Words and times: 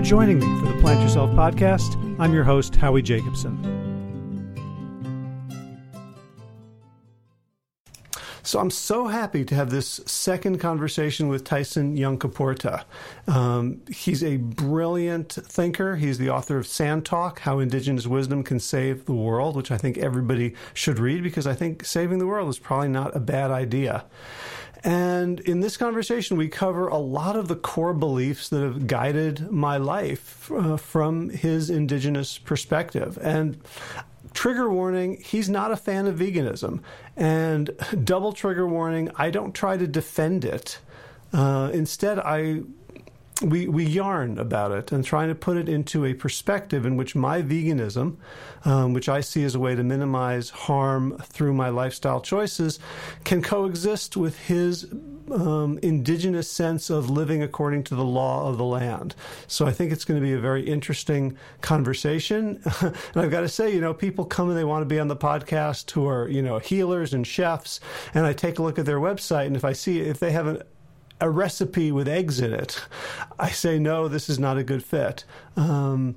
for 0.00 0.06
joining 0.06 0.38
me 0.38 0.46
for 0.60 0.72
the 0.72 0.80
Plant 0.80 1.02
Yourself 1.02 1.30
podcast. 1.32 1.94
I'm 2.18 2.32
your 2.32 2.44
host, 2.44 2.74
Howie 2.74 3.02
Jacobson. 3.02 3.58
So 8.42 8.58
I'm 8.58 8.70
so 8.70 9.08
happy 9.08 9.44
to 9.44 9.54
have 9.54 9.68
this 9.68 10.00
second 10.06 10.58
conversation 10.58 11.28
with 11.28 11.44
Tyson 11.44 11.98
Yunkaporta. 11.98 12.84
Um, 13.28 13.82
he's 13.90 14.24
a 14.24 14.38
brilliant 14.38 15.32
thinker. 15.32 15.96
He's 15.96 16.16
the 16.16 16.30
author 16.30 16.56
of 16.56 16.66
Sand 16.66 17.04
Talk 17.04 17.40
How 17.40 17.58
Indigenous 17.58 18.06
Wisdom 18.06 18.42
Can 18.42 18.58
Save 18.58 19.04
the 19.04 19.12
World, 19.12 19.54
which 19.54 19.70
I 19.70 19.76
think 19.76 19.98
everybody 19.98 20.54
should 20.72 20.98
read 20.98 21.22
because 21.22 21.46
I 21.46 21.52
think 21.52 21.84
saving 21.84 22.18
the 22.18 22.26
world 22.26 22.48
is 22.48 22.58
probably 22.58 22.88
not 22.88 23.14
a 23.14 23.20
bad 23.20 23.50
idea. 23.50 24.06
And 24.82 25.40
in 25.40 25.60
this 25.60 25.76
conversation, 25.76 26.36
we 26.36 26.48
cover 26.48 26.88
a 26.88 26.96
lot 26.98 27.36
of 27.36 27.48
the 27.48 27.56
core 27.56 27.92
beliefs 27.92 28.48
that 28.48 28.62
have 28.62 28.86
guided 28.86 29.50
my 29.50 29.76
life 29.76 30.50
uh, 30.50 30.76
from 30.76 31.28
his 31.30 31.68
indigenous 31.68 32.38
perspective. 32.38 33.18
And 33.20 33.58
trigger 34.32 34.70
warning, 34.70 35.20
he's 35.22 35.48
not 35.48 35.70
a 35.70 35.76
fan 35.76 36.06
of 36.06 36.18
veganism. 36.18 36.80
And 37.16 37.70
double 38.04 38.32
trigger 38.32 38.66
warning, 38.66 39.10
I 39.16 39.30
don't 39.30 39.54
try 39.54 39.76
to 39.76 39.86
defend 39.86 40.44
it. 40.44 40.78
Uh, 41.32 41.70
instead, 41.72 42.18
I 42.18 42.62
we 43.42 43.66
we 43.68 43.84
yarn 43.84 44.38
about 44.38 44.72
it 44.72 44.92
and 44.92 45.04
trying 45.04 45.28
to 45.28 45.34
put 45.34 45.56
it 45.56 45.68
into 45.68 46.04
a 46.04 46.14
perspective 46.14 46.84
in 46.84 46.96
which 46.96 47.14
my 47.14 47.42
veganism, 47.42 48.16
um, 48.64 48.92
which 48.92 49.08
I 49.08 49.20
see 49.20 49.44
as 49.44 49.54
a 49.54 49.60
way 49.60 49.74
to 49.74 49.82
minimize 49.82 50.50
harm 50.50 51.16
through 51.22 51.54
my 51.54 51.68
lifestyle 51.68 52.20
choices, 52.20 52.78
can 53.24 53.42
coexist 53.42 54.16
with 54.16 54.38
his 54.38 54.84
um, 55.30 55.78
indigenous 55.82 56.50
sense 56.50 56.90
of 56.90 57.08
living 57.08 57.42
according 57.42 57.84
to 57.84 57.94
the 57.94 58.04
law 58.04 58.48
of 58.48 58.58
the 58.58 58.64
land. 58.64 59.14
So 59.46 59.66
I 59.66 59.72
think 59.72 59.92
it's 59.92 60.04
going 60.04 60.20
to 60.20 60.26
be 60.26 60.32
a 60.32 60.40
very 60.40 60.62
interesting 60.62 61.36
conversation. 61.60 62.60
and 62.80 62.94
I've 63.14 63.30
got 63.30 63.40
to 63.40 63.48
say, 63.48 63.72
you 63.72 63.80
know, 63.80 63.94
people 63.94 64.24
come 64.24 64.48
and 64.48 64.58
they 64.58 64.64
want 64.64 64.82
to 64.82 64.86
be 64.86 65.00
on 65.00 65.08
the 65.08 65.16
podcast 65.16 65.90
who 65.90 66.06
are 66.06 66.28
you 66.28 66.42
know 66.42 66.58
healers 66.58 67.14
and 67.14 67.26
chefs, 67.26 67.80
and 68.14 68.26
I 68.26 68.32
take 68.32 68.58
a 68.58 68.62
look 68.62 68.78
at 68.78 68.86
their 68.86 69.00
website, 69.00 69.46
and 69.46 69.56
if 69.56 69.64
I 69.64 69.72
see 69.72 70.00
if 70.00 70.18
they 70.18 70.32
have 70.32 70.46
an 70.46 70.62
a 71.20 71.28
recipe 71.28 71.92
with 71.92 72.08
eggs 72.08 72.40
in 72.40 72.52
it, 72.52 72.80
I 73.38 73.50
say, 73.50 73.78
no, 73.78 74.08
this 74.08 74.28
is 74.28 74.38
not 74.38 74.58
a 74.58 74.64
good 74.64 74.84
fit. 74.84 75.24
Um, 75.56 76.16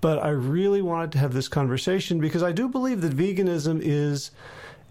but 0.00 0.22
I 0.22 0.28
really 0.28 0.82
wanted 0.82 1.12
to 1.12 1.18
have 1.18 1.32
this 1.32 1.48
conversation 1.48 2.20
because 2.20 2.42
I 2.42 2.52
do 2.52 2.68
believe 2.68 3.00
that 3.00 3.16
veganism 3.16 3.80
is 3.82 4.30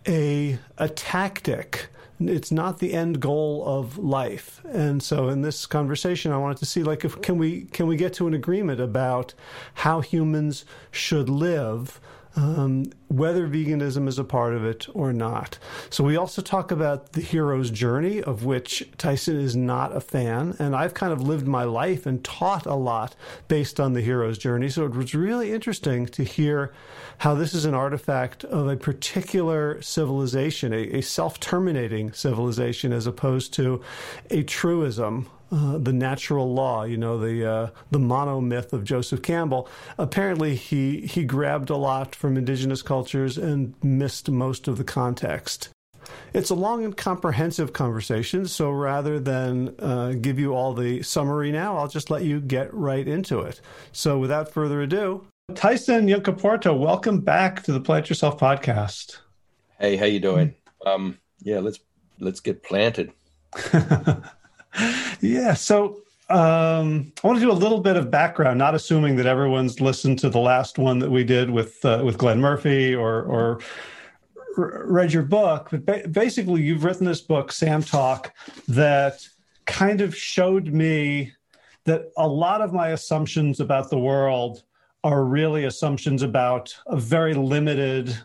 a, 0.08 0.58
a 0.78 0.90
tactic. 0.90 1.88
It's 2.20 2.52
not 2.52 2.80
the 2.80 2.94
end 2.94 3.20
goal 3.20 3.64
of 3.66 3.98
life. 3.98 4.62
And 4.66 5.04
so 5.04 5.30
in 5.30 5.42
this 5.42 5.66
conversation, 5.66 6.32
I 6.32 6.38
wanted 6.38 6.58
to 6.58 6.66
see, 6.66 6.84
like, 6.84 7.06
if, 7.06 7.22
can 7.22 7.38
we, 7.38 7.66
can 7.66 7.88
we 7.88 7.96
get 7.96 8.14
to 8.14 8.28
an 8.28 8.34
agreement 8.34 8.80
about 8.80 9.34
how 9.76 10.02
humans 10.02 10.66
should 10.92 11.30
live 11.30 12.00
um, 12.36 12.86
whether 13.08 13.48
veganism 13.48 14.08
is 14.08 14.18
a 14.18 14.24
part 14.24 14.54
of 14.54 14.66
it 14.66 14.88
or 14.94 15.14
not. 15.14 15.58
So 15.90 16.04
we 16.04 16.18
also 16.18 16.42
talk 16.42 16.72
about 16.72 17.14
the 17.14 17.22
hero's 17.22 17.70
journey, 17.70 18.24
of 18.24 18.44
which 18.44 18.90
Tyson 18.98 19.40
is 19.40 19.56
not 19.56 19.96
a 19.96 20.02
fan, 20.02 20.56
and 20.60 20.76
I've 20.76 20.94
kind 20.94 21.14
of 21.14 21.22
lived 21.22 21.48
my 21.48 21.64
life 21.64 22.06
and 22.06 22.24
taught 22.24 22.66
a 22.66 22.76
lot 22.76 23.16
based 23.48 23.80
on 23.80 23.94
the 23.94 24.02
hero's 24.02 24.38
journey. 24.38 24.70
So 24.70 24.86
it 24.86 24.96
was 24.96 25.14
really 25.14 25.52
interesting 25.52 26.08
to 26.08 26.24
hear 26.24 26.74
how 27.20 27.36
this 27.36 27.54
is 27.54 27.66
an 27.66 27.76
artifact 27.76 28.44
of 28.46 28.68
a 28.68 28.76
particular 28.76 29.82
civilization, 29.82 30.74
a, 30.74 30.98
a 30.98 31.02
self-terminating 31.02 32.14
civilization, 32.14 32.92
as 32.92 33.06
opposed 33.06 33.54
to 33.54 33.82
a 34.32 34.44
truism 34.44 35.30
uh, 35.54 35.78
the 35.78 35.94
natural 35.94 36.52
law, 36.52 36.84
you 36.84 36.98
know, 36.98 37.20
the 37.20 37.46
uh, 37.46 37.70
the 37.92 38.00
monomyth 38.00 38.74
of 38.74 38.84
Joseph 38.84 39.22
Campbell. 39.22 39.70
Apparently, 40.00 40.56
he 40.56 41.02
he 41.02 41.24
grabbed 41.26 41.70
a 41.70 41.78
lot 41.78 42.16
from 42.16 42.38
indigenous 42.38 42.82
cultures 42.82 43.38
and 43.38 43.76
missed 43.84 44.32
most 44.32 44.68
of 44.68 44.78
the 44.78 44.84
context. 44.84 45.70
It's 46.34 46.50
a 46.50 46.56
long 46.56 46.84
and 46.84 46.98
comprehensive 46.98 47.72
conversation, 47.72 48.48
so 48.48 48.72
rather 48.72 49.20
than 49.20 49.76
uh, 49.78 50.14
give 50.20 50.40
you 50.40 50.56
all 50.56 50.74
the 50.74 51.04
summary 51.04 51.52
now, 51.52 51.78
I'll 51.78 51.88
just 51.88 52.10
let 52.10 52.24
you 52.24 52.42
get 52.42 52.74
right 52.74 53.08
into 53.08 53.40
it. 53.42 53.62
So, 53.92 54.18
without 54.18 54.52
further 54.52 54.82
ado, 54.82 55.28
Tyson 55.54 56.08
Yunkaporta, 56.08 56.78
welcome 56.78 57.20
back 57.20 57.62
to 57.64 57.72
the 57.72 57.80
Plant 57.80 58.10
Yourself 58.10 58.40
podcast. 58.40 59.20
Hey, 59.80 59.98
how 59.98 60.06
you 60.06 60.20
doing? 60.20 60.56
Um, 60.84 61.20
yeah, 61.44 61.60
let's 61.60 61.80
let's 62.20 62.40
get 62.40 62.64
planted. 62.64 63.12
yeah. 65.22 65.54
So 65.54 66.02
um, 66.30 67.12
I 67.24 67.28
want 67.28 67.40
to 67.40 67.46
do 67.46 67.52
a 67.52 67.54
little 67.54 67.80
bit 67.80 67.96
of 67.96 68.10
background, 68.10 68.58
not 68.58 68.76
assuming 68.76 69.16
that 69.18 69.26
everyone's 69.26 69.80
listened 69.80 70.20
to 70.20 70.30
the 70.30 70.40
last 70.40 70.78
one 70.78 71.00
that 71.00 71.12
we 71.12 71.24
did 71.24 71.50
with 71.50 71.84
uh, 71.86 72.02
with 72.04 72.18
Glenn 72.18 72.40
Murphy 72.40 72.96
or 72.96 73.24
or 73.24 73.60
read 74.58 75.12
your 75.12 75.24
book. 75.24 75.70
But 75.72 75.86
ba- 75.86 76.08
basically, 76.10 76.62
you've 76.62 76.84
written 76.84 77.06
this 77.06 77.22
book, 77.22 77.52
Sand 77.52 77.88
Talk, 77.88 78.34
that 78.68 79.28
kind 79.66 80.02
of 80.02 80.16
showed 80.16 80.68
me 80.68 81.34
that 81.86 82.12
a 82.18 82.28
lot 82.28 82.62
of 82.62 82.74
my 82.74 82.90
assumptions 82.90 83.60
about 83.60 83.90
the 83.90 83.98
world 83.98 84.64
are 85.04 85.26
really 85.26 85.66
assumptions 85.66 86.22
about 86.22 86.74
a 86.88 86.98
very 86.98 87.34
limited 87.34 88.18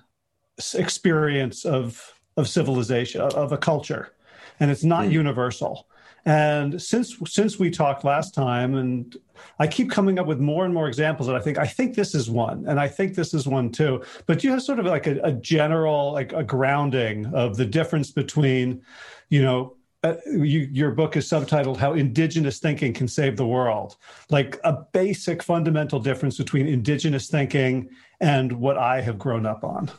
experience 0.74 1.64
of 1.64 2.14
of 2.36 2.48
civilization 2.48 3.20
of 3.20 3.52
a 3.52 3.58
culture 3.58 4.12
and 4.60 4.70
it's 4.70 4.84
not 4.84 5.06
mm. 5.06 5.12
universal 5.12 5.88
and 6.28 6.80
since 6.80 7.16
since 7.26 7.58
we 7.58 7.70
talked 7.70 8.04
last 8.04 8.34
time, 8.34 8.74
and 8.74 9.16
I 9.58 9.66
keep 9.66 9.90
coming 9.90 10.18
up 10.18 10.26
with 10.26 10.38
more 10.38 10.66
and 10.66 10.74
more 10.74 10.86
examples 10.86 11.26
that 11.26 11.34
I 11.34 11.40
think 11.40 11.56
I 11.56 11.66
think 11.66 11.94
this 11.94 12.14
is 12.14 12.28
one, 12.28 12.66
and 12.68 12.78
I 12.78 12.86
think 12.86 13.14
this 13.14 13.32
is 13.32 13.48
one 13.48 13.72
too. 13.72 14.02
But 14.26 14.44
you 14.44 14.50
have 14.50 14.62
sort 14.62 14.78
of 14.78 14.84
like 14.84 15.06
a, 15.06 15.18
a 15.22 15.32
general 15.32 16.12
like 16.12 16.34
a 16.34 16.44
grounding 16.44 17.24
of 17.34 17.56
the 17.56 17.64
difference 17.64 18.10
between, 18.10 18.82
you 19.30 19.40
know, 19.40 19.76
uh, 20.04 20.16
you, 20.26 20.68
your 20.70 20.90
book 20.90 21.16
is 21.16 21.26
subtitled 21.26 21.78
"How 21.78 21.94
Indigenous 21.94 22.58
Thinking 22.58 22.92
Can 22.92 23.08
Save 23.08 23.38
the 23.38 23.46
World," 23.46 23.96
like 24.28 24.60
a 24.64 24.84
basic 24.92 25.42
fundamental 25.42 25.98
difference 25.98 26.36
between 26.36 26.66
indigenous 26.66 27.28
thinking 27.28 27.88
and 28.20 28.52
what 28.52 28.76
I 28.76 29.00
have 29.00 29.18
grown 29.18 29.46
up 29.46 29.64
on. 29.64 29.90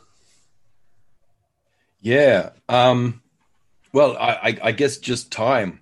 Yeah. 2.00 2.50
Um, 2.68 3.20
well, 3.92 4.16
I, 4.16 4.56
I 4.62 4.70
guess 4.70 4.98
just 4.98 5.32
time 5.32 5.79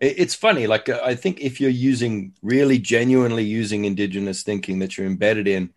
it's 0.00 0.34
funny 0.34 0.66
like 0.66 0.88
uh, 0.88 1.00
i 1.04 1.14
think 1.14 1.40
if 1.40 1.60
you're 1.60 1.70
using 1.70 2.32
really 2.42 2.78
genuinely 2.78 3.44
using 3.44 3.84
indigenous 3.84 4.42
thinking 4.42 4.78
that 4.78 4.96
you're 4.96 5.06
embedded 5.06 5.48
in 5.48 5.72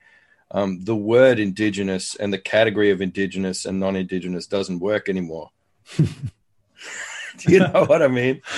um, 0.52 0.84
the 0.84 0.96
word 0.96 1.40
indigenous 1.40 2.16
and 2.16 2.34
the 2.34 2.40
category 2.40 2.90
of 2.90 3.02
indigenous 3.02 3.66
and 3.66 3.80
non-indigenous 3.80 4.48
doesn't 4.48 4.80
work 4.80 5.08
anymore. 5.08 5.52
Do 5.98 7.54
you 7.54 7.60
know 7.60 7.86
what 7.86 8.02
i 8.02 8.08
mean? 8.08 8.42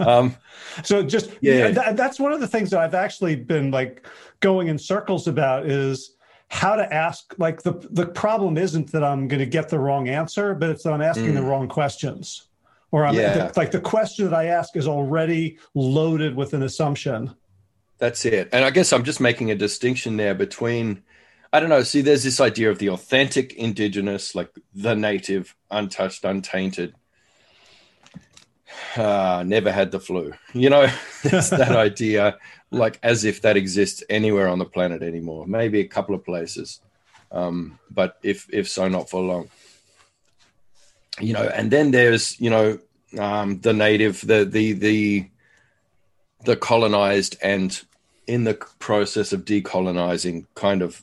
Um, 0.00 0.36
so 0.82 1.04
just 1.04 1.30
yeah 1.40 1.70
th- 1.70 1.94
that's 1.94 2.18
one 2.18 2.32
of 2.32 2.40
the 2.40 2.48
things 2.48 2.68
that 2.70 2.80
i've 2.80 2.94
actually 2.94 3.36
been 3.36 3.70
like 3.70 4.04
going 4.40 4.66
in 4.66 4.76
circles 4.76 5.28
about 5.28 5.66
is 5.66 6.16
how 6.48 6.74
to 6.74 6.92
ask 6.92 7.32
like 7.38 7.62
the 7.62 7.74
the 7.92 8.04
problem 8.04 8.58
isn't 8.58 8.90
that 8.90 9.04
i'm 9.04 9.28
going 9.28 9.38
to 9.38 9.46
get 9.46 9.68
the 9.68 9.78
wrong 9.78 10.08
answer 10.08 10.52
but 10.52 10.68
it's 10.68 10.82
that 10.82 10.92
i'm 10.92 11.00
asking 11.00 11.30
mm. 11.30 11.34
the 11.34 11.42
wrong 11.42 11.68
questions 11.68 12.48
or 12.94 13.04
I'm, 13.04 13.16
yeah. 13.16 13.50
like 13.56 13.72
the 13.72 13.80
question 13.80 14.24
that 14.26 14.34
I 14.34 14.46
ask 14.46 14.76
is 14.76 14.86
already 14.86 15.58
loaded 15.74 16.36
with 16.36 16.54
an 16.54 16.62
assumption. 16.62 17.34
That's 17.98 18.24
it. 18.24 18.50
And 18.52 18.64
I 18.64 18.70
guess 18.70 18.92
I'm 18.92 19.02
just 19.02 19.20
making 19.20 19.50
a 19.50 19.56
distinction 19.56 20.16
there 20.16 20.32
between, 20.32 21.02
I 21.52 21.58
don't 21.58 21.70
know, 21.70 21.82
see, 21.82 22.02
there's 22.02 22.22
this 22.22 22.38
idea 22.40 22.70
of 22.70 22.78
the 22.78 22.90
authentic 22.90 23.54
indigenous, 23.54 24.36
like 24.36 24.48
the 24.72 24.94
native, 24.94 25.56
untouched, 25.72 26.24
untainted. 26.24 26.94
Uh, 28.96 29.42
never 29.44 29.72
had 29.72 29.90
the 29.90 29.98
flu. 29.98 30.32
You 30.52 30.70
know, 30.70 30.82
it's 31.24 31.50
that 31.50 31.74
idea, 31.76 32.38
like 32.70 33.00
as 33.02 33.24
if 33.24 33.42
that 33.42 33.56
exists 33.56 34.04
anywhere 34.08 34.46
on 34.46 34.60
the 34.60 34.66
planet 34.66 35.02
anymore. 35.02 35.48
Maybe 35.48 35.80
a 35.80 35.88
couple 35.88 36.14
of 36.14 36.24
places, 36.24 36.80
um, 37.32 37.76
but 37.90 38.18
if 38.22 38.46
if 38.52 38.68
so, 38.68 38.86
not 38.86 39.10
for 39.10 39.20
long 39.20 39.50
you 41.20 41.32
know, 41.32 41.42
and 41.42 41.70
then 41.70 41.90
there's 41.90 42.40
you 42.40 42.50
know 42.50 42.78
um, 43.18 43.60
the 43.60 43.72
native, 43.72 44.26
the 44.26 44.44
the 44.44 44.72
the 44.72 45.26
the 46.44 46.56
colonized, 46.56 47.36
and 47.42 47.82
in 48.26 48.44
the 48.44 48.54
process 48.78 49.32
of 49.32 49.44
decolonizing, 49.44 50.46
kind 50.54 50.82
of 50.82 51.02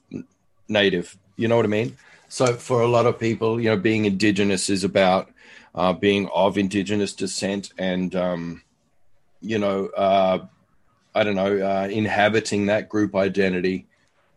native. 0.67 1.17
You 1.35 1.47
know 1.47 1.55
what 1.55 1.65
I 1.65 1.69
mean? 1.69 1.97
So 2.29 2.53
for 2.53 2.81
a 2.81 2.87
lot 2.87 3.05
of 3.05 3.19
people, 3.19 3.59
you 3.59 3.69
know, 3.69 3.77
being 3.77 4.05
indigenous 4.05 4.69
is 4.69 4.83
about 4.83 5.31
uh, 5.75 5.93
being 5.93 6.29
of 6.33 6.57
indigenous 6.57 7.13
descent 7.13 7.73
and 7.77 8.15
um, 8.15 8.61
you 9.41 9.57
know, 9.57 9.87
uh, 9.87 10.45
I 11.15 11.23
don't 11.23 11.35
know, 11.35 11.57
uh, 11.57 11.87
inhabiting 11.87 12.67
that 12.67 12.87
group 12.89 13.15
identity 13.15 13.87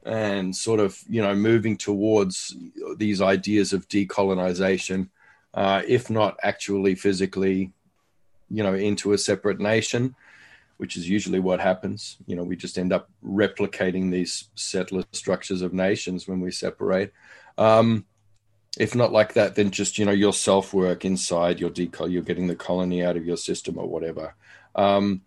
and 0.04 0.54
sort 0.54 0.80
of 0.80 0.98
you 1.08 1.22
know 1.22 1.34
moving 1.34 1.76
towards 1.76 2.54
these 2.96 3.22
ideas 3.22 3.72
of 3.72 3.88
decolonization 3.88 5.08
uh, 5.54 5.82
if 5.86 6.10
not 6.10 6.36
actually 6.42 6.94
physically, 6.94 7.72
you 8.50 8.62
know, 8.62 8.74
into 8.74 9.12
a 9.12 9.18
separate 9.18 9.60
nation. 9.60 10.14
which 10.76 10.96
is 10.96 11.08
usually 11.08 11.38
what 11.38 11.60
happens. 11.60 12.16
You 12.26 12.34
know, 12.34 12.42
we 12.42 12.56
just 12.56 12.78
end 12.78 12.92
up 12.92 13.08
replicating 13.24 14.10
these 14.10 14.48
settler 14.56 15.04
structures 15.12 15.62
of 15.62 15.72
nations 15.72 16.26
when 16.26 16.40
we 16.40 16.50
separate. 16.50 17.12
Um, 17.56 18.04
if 18.78 18.94
not 18.94 19.12
like 19.12 19.34
that, 19.34 19.54
then 19.54 19.70
just 19.70 19.98
you 19.98 20.04
know 20.04 20.12
your 20.12 20.32
self 20.32 20.74
work 20.74 21.04
inside 21.04 21.60
your 21.60 21.70
decol, 21.70 22.10
you're 22.10 22.22
getting 22.22 22.48
the 22.48 22.56
colony 22.56 23.04
out 23.04 23.16
of 23.16 23.24
your 23.24 23.36
system 23.36 23.78
or 23.78 23.86
whatever. 23.86 24.34
Um, 24.74 25.22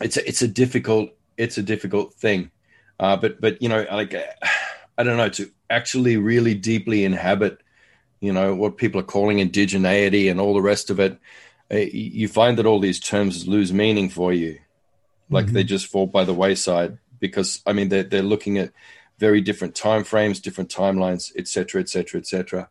it's 0.00 0.16
a, 0.16 0.28
it's 0.28 0.42
a 0.42 0.48
difficult 0.48 1.10
it's 1.38 1.56
a 1.56 1.62
difficult 1.62 2.12
thing, 2.14 2.50
uh, 3.00 3.16
but 3.16 3.40
but 3.40 3.62
you 3.62 3.68
know 3.68 3.86
like 3.90 4.14
I 4.98 5.02
don't 5.02 5.16
know 5.16 5.30
to 5.30 5.50
actually 5.70 6.18
really 6.18 6.54
deeply 6.54 7.04
inhabit 7.04 7.62
you 8.22 8.32
know 8.32 8.54
what 8.54 8.78
people 8.78 8.98
are 9.00 9.04
calling 9.04 9.38
indigeneity 9.38 10.30
and 10.30 10.40
all 10.40 10.54
the 10.54 10.62
rest 10.62 10.88
of 10.88 10.98
it 10.98 11.18
uh, 11.70 11.76
you 11.76 12.28
find 12.28 12.58
that 12.58 12.66
all 12.66 12.80
these 12.80 13.00
terms 13.00 13.48
lose 13.48 13.72
meaning 13.72 14.10
for 14.10 14.30
you. 14.30 14.58
Like 15.30 15.46
mm-hmm. 15.46 15.54
they 15.54 15.64
just 15.64 15.86
fall 15.86 16.06
by 16.06 16.24
the 16.24 16.34
wayside 16.34 16.98
because 17.18 17.62
i 17.66 17.72
mean 17.72 17.88
they're, 17.88 18.02
they're 18.02 18.22
looking 18.22 18.58
at 18.58 18.72
very 19.18 19.40
different 19.40 19.74
time 19.74 20.02
frames 20.02 20.40
different 20.40 20.68
timelines 20.68 21.30
etc 21.36 21.80
etc 21.80 22.20
etc 22.20 22.68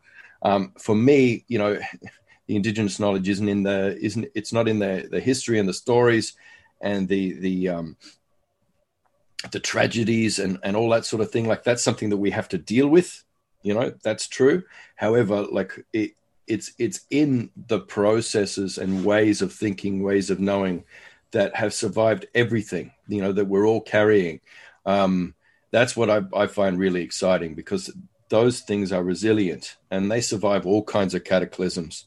for 0.77 0.93
me 0.93 1.45
you 1.47 1.57
know 1.57 1.79
the 2.47 2.55
indigenous 2.57 2.99
knowledge 2.99 3.29
isn't 3.29 3.47
in 3.47 3.63
the 3.63 3.97
isn't 4.01 4.27
it's 4.35 4.51
not 4.51 4.67
in 4.67 4.79
the 4.79 5.07
the 5.09 5.21
history 5.21 5.57
and 5.57 5.69
the 5.69 5.73
stories 5.73 6.33
and 6.81 7.07
the 7.07 7.33
the 7.39 7.69
um 7.69 7.95
the 9.49 9.59
tragedies 9.59 10.37
and 10.37 10.59
and 10.63 10.75
all 10.75 10.89
that 10.89 11.05
sort 11.05 11.21
of 11.21 11.31
thing. 11.31 11.47
Like 11.47 11.63
that's 11.63 11.83
something 11.83 12.09
that 12.09 12.17
we 12.17 12.31
have 12.31 12.49
to 12.49 12.57
deal 12.57 12.87
with 12.87 13.23
you 13.63 13.73
know 13.73 13.93
that's 14.03 14.27
true. 14.27 14.63
However 14.95 15.43
like 15.43 15.85
it 15.93 16.11
it's 16.47 16.73
it's 16.77 17.01
in 17.09 17.49
the 17.67 17.79
processes 17.79 18.77
and 18.77 19.05
ways 19.05 19.41
of 19.41 19.53
thinking 19.53 20.03
ways 20.03 20.29
of 20.29 20.39
knowing 20.39 20.83
that 21.31 21.55
have 21.55 21.73
survived 21.73 22.25
everything 22.35 22.91
you 23.07 23.21
know 23.21 23.31
that 23.31 23.45
we're 23.45 23.67
all 23.67 23.81
carrying. 23.81 24.41
Um, 24.85 25.35
that's 25.71 25.95
what 25.95 26.09
I, 26.09 26.21
I 26.35 26.47
find 26.47 26.77
really 26.77 27.01
exciting 27.01 27.55
because 27.55 27.91
those 28.29 28.61
things 28.61 28.91
are 28.91 29.03
resilient 29.03 29.77
and 29.89 30.11
they 30.11 30.21
survive 30.21 30.65
all 30.65 30.83
kinds 30.83 31.13
of 31.13 31.23
cataclysms. 31.23 32.05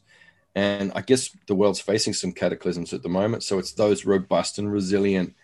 And 0.55 0.91
i 0.95 1.01
guess 1.01 1.35
the 1.47 1.55
world's 1.55 1.81
facing 1.81 2.13
some 2.13 2.31
cataclysms 2.31 2.93
at 2.93 3.03
the 3.03 3.09
moment. 3.09 3.43
So 3.43 3.59
it's 3.59 3.73
those 3.73 4.05
robust 4.05 4.57
and 4.57 4.71
resilient 4.71 5.35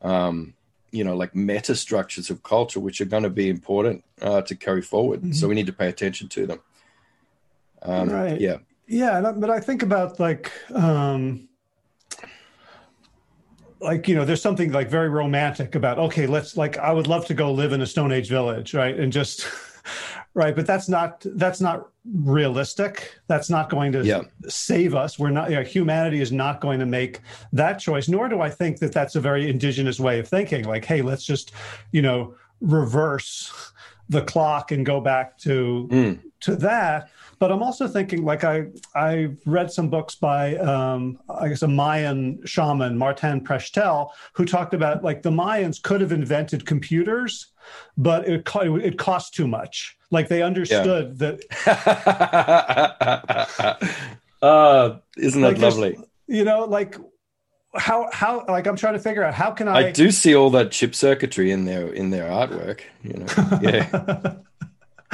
um, 0.00 0.54
you 0.92 1.02
know 1.02 1.16
like 1.16 1.34
meta 1.34 1.74
structures 1.74 2.30
of 2.30 2.42
culture 2.42 2.78
which 2.78 3.00
are 3.00 3.06
going 3.06 3.22
to 3.24 3.30
be 3.30 3.48
important 3.48 4.04
uh, 4.20 4.42
to 4.42 4.54
carry 4.54 4.82
forward. 4.82 5.20
Mm-hmm. 5.20 5.32
so 5.32 5.48
we 5.48 5.54
need 5.54 5.66
to 5.66 5.72
pay 5.72 5.88
attention 5.88 6.28
to 6.28 6.46
them. 6.46 6.60
Um, 7.82 8.08
right. 8.08 8.40
yeah. 8.40 8.58
Yeah 8.86 9.32
but 9.32 9.50
i 9.50 9.58
think 9.58 9.82
about 9.82 10.20
like 10.20 10.52
um 10.74 11.48
like 13.80 14.06
you 14.06 14.14
know 14.14 14.24
there's 14.24 14.42
something 14.42 14.70
like 14.70 14.88
very 14.88 15.08
romantic 15.08 15.74
about 15.74 15.98
okay 15.98 16.26
let's 16.26 16.56
like 16.56 16.78
i 16.78 16.92
would 16.92 17.08
love 17.08 17.26
to 17.26 17.34
go 17.34 17.52
live 17.52 17.72
in 17.72 17.80
a 17.80 17.86
stone 17.86 18.12
age 18.12 18.28
village 18.28 18.74
right? 18.74 18.98
And 18.98 19.12
just 19.12 19.46
right 20.34 20.56
but 20.56 20.66
that's 20.66 20.88
not 20.88 21.24
that's 21.36 21.60
not 21.60 21.88
realistic 22.04 23.14
that's 23.28 23.48
not 23.48 23.70
going 23.70 23.92
to 23.92 24.04
yeah. 24.04 24.22
save 24.48 24.94
us 24.94 25.18
we're 25.18 25.30
not 25.30 25.50
you 25.50 25.56
know, 25.56 25.62
humanity 25.62 26.20
is 26.20 26.32
not 26.32 26.60
going 26.60 26.78
to 26.80 26.86
make 26.86 27.20
that 27.52 27.78
choice 27.78 28.08
nor 28.08 28.28
do 28.28 28.40
i 28.40 28.50
think 28.50 28.78
that 28.78 28.92
that's 28.92 29.14
a 29.14 29.20
very 29.20 29.48
indigenous 29.48 30.00
way 30.00 30.18
of 30.18 30.26
thinking 30.26 30.64
like 30.64 30.84
hey 30.84 31.02
let's 31.02 31.24
just 31.24 31.52
you 31.92 32.02
know 32.02 32.34
reverse 32.60 33.72
the 34.08 34.22
clock 34.22 34.72
and 34.72 34.84
go 34.84 35.00
back 35.00 35.38
to 35.38 35.88
mm. 35.90 36.18
to 36.40 36.56
that 36.56 37.10
but 37.42 37.50
I'm 37.50 37.60
also 37.60 37.88
thinking 37.88 38.24
like 38.24 38.44
I 38.44 38.66
I've 38.94 39.36
read 39.46 39.72
some 39.72 39.88
books 39.88 40.14
by 40.14 40.54
um, 40.58 41.18
I 41.28 41.48
guess 41.48 41.62
a 41.62 41.66
Mayan 41.66 42.40
shaman 42.46 42.96
Martin 42.96 43.40
Prechtel 43.40 44.10
who 44.34 44.44
talked 44.44 44.74
about 44.74 45.02
like 45.02 45.22
the 45.22 45.32
Mayans 45.32 45.82
could 45.82 46.00
have 46.02 46.12
invented 46.12 46.66
computers, 46.66 47.48
but 47.96 48.28
it 48.28 48.48
it 48.54 48.96
cost 48.96 49.34
too 49.34 49.48
much. 49.48 49.98
Like 50.12 50.28
they 50.28 50.40
understood 50.40 51.20
yeah. 51.20 51.36
that. 51.66 53.78
uh, 54.40 54.98
isn't 55.16 55.42
that 55.42 55.54
like 55.54 55.58
lovely? 55.58 55.98
You 56.28 56.44
know, 56.44 56.66
like 56.66 56.94
how 57.74 58.08
how 58.12 58.44
like 58.46 58.68
I'm 58.68 58.76
trying 58.76 58.94
to 58.94 59.00
figure 59.00 59.24
out 59.24 59.34
how 59.34 59.50
can 59.50 59.66
I 59.66 59.88
I 59.88 59.90
do 59.90 60.12
see 60.12 60.36
all 60.36 60.50
that 60.50 60.70
chip 60.70 60.94
circuitry 60.94 61.50
in 61.50 61.64
their 61.64 61.88
in 61.88 62.10
their 62.10 62.30
artwork, 62.30 62.82
you 63.02 63.14
know. 63.14 63.26
Yeah. 63.60 64.34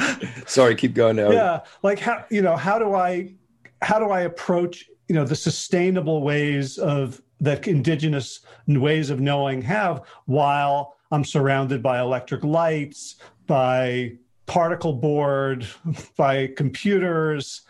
Sorry, 0.45 0.75
keep 0.75 0.93
going 0.93 1.17
now. 1.17 1.31
Yeah, 1.31 1.61
like 1.83 1.99
how 1.99 2.25
you 2.29 2.41
know 2.41 2.55
how 2.55 2.79
do 2.79 2.93
I 2.93 3.33
how 3.81 3.99
do 3.99 4.09
I 4.09 4.21
approach 4.21 4.89
you 5.07 5.15
know 5.15 5.25
the 5.25 5.35
sustainable 5.35 6.21
ways 6.21 6.77
of 6.77 7.21
that 7.41 7.67
indigenous 7.67 8.41
ways 8.67 9.09
of 9.09 9.19
knowing 9.19 9.61
have 9.61 10.03
while 10.25 10.97
I'm 11.11 11.23
surrounded 11.23 11.81
by 11.81 11.99
electric 11.99 12.43
lights, 12.43 13.15
by 13.47 14.13
particle 14.45 14.93
board, 14.93 15.67
by 16.17 16.47
computers. 16.47 17.61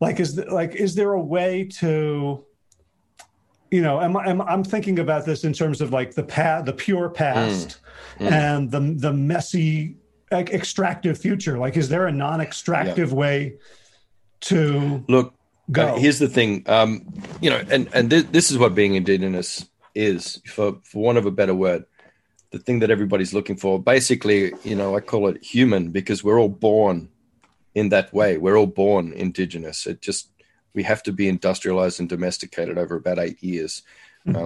Like 0.00 0.18
is 0.18 0.34
the, 0.34 0.46
like 0.46 0.74
is 0.74 0.94
there 0.94 1.12
a 1.12 1.22
way 1.22 1.64
to 1.78 2.44
you 3.70 3.80
know, 3.80 4.02
am, 4.02 4.14
am, 4.16 4.42
I'm 4.42 4.62
thinking 4.62 4.98
about 4.98 5.24
this 5.24 5.44
in 5.44 5.54
terms 5.54 5.80
of 5.80 5.94
like 5.94 6.14
the 6.14 6.22
past, 6.22 6.66
the 6.66 6.74
pure 6.74 7.08
past, 7.08 7.78
mm. 8.18 8.28
Mm. 8.28 8.30
and 8.30 8.70
the 8.70 8.80
the 8.98 9.12
messy 9.14 9.96
extractive 10.32 11.18
future? 11.18 11.58
Like, 11.58 11.76
is 11.76 11.88
there 11.88 12.06
a 12.06 12.12
non-extractive 12.12 13.10
yeah. 13.10 13.14
way 13.14 13.54
to 14.42 15.04
look? 15.08 15.34
Go? 15.70 15.88
Uh, 15.88 15.98
here's 15.98 16.18
the 16.18 16.28
thing, 16.28 16.64
um, 16.66 17.06
you 17.40 17.48
know, 17.48 17.62
and 17.70 17.88
and 17.94 18.10
th- 18.10 18.26
this 18.32 18.50
is 18.50 18.58
what 18.58 18.74
being 18.74 18.94
indigenous 18.94 19.68
is, 19.94 20.42
for 20.46 20.78
for 20.82 21.02
want 21.02 21.18
of 21.18 21.26
a 21.26 21.30
better 21.30 21.54
word, 21.54 21.84
the 22.50 22.58
thing 22.58 22.80
that 22.80 22.90
everybody's 22.90 23.32
looking 23.32 23.56
for. 23.56 23.80
Basically, 23.80 24.52
you 24.64 24.74
know, 24.74 24.96
I 24.96 25.00
call 25.00 25.28
it 25.28 25.42
human 25.42 25.90
because 25.90 26.24
we're 26.24 26.38
all 26.38 26.48
born 26.48 27.08
in 27.74 27.90
that 27.90 28.12
way. 28.12 28.38
We're 28.38 28.58
all 28.58 28.66
born 28.66 29.12
indigenous. 29.12 29.86
It 29.86 30.02
just 30.02 30.30
we 30.74 30.82
have 30.82 31.02
to 31.04 31.12
be 31.12 31.28
industrialized 31.28 32.00
and 32.00 32.08
domesticated 32.08 32.76
over 32.76 32.96
about 32.96 33.18
eight 33.18 33.42
years. 33.42 33.82
Mm-hmm. 34.26 34.42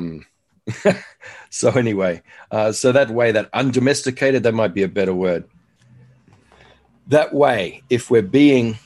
Um, 0.85 1.03
so 1.50 1.71
anyway, 1.71 2.23
uh, 2.50 2.73
so 2.73 2.93
that 2.93 3.11
way, 3.11 3.33
that 3.33 3.49
undomesticated, 3.53 4.43
that 4.43 4.53
might 4.53 4.75
be 4.75 4.83
a 4.83 4.88
better 4.88 5.15
word 5.15 5.44
that 7.08 7.32
way, 7.32 7.82
if 7.88 8.11
we're 8.11 8.23
being 8.23 8.79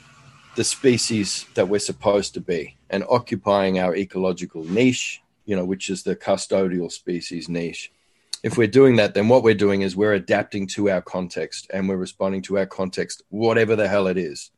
the 0.57 0.65
species 0.65 1.47
that 1.55 1.69
we're 1.69 1.79
supposed 1.79 2.35
to 2.35 2.41
be 2.41 2.77
and 2.91 3.05
occupying 3.09 3.79
our 3.79 3.95
ecological 3.95 4.65
niche, 4.65 5.23
you 5.47 5.57
know, 5.57 5.65
which 5.65 5.89
is 5.89 6.03
the 6.03 6.17
custodial 6.17 6.91
species 6.91 7.49
niche, 7.49 7.91
if 8.43 8.57
we're 8.57 8.67
doing 8.67 8.97
that, 8.97 9.15
then 9.15 9.29
what 9.29 9.43
we're 9.43 9.55
doing 9.55 9.83
is 9.83 9.97
we're 9.97 10.15
adapting 10.15 10.67
to 10.69 10.91
our 10.91 11.03
context 11.03 11.71
and 11.73 11.89
we're 11.89 11.97
responding 11.97 12.43
to 12.43 12.59
our 12.59 12.67
context, 12.67 13.23
whatever 13.29 13.77
the 13.77 13.89
hell 13.89 14.07
it 14.07 14.17
is. 14.17 14.51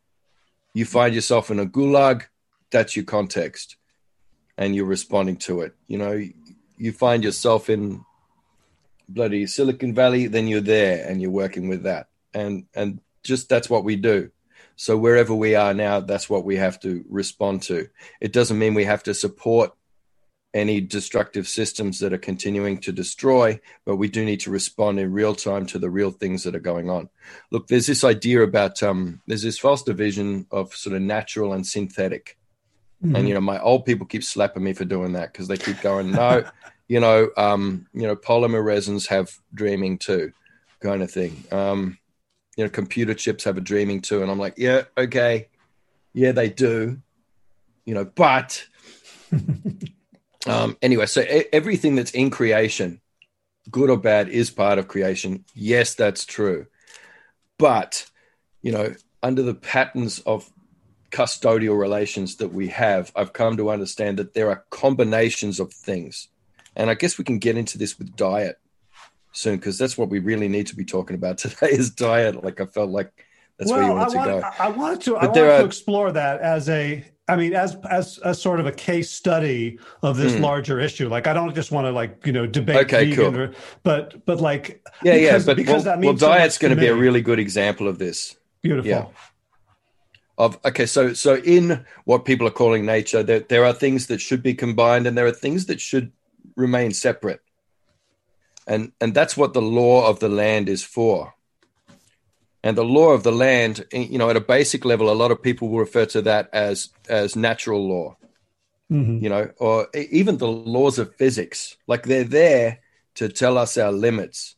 You 0.74 0.84
find 0.84 1.14
yourself 1.14 1.50
in 1.50 1.58
a 1.58 1.66
gulag, 1.66 2.24
that's 2.70 2.96
your 2.96 3.04
context, 3.04 3.76
and 4.56 4.74
you're 4.74 4.86
responding 4.86 5.36
to 5.38 5.62
it. 5.62 5.74
You 5.88 5.98
know, 5.98 6.24
you 6.78 6.92
find 6.92 7.22
yourself 7.24 7.68
in 7.68 8.04
bloody 9.08 9.46
Silicon 9.46 9.94
Valley, 9.94 10.26
then 10.26 10.48
you're 10.48 10.60
there 10.60 11.06
and 11.06 11.20
you're 11.20 11.30
working 11.30 11.68
with 11.68 11.82
that. 11.82 12.08
And 12.34 12.64
and 12.74 13.00
just 13.22 13.48
that's 13.48 13.70
what 13.70 13.84
we 13.84 13.96
do. 13.96 14.30
So 14.76 14.96
wherever 14.96 15.34
we 15.34 15.54
are 15.54 15.74
now, 15.74 16.00
that's 16.00 16.28
what 16.28 16.44
we 16.44 16.56
have 16.56 16.80
to 16.80 17.04
respond 17.08 17.62
to. 17.62 17.88
It 18.20 18.32
doesn't 18.32 18.58
mean 18.58 18.74
we 18.74 18.84
have 18.84 19.02
to 19.04 19.14
support 19.14 19.72
any 20.54 20.80
destructive 20.80 21.48
systems 21.48 21.98
that 21.98 22.12
are 22.12 22.18
continuing 22.18 22.78
to 22.78 22.92
destroy, 22.92 23.58
but 23.86 23.96
we 23.96 24.08
do 24.08 24.24
need 24.24 24.40
to 24.40 24.50
respond 24.50 24.98
in 24.98 25.12
real 25.12 25.34
time 25.34 25.64
to 25.66 25.78
the 25.78 25.90
real 25.90 26.10
things 26.10 26.42
that 26.42 26.54
are 26.54 26.60
going 26.60 26.90
on. 26.90 27.08
Look, 27.50 27.68
there's 27.68 27.86
this 27.86 28.04
idea 28.04 28.42
about 28.42 28.82
um, 28.82 29.22
there's 29.26 29.42
this 29.42 29.58
false 29.58 29.82
division 29.82 30.46
of 30.50 30.74
sort 30.74 30.94
of 30.94 31.02
natural 31.02 31.54
and 31.54 31.66
synthetic, 31.66 32.36
mm-hmm. 33.02 33.16
and 33.16 33.28
you 33.28 33.34
know 33.34 33.40
my 33.40 33.60
old 33.60 33.86
people 33.86 34.06
keep 34.06 34.24
slapping 34.24 34.62
me 34.62 34.74
for 34.74 34.84
doing 34.84 35.12
that 35.14 35.32
because 35.32 35.48
they 35.48 35.56
keep 35.56 35.80
going, 35.80 36.10
no, 36.10 36.44
you 36.88 37.00
know, 37.00 37.30
um, 37.36 37.86
you 37.94 38.06
know, 38.06 38.16
polymer 38.16 38.62
resins 38.62 39.06
have 39.06 39.32
dreaming 39.54 39.96
too, 39.96 40.32
kind 40.80 41.02
of 41.02 41.10
thing. 41.10 41.44
Um, 41.50 41.98
you 42.56 42.64
know, 42.64 42.70
computer 42.70 43.14
chips 43.14 43.44
have 43.44 43.56
a 43.56 43.60
dreaming 43.60 44.00
too. 44.00 44.22
And 44.22 44.30
I'm 44.30 44.38
like, 44.38 44.54
yeah, 44.56 44.82
okay. 44.96 45.48
Yeah, 46.12 46.32
they 46.32 46.50
do. 46.50 47.00
You 47.84 47.94
know, 47.94 48.04
but 48.04 48.64
um, 50.46 50.76
anyway, 50.82 51.06
so 51.06 51.24
everything 51.52 51.96
that's 51.96 52.12
in 52.12 52.30
creation, 52.30 53.00
good 53.70 53.90
or 53.90 53.96
bad, 53.96 54.28
is 54.28 54.50
part 54.50 54.78
of 54.78 54.88
creation. 54.88 55.44
Yes, 55.54 55.94
that's 55.94 56.24
true. 56.24 56.66
But, 57.58 58.06
you 58.60 58.72
know, 58.72 58.94
under 59.22 59.42
the 59.42 59.54
patterns 59.54 60.20
of 60.20 60.50
custodial 61.10 61.78
relations 61.78 62.36
that 62.36 62.52
we 62.52 62.68
have, 62.68 63.12
I've 63.16 63.32
come 63.32 63.56
to 63.56 63.70
understand 63.70 64.18
that 64.18 64.34
there 64.34 64.50
are 64.50 64.64
combinations 64.70 65.60
of 65.60 65.72
things. 65.72 66.28
And 66.76 66.90
I 66.90 66.94
guess 66.94 67.18
we 67.18 67.24
can 67.24 67.38
get 67.38 67.56
into 67.56 67.78
this 67.78 67.98
with 67.98 68.16
diet 68.16 68.58
soon 69.32 69.56
because 69.56 69.78
that's 69.78 69.98
what 69.98 70.08
we 70.08 70.18
really 70.18 70.48
need 70.48 70.66
to 70.68 70.76
be 70.76 70.84
talking 70.84 71.16
about 71.16 71.38
today 71.38 71.70
is 71.70 71.90
diet. 71.90 72.42
Like 72.42 72.60
I 72.60 72.66
felt 72.66 72.90
like 72.90 73.12
that's 73.58 73.70
well, 73.70 73.80
where 73.80 73.88
you 73.88 73.94
wanted 73.94 74.18
I 74.18 74.24
to 74.24 74.40
go. 74.40 74.50
I 74.58 74.68
wanted 74.68 75.00
to. 75.02 75.12
But 75.12 75.22
I 75.22 75.26
wanted 75.26 75.42
are, 75.42 75.58
to 75.58 75.64
explore 75.64 76.12
that 76.12 76.40
as 76.40 76.68
a 76.68 77.04
I 77.28 77.36
mean, 77.36 77.54
as 77.54 77.76
as 77.88 78.18
a 78.24 78.34
sort 78.34 78.58
of 78.58 78.66
a 78.66 78.72
case 78.72 79.10
study 79.10 79.78
of 80.02 80.16
this 80.16 80.32
mm. 80.32 80.40
larger 80.40 80.80
issue. 80.80 81.08
Like, 81.08 81.26
I 81.26 81.32
don't 81.32 81.54
just 81.54 81.70
want 81.70 81.86
to 81.86 81.92
like 81.92 82.26
you 82.26 82.32
know 82.32 82.46
debate 82.46 82.76
okay, 82.86 83.10
vegan, 83.10 83.32
cool. 83.32 83.40
or, 83.40 83.52
but 83.84 84.24
but 84.26 84.40
like 84.40 84.82
yeah, 85.02 85.14
because, 85.14 85.22
yeah. 85.22 85.46
But 85.46 85.56
because 85.56 85.74
well, 85.74 85.82
that 85.84 86.00
means 86.00 86.20
well, 86.20 86.32
diet's 86.32 86.56
so 86.56 86.62
going 86.62 86.74
to 86.74 86.80
be 86.80 86.88
a 86.88 86.94
really 86.94 87.22
good 87.22 87.38
example 87.38 87.86
of 87.86 87.98
this. 87.98 88.36
Beautiful. 88.62 88.90
Yeah. 88.90 89.06
Of 90.36 90.58
okay, 90.64 90.86
so 90.86 91.12
so 91.12 91.36
in 91.36 91.84
what 92.04 92.24
people 92.24 92.46
are 92.46 92.52
calling 92.52 92.84
nature, 92.84 93.22
there 93.22 93.40
there 93.40 93.64
are 93.64 93.72
things 93.72 94.08
that 94.08 94.20
should 94.20 94.42
be 94.42 94.54
combined, 94.54 95.06
and 95.06 95.16
there 95.16 95.26
are 95.26 95.32
things 95.32 95.66
that 95.66 95.80
should 95.80 96.10
remain 96.56 96.92
separate. 96.92 97.40
And 98.66 98.92
and 99.00 99.14
that's 99.14 99.36
what 99.36 99.54
the 99.54 99.62
law 99.62 100.08
of 100.08 100.20
the 100.20 100.28
land 100.28 100.68
is 100.68 100.82
for. 100.82 101.34
And 102.64 102.76
the 102.76 102.84
law 102.84 103.10
of 103.10 103.24
the 103.24 103.32
land 103.32 103.84
you 103.92 104.18
know 104.18 104.30
at 104.30 104.36
a 104.36 104.40
basic 104.40 104.84
level 104.84 105.10
a 105.10 105.14
lot 105.14 105.30
of 105.30 105.42
people 105.42 105.68
will 105.68 105.80
refer 105.80 106.06
to 106.06 106.22
that 106.22 106.48
as 106.52 106.90
as 107.08 107.36
natural 107.36 107.86
law. 107.86 108.16
Mm-hmm. 108.90 109.24
you 109.24 109.30
know 109.30 109.50
or 109.56 109.88
even 109.94 110.36
the 110.36 110.48
laws 110.48 110.98
of 110.98 111.14
physics. 111.16 111.76
Like 111.86 112.04
they're 112.04 112.24
there 112.24 112.80
to 113.14 113.28
tell 113.28 113.58
us 113.58 113.78
our 113.78 113.92
limits. 113.92 114.56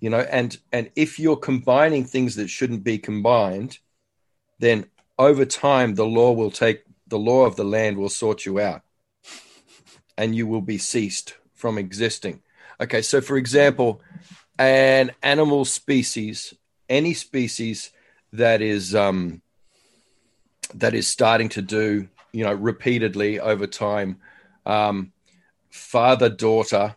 You 0.00 0.10
know 0.10 0.20
and 0.20 0.58
and 0.72 0.90
if 0.96 1.18
you're 1.18 1.36
combining 1.36 2.04
things 2.04 2.36
that 2.36 2.48
shouldn't 2.48 2.84
be 2.84 2.98
combined 2.98 3.78
then 4.58 4.86
over 5.18 5.44
time 5.44 5.94
the 5.94 6.06
law 6.06 6.32
will 6.32 6.50
take 6.50 6.82
the 7.06 7.18
law 7.18 7.44
of 7.44 7.56
the 7.56 7.64
land 7.64 7.96
will 7.96 8.08
sort 8.08 8.44
you 8.44 8.58
out. 8.58 8.82
And 10.18 10.34
you 10.34 10.46
will 10.46 10.62
be 10.62 10.78
ceased 10.78 11.34
from 11.54 11.78
existing 11.78 12.42
okay 12.80 13.02
so 13.02 13.20
for 13.20 13.36
example 13.36 14.00
an 14.58 15.12
animal 15.22 15.64
species 15.64 16.54
any 16.88 17.14
species 17.14 17.90
that 18.32 18.62
is 18.62 18.94
um, 18.94 19.42
that 20.74 20.94
is 20.94 21.08
starting 21.08 21.48
to 21.48 21.62
do 21.62 22.08
you 22.32 22.44
know 22.44 22.54
repeatedly 22.54 23.40
over 23.40 23.66
time 23.66 24.18
um, 24.64 25.12
father 25.70 26.28
daughter 26.28 26.96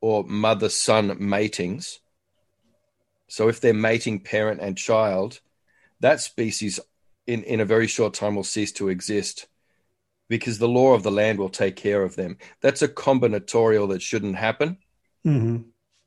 or 0.00 0.24
mother 0.24 0.68
son 0.68 1.16
matings. 1.18 2.00
So 3.26 3.48
if 3.48 3.60
they're 3.60 3.72
mating 3.72 4.20
parent 4.20 4.60
and 4.60 4.76
child 4.76 5.40
that 6.00 6.20
species 6.20 6.78
in, 7.26 7.42
in 7.44 7.60
a 7.60 7.64
very 7.64 7.86
short 7.86 8.12
time 8.12 8.34
will 8.34 8.44
cease 8.44 8.72
to 8.72 8.90
exist 8.90 9.46
because 10.28 10.58
the 10.58 10.68
law 10.68 10.92
of 10.92 11.02
the 11.02 11.10
land 11.10 11.38
will 11.38 11.48
take 11.48 11.76
care 11.76 12.02
of 12.02 12.16
them. 12.16 12.36
That's 12.60 12.82
a 12.82 12.88
combinatorial 12.88 13.88
that 13.90 14.02
shouldn't 14.02 14.36
happen 14.36 14.76
mm-hmm. 15.26 15.58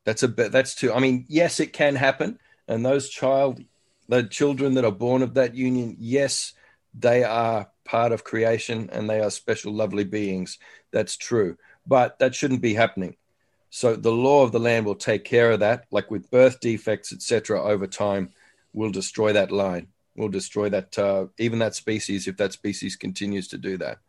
that's 0.05 0.23
a 0.23 0.27
bit 0.27 0.51
that's 0.51 0.75
too 0.75 0.93
i 0.93 0.99
mean 0.99 1.25
yes 1.27 1.59
it 1.59 1.73
can 1.73 1.95
happen 1.95 2.39
and 2.67 2.85
those 2.85 3.09
child, 3.09 3.63
the 4.09 4.23
children 4.23 4.73
that 4.73 4.85
are 4.85 4.91
born 4.91 5.21
of 5.21 5.35
that 5.35 5.55
union, 5.55 5.95
yes, 5.99 6.53
they 6.93 7.23
are 7.23 7.69
part 7.85 8.11
of 8.11 8.23
creation 8.23 8.89
and 8.91 9.09
they 9.09 9.21
are 9.21 9.29
special, 9.29 9.73
lovely 9.73 10.03
beings. 10.03 10.57
That's 10.91 11.15
true, 11.15 11.57
but 11.85 12.19
that 12.19 12.35
shouldn't 12.35 12.61
be 12.61 12.73
happening. 12.73 13.15
So 13.69 13.95
the 13.95 14.11
law 14.11 14.43
of 14.43 14.51
the 14.51 14.59
land 14.59 14.85
will 14.85 14.95
take 14.95 15.23
care 15.23 15.51
of 15.51 15.59
that, 15.59 15.85
like 15.91 16.09
with 16.09 16.31
birth 16.31 16.59
defects, 16.59 17.13
etc. 17.13 17.61
Over 17.61 17.87
time, 17.87 18.31
will 18.73 18.91
destroy 18.91 19.33
that 19.33 19.51
line. 19.51 19.87
Will 20.15 20.29
destroy 20.29 20.69
that 20.69 20.97
uh, 20.97 21.27
even 21.37 21.59
that 21.59 21.75
species 21.75 22.27
if 22.27 22.37
that 22.37 22.53
species 22.53 22.95
continues 22.95 23.47
to 23.49 23.57
do 23.57 23.77
that. 23.77 23.99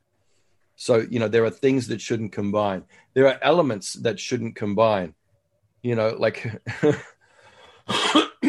So 0.80 1.04
you 1.10 1.18
know 1.18 1.26
there 1.26 1.44
are 1.44 1.50
things 1.50 1.88
that 1.88 2.00
shouldn't 2.00 2.30
combine. 2.30 2.84
There 3.12 3.26
are 3.26 3.38
elements 3.42 3.94
that 3.94 4.20
shouldn't 4.20 4.54
combine. 4.54 5.14
You 5.82 5.96
know, 5.96 6.14
like 6.16 6.46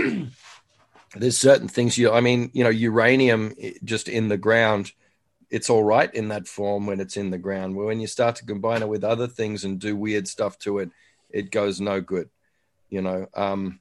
there's 1.15 1.37
certain 1.37 1.67
things 1.67 1.97
you 1.97 2.11
i 2.11 2.19
mean 2.19 2.51
you 2.53 2.63
know 2.63 2.69
uranium 2.69 3.53
just 3.83 4.07
in 4.07 4.27
the 4.27 4.37
ground 4.37 4.91
it's 5.49 5.69
all 5.69 5.83
right 5.83 6.13
in 6.13 6.27
that 6.27 6.47
form 6.47 6.85
when 6.85 6.99
it's 6.99 7.17
in 7.17 7.31
the 7.31 7.37
ground 7.37 7.75
but 7.75 7.85
when 7.85 7.99
you 7.99 8.07
start 8.07 8.35
to 8.35 8.45
combine 8.45 8.81
it 8.81 8.89
with 8.89 9.03
other 9.03 9.27
things 9.27 9.63
and 9.63 9.79
do 9.79 9.95
weird 9.95 10.27
stuff 10.27 10.59
to 10.59 10.79
it 10.79 10.89
it 11.29 11.49
goes 11.51 11.81
no 11.81 11.99
good 12.01 12.29
you 12.89 13.01
know 13.01 13.27
um 13.33 13.79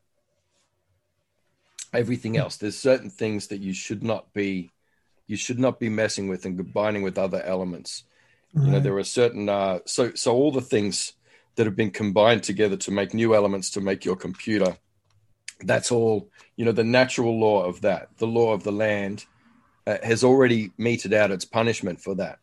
everything 1.92 2.36
else 2.36 2.56
there's 2.56 2.78
certain 2.78 3.10
things 3.10 3.48
that 3.48 3.60
you 3.60 3.74
should 3.74 4.02
not 4.02 4.32
be 4.32 4.70
you 5.26 5.36
should 5.36 5.58
not 5.58 5.78
be 5.78 5.88
messing 5.90 6.28
with 6.28 6.46
and 6.46 6.56
combining 6.56 7.02
with 7.02 7.18
other 7.18 7.42
elements 7.42 8.04
right. 8.54 8.66
you 8.66 8.72
know 8.72 8.80
there 8.80 8.96
are 8.96 9.04
certain 9.04 9.48
uh 9.48 9.78
so 9.84 10.12
so 10.14 10.34
all 10.34 10.52
the 10.52 10.60
things 10.60 11.14
that 11.56 11.66
have 11.66 11.76
been 11.76 11.90
combined 11.90 12.42
together 12.42 12.76
to 12.76 12.90
make 12.90 13.12
new 13.14 13.34
elements 13.34 13.70
to 13.70 13.80
make 13.80 14.04
your 14.04 14.16
computer 14.16 14.76
that's 15.62 15.90
all 15.90 16.28
you 16.56 16.64
know 16.64 16.72
the 16.72 16.84
natural 16.84 17.38
law 17.38 17.64
of 17.64 17.80
that 17.80 18.08
the 18.18 18.26
law 18.26 18.52
of 18.52 18.62
the 18.62 18.72
land 18.72 19.26
uh, 19.88 19.96
has 20.02 20.22
already 20.22 20.70
meted 20.76 21.14
out 21.14 21.30
its 21.30 21.46
punishment 21.46 21.98
for 21.98 22.14
that. 22.14 22.38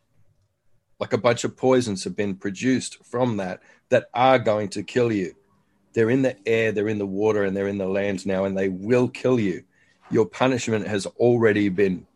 Like 0.98 1.12
a 1.12 1.18
bunch 1.18 1.44
of 1.44 1.56
poisons 1.56 2.02
have 2.02 2.16
been 2.16 2.34
produced 2.34 3.04
from 3.04 3.36
that 3.36 3.60
that 3.90 4.06
are 4.14 4.40
going 4.40 4.68
to 4.70 4.82
kill 4.82 5.12
you. 5.12 5.32
They're 5.92 6.10
in 6.10 6.22
the 6.22 6.36
air 6.44 6.72
they're 6.72 6.88
in 6.88 6.98
the 6.98 7.06
water 7.06 7.44
and 7.44 7.56
they're 7.56 7.68
in 7.68 7.78
the 7.78 7.86
land 7.86 8.26
now 8.26 8.46
and 8.46 8.58
they 8.58 8.68
will 8.68 9.06
kill 9.06 9.38
you. 9.38 9.62
Your 10.10 10.26
punishment 10.26 10.88
has 10.88 11.06
already 11.06 11.68
been 11.68 12.08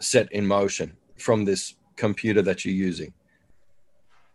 set 0.00 0.32
in 0.32 0.44
motion 0.44 0.96
from 1.16 1.44
this 1.44 1.74
computer 1.98 2.42
that 2.42 2.64
you're 2.64 2.74
using 2.74 3.12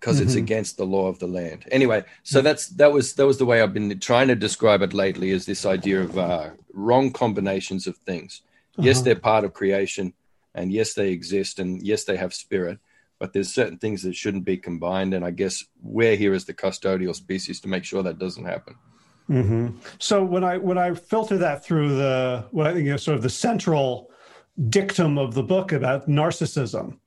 because 0.03 0.17
mm-hmm. 0.17 0.27
it's 0.27 0.35
against 0.35 0.75
the 0.75 0.83
law 0.83 1.07
of 1.07 1.17
the 1.19 1.27
land. 1.27 1.63
Anyway, 1.71 2.03
so 2.23 2.41
that's 2.41 2.67
that 2.67 2.91
was 2.91 3.13
that 3.13 3.25
was 3.25 3.37
the 3.37 3.45
way 3.45 3.61
I've 3.61 3.73
been 3.73 3.97
trying 3.99 4.27
to 4.27 4.35
describe 4.35 4.81
it 4.81 4.93
lately 4.93 5.31
is 5.31 5.45
this 5.45 5.65
idea 5.65 6.01
of 6.01 6.17
uh, 6.17 6.49
wrong 6.73 7.13
combinations 7.13 7.87
of 7.87 7.95
things. 7.97 8.41
Uh-huh. 8.77 8.85
Yes, 8.85 9.01
they're 9.01 9.15
part 9.15 9.45
of 9.45 9.53
creation, 9.53 10.13
and 10.53 10.73
yes, 10.73 10.93
they 10.93 11.09
exist, 11.11 11.59
and 11.59 11.81
yes, 11.81 12.03
they 12.03 12.17
have 12.17 12.33
spirit. 12.33 12.79
But 13.17 13.31
there's 13.31 13.53
certain 13.53 13.77
things 13.77 14.03
that 14.03 14.13
shouldn't 14.13 14.43
be 14.43 14.57
combined, 14.57 15.13
and 15.13 15.23
I 15.23 15.31
guess 15.31 15.63
we're 15.81 16.17
here 16.17 16.33
as 16.33 16.43
the 16.43 16.53
custodial 16.53 17.15
species 17.15 17.61
to 17.61 17.69
make 17.69 17.85
sure 17.85 18.03
that 18.03 18.19
doesn't 18.19 18.43
happen. 18.43 18.75
Mm-hmm. 19.29 19.77
So 19.99 20.21
when 20.21 20.43
I 20.43 20.57
when 20.57 20.77
I 20.77 20.93
filter 20.95 21.37
that 21.37 21.63
through 21.63 21.95
the 21.95 22.45
what 22.51 22.67
I 22.67 22.73
think 22.73 22.89
is 22.89 23.03
sort 23.03 23.15
of 23.15 23.23
the 23.23 23.29
central 23.29 24.11
dictum 24.67 25.17
of 25.17 25.33
the 25.33 25.43
book 25.43 25.71
about 25.71 26.09
narcissism, 26.09 26.97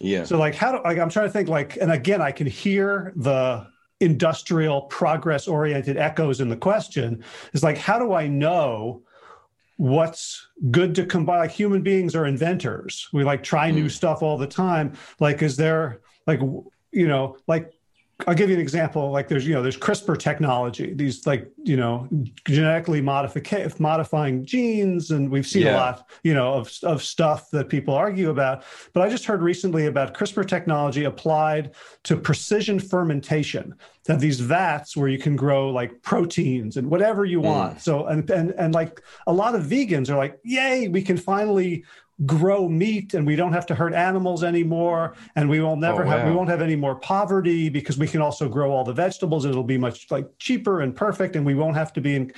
yeah. 0.00 0.24
So 0.24 0.38
like 0.38 0.54
how 0.54 0.72
do 0.72 0.82
like 0.82 0.98
I'm 0.98 1.10
trying 1.10 1.26
to 1.26 1.32
think 1.32 1.48
like 1.48 1.76
and 1.76 1.92
again 1.92 2.22
I 2.22 2.32
can 2.32 2.46
hear 2.46 3.12
the 3.16 3.66
industrial 4.00 4.82
progress 4.82 5.46
oriented 5.46 5.98
echoes 5.98 6.40
in 6.40 6.48
the 6.48 6.56
question 6.56 7.22
is 7.52 7.62
like 7.62 7.76
how 7.76 7.98
do 7.98 8.14
I 8.14 8.26
know 8.26 9.02
what's 9.76 10.48
good 10.70 10.94
to 10.94 11.06
combine 11.06 11.38
like 11.38 11.50
human 11.50 11.82
beings 11.82 12.14
are 12.14 12.26
inventors 12.26 13.08
we 13.12 13.24
like 13.24 13.42
try 13.42 13.70
new 13.70 13.86
mm. 13.86 13.90
stuff 13.90 14.22
all 14.22 14.36
the 14.36 14.46
time 14.46 14.92
like 15.20 15.40
is 15.42 15.56
there 15.56 16.00
like 16.26 16.40
you 16.92 17.08
know 17.08 17.36
like 17.46 17.72
I'll 18.26 18.34
give 18.34 18.48
you 18.48 18.56
an 18.56 18.60
example. 18.60 19.10
Like 19.10 19.28
there's, 19.28 19.46
you 19.46 19.54
know, 19.54 19.62
there's 19.62 19.76
CRISPR 19.76 20.18
technology, 20.18 20.92
these 20.94 21.26
like, 21.26 21.50
you 21.62 21.76
know, 21.76 22.08
genetically 22.46 23.00
modifying 23.00 24.44
genes. 24.44 25.10
And 25.10 25.30
we've 25.30 25.46
seen 25.46 25.62
yeah. 25.62 25.74
a 25.74 25.76
lot, 25.76 26.10
you 26.22 26.34
know, 26.34 26.54
of, 26.54 26.72
of 26.82 27.02
stuff 27.02 27.50
that 27.50 27.68
people 27.68 27.94
argue 27.94 28.30
about. 28.30 28.64
But 28.92 29.02
I 29.02 29.08
just 29.08 29.24
heard 29.24 29.42
recently 29.42 29.86
about 29.86 30.14
CRISPR 30.14 30.46
technology 30.46 31.04
applied 31.04 31.74
to 32.04 32.16
precision 32.16 32.78
fermentation. 32.78 33.74
That 34.06 34.18
these 34.18 34.40
vats 34.40 34.96
where 34.96 35.08
you 35.08 35.18
can 35.18 35.36
grow 35.36 35.70
like 35.70 36.02
proteins 36.02 36.78
and 36.78 36.90
whatever 36.90 37.24
you 37.24 37.40
want. 37.40 37.76
Mm. 37.76 37.80
So, 37.80 38.06
and, 38.06 38.28
and, 38.30 38.50
and 38.52 38.74
like 38.74 39.00
a 39.26 39.32
lot 39.32 39.54
of 39.54 39.64
vegans 39.64 40.08
are 40.08 40.16
like, 40.16 40.40
yay, 40.42 40.88
we 40.88 41.02
can 41.02 41.18
finally 41.18 41.84
grow 42.26 42.68
meat 42.68 43.14
and 43.14 43.26
we 43.26 43.34
don't 43.34 43.52
have 43.52 43.66
to 43.66 43.74
hurt 43.74 43.94
animals 43.94 44.44
anymore 44.44 45.14
and 45.36 45.48
we 45.48 45.60
will 45.60 45.76
never 45.76 46.04
oh, 46.04 46.06
wow. 46.06 46.18
have 46.18 46.28
we 46.28 46.34
won't 46.34 46.50
have 46.50 46.60
any 46.60 46.76
more 46.76 46.94
poverty 46.94 47.68
because 47.68 47.96
we 47.96 48.06
can 48.06 48.20
also 48.20 48.48
grow 48.48 48.70
all 48.70 48.84
the 48.84 48.92
vegetables 48.92 49.44
and 49.44 49.52
it'll 49.52 49.64
be 49.64 49.78
much 49.78 50.10
like 50.10 50.28
cheaper 50.38 50.82
and 50.82 50.94
perfect 50.94 51.34
and 51.34 51.46
we 51.46 51.54
won't 51.54 51.76
have 51.76 51.92
to 51.92 52.00
be 52.00 52.14
in 52.14 52.32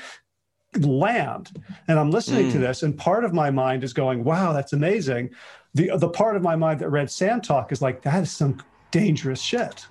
land. 0.79 1.51
And 1.89 1.99
i'm 1.99 2.11
listening 2.11 2.49
mm. 2.49 2.53
to 2.53 2.59
this 2.59 2.83
and 2.83 2.97
part 2.97 3.25
of 3.25 3.33
my 3.33 3.51
mind 3.51 3.83
is 3.83 3.93
going 3.93 4.25
wow 4.25 4.53
that's 4.53 4.73
amazing. 4.73 5.31
The 5.75 5.97
the 5.97 6.09
part 6.09 6.37
of 6.37 6.43
my 6.43 6.55
mind 6.55 6.81
that 6.81 6.91
read 6.91 7.11
sand 7.11 7.43
talk 7.43 7.73
is 7.73 7.83
like 7.83 8.03
that 8.03 8.23
is 8.23 8.31
some 8.31 8.63
dangerous 8.93 9.41
shit. 9.41 9.87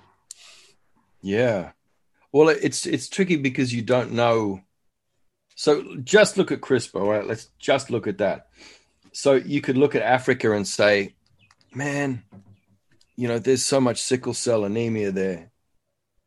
Yeah. 1.20 1.72
Well 2.32 2.48
it's 2.48 2.86
it's 2.86 3.08
tricky 3.08 3.36
because 3.36 3.74
you 3.74 3.82
don't 3.82 4.12
know. 4.12 4.62
So 5.54 5.96
just 6.02 6.38
look 6.38 6.50
at 6.50 6.62
crispr 6.62 7.06
right? 7.06 7.26
Let's 7.26 7.50
just 7.58 7.90
look 7.90 8.06
at 8.06 8.18
that 8.18 8.46
so 9.12 9.34
you 9.34 9.60
could 9.60 9.76
look 9.76 9.94
at 9.94 10.02
Africa 10.02 10.52
and 10.52 10.66
say, 10.66 11.14
man, 11.74 12.22
you 13.16 13.28
know, 13.28 13.38
there's 13.38 13.64
so 13.64 13.80
much 13.80 14.00
sickle 14.00 14.34
cell 14.34 14.64
anemia 14.64 15.12
there. 15.12 15.50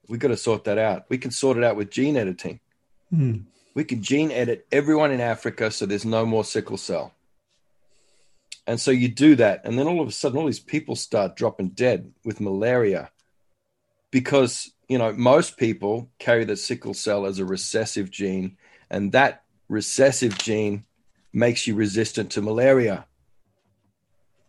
We 0.07 0.17
got 0.17 0.27
to 0.29 0.37
sort 0.37 0.65
that 0.65 0.77
out. 0.77 1.05
We 1.09 1.17
can 1.17 1.31
sort 1.31 1.57
it 1.57 1.63
out 1.63 1.75
with 1.75 1.89
gene 1.89 2.15
editing. 2.15 2.59
Mm. 3.13 3.45
We 3.73 3.83
could 3.83 4.01
gene 4.01 4.31
edit 4.31 4.67
everyone 4.71 5.11
in 5.11 5.19
Africa 5.19 5.71
so 5.71 5.85
there's 5.85 6.05
no 6.05 6.25
more 6.25 6.45
sickle 6.45 6.77
cell. 6.77 7.13
And 8.67 8.79
so 8.79 8.91
you 8.91 9.09
do 9.09 9.35
that, 9.35 9.61
and 9.63 9.77
then 9.77 9.87
all 9.87 10.01
of 10.01 10.07
a 10.07 10.11
sudden, 10.11 10.39
all 10.39 10.47
these 10.47 10.59
people 10.59 10.95
start 10.95 11.35
dropping 11.35 11.69
dead 11.69 12.11
with 12.23 12.41
malaria 12.41 13.11
because 14.09 14.71
you 14.87 14.97
know 14.97 15.13
most 15.13 15.57
people 15.57 16.09
carry 16.17 16.45
the 16.45 16.55
sickle 16.55 16.95
cell 16.95 17.27
as 17.27 17.37
a 17.37 17.45
recessive 17.45 18.09
gene, 18.09 18.57
and 18.89 19.11
that 19.11 19.43
recessive 19.69 20.35
gene 20.39 20.83
makes 21.35 21.67
you 21.67 21.75
resistant 21.75 22.31
to 22.31 22.41
malaria. 22.41 23.05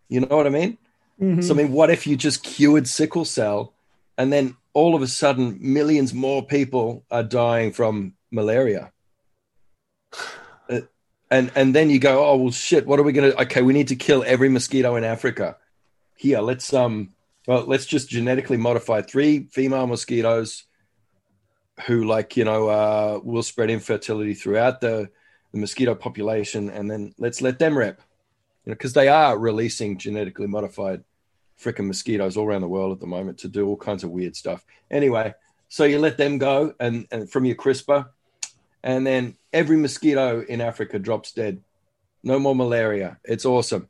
You 0.08 0.20
know 0.20 0.36
what 0.36 0.46
I 0.46 0.50
mean? 0.50 0.78
Mm-hmm. 1.20 1.42
So 1.42 1.52
I 1.52 1.56
mean, 1.56 1.72
what 1.72 1.90
if 1.90 2.06
you 2.06 2.16
just 2.16 2.42
cured 2.42 2.86
sickle 2.86 3.24
cell, 3.24 3.74
and 4.16 4.32
then 4.32 4.56
all 4.72 4.94
of 4.94 5.02
a 5.02 5.06
sudden 5.06 5.58
millions 5.60 6.14
more 6.14 6.46
people 6.46 7.04
are 7.10 7.22
dying 7.22 7.72
from 7.72 8.14
malaria? 8.30 8.92
Uh, 10.68 10.80
and 11.30 11.52
and 11.54 11.76
then 11.76 11.90
you 11.90 12.00
go, 12.00 12.26
oh 12.26 12.36
well, 12.38 12.50
shit. 12.50 12.88
What 12.88 12.98
are 12.98 13.04
we 13.04 13.12
gonna? 13.12 13.28
Okay, 13.42 13.62
we 13.62 13.72
need 13.72 13.86
to 13.86 13.94
kill 13.94 14.24
every 14.26 14.48
mosquito 14.48 14.96
in 14.96 15.04
Africa. 15.04 15.56
Here, 16.16 16.40
let's 16.40 16.74
um, 16.74 17.12
well, 17.46 17.64
let's 17.66 17.86
just 17.86 18.08
genetically 18.08 18.56
modify 18.56 19.02
three 19.02 19.44
female 19.52 19.86
mosquitoes 19.86 20.64
who, 21.86 22.02
like 22.02 22.36
you 22.36 22.44
know, 22.44 22.68
uh, 22.68 23.20
will 23.22 23.44
spread 23.44 23.70
infertility 23.70 24.34
throughout 24.34 24.80
the 24.80 25.08
the 25.52 25.58
mosquito 25.58 25.94
population, 25.94 26.70
and 26.70 26.90
then 26.90 27.14
let's 27.18 27.42
let 27.42 27.58
them 27.58 27.76
rep. 27.76 28.00
You 28.64 28.70
know, 28.70 28.74
because 28.74 28.92
they 28.92 29.08
are 29.08 29.38
releasing 29.38 29.98
genetically 29.98 30.46
modified 30.46 31.04
freaking 31.60 31.86
mosquitoes 31.86 32.36
all 32.36 32.46
around 32.46 32.60
the 32.60 32.68
world 32.68 32.92
at 32.92 33.00
the 33.00 33.06
moment 33.06 33.38
to 33.38 33.48
do 33.48 33.66
all 33.66 33.76
kinds 33.76 34.04
of 34.04 34.10
weird 34.10 34.36
stuff. 34.36 34.64
Anyway, 34.90 35.32
so 35.68 35.84
you 35.84 35.98
let 35.98 36.18
them 36.18 36.38
go, 36.38 36.74
and, 36.78 37.06
and 37.10 37.30
from 37.30 37.44
your 37.44 37.56
CRISPR, 37.56 38.06
and 38.82 39.06
then 39.06 39.36
every 39.52 39.76
mosquito 39.76 40.44
in 40.48 40.60
Africa 40.60 40.98
drops 40.98 41.32
dead. 41.32 41.60
No 42.22 42.38
more 42.38 42.54
malaria. 42.54 43.18
It's 43.24 43.44
awesome. 43.44 43.88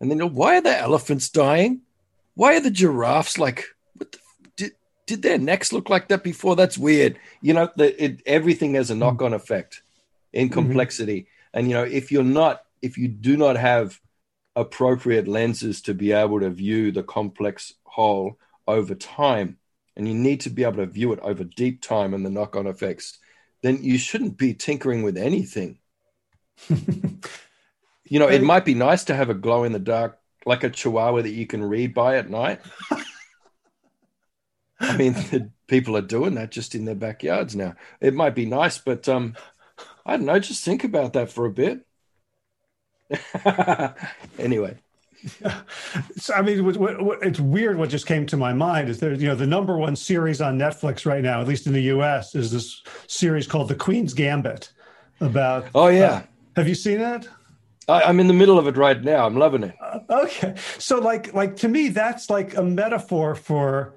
And 0.00 0.10
then 0.10 0.34
why 0.34 0.58
are 0.58 0.62
the 0.62 0.78
elephants 0.78 1.28
dying? 1.28 1.82
Why 2.34 2.56
are 2.56 2.60
the 2.60 2.70
giraffes 2.70 3.38
like? 3.38 3.64
What 3.96 4.12
the, 4.12 4.18
did 4.56 4.72
did 5.06 5.22
their 5.22 5.38
necks 5.38 5.72
look 5.72 5.88
like 5.88 6.08
that 6.08 6.24
before? 6.24 6.56
That's 6.56 6.78
weird. 6.78 7.18
You 7.40 7.54
know, 7.54 7.70
the, 7.76 8.02
it, 8.02 8.22
everything 8.26 8.74
has 8.74 8.90
a 8.90 8.94
knock 8.94 9.22
on 9.22 9.34
effect 9.34 9.82
in 10.32 10.48
mm-hmm. 10.48 10.54
complexity. 10.54 11.20
Mm-hmm. 11.20 11.58
And 11.58 11.68
you 11.68 11.74
know, 11.74 11.84
if 11.84 12.10
you're 12.12 12.24
not, 12.24 12.62
if 12.80 12.98
you 12.98 13.08
do 13.08 13.36
not 13.36 13.56
have 13.56 14.00
appropriate 14.54 15.28
lenses 15.28 15.82
to 15.82 15.94
be 15.94 16.12
able 16.12 16.40
to 16.40 16.50
view 16.50 16.92
the 16.92 17.02
complex 17.02 17.74
whole 17.84 18.38
over 18.66 18.94
time, 18.94 19.58
and 19.96 20.08
you 20.08 20.14
need 20.14 20.40
to 20.40 20.50
be 20.50 20.62
able 20.62 20.76
to 20.76 20.86
view 20.86 21.12
it 21.12 21.20
over 21.20 21.44
deep 21.44 21.82
time 21.82 22.14
and 22.14 22.24
the 22.24 22.30
knock 22.30 22.56
on 22.56 22.66
effects, 22.66 23.18
then 23.62 23.82
you 23.82 23.98
shouldn't 23.98 24.38
be 24.38 24.54
tinkering 24.54 25.02
with 25.02 25.16
anything. 25.16 25.78
you 26.68 28.18
know, 28.18 28.28
it 28.28 28.42
might 28.42 28.64
be 28.64 28.74
nice 28.74 29.04
to 29.04 29.14
have 29.14 29.30
a 29.30 29.34
glow 29.34 29.64
in 29.64 29.72
the 29.72 29.78
dark, 29.78 30.18
like 30.46 30.64
a 30.64 30.70
chihuahua 30.70 31.22
that 31.22 31.30
you 31.30 31.46
can 31.46 31.62
read 31.62 31.94
by 31.94 32.16
at 32.16 32.30
night. 32.30 32.60
I 34.80 34.96
mean, 34.96 35.52
people 35.66 35.96
are 35.96 36.02
doing 36.02 36.34
that 36.34 36.50
just 36.50 36.74
in 36.74 36.84
their 36.84 36.94
backyards 36.94 37.54
now. 37.54 37.74
It 38.00 38.14
might 38.14 38.34
be 38.34 38.46
nice, 38.46 38.78
but 38.78 39.08
um, 39.08 39.34
I 40.04 40.16
don't 40.16 40.26
know. 40.26 40.38
Just 40.38 40.64
think 40.64 40.84
about 40.84 41.12
that 41.12 41.30
for 41.30 41.46
a 41.46 41.50
bit. 41.50 41.86
anyway. 44.38 44.76
So, 46.16 46.34
I 46.34 46.42
mean, 46.42 46.64
what, 46.64 47.00
what, 47.00 47.22
it's 47.22 47.38
weird. 47.38 47.78
What 47.78 47.90
just 47.90 48.06
came 48.06 48.26
to 48.26 48.36
my 48.36 48.52
mind 48.52 48.88
is 48.88 48.98
there, 48.98 49.12
you 49.12 49.28
know, 49.28 49.36
the 49.36 49.46
number 49.46 49.76
one 49.76 49.94
series 49.94 50.40
on 50.40 50.58
Netflix 50.58 51.06
right 51.06 51.22
now, 51.22 51.40
at 51.40 51.46
least 51.46 51.66
in 51.66 51.72
the 51.72 51.82
U.S., 51.82 52.34
is 52.34 52.50
this 52.50 52.82
series 53.06 53.46
called 53.46 53.68
The 53.68 53.74
Queen's 53.74 54.14
Gambit. 54.14 54.72
About 55.20 55.68
oh 55.76 55.86
yeah, 55.86 56.10
uh, 56.10 56.22
have 56.56 56.66
you 56.66 56.74
seen 56.74 57.00
it? 57.00 57.28
I, 57.88 58.08
am 58.08 58.18
in 58.18 58.26
the 58.26 58.34
middle 58.34 58.58
of 58.58 58.66
it 58.66 58.76
right 58.76 59.00
now. 59.00 59.24
I'm 59.24 59.36
loving 59.36 59.62
it. 59.62 59.76
Uh, 59.80 60.00
okay, 60.10 60.54
so 60.78 60.98
like 60.98 61.32
like 61.32 61.54
to 61.56 61.68
me, 61.68 61.90
that's 61.90 62.28
like 62.28 62.56
a 62.56 62.62
metaphor 62.62 63.36
for 63.36 63.94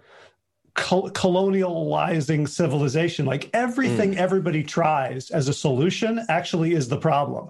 col- 0.76 1.10
colonializing 1.12 2.48
civilization. 2.48 3.26
Like 3.26 3.50
everything 3.54 4.14
mm. 4.14 4.18
everybody 4.18 4.64
tries 4.64 5.32
as 5.32 5.48
a 5.48 5.54
solution 5.54 6.24
actually 6.30 6.74
is 6.74 6.88
the 6.88 6.98
problem, 6.98 7.50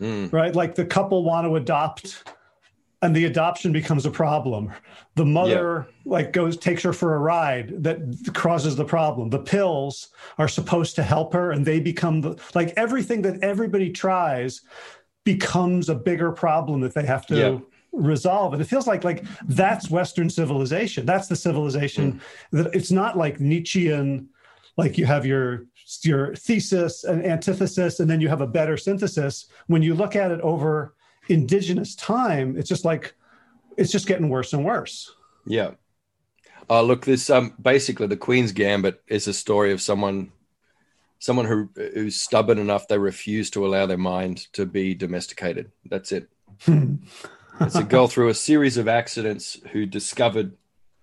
mm. 0.00 0.32
right? 0.32 0.54
Like 0.54 0.74
the 0.74 0.86
couple 0.86 1.24
want 1.24 1.46
to 1.46 1.56
adopt 1.56 2.24
and 3.02 3.16
the 3.16 3.24
adoption 3.24 3.72
becomes 3.72 4.04
a 4.04 4.10
problem 4.10 4.70
the 5.14 5.24
mother 5.24 5.86
yeah. 5.88 6.12
like 6.12 6.32
goes 6.32 6.56
takes 6.56 6.82
her 6.82 6.92
for 6.92 7.14
a 7.14 7.18
ride 7.18 7.82
that 7.82 7.98
causes 8.34 8.76
the 8.76 8.84
problem 8.84 9.30
the 9.30 9.38
pills 9.38 10.08
are 10.38 10.48
supposed 10.48 10.94
to 10.94 11.02
help 11.02 11.32
her 11.32 11.50
and 11.50 11.64
they 11.64 11.80
become 11.80 12.20
the, 12.20 12.38
like 12.54 12.72
everything 12.76 13.22
that 13.22 13.42
everybody 13.42 13.90
tries 13.90 14.60
becomes 15.24 15.88
a 15.88 15.94
bigger 15.94 16.30
problem 16.30 16.80
that 16.80 16.94
they 16.94 17.04
have 17.06 17.26
to 17.26 17.36
yeah. 17.36 17.58
Resolve 17.92 18.52
and 18.52 18.62
it 18.62 18.66
feels 18.66 18.86
like 18.86 19.02
like 19.02 19.24
that's 19.48 19.90
western 19.90 20.30
civilization 20.30 21.04
that's 21.04 21.26
the 21.26 21.34
civilization 21.34 22.12
mm. 22.12 22.20
that 22.52 22.74
it's 22.74 22.90
not 22.92 23.18
like 23.18 23.40
nietzschean 23.40 24.28
like 24.76 24.96
you 24.96 25.04
have 25.04 25.26
your 25.26 25.66
your 26.02 26.34
thesis 26.36 27.02
and 27.02 27.24
antithesis 27.26 27.98
and 27.98 28.08
then 28.08 28.20
you 28.20 28.28
have 28.28 28.40
a 28.40 28.46
better 28.46 28.76
synthesis 28.76 29.46
when 29.66 29.82
you 29.82 29.94
look 29.94 30.14
at 30.14 30.30
it 30.30 30.40
over 30.40 30.94
indigenous 31.30 31.94
time, 31.94 32.56
it's 32.58 32.68
just 32.68 32.84
like 32.84 33.14
it's 33.76 33.92
just 33.92 34.06
getting 34.06 34.28
worse 34.28 34.52
and 34.52 34.64
worse. 34.64 35.14
Yeah. 35.46 35.72
Uh, 36.68 36.82
look, 36.82 37.04
this 37.04 37.30
um, 37.30 37.54
basically 37.60 38.06
the 38.06 38.16
Queen's 38.16 38.52
Gambit 38.52 39.02
is 39.06 39.26
a 39.26 39.34
story 39.34 39.72
of 39.72 39.80
someone, 39.80 40.32
someone 41.18 41.46
who 41.46 41.70
who's 41.74 42.20
stubborn 42.20 42.58
enough 42.58 42.88
they 42.88 42.98
refuse 42.98 43.50
to 43.50 43.66
allow 43.66 43.86
their 43.86 43.98
mind 43.98 44.52
to 44.52 44.66
be 44.66 44.94
domesticated. 44.94 45.70
That's 45.88 46.12
it. 46.12 46.28
it's 47.60 47.76
a 47.76 47.84
girl 47.84 48.06
through 48.06 48.28
a 48.28 48.34
series 48.34 48.76
of 48.76 48.88
accidents 48.88 49.58
who 49.72 49.86
discovered, 49.86 50.56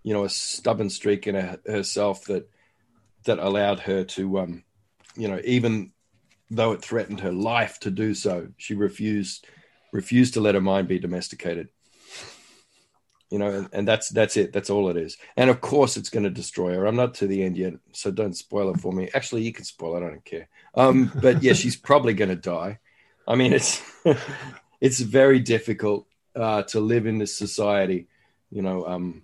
you 0.04 0.14
know, 0.14 0.24
a 0.24 0.30
stubborn 0.30 0.90
streak 0.90 1.28
in 1.28 1.36
her, 1.36 1.60
herself 1.66 2.26
that 2.26 2.50
that 3.26 3.40
allowed 3.40 3.82
her 3.82 4.04
to, 4.04 4.40
um, 4.40 4.64
you 5.16 5.28
know, 5.28 5.40
even 5.44 5.92
though 6.50 6.72
it 6.72 6.82
threatened 6.82 7.20
her 7.20 7.32
life 7.32 7.80
to 7.82 7.92
do 7.92 8.14
so, 8.14 8.48
she 8.58 8.74
refused 8.74 9.46
refuse 9.92 10.32
to 10.32 10.42
let 10.42 10.56
her 10.56 10.62
mind 10.62 10.88
be 10.88 11.00
domesticated. 11.00 11.70
You 13.30 13.40
know 13.40 13.52
and, 13.52 13.70
and, 13.74 13.88
that's 13.88 14.08
that's 14.10 14.38
it. 14.38 14.54
That's 14.54 14.70
all 14.70 14.90
it 14.90 14.96
is. 14.96 15.18
And 15.36 15.50
of 15.50 15.60
course 15.60 15.98
it's 15.98 16.10
going 16.10 16.24
to 16.24 16.30
destroy 16.30 16.74
her. 16.74 16.86
I'm 16.86 16.96
not 16.96 17.16
to 17.16 17.28
the 17.28 17.44
end 17.44 17.58
yet 17.58 17.74
so 17.92 18.10
don't 18.10 18.38
spoil 18.38 18.70
it 18.74 18.80
for 18.80 18.94
me. 18.94 19.10
Actually 19.14 19.44
you 19.44 19.52
can 19.52 19.66
spoil 19.66 19.96
it. 19.96 20.06
I 20.06 20.10
don't 20.10 20.24
care. 20.24 20.48
Um 20.76 21.12
but 21.22 21.44
yeah 21.44 21.54
she's 21.54 21.76
probably 21.76 22.14
going 22.14 22.30
to 22.30 22.38
die. 22.38 22.80
I 23.28 23.36
mean 23.36 23.52
it's 23.52 23.82
it's 24.82 25.02
very 25.02 25.40
difficult 25.40 26.08
uh 26.38 26.64
to 26.64 26.80
live 26.80 27.06
in 27.06 27.18
this 27.18 27.36
society 27.36 28.08
you 28.52 28.62
know 28.62 28.86
um 28.88 29.24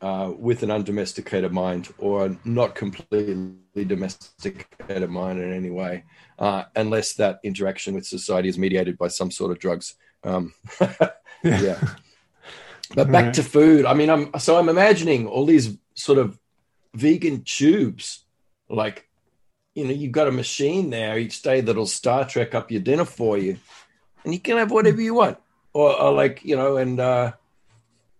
uh, 0.00 0.32
with 0.38 0.62
an 0.62 0.70
undomesticated 0.70 1.52
mind 1.52 1.92
or 1.98 2.36
not 2.44 2.74
completely 2.74 3.84
domesticated 3.84 5.10
mind 5.10 5.40
in 5.40 5.52
any 5.52 5.70
way, 5.70 6.04
uh, 6.38 6.64
unless 6.74 7.14
that 7.14 7.40
interaction 7.42 7.94
with 7.94 8.06
society 8.06 8.48
is 8.48 8.58
mediated 8.58 8.98
by 8.98 9.08
some 9.08 9.30
sort 9.30 9.50
of 9.50 9.58
drugs. 9.58 9.94
Um, 10.22 10.52
yeah. 11.42 11.80
But 12.94 13.10
back 13.10 13.26
right. 13.26 13.34
to 13.34 13.42
food. 13.42 13.84
I 13.84 13.94
mean, 13.94 14.10
I'm 14.10 14.30
so 14.38 14.58
I'm 14.58 14.68
imagining 14.68 15.26
all 15.26 15.44
these 15.44 15.76
sort 15.94 16.18
of 16.18 16.38
vegan 16.94 17.42
tubes, 17.42 18.24
like 18.68 19.08
you 19.74 19.84
know, 19.84 19.92
you've 19.92 20.12
got 20.12 20.28
a 20.28 20.32
machine 20.32 20.90
there 20.90 21.18
each 21.18 21.42
day 21.42 21.60
that'll 21.60 21.86
Star 21.86 22.26
Trek 22.28 22.54
up 22.54 22.70
your 22.70 22.80
dinner 22.80 23.04
for 23.04 23.38
you, 23.38 23.56
and 24.24 24.32
you 24.32 24.40
can 24.40 24.56
have 24.56 24.70
whatever 24.70 25.00
you 25.00 25.14
want, 25.14 25.38
or, 25.76 26.00
or 26.00 26.12
like 26.12 26.44
you 26.44 26.56
know, 26.56 26.76
and 26.76 26.98
uh, 26.98 27.32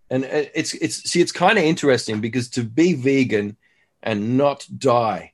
and 0.09 0.23
it's 0.23 0.73
it's 0.75 1.09
see 1.09 1.21
it's 1.21 1.31
kind 1.31 1.57
of 1.57 1.63
interesting 1.63 2.21
because 2.21 2.49
to 2.51 2.63
be 2.63 2.93
vegan 2.93 3.57
and 4.03 4.37
not 4.37 4.67
die 4.77 5.33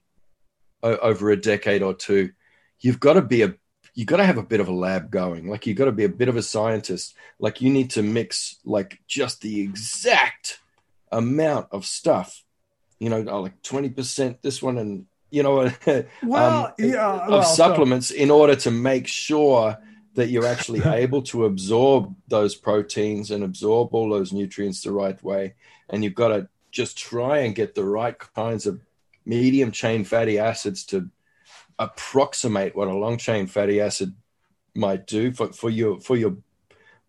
o- 0.82 0.98
over 0.98 1.30
a 1.32 1.38
decade 1.38 1.84
or 1.84 1.94
two 1.94 2.32
you've 2.84 3.00
got 3.00 3.14
to 3.14 3.22
be 3.22 3.42
a 3.42 3.54
you've 3.96 4.08
got 4.08 4.18
to 4.18 4.26
have 4.26 4.38
a 4.38 4.44
bit 4.44 4.60
of 4.60 4.68
a 4.68 4.74
lab 4.74 5.10
going. 5.12 5.48
Like 5.50 5.66
you've 5.66 5.78
got 5.78 5.86
to 5.86 5.92
be 5.92 6.04
a 6.04 6.10
bit 6.10 6.28
of 6.28 6.36
a 6.36 6.42
scientist. 6.42 7.16
Like 7.40 7.62
you 7.62 7.70
need 7.70 7.92
to 7.92 8.04
mix 8.04 8.58
like 8.66 9.00
just 9.08 9.42
the 9.42 9.62
exact 9.62 10.60
amount 11.12 11.68
of 11.72 11.86
stuff. 11.86 12.44
You 13.00 13.10
know 13.10 13.20
like 13.20 13.62
20% 13.64 14.42
this 14.42 14.62
one 14.62 14.78
and 14.78 15.06
you 15.30 15.44
know 15.44 15.72
well, 16.24 16.66
um, 16.68 16.74
yeah, 16.78 17.26
of 17.26 17.30
well, 17.30 17.44
supplements 17.44 18.10
so- 18.10 18.16
in 18.16 18.30
order 18.32 18.56
to 18.56 18.72
make 18.72 19.08
sure 19.08 19.78
that 20.16 20.30
you're 20.30 20.46
actually 20.46 20.82
able 20.86 21.22
to 21.24 21.46
absorb 21.46 22.16
those 22.28 22.56
proteins 22.56 23.32
and 23.32 23.44
absorb 23.44 23.94
all 23.94 24.10
those 24.10 24.34
nutrients 24.34 24.82
the 24.82 24.92
right 24.92 25.22
way. 25.24 25.56
And 25.90 26.04
you've 26.04 26.16
got 26.16 26.30
to 26.30 26.48
just 26.72 26.98
try 26.98 27.40
and 27.40 27.56
get 27.56 27.76
the 27.76 27.86
right 27.86 28.18
kinds 28.18 28.66
of 28.66 28.82
medium 29.26 29.72
chain 29.72 30.04
fatty 30.04 30.40
acids 30.40 30.84
to 30.86 31.10
approximate 31.80 32.76
what 32.76 32.88
a 32.88 32.94
long 32.94 33.18
chain 33.18 33.48
fatty 33.48 33.80
acid 33.80 34.14
might 34.76 35.08
do 35.08 35.32
for, 35.32 35.54
for 35.54 35.70
your 35.70 36.00
for 36.00 36.16
your 36.16 36.38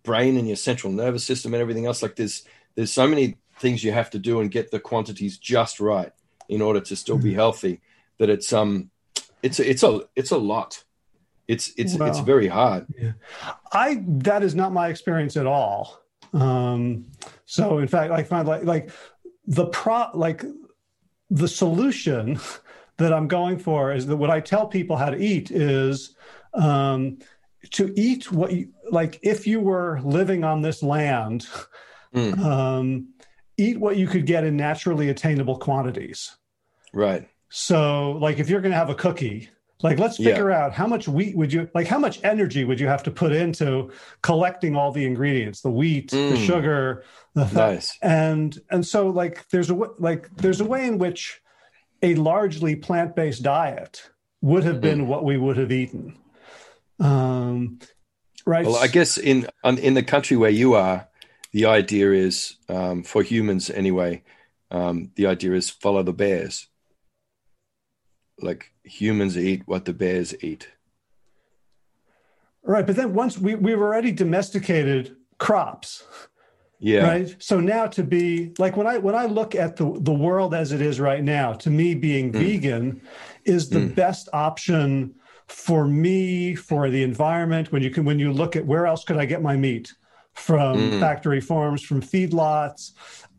brain 0.03 0.37
and 0.37 0.47
your 0.47 0.57
central 0.57 0.93
nervous 0.93 1.25
system 1.25 1.55
and 1.55 1.61
everything 1.61 1.87
else. 1.87 2.03
Like 2.03 2.17
there's 2.17 2.45
there's 2.75 2.93
so 2.93 3.07
many 3.07 3.37
things 3.57 3.85
you 3.85 3.93
have 3.93 4.11
to 4.11 4.19
do 4.19 4.41
and 4.41 4.51
get 4.51 4.71
the 4.71 4.81
quantities 4.81 5.39
just 5.39 5.81
right 5.81 6.13
in 6.49 6.61
order 6.61 6.81
to 6.81 6.97
still 6.97 7.19
be 7.19 7.31
mm-hmm. 7.31 7.37
healthy 7.37 7.81
that 8.19 8.29
it's 8.29 8.53
um 8.53 8.91
it's 9.43 9.59
a, 9.59 9.69
it's 9.69 9.83
a 9.83 10.01
it's 10.17 10.31
a 10.31 10.39
lot 10.39 10.85
it's 11.49 11.73
it's 11.77 11.95
it's 11.95 12.21
very 12.21 12.49
hard. 12.49 12.87
Yeah. 12.99 13.13
I 13.73 14.03
that 14.07 14.43
is 14.43 14.55
not 14.55 14.73
my 14.73 14.89
experience 14.89 15.37
at 15.37 15.47
all. 15.47 16.01
Um, 16.33 17.07
so 17.45 17.79
in 17.79 17.89
fact, 17.89 18.13
I 18.13 18.23
find 18.23 18.49
like 18.49 18.65
like 18.65 18.91
the 19.47 19.67
pro 19.67 20.07
like 20.15 20.45
the 21.31 21.49
solution 21.49 22.39
that 22.97 23.13
I'm 23.13 23.29
going 23.29 23.59
for 23.59 23.93
is 23.93 24.07
that 24.07 24.17
what 24.17 24.31
I 24.31 24.41
tell 24.41 24.67
people 24.67 24.97
how 24.97 25.11
to 25.11 25.19
eat 25.19 25.51
is 25.51 26.15
um, 26.55 27.19
to 27.73 27.93
eat 27.97 28.31
what 28.31 28.53
you 28.53 28.69
like 28.91 29.19
if 29.23 29.47
you 29.47 29.61
were 29.61 30.01
living 30.03 30.45
on 30.45 30.63
this 30.63 30.83
land 30.83 31.47
mm. 32.15 32.39
um, 32.39 33.09
eat 33.57 33.79
what 33.79 33.97
you 33.97 34.07
could 34.07 34.27
get 34.27 34.45
in 34.45 34.57
naturally 34.57 35.09
attainable 35.09 35.59
quantities. 35.59 36.37
Right. 36.93 37.29
So, 37.49 38.13
like, 38.13 38.39
if 38.39 38.49
you're 38.49 38.61
going 38.61 38.73
to 38.73 38.79
have 38.79 38.91
a 38.91 38.95
cookie, 38.95 39.49
like, 39.85 39.99
let's 39.99 40.17
figure 40.17 40.51
yeah. 40.51 40.65
out 40.65 40.73
how 40.73 40.87
much 40.87 41.07
wheat 41.07 41.37
would 41.37 41.53
you 41.53 41.69
like, 41.75 41.87
how 41.87 41.99
much 41.99 42.19
energy 42.25 42.65
would 42.65 42.81
you 42.81 42.87
have 42.87 43.03
to 43.03 43.11
put 43.11 43.33
into 43.33 43.91
collecting 44.23 44.75
all 44.75 44.91
the 44.91 45.05
ingredients, 45.05 45.61
the 45.61 45.71
wheat, 45.71 46.11
mm. 46.11 46.31
the 46.31 46.39
sugar, 46.39 47.05
the 47.35 47.45
nice. 47.53 47.97
and 48.01 48.59
and 48.71 48.87
so 48.87 49.11
like 49.11 49.47
there's 49.51 49.69
a 49.69 49.75
like 49.99 50.35
there's 50.37 50.63
a 50.63 50.65
way 50.65 50.87
in 50.87 50.97
which 50.97 51.39
a 52.03 52.15
largely 52.15 52.75
plant-based 52.75 53.43
diet 53.43 54.11
would 54.41 54.65
have 54.65 54.81
been 54.81 55.03
mm. 55.03 55.07
what 55.07 55.23
we 55.23 55.37
would 55.37 55.59
have 55.59 55.71
eaten. 55.71 56.17
Um, 56.99 57.79
right. 58.47 58.65
Well, 58.65 58.77
I 58.77 58.87
guess 58.87 59.19
in 59.19 59.47
in 59.65 59.93
the 59.93 60.03
country 60.03 60.39
where 60.39 60.49
you 60.49 60.75
are, 60.75 61.07
the 61.53 61.67
idea 61.67 62.11
is 62.13 62.57
um, 62.71 63.03
for 63.03 63.23
humans 63.23 63.69
anyway. 63.69 64.23
Um, 64.71 65.11
the 65.17 65.27
idea 65.27 65.53
is 65.53 65.69
follow 65.69 66.03
the 66.03 66.15
bears. 66.15 66.69
Like 68.41 68.74
humans 68.85 69.37
eat 69.37 69.63
what 69.67 69.85
the 69.85 69.93
bears 69.93 70.35
eat. 70.43 70.69
Right, 72.63 72.87
but 72.87 72.97
then 72.97 73.13
once 73.13 73.39
we 73.39 73.55
we've 73.55 73.81
already 73.81 74.13
domesticated 74.13 75.17
crops. 75.39 76.05
Yeah. 76.79 77.07
Right. 77.07 77.37
So 77.39 77.61
now 77.61 77.87
to 77.89 78.03
be 78.03 78.53
like 78.59 78.77
when 78.77 78.87
I 78.87 78.99
when 78.99 79.15
I 79.15 79.27
look 79.27 79.55
at 79.55 79.77
the 79.77 79.99
the 80.01 80.13
world 80.13 80.55
as 80.55 80.73
it 80.73 80.81
is 80.81 81.01
right 81.01 81.23
now, 81.23 81.53
to 81.55 81.71
me 81.71 81.95
being 81.95 82.33
mm. 82.33 82.37
vegan 82.37 83.03
is 83.45 83.69
the 83.69 83.81
mm. 83.81 83.95
best 83.95 84.29
option 84.33 85.15
for 85.47 85.87
me 85.87 86.55
for 86.55 86.91
the 86.91 87.03
environment 87.03 87.71
when 87.71 87.83
you 87.83 87.91
can 87.91 88.05
when 88.05 88.19
you 88.19 88.33
look 88.33 88.57
at 88.57 88.67
where 88.67 88.87
else 88.87 89.05
could 89.05 89.17
I 89.17 89.27
get 89.27 89.43
my 89.43 89.57
meat 89.57 89.93
from 90.33 90.79
mm. 90.79 91.01
factory 91.01 91.41
farms 91.41 91.83
from 91.83 92.01
feedlots 92.01 92.93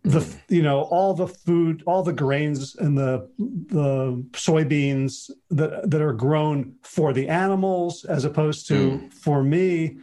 the 0.05 0.19
mm. 0.19 0.39
you 0.49 0.61
know 0.61 0.81
all 0.83 1.13
the 1.13 1.27
food 1.27 1.83
all 1.85 2.03
the 2.03 2.13
grains 2.13 2.75
and 2.75 2.97
the 2.97 3.27
the 3.37 4.23
soybeans 4.31 5.31
that 5.49 5.89
that 5.89 6.01
are 6.01 6.13
grown 6.13 6.75
for 6.83 7.11
the 7.11 7.27
animals 7.27 8.05
as 8.05 8.23
opposed 8.23 8.67
to 8.67 8.73
mm. 8.73 9.13
for 9.13 9.43
me 9.43 9.97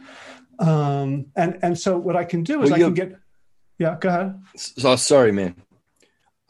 um 0.59 1.25
and 1.35 1.57
and 1.63 1.79
so 1.79 1.97
what 1.97 2.15
i 2.15 2.23
can 2.23 2.43
do 2.43 2.61
is 2.61 2.69
well, 2.69 2.79
i 2.79 2.83
can 2.83 2.93
get 2.93 3.15
yeah 3.79 3.97
go 3.99 4.09
ahead 4.09 4.41
so 4.55 4.95
sorry 4.95 5.31
man 5.31 5.55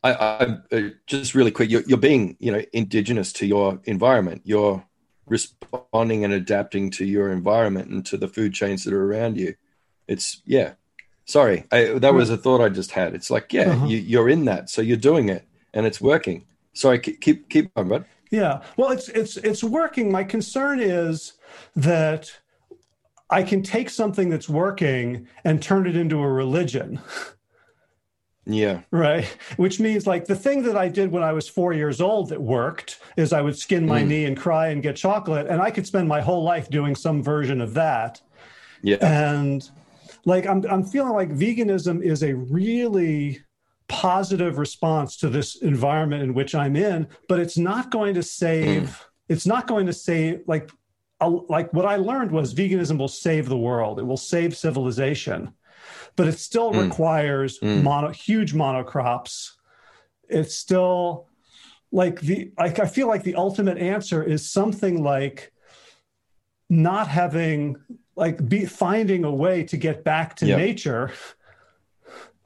I, 0.04 0.12
I 0.12 0.76
uh, 0.76 0.90
just 1.08 1.34
really 1.34 1.52
quick. 1.52 1.70
You're, 1.70 1.84
you're, 1.88 1.98
being, 1.98 2.36
you 2.40 2.52
know, 2.52 2.62
indigenous 2.74 3.32
to 3.34 3.46
your 3.46 3.80
environment. 3.86 4.42
You're 4.44 4.86
responding 5.28 6.26
and 6.26 6.34
adapting 6.34 6.92
to 6.92 7.06
your 7.06 7.32
environment 7.32 7.90
and 7.90 8.06
to 8.08 8.18
the 8.18 8.28
food 8.28 8.54
chains 8.54 8.84
that 8.84 8.94
are 8.94 9.06
around 9.06 9.38
you. 9.38 9.56
It's 10.08 10.42
yeah. 10.46 10.74
Sorry, 11.26 11.66
I, 11.72 11.86
that 12.00 12.14
was 12.14 12.30
a 12.30 12.38
thought 12.38 12.62
I 12.62 12.70
just 12.70 12.92
had. 12.92 13.16
It's 13.16 13.30
like 13.30 13.54
yeah, 13.54 13.72
uh-huh. 13.72 13.86
you, 13.86 14.20
are 14.20 14.30
in 14.30 14.46
that, 14.46 14.70
so 14.70 14.82
you're 14.82 14.98
doing 14.98 15.30
it 15.30 15.48
and 15.74 15.86
it's 15.86 16.02
working. 16.02 16.46
Sorry, 16.74 17.00
keep 17.00 17.50
keep 17.50 17.72
on, 17.76 17.88
bud. 17.88 18.06
Yeah, 18.32 18.64
well, 18.78 18.92
it's 18.92 19.10
it's 19.10 19.38
it's 19.38 19.64
working. 19.64 20.12
My 20.12 20.24
concern 20.24 20.80
is 20.80 21.34
that 21.76 22.32
I 23.30 23.44
can 23.44 23.64
take 23.64 23.90
something 23.90 24.30
that's 24.30 24.50
working 24.50 25.28
and 25.44 25.62
turn 25.62 25.88
it 25.88 25.96
into 25.96 26.20
a 26.20 26.30
religion. 26.30 27.00
Yeah. 28.46 28.82
Right. 28.92 29.26
Which 29.56 29.80
means 29.80 30.06
like 30.06 30.26
the 30.26 30.36
thing 30.36 30.64
that 30.64 30.76
I 30.76 30.90
did 30.90 31.12
when 31.12 31.24
I 31.24 31.32
was 31.32 31.48
four 31.48 31.72
years 31.74 32.02
old 32.02 32.30
that 32.30 32.42
worked 32.42 33.00
is 33.16 33.32
I 33.32 33.42
would 33.42 33.58
skin 33.58 33.86
my 33.86 34.02
mm. 34.02 34.08
knee 34.08 34.26
and 34.26 34.36
cry 34.36 34.68
and 34.68 34.84
get 34.84 34.98
chocolate. 34.98 35.48
And 35.48 35.62
I 35.62 35.72
could 35.72 35.88
spend 35.88 36.10
my 36.10 36.20
whole 36.20 36.44
life 36.44 36.70
doing 36.70 36.96
some 36.96 37.24
version 37.24 37.62
of 37.62 37.74
that. 37.76 38.22
Yeah. 38.82 38.98
And 39.02 39.70
like 40.26 40.46
I'm 40.46 40.66
I'm 40.70 40.84
feeling 40.84 41.14
like 41.14 41.30
veganism 41.30 42.02
is 42.04 42.24
a 42.24 42.34
really 42.34 43.42
positive 43.88 44.58
response 44.58 45.18
to 45.18 45.30
this 45.30 45.58
environment 45.62 46.24
in 46.24 46.34
which 46.34 46.56
I'm 46.56 46.76
in, 46.76 47.08
but 47.28 47.40
it's 47.40 47.58
not 47.58 47.92
going 47.92 48.16
to 48.16 48.24
save 48.24 48.84
mm. 48.84 48.96
it's 49.30 49.46
not 49.46 49.68
going 49.68 49.86
to 49.88 49.94
save 49.94 50.42
like 50.48 50.70
like 51.22 51.74
what 51.74 51.86
I 51.86 51.96
learned 51.96 52.32
was 52.32 52.54
veganism 52.54 52.98
will 52.98 53.08
save 53.08 53.48
the 53.48 53.58
world. 53.58 54.00
It 54.00 54.04
will 54.04 54.18
save 54.18 54.58
civilization 54.58 55.54
but 56.16 56.28
it 56.28 56.40
still 56.40 56.72
mm. 56.72 56.84
requires 56.84 57.60
mm. 57.60 57.84
mono 57.84 58.10
huge 58.10 58.54
monocrops. 58.54 59.52
It's 60.30 60.56
still 60.56 61.28
like 61.92 62.20
the 62.22 62.52
like 62.58 62.80
I 62.80 62.88
feel 62.88 63.08
like 63.08 63.24
the 63.24 63.36
ultimate 63.36 63.78
answer 63.78 64.24
is 64.24 64.50
something 64.50 65.04
like 65.04 65.52
not 66.70 67.08
having 67.08 67.78
like 68.16 68.48
be 68.48 68.66
finding 68.66 69.24
a 69.24 69.32
way 69.32 69.64
to 69.64 69.78
get 69.78 70.04
back 70.04 70.36
to 70.38 70.46
yep. 70.46 70.58
nature. 70.58 71.12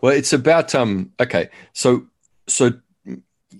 Well, 0.01 0.13
it's 0.13 0.33
about 0.33 0.75
um 0.75 1.11
okay, 1.19 1.49
so 1.73 2.07
so 2.47 2.73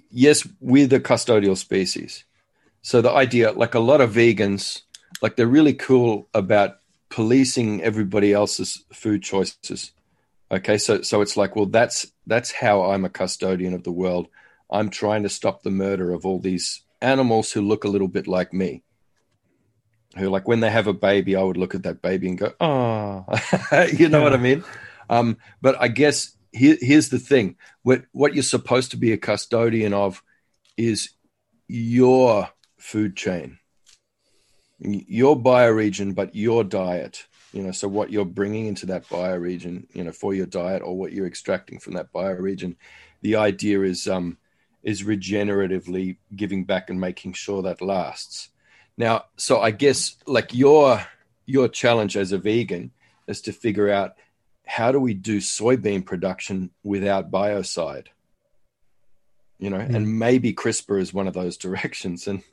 yes, 0.10 0.48
we're 0.60 0.88
the 0.88 1.00
custodial 1.00 1.58
species. 1.58 2.24
So 2.82 3.02
the 3.02 3.12
idea, 3.12 3.52
like 3.52 3.76
a 3.76 3.80
lot 3.80 4.02
of 4.02 4.14
vegans, 4.14 4.82
like 5.22 5.36
they're 5.36 5.48
really 5.48 5.74
cool 5.74 6.30
about 6.34 6.78
policing 7.10 7.82
everybody 7.82 8.34
else's 8.34 8.84
food 8.94 9.24
choices. 9.24 9.92
Okay, 10.52 10.78
so 10.78 11.02
so 11.02 11.22
it's 11.22 11.36
like, 11.36 11.56
well, 11.56 11.66
that's 11.66 12.12
that's 12.26 12.52
how 12.52 12.92
I'm 12.92 13.04
a 13.04 13.10
custodian 13.10 13.74
of 13.74 13.84
the 13.84 13.92
world. 13.92 14.28
I'm 14.70 14.90
trying 14.90 15.24
to 15.24 15.30
stop 15.30 15.64
the 15.64 15.72
murder 15.72 16.14
of 16.14 16.26
all 16.26 16.40
these 16.40 16.82
animals 17.02 17.52
who 17.52 17.62
look 17.62 17.84
a 17.84 17.90
little 17.90 18.08
bit 18.08 18.28
like 18.28 18.54
me. 18.54 18.84
Who 20.18 20.30
like 20.30 20.48
when 20.48 20.60
they 20.60 20.70
have 20.70 20.88
a 20.88 20.94
baby, 20.94 21.36
I 21.36 21.44
would 21.44 21.58
look 21.58 21.76
at 21.76 21.84
that 21.84 22.02
baby 22.02 22.30
and 22.30 22.38
go, 22.38 22.54
oh, 22.60 23.26
you 23.94 24.10
know 24.10 24.20
yeah. 24.20 24.24
what 24.24 24.34
I 24.34 24.38
mean? 24.38 24.64
Um, 25.10 25.38
but 25.62 25.76
I 25.80 25.88
guess 25.88 26.36
here, 26.52 26.78
here's 26.80 27.10
the 27.10 27.20
thing: 27.20 27.56
what 27.84 28.06
what 28.12 28.34
you're 28.34 28.44
supposed 28.44 28.92
to 28.92 28.98
be 28.98 29.12
a 29.12 29.18
custodian 29.18 29.94
of 29.94 30.24
is 30.76 31.10
your 31.68 32.50
food 32.78 33.16
chain, 33.16 33.60
your 34.80 35.38
bioregion, 35.38 36.16
but 36.16 36.36
your 36.36 36.64
diet 36.64 37.28
you 37.54 37.64
know 37.64 37.72
so 37.72 37.88
what 37.88 38.12
you're 38.12 38.26
bringing 38.26 38.68
into 38.68 38.86
that 38.86 39.08
bioregion 39.08 39.86
you 39.94 40.04
know 40.04 40.12
for 40.12 40.34
your 40.34 40.46
diet 40.46 40.82
or 40.84 40.98
what 40.98 41.12
you're 41.12 41.28
extracting 41.28 41.80
from 41.80 41.94
that 41.94 42.12
bioregion 42.12 42.76
the 43.22 43.36
idea 43.36 43.82
is 43.82 44.08
um 44.08 44.38
is 44.84 45.04
regeneratively 45.04 46.18
giving 46.36 46.64
back 46.64 46.90
and 46.90 47.00
making 47.00 47.34
sure 47.34 47.62
that 47.62 47.82
lasts 47.82 48.50
now 48.98 49.26
so 49.38 49.60
i 49.62 49.72
guess 49.72 50.16
like 50.26 50.54
your 50.54 51.02
your 51.46 51.68
challenge 51.68 52.18
as 52.18 52.32
a 52.32 52.38
vegan 52.38 52.92
is 53.28 53.42
to 53.42 53.52
figure 53.52 53.90
out 53.90 54.14
how 54.66 54.92
do 54.92 55.00
we 55.00 55.14
do 55.14 55.38
soybean 55.38 56.06
production 56.06 56.70
without 56.84 57.32
biocide 57.32 58.08
you 59.60 59.70
know 59.70 59.78
mm. 59.78 59.96
and 59.96 60.20
maybe 60.20 60.54
crispr 60.54 61.00
is 61.00 61.14
one 61.14 61.28
of 61.28 61.34
those 61.34 61.58
directions 61.58 62.28
and 62.28 62.44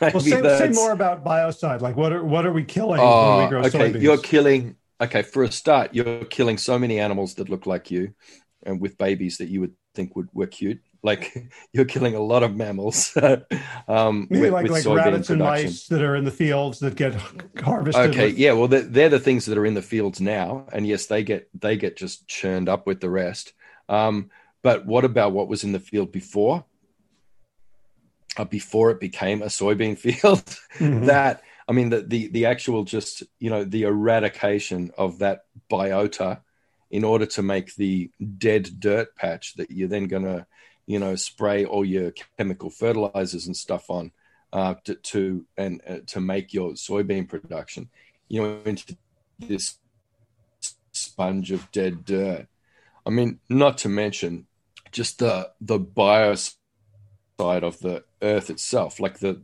well, 0.00 0.20
say, 0.20 0.40
say, 0.40 0.68
more 0.70 0.92
about 0.92 1.24
biocide. 1.24 1.80
Like, 1.80 1.96
what 1.96 2.12
are 2.12 2.24
what 2.24 2.46
are 2.46 2.52
we 2.52 2.64
killing 2.64 3.00
oh, 3.00 3.36
when 3.36 3.44
we 3.44 3.50
grow 3.50 3.60
okay, 3.62 3.92
soybeans? 3.92 4.02
You're 4.02 4.18
killing. 4.18 4.76
Okay, 5.00 5.22
for 5.22 5.42
a 5.42 5.50
start, 5.50 5.94
you're 5.94 6.24
killing 6.26 6.58
so 6.58 6.78
many 6.78 7.00
animals 7.00 7.34
that 7.34 7.48
look 7.48 7.66
like 7.66 7.90
you, 7.90 8.14
and 8.62 8.80
with 8.80 8.98
babies 8.98 9.38
that 9.38 9.48
you 9.48 9.60
would 9.60 9.74
think 9.94 10.14
would 10.16 10.28
were 10.32 10.46
cute. 10.46 10.80
Like 11.02 11.50
you're 11.72 11.84
killing 11.84 12.14
a 12.14 12.20
lot 12.20 12.42
of 12.42 12.56
mammals. 12.56 13.16
um, 13.88 14.26
Maybe 14.30 14.42
with, 14.42 14.52
like, 14.52 14.62
with 14.64 14.86
like 14.86 14.96
rabbits 14.96 15.28
production. 15.28 15.32
and 15.32 15.40
mice 15.40 15.86
that 15.88 16.02
are 16.02 16.16
in 16.16 16.24
the 16.24 16.30
fields 16.30 16.78
that 16.80 16.96
get 16.96 17.14
harvested. 17.62 18.10
Okay, 18.10 18.26
with... 18.26 18.38
yeah. 18.38 18.52
Well, 18.52 18.68
they're, 18.68 18.82
they're, 18.82 19.08
the 19.08 19.20
things 19.20 19.46
that 19.46 19.58
are 19.58 19.66
in 19.66 19.74
the 19.74 19.82
fields 19.82 20.20
now, 20.20 20.66
and 20.72 20.86
yes, 20.86 21.06
they 21.06 21.22
get 21.22 21.48
they 21.58 21.76
get 21.76 21.96
just 21.96 22.28
churned 22.28 22.68
up 22.68 22.86
with 22.86 23.00
the 23.00 23.10
rest. 23.10 23.52
Um, 23.88 24.30
but 24.62 24.86
what 24.86 25.04
about 25.04 25.32
what 25.32 25.48
was 25.48 25.64
in 25.64 25.72
the 25.72 25.80
field 25.80 26.12
before? 26.12 26.64
uh, 28.36 28.44
before 28.44 28.90
it 28.90 29.00
became 29.00 29.42
a 29.42 29.46
soybean 29.46 29.98
field. 29.98 30.44
Mm-hmm. 30.78 31.06
that 31.06 31.42
I 31.68 31.72
mean, 31.72 31.90
the, 31.90 32.02
the 32.02 32.28
the 32.28 32.46
actual 32.46 32.84
just 32.84 33.22
you 33.38 33.50
know 33.50 33.64
the 33.64 33.82
eradication 33.82 34.90
of 34.96 35.18
that 35.18 35.44
biota 35.70 36.40
in 36.90 37.04
order 37.04 37.26
to 37.26 37.42
make 37.42 37.74
the 37.76 38.10
dead 38.38 38.68
dirt 38.80 39.14
patch 39.14 39.54
that 39.54 39.70
you're 39.70 39.88
then 39.88 40.08
going 40.08 40.24
to 40.24 40.46
you 40.90 40.98
know 40.98 41.14
spray 41.14 41.64
all 41.64 41.84
your 41.84 42.12
chemical 42.36 42.68
fertilizers 42.68 43.46
and 43.46 43.56
stuff 43.56 43.88
on 43.88 44.10
uh, 44.52 44.74
to, 44.82 44.96
to 44.96 45.46
and 45.56 45.80
uh, 45.88 45.98
to 46.06 46.20
make 46.20 46.52
your 46.52 46.72
soybean 46.72 47.28
production. 47.28 47.88
You 48.26 48.42
know, 48.42 48.60
into 48.64 48.96
this 49.38 49.78
sponge 50.90 51.52
of 51.52 51.70
dead 51.70 52.04
dirt. 52.04 52.48
I 53.06 53.10
mean, 53.10 53.38
not 53.48 53.78
to 53.78 53.88
mention 53.88 54.48
just 54.90 55.20
the 55.20 55.52
the 55.60 55.78
bios 55.78 56.56
side 57.38 57.62
of 57.62 57.78
the 57.78 58.02
earth 58.20 58.50
itself 58.50 58.98
like 58.98 59.20
the 59.20 59.40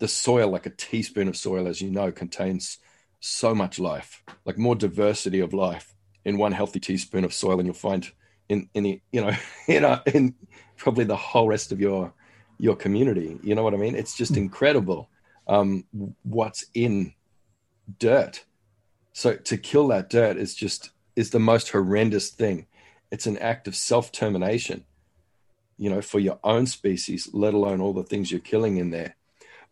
the 0.00 0.08
soil 0.08 0.50
like 0.50 0.66
a 0.66 0.70
teaspoon 0.70 1.28
of 1.28 1.36
soil 1.36 1.68
as 1.68 1.80
you 1.80 1.90
know 1.90 2.10
contains 2.10 2.78
so 3.20 3.54
much 3.54 3.78
life 3.78 4.24
like 4.44 4.58
more 4.58 4.74
diversity 4.74 5.38
of 5.38 5.54
life 5.54 5.94
in 6.24 6.36
one 6.36 6.52
healthy 6.52 6.80
teaspoon 6.80 7.24
of 7.24 7.32
soil 7.32 7.60
and 7.60 7.66
you'll 7.66 7.74
find 7.74 8.10
in 8.54 8.68
in 8.74 8.82
the 8.84 9.00
you 9.12 9.20
know 9.20 9.34
in 9.68 9.84
a, 9.84 10.02
in 10.06 10.34
probably 10.76 11.04
the 11.04 11.16
whole 11.16 11.48
rest 11.48 11.72
of 11.72 11.80
your 11.80 12.12
your 12.58 12.76
community 12.76 13.38
you 13.42 13.54
know 13.54 13.64
what 13.64 13.74
i 13.74 13.76
mean? 13.76 13.94
It's 13.94 14.16
just 14.16 14.36
incredible 14.36 15.08
um 15.46 15.84
what's 16.22 16.64
in 16.72 17.14
dirt. 17.98 18.44
So 19.12 19.36
to 19.36 19.56
kill 19.56 19.88
that 19.88 20.10
dirt 20.10 20.36
is 20.36 20.54
just 20.54 20.90
is 21.16 21.30
the 21.30 21.38
most 21.38 21.70
horrendous 21.70 22.30
thing. 22.30 22.66
It's 23.10 23.26
an 23.26 23.38
act 23.38 23.68
of 23.68 23.76
self 23.76 24.10
termination, 24.10 24.84
you 25.78 25.90
know, 25.90 26.02
for 26.02 26.18
your 26.18 26.38
own 26.42 26.66
species, 26.66 27.28
let 27.32 27.54
alone 27.54 27.80
all 27.80 27.92
the 27.92 28.02
things 28.02 28.30
you're 28.30 28.40
killing 28.40 28.76
in 28.76 28.90
there. 28.90 29.16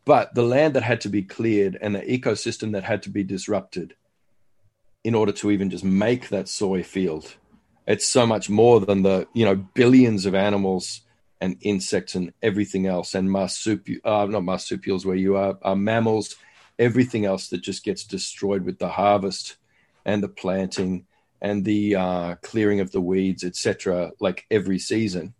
But 0.05 0.35
the 0.35 0.43
land 0.43 0.75
that 0.75 0.83
had 0.83 1.01
to 1.03 1.09
be 1.09 1.23
cleared 1.23 1.79
and 1.81 1.95
the 1.95 2.01
ecosystem 2.01 2.73
that 2.73 2.85
had 2.85 3.03
to 3.05 3.11
be 3.11 3.25
disrupted 3.25 3.95
in 5.05 5.15
order 5.15 5.33
to 5.33 5.51
even 5.51 5.71
just 5.71 5.85
make 5.85 6.29
that 6.29 6.49
soy 6.49 6.83
field, 6.83 7.37
it's 7.87 8.07
so 8.07 8.27
much 8.27 8.49
more 8.49 8.81
than 8.81 9.03
the, 9.03 9.27
you 9.33 9.45
know, 9.45 9.57
billions 9.57 10.27
of 10.27 10.35
animals 10.35 11.03
and 11.41 11.57
insects 11.63 12.15
and 12.15 12.33
everything 12.43 12.87
else 12.87 13.15
and 13.15 13.31
marsupial, 13.31 14.01
uh, 14.05 14.27
not 14.27 14.45
marsupials 14.45 15.05
where 15.05 15.17
you 15.17 15.37
are, 15.37 15.59
are 15.63 15.77
mammals, 15.77 16.37
everything 16.79 17.25
else 17.25 17.49
that 17.49 17.63
just 17.63 17.85
gets 17.85 18.05
destroyed 18.05 18.65
with 18.65 18.79
the 18.79 18.89
harvest 18.89 19.57
and 20.05 20.23
the 20.23 20.29
planting 20.29 21.07
and 21.41 21.65
the 21.65 21.97
uh, 21.97 22.35
clearing 22.37 22.81
of 22.81 22.93
the 22.93 23.01
weeds, 23.01 23.43
etc. 23.43 24.13
Like 24.21 24.47
every 24.51 24.79
season, 24.79 25.35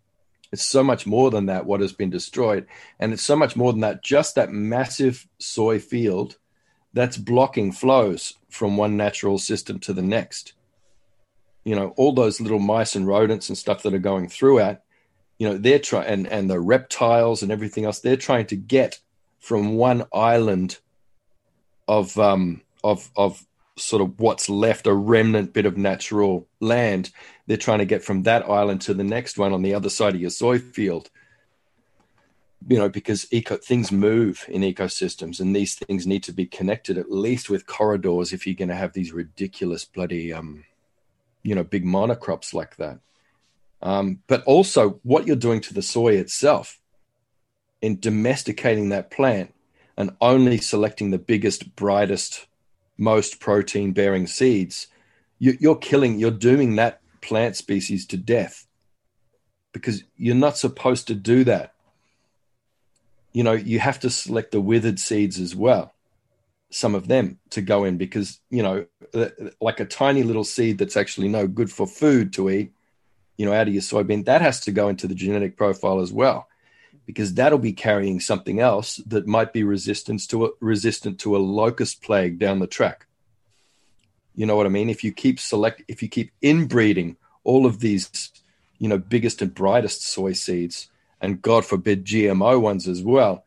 it's 0.51 0.65
so 0.65 0.83
much 0.83 1.07
more 1.07 1.31
than 1.31 1.45
that. 1.47 1.65
What 1.65 1.79
has 1.79 1.93
been 1.93 2.09
destroyed, 2.09 2.67
and 2.99 3.13
it's 3.13 3.23
so 3.23 3.35
much 3.35 3.55
more 3.55 3.71
than 3.71 3.81
that. 3.81 4.03
Just 4.03 4.35
that 4.35 4.51
massive 4.51 5.27
soy 5.39 5.79
field 5.79 6.37
that's 6.93 7.17
blocking 7.17 7.71
flows 7.71 8.35
from 8.49 8.77
one 8.77 8.95
natural 8.95 9.39
system 9.39 9.79
to 9.79 9.93
the 9.93 10.01
next. 10.01 10.53
You 11.63 11.75
know, 11.75 11.93
all 11.97 12.13
those 12.13 12.41
little 12.41 12.59
mice 12.59 12.95
and 12.95 13.07
rodents 13.07 13.49
and 13.49 13.57
stuff 13.57 13.83
that 13.83 13.93
are 13.93 13.99
going 13.99 14.27
through 14.29 14.59
it 14.59 14.81
you 15.39 15.49
know 15.49 15.57
they're 15.57 15.79
trying 15.79 16.07
and 16.07 16.27
and 16.27 16.49
the 16.49 16.59
reptiles 16.59 17.41
and 17.41 17.51
everything 17.51 17.85
else 17.85 17.99
they're 17.99 18.15
trying 18.15 18.45
to 18.45 18.55
get 18.55 18.99
from 19.39 19.75
one 19.75 20.05
island 20.13 20.79
of 21.87 22.17
um 22.17 22.61
of 22.83 23.11
of 23.15 23.45
sort 23.75 24.01
of 24.01 24.19
what's 24.19 24.49
left 24.49 24.87
a 24.87 24.93
remnant 24.93 25.51
bit 25.51 25.65
of 25.65 25.77
natural 25.77 26.47
land. 26.59 27.09
They're 27.47 27.57
trying 27.57 27.79
to 27.79 27.85
get 27.85 28.03
from 28.03 28.23
that 28.23 28.47
island 28.47 28.81
to 28.81 28.93
the 28.93 29.03
next 29.03 29.37
one 29.37 29.51
on 29.51 29.63
the 29.63 29.73
other 29.73 29.89
side 29.89 30.13
of 30.13 30.21
your 30.21 30.29
soy 30.29 30.59
field 30.59 31.09
you 32.69 32.77
know 32.77 32.87
because 32.87 33.27
eco 33.33 33.57
things 33.57 33.91
move 33.91 34.45
in 34.47 34.61
ecosystems 34.61 35.41
and 35.41 35.53
these 35.53 35.75
things 35.75 36.07
need 36.07 36.23
to 36.23 36.31
be 36.31 36.45
connected 36.45 36.97
at 36.97 37.11
least 37.11 37.49
with 37.49 37.65
corridors 37.65 38.31
if 38.31 38.47
you're 38.47 38.55
going 38.55 38.69
to 38.69 38.75
have 38.75 38.93
these 38.93 39.11
ridiculous 39.11 39.83
bloody 39.83 40.31
um 40.31 40.63
you 41.43 41.53
know 41.53 41.63
big 41.63 41.85
monocrops 41.85 42.53
like 42.53 42.75
that 42.77 42.99
um, 43.81 44.19
but 44.27 44.43
also 44.45 45.01
what 45.03 45.27
you're 45.27 45.35
doing 45.35 45.59
to 45.61 45.73
the 45.73 45.81
soy 45.81 46.13
itself 46.13 46.79
in 47.81 47.99
domesticating 47.99 48.89
that 48.89 49.11
plant 49.11 49.53
and 49.97 50.15
only 50.21 50.57
selecting 50.57 51.11
the 51.11 51.19
biggest, 51.19 51.75
brightest, 51.75 52.47
most 52.97 53.41
protein 53.41 53.91
bearing 53.91 54.25
seeds, 54.25 54.87
you, 55.37 55.57
you're 55.59 55.75
killing, 55.75 56.17
you're 56.17 56.31
dooming 56.31 56.77
that 56.77 57.01
plant 57.21 57.57
species 57.57 58.05
to 58.05 58.15
death 58.15 58.65
because 59.73 60.03
you're 60.15 60.33
not 60.33 60.57
supposed 60.57 61.07
to 61.07 61.15
do 61.15 61.43
that. 61.43 61.73
You 63.33 63.43
know, 63.43 63.51
you 63.51 63.79
have 63.79 63.99
to 63.99 64.09
select 64.09 64.51
the 64.51 64.61
withered 64.61 64.99
seeds 64.99 65.37
as 65.37 65.53
well, 65.53 65.93
some 66.73 66.95
of 66.95 67.07
them 67.07 67.39
to 67.51 67.61
go 67.61 67.83
in 67.83 67.97
because, 67.97 68.39
you 68.49 68.63
know, 68.63 68.85
uh, 69.13 69.29
like 69.61 69.79
a 69.79 69.85
tiny 69.85 70.23
little 70.23 70.43
seed 70.43 70.77
that's 70.77 70.97
actually 70.97 71.27
no 71.27 71.47
good 71.47 71.71
for 71.71 71.85
food 71.85 72.33
to 72.33 72.49
eat 72.49 72.73
you 73.37 73.45
know, 73.45 73.53
out 73.53 73.67
of 73.67 73.73
your 73.73 73.81
soybean, 73.81 74.25
that 74.25 74.41
has 74.41 74.59
to 74.61 74.71
go 74.71 74.89
into 74.89 75.07
the 75.07 75.15
genetic 75.15 75.57
profile 75.57 75.99
as 75.99 76.11
well, 76.11 76.47
because 77.05 77.33
that'll 77.33 77.57
be 77.57 77.73
carrying 77.73 78.19
something 78.19 78.59
else 78.59 78.97
that 79.07 79.27
might 79.27 79.53
be 79.53 79.63
resistant 79.63 80.27
to 80.29 80.45
a, 80.45 80.49
resistant 80.59 81.19
to 81.19 81.35
a 81.35 81.39
locust 81.39 82.01
plague 82.01 82.39
down 82.39 82.59
the 82.59 82.67
track. 82.67 83.07
You 84.35 84.45
know 84.45 84.55
what 84.55 84.65
I 84.65 84.69
mean? 84.69 84.89
If 84.89 85.03
you 85.03 85.11
keep 85.11 85.39
select, 85.39 85.83
if 85.87 86.01
you 86.01 86.09
keep 86.09 86.31
inbreeding 86.41 87.17
all 87.43 87.65
of 87.65 87.79
these, 87.79 88.31
you 88.79 88.87
know, 88.87 88.97
biggest 88.97 89.41
and 89.41 89.53
brightest 89.53 90.05
soy 90.05 90.33
seeds, 90.33 90.89
and 91.21 91.41
God 91.41 91.65
forbid 91.65 92.05
GMO 92.05 92.59
ones 92.59 92.87
as 92.87 93.01
well, 93.01 93.45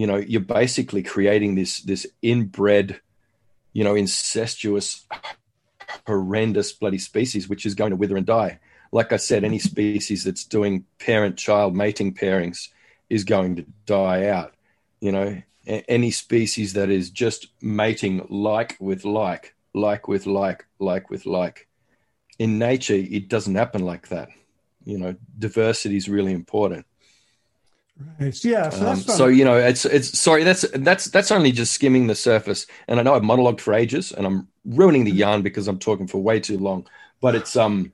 you 0.00 0.06
know, 0.06 0.16
you're 0.16 0.40
basically 0.40 1.02
creating 1.02 1.54
this 1.54 1.80
this 1.80 2.06
inbred, 2.22 3.00
you 3.72 3.84
know, 3.84 3.94
incestuous, 3.94 5.06
horrendous 6.06 6.72
bloody 6.72 6.98
species, 6.98 7.48
which 7.48 7.66
is 7.66 7.74
going 7.74 7.90
to 7.90 7.96
wither 7.96 8.16
and 8.16 8.26
die 8.26 8.58
like 8.92 9.12
I 9.12 9.16
said, 9.16 9.44
any 9.44 9.58
species 9.58 10.24
that's 10.24 10.44
doing 10.44 10.84
parent-child 10.98 11.76
mating 11.76 12.14
pairings 12.14 12.68
is 13.08 13.24
going 13.24 13.56
to 13.56 13.66
die 13.86 14.26
out. 14.26 14.54
You 15.00 15.12
know, 15.12 15.42
any 15.66 16.10
species 16.10 16.72
that 16.74 16.90
is 16.90 17.10
just 17.10 17.48
mating 17.62 18.26
like 18.28 18.76
with 18.80 19.04
like, 19.04 19.54
like 19.74 20.08
with 20.08 20.26
like, 20.26 20.66
like 20.78 21.10
with 21.10 21.26
like. 21.26 21.68
In 22.38 22.58
nature, 22.58 22.94
it 22.94 23.28
doesn't 23.28 23.54
happen 23.54 23.84
like 23.84 24.08
that. 24.08 24.30
You 24.84 24.98
know, 24.98 25.14
diversity 25.38 25.96
is 25.96 26.08
really 26.08 26.32
important. 26.32 26.86
Right. 28.18 28.44
Yeah. 28.44 28.70
So, 28.70 28.86
um, 28.86 28.96
so, 28.96 29.26
you 29.26 29.44
know, 29.44 29.56
it's 29.56 29.84
it's 29.84 30.18
sorry. 30.18 30.44
That's 30.44 30.64
that's 30.74 31.06
that's 31.06 31.30
only 31.30 31.52
just 31.52 31.72
skimming 31.72 32.06
the 32.06 32.14
surface. 32.14 32.66
And 32.88 32.98
I 32.98 33.02
know 33.02 33.14
I've 33.14 33.22
monologued 33.22 33.60
for 33.60 33.74
ages, 33.74 34.12
and 34.12 34.26
I'm 34.26 34.48
ruining 34.64 35.04
the 35.04 35.10
yarn 35.10 35.42
because 35.42 35.68
I'm 35.68 35.78
talking 35.78 36.06
for 36.06 36.18
way 36.18 36.40
too 36.40 36.58
long. 36.58 36.86
But 37.20 37.34
it's 37.34 37.56
um, 37.56 37.92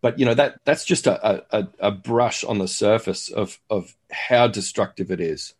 but 0.00 0.18
you 0.18 0.26
know 0.26 0.34
that 0.34 0.60
that's 0.64 0.84
just 0.84 1.06
a, 1.06 1.44
a, 1.56 1.68
a 1.78 1.90
brush 1.90 2.44
on 2.44 2.58
the 2.58 2.68
surface 2.68 3.30
of 3.30 3.58
of 3.70 3.94
how 4.10 4.46
destructive 4.46 5.10
it 5.10 5.20
is 5.20 5.54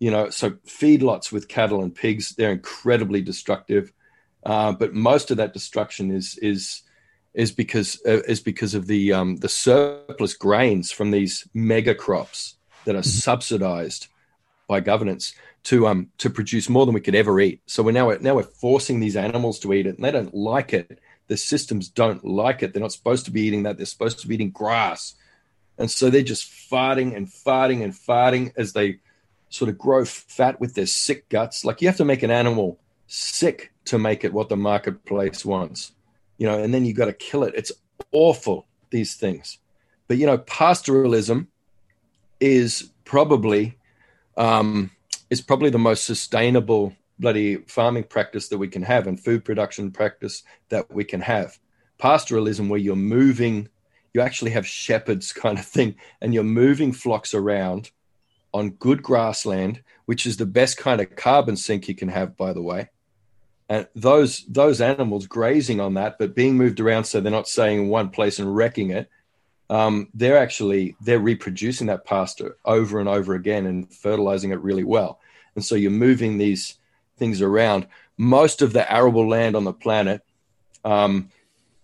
you 0.00 0.10
know 0.10 0.28
so 0.28 0.50
feedlots 0.66 1.30
with 1.30 1.48
cattle 1.48 1.82
and 1.82 1.94
pigs 1.94 2.34
they're 2.34 2.50
incredibly 2.50 3.22
destructive 3.22 3.92
uh, 4.44 4.72
but 4.72 4.92
most 4.92 5.30
of 5.30 5.36
that 5.36 5.52
destruction 5.52 6.10
is 6.10 6.36
is 6.42 6.82
is 7.32 7.52
because 7.52 8.00
uh, 8.06 8.22
is 8.22 8.40
because 8.40 8.74
of 8.74 8.88
the 8.88 9.12
um, 9.12 9.36
the 9.36 9.48
surplus 9.48 10.34
grains 10.34 10.90
from 10.90 11.12
these 11.12 11.46
mega 11.54 11.94
crops 11.94 12.56
that 12.84 12.94
are 12.94 13.00
mm-hmm. 13.00 13.08
subsidized 13.08 14.08
by 14.68 14.80
governance 14.80 15.34
to 15.62 15.86
um 15.86 16.08
to 16.18 16.30
produce 16.30 16.68
more 16.68 16.86
than 16.86 16.94
we 16.94 17.00
could 17.00 17.14
ever 17.14 17.38
eat. 17.40 17.60
So 17.66 17.82
we're 17.82 17.92
now 17.92 18.10
now 18.20 18.36
we're 18.36 18.42
forcing 18.44 19.00
these 19.00 19.16
animals 19.16 19.58
to 19.60 19.72
eat 19.72 19.86
it, 19.86 19.96
and 19.96 20.04
they 20.04 20.12
don't 20.12 20.34
like 20.34 20.72
it 20.72 20.98
the 21.30 21.36
systems 21.36 21.88
don't 21.88 22.24
like 22.24 22.60
it. 22.60 22.72
They're 22.72 22.82
not 22.82 22.90
supposed 22.90 23.26
to 23.26 23.30
be 23.30 23.42
eating 23.42 23.62
that. 23.62 23.76
They're 23.76 23.86
supposed 23.86 24.18
to 24.18 24.26
be 24.26 24.34
eating 24.34 24.50
grass. 24.50 25.14
And 25.78 25.88
so 25.88 26.10
they're 26.10 26.22
just 26.22 26.50
farting 26.68 27.16
and 27.16 27.28
farting 27.28 27.84
and 27.84 27.92
farting 27.92 28.52
as 28.56 28.72
they 28.72 28.98
sort 29.48 29.68
of 29.68 29.78
grow 29.78 30.04
fat 30.04 30.60
with 30.60 30.74
their 30.74 30.86
sick 30.86 31.28
guts. 31.28 31.64
Like 31.64 31.80
you 31.80 31.86
have 31.86 31.98
to 31.98 32.04
make 32.04 32.24
an 32.24 32.32
animal 32.32 32.80
sick 33.06 33.72
to 33.84 33.96
make 33.96 34.24
it 34.24 34.32
what 34.32 34.48
the 34.48 34.56
marketplace 34.56 35.44
wants, 35.44 35.92
you 36.36 36.48
know, 36.48 36.60
and 36.60 36.74
then 36.74 36.84
you've 36.84 36.96
got 36.96 37.04
to 37.04 37.12
kill 37.12 37.44
it. 37.44 37.54
It's 37.56 37.70
awful, 38.10 38.66
these 38.90 39.14
things. 39.14 39.58
But, 40.08 40.16
you 40.18 40.26
know, 40.26 40.36
pastoralism 40.36 41.46
is 42.40 42.90
probably, 43.04 43.78
um, 44.36 44.90
is 45.28 45.40
probably 45.40 45.70
the 45.70 45.78
most 45.78 46.04
sustainable 46.04 46.94
bloody 47.18 47.56
farming 47.66 48.04
practice 48.04 48.48
that 48.48 48.58
we 48.58 48.68
can 48.68 48.82
have 48.82 49.06
and 49.06 49.22
food 49.22 49.44
production 49.44 49.90
practice 49.90 50.42
that 50.70 50.90
we 50.92 51.04
can 51.04 51.20
have. 51.20 51.58
Pastoralism, 51.98 52.68
where 52.68 52.80
you're 52.80 52.96
moving, 52.96 53.68
you 54.14 54.20
actually 54.20 54.50
have 54.52 54.66
shepherds 54.66 55.32
kind 55.44 55.58
of 55.58 55.66
thing, 55.66 55.94
and 56.20 56.34
you're 56.34 56.42
moving 56.42 56.92
flocks 56.92 57.34
around 57.34 57.90
on 58.52 58.70
good 58.70 59.02
grassland, 59.02 59.82
which 60.06 60.26
is 60.26 60.36
the 60.36 60.46
best 60.46 60.76
kind 60.76 61.00
of 61.00 61.14
carbon 61.14 61.56
sink 61.56 61.88
you 61.88 61.94
can 61.94 62.08
have, 62.08 62.36
by 62.36 62.52
the 62.52 62.62
way. 62.62 62.88
And 63.68 63.86
those 63.94 64.44
those 64.48 64.80
animals 64.80 65.28
grazing 65.28 65.78
on 65.78 65.94
that, 65.94 66.18
but 66.18 66.34
being 66.34 66.56
moved 66.56 66.80
around 66.80 67.04
so 67.04 67.20
they're 67.20 67.30
not 67.30 67.46
staying 67.46 67.82
in 67.82 67.88
one 67.88 68.10
place 68.10 68.40
and 68.40 68.54
wrecking 68.54 68.90
it. 68.90 69.08
Um, 69.70 70.08
they're 70.12 70.36
actually 70.36 70.96
they're 71.00 71.20
reproducing 71.20 71.86
that 71.86 72.04
pasture 72.04 72.56
over 72.64 72.98
and 72.98 73.08
over 73.08 73.34
again 73.34 73.66
and 73.66 73.90
fertilizing 73.94 74.50
it 74.50 74.60
really 74.60 74.84
well. 74.84 75.20
And 75.54 75.64
so 75.64 75.76
you're 75.76 75.92
moving 75.92 76.36
these 76.36 76.76
things 77.16 77.40
around. 77.40 77.86
Most 78.18 78.62
of 78.62 78.72
the 78.72 78.92
arable 78.92 79.28
land 79.28 79.54
on 79.54 79.64
the 79.64 79.72
planet 79.72 80.22
um, 80.84 81.30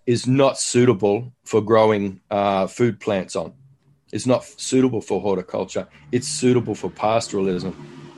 is 0.04 0.26
not 0.26 0.58
suitable 0.58 1.32
for 1.44 1.60
growing 1.62 2.20
uh, 2.28 2.66
food 2.66 2.98
plants 2.98 3.36
on. 3.36 3.54
It's 4.12 4.26
not 4.26 4.44
suitable 4.44 5.00
for 5.00 5.20
horticulture. 5.20 5.86
It's 6.10 6.28
suitable 6.28 6.74
for 6.74 6.90
pastoralism. 6.90 7.74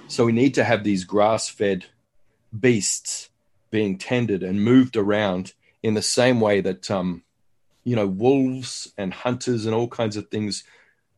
So 0.08 0.24
we 0.24 0.32
need 0.32 0.54
to 0.54 0.64
have 0.64 0.82
these 0.82 1.04
grass-fed 1.04 1.86
beasts 2.58 3.28
being 3.70 3.98
tended 3.98 4.42
and 4.42 4.64
moved 4.64 4.96
around 4.96 5.52
in 5.82 5.94
the 5.94 6.02
same 6.02 6.40
way 6.40 6.62
that 6.62 6.90
um, 6.90 7.22
you 7.84 7.96
know 7.96 8.06
wolves 8.06 8.92
and 8.98 9.12
hunters 9.12 9.66
and 9.66 9.74
all 9.74 9.88
kinds 9.88 10.16
of 10.16 10.28
things 10.28 10.64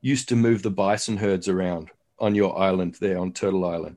used 0.00 0.28
to 0.28 0.36
move 0.36 0.62
the 0.62 0.70
bison 0.70 1.16
herds 1.16 1.48
around 1.48 1.90
on 2.18 2.34
your 2.34 2.58
island 2.58 2.96
there 3.00 3.18
on 3.18 3.32
Turtle 3.32 3.64
Island 3.64 3.96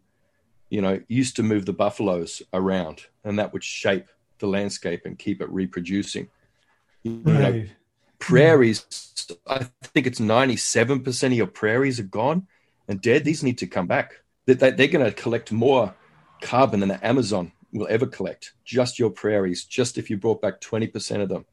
you 0.73 0.81
know, 0.81 0.99
used 1.07 1.35
to 1.35 1.43
move 1.43 1.67
the 1.67 1.71
buffaloes 1.71 2.41
around, 2.51 3.05
and 3.23 3.37
that 3.37 3.53
would 3.53 3.63
shape 3.63 4.07
the 4.39 4.47
landscape 4.47 5.05
and 5.05 5.19
keep 5.19 5.39
it 5.39 5.47
reproducing. 5.51 6.29
You 7.03 7.21
right. 7.23 7.39
know, 7.39 7.65
prairies, 8.17 8.83
I 9.45 9.67
think 9.83 10.07
it's 10.07 10.19
97% 10.19 11.23
of 11.27 11.33
your 11.33 11.45
prairies 11.45 11.99
are 11.99 12.09
gone 12.09 12.47
and 12.87 12.99
dead. 12.99 13.23
These 13.23 13.43
need 13.43 13.59
to 13.59 13.67
come 13.67 13.85
back. 13.85 14.23
They, 14.47 14.55
they, 14.55 14.71
they're 14.71 14.87
going 14.87 15.05
to 15.05 15.11
collect 15.11 15.51
more 15.51 15.93
carbon 16.41 16.79
than 16.79 16.89
the 16.89 17.05
Amazon 17.05 17.51
will 17.71 17.87
ever 17.87 18.07
collect. 18.07 18.53
Just 18.65 18.97
your 18.97 19.11
prairies, 19.11 19.65
just 19.65 19.99
if 19.99 20.09
you 20.09 20.17
brought 20.17 20.41
back 20.41 20.59
20% 20.59 21.21
of 21.21 21.29
them. 21.29 21.45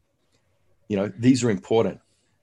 You 0.90 0.96
know, 0.98 1.12
these 1.16 1.44
are 1.44 1.50
important. 1.50 2.00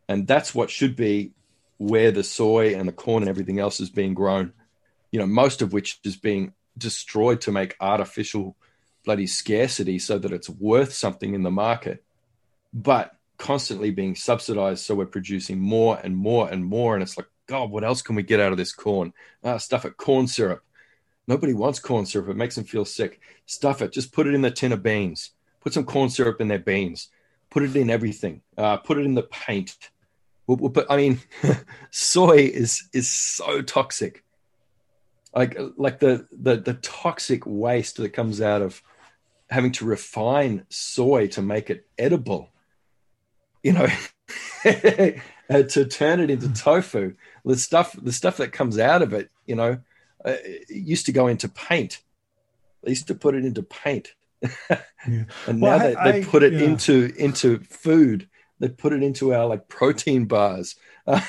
and 0.09 0.27
that's 0.27 0.55
what 0.55 0.69
should 0.69 0.95
be 0.95 1.33
where 1.77 2.11
the 2.11 2.23
soy 2.23 2.75
and 2.75 2.87
the 2.87 2.93
corn 2.93 3.23
and 3.23 3.29
everything 3.29 3.59
else 3.59 3.79
is 3.79 3.89
being 3.89 4.13
grown. 4.13 4.53
You 5.11 5.19
know, 5.19 5.27
most 5.27 5.61
of 5.61 5.73
which 5.73 5.99
is 6.03 6.15
being 6.17 6.53
destroyed 6.77 7.41
to 7.41 7.51
make 7.51 7.75
artificial 7.79 8.55
bloody 9.05 9.27
scarcity 9.27 9.99
so 9.99 10.17
that 10.17 10.33
it's 10.33 10.49
worth 10.49 10.93
something 10.93 11.33
in 11.33 11.43
the 11.43 11.51
market, 11.51 12.03
but 12.73 13.11
constantly 13.37 13.91
being 13.91 14.15
subsidized. 14.15 14.83
So 14.85 14.95
we're 14.95 15.05
producing 15.07 15.59
more 15.59 15.99
and 16.03 16.15
more 16.15 16.49
and 16.49 16.65
more. 16.65 16.93
And 16.95 17.03
it's 17.03 17.17
like, 17.17 17.27
God, 17.47 17.69
what 17.71 17.83
else 17.83 18.01
can 18.01 18.15
we 18.15 18.23
get 18.23 18.39
out 18.39 18.51
of 18.51 18.57
this 18.57 18.73
corn? 18.73 19.13
Ah, 19.43 19.57
stuff 19.57 19.85
it, 19.85 19.97
corn 19.97 20.27
syrup. 20.27 20.63
Nobody 21.27 21.53
wants 21.53 21.79
corn 21.79 22.05
syrup. 22.05 22.29
It 22.29 22.37
makes 22.37 22.55
them 22.55 22.63
feel 22.63 22.85
sick. 22.85 23.19
Stuff 23.45 23.81
it. 23.81 23.91
Just 23.93 24.13
put 24.13 24.27
it 24.27 24.33
in 24.35 24.41
the 24.41 24.51
tin 24.51 24.71
of 24.71 24.83
beans. 24.83 25.31
Put 25.61 25.73
some 25.73 25.85
corn 25.85 26.09
syrup 26.09 26.41
in 26.41 26.47
their 26.47 26.59
beans. 26.59 27.09
Put 27.57 27.63
it 27.63 27.75
in 27.75 27.89
everything. 27.89 28.43
Uh, 28.55 28.77
put 28.77 28.99
it 28.99 29.05
in 29.05 29.15
the 29.15 29.23
paint. 29.23 29.75
But 30.47 30.85
I 30.91 30.95
mean, 30.95 31.19
soy 31.89 32.51
is 32.53 32.87
is 32.93 33.09
so 33.09 33.63
toxic. 33.63 34.23
Like 35.33 35.57
like 35.75 35.97
the 35.97 36.27
the 36.31 36.57
the 36.57 36.75
toxic 36.75 37.47
waste 37.47 37.97
that 37.97 38.13
comes 38.13 38.41
out 38.41 38.61
of 38.61 38.83
having 39.49 39.71
to 39.71 39.85
refine 39.85 40.65
soy 40.69 41.25
to 41.29 41.41
make 41.41 41.71
it 41.71 41.87
edible. 41.97 42.51
You 43.63 43.73
know, 43.73 43.87
to 44.63 45.85
turn 45.85 46.19
it 46.19 46.29
into 46.29 46.53
tofu. 46.53 47.15
The 47.43 47.57
stuff 47.57 47.95
the 47.99 48.13
stuff 48.13 48.37
that 48.37 48.51
comes 48.51 48.77
out 48.77 49.01
of 49.01 49.13
it, 49.13 49.31
you 49.47 49.55
know, 49.55 49.79
uh, 50.23 50.35
used 50.69 51.07
to 51.07 51.11
go 51.11 51.25
into 51.25 51.49
paint. 51.49 52.03
They 52.83 52.91
used 52.91 53.07
to 53.07 53.15
put 53.15 53.33
it 53.33 53.45
into 53.45 53.63
paint, 53.63 54.13
yeah. 54.69 55.23
and 55.47 55.61
well, 55.61 55.77
now 55.77 55.83
they, 55.83 55.93
they 56.11 56.21
I, 56.21 56.23
put 56.23 56.43
it 56.43 56.53
yeah. 56.53 56.61
into 56.61 57.13
into 57.17 57.59
food. 57.59 58.29
They 58.59 58.69
put 58.69 58.93
it 58.93 59.03
into 59.03 59.33
our 59.33 59.45
like 59.45 59.67
protein 59.67 60.25
bars. 60.25 60.75
Uh, 61.05 61.21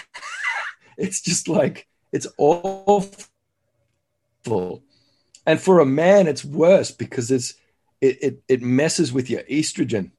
it's 0.98 1.20
just 1.20 1.48
like 1.48 1.86
it's 2.12 2.26
awful. 2.38 3.12
And 5.46 5.60
for 5.60 5.80
a 5.80 5.86
man, 5.86 6.26
it's 6.26 6.44
worse 6.44 6.90
because 6.90 7.30
it's 7.30 7.54
it 8.00 8.22
it, 8.22 8.42
it 8.48 8.62
messes 8.62 9.12
with 9.12 9.30
your 9.30 9.42
estrogen, 9.44 10.12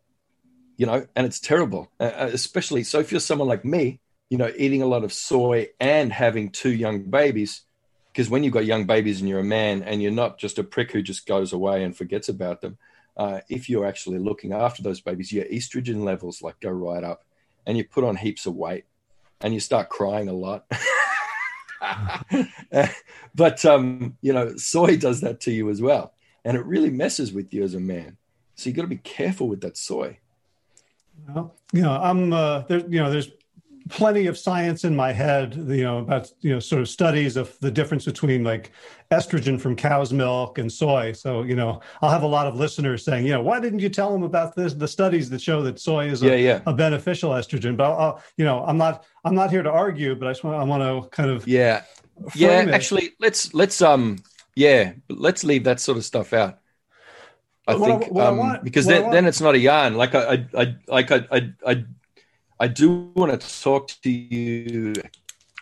you 0.78 0.86
know, 0.86 1.06
and 1.16 1.26
it's 1.26 1.40
terrible. 1.40 1.92
Uh, 2.00 2.12
uh 2.16 2.30
especially 2.34 2.84
so 2.84 3.00
if 3.00 3.12
you're 3.12 3.20
someone 3.20 3.48
like 3.48 3.66
me, 3.66 4.00
you 4.30 4.38
know, 4.38 4.52
eating 4.58 4.82
a 4.82 4.88
lot 4.88 5.04
of 5.04 5.14
soy 5.14 5.68
and 5.80 6.12
having 6.12 6.50
two 6.50 6.72
young 6.72 7.04
babies 7.04 7.64
because 8.20 8.30
when 8.30 8.44
you've 8.44 8.52
got 8.52 8.66
young 8.66 8.84
babies 8.84 9.22
and 9.22 9.30
you're 9.30 9.40
a 9.40 9.46
man 9.46 9.82
and 9.82 10.02
you're 10.02 10.12
not 10.12 10.38
just 10.38 10.60
a 10.60 10.64
prick 10.66 10.92
who 10.92 11.02
just 11.02 11.26
goes 11.26 11.54
away 11.54 11.86
and 11.86 11.96
forgets 11.96 12.28
about 12.28 12.60
them, 12.60 12.78
uh, 13.16 13.40
if 13.48 13.70
you're 13.70 13.86
actually 13.86 14.20
looking 14.20 14.52
after 14.52 14.84
those 14.84 15.00
babies, 15.00 15.32
your 15.32 15.46
estrogen 15.46 16.04
levels 16.04 16.42
like 16.42 16.60
go 16.60 16.70
right 16.70 17.02
up, 17.02 17.24
and 17.66 17.78
you 17.78 17.86
put 17.86 18.04
on 18.04 18.18
heaps 18.18 18.46
of 18.46 18.58
weight, 18.58 18.84
and 19.40 19.54
you 19.54 19.62
start 19.62 19.88
crying 19.88 20.28
a 20.28 20.34
lot. 20.34 20.66
but 23.36 23.64
um, 23.64 24.18
you 24.20 24.34
know, 24.34 24.54
soy 24.58 24.98
does 24.98 25.22
that 25.22 25.40
to 25.40 25.52
you 25.54 25.70
as 25.70 25.82
well, 25.82 26.12
and 26.44 26.58
it 26.58 26.66
really 26.66 26.90
messes 26.90 27.32
with 27.32 27.54
you 27.54 27.64
as 27.64 27.74
a 27.74 27.80
man. 27.80 28.18
So 28.56 28.68
you've 28.68 28.76
got 28.76 28.82
to 28.82 28.90
be 28.90 28.98
careful 28.98 29.48
with 29.48 29.62
that 29.62 29.78
soy. 29.78 30.18
Well, 31.30 31.56
you 31.72 31.84
know, 31.84 31.94
I'm 31.94 32.34
uh, 32.34 32.64
there. 32.64 32.80
You 32.80 33.00
know, 33.00 33.12
there's 33.12 33.30
plenty 33.90 34.28
of 34.28 34.38
science 34.38 34.84
in 34.86 34.96
my 34.96 35.12
head, 35.12 35.56
you 35.56 35.84
know, 35.84 36.00
about 36.00 36.32
you 36.42 36.52
know 36.52 36.60
sort 36.60 36.82
of 36.82 36.88
studies 36.88 37.36
of 37.36 37.58
the 37.60 37.72
difference 37.72 38.06
between 38.06 38.44
like 38.44 38.72
estrogen 39.12 39.60
from 39.60 39.76
cow's 39.76 40.14
milk 40.14 40.58
and 40.58 40.72
soy. 40.72 41.12
So 41.12 41.44
you 41.44 41.56
know, 41.56 41.82
I'll 42.02 42.10
have 42.10 42.24
a 42.24 42.28
lot 42.28 42.48
of 42.48 42.56
listeners 42.56 43.04
saying, 43.04 43.26
you 43.26 43.34
know, 43.34 43.42
why 43.42 43.60
didn't 43.60 43.80
you 43.80 43.90
tell 43.90 44.12
them 44.12 44.24
about 44.24 44.56
this? 44.56 44.74
The 44.74 44.88
studies 44.88 45.30
that 45.32 45.42
show 45.42 45.62
that 45.64 45.80
soy 45.80 46.10
is 46.10 46.24
a, 46.24 46.28
yeah, 46.28 46.36
yeah. 46.36 46.62
a 46.66 46.74
beneficial 46.74 47.32
estrogen. 47.32 47.76
But 47.76 47.92
I'll, 47.92 48.00
I'll, 48.00 48.24
you 48.38 48.46
know, 48.46 48.64
I'm 48.64 48.78
not 48.78 49.06
I'm 49.26 49.36
not 49.36 49.52
here 49.52 49.64
to 49.64 49.72
argue, 49.72 50.16
but 50.16 50.28
I 50.28 50.32
just 50.32 50.44
want 50.44 50.58
I 50.58 50.64
want 50.64 50.84
to 50.84 51.10
kind 51.10 51.30
of 51.30 51.48
yeah 51.48 51.84
yeah. 52.36 52.62
It. 52.62 52.70
Actually, 52.70 53.12
let's 53.20 53.54
let's 53.54 53.82
um 53.82 54.20
yeah 54.56 54.94
let's 55.10 55.44
leave 55.44 55.66
that 55.66 55.80
sort 55.80 55.98
of 55.98 56.06
stuff 56.06 56.34
out. 56.34 56.60
I 57.68 57.78
think 57.78 58.18
I, 58.18 58.26
um, 58.26 58.38
want, 58.38 58.64
because 58.64 58.88
then, 58.88 59.12
then 59.12 59.26
it's 59.26 59.42
not 59.42 59.54
a 59.54 59.60
yarn. 59.60 59.96
Like 59.96 60.16
I, 60.16 60.48
I, 60.56 60.62
I 60.62 60.76
like 60.88 61.12
I, 61.12 61.28
I, 61.32 61.54
I 61.66 61.86
I 62.60 62.68
do 62.68 63.12
want 63.16 63.40
to 63.40 63.62
talk 63.64 63.88
to 64.04 64.10
you 64.10 64.94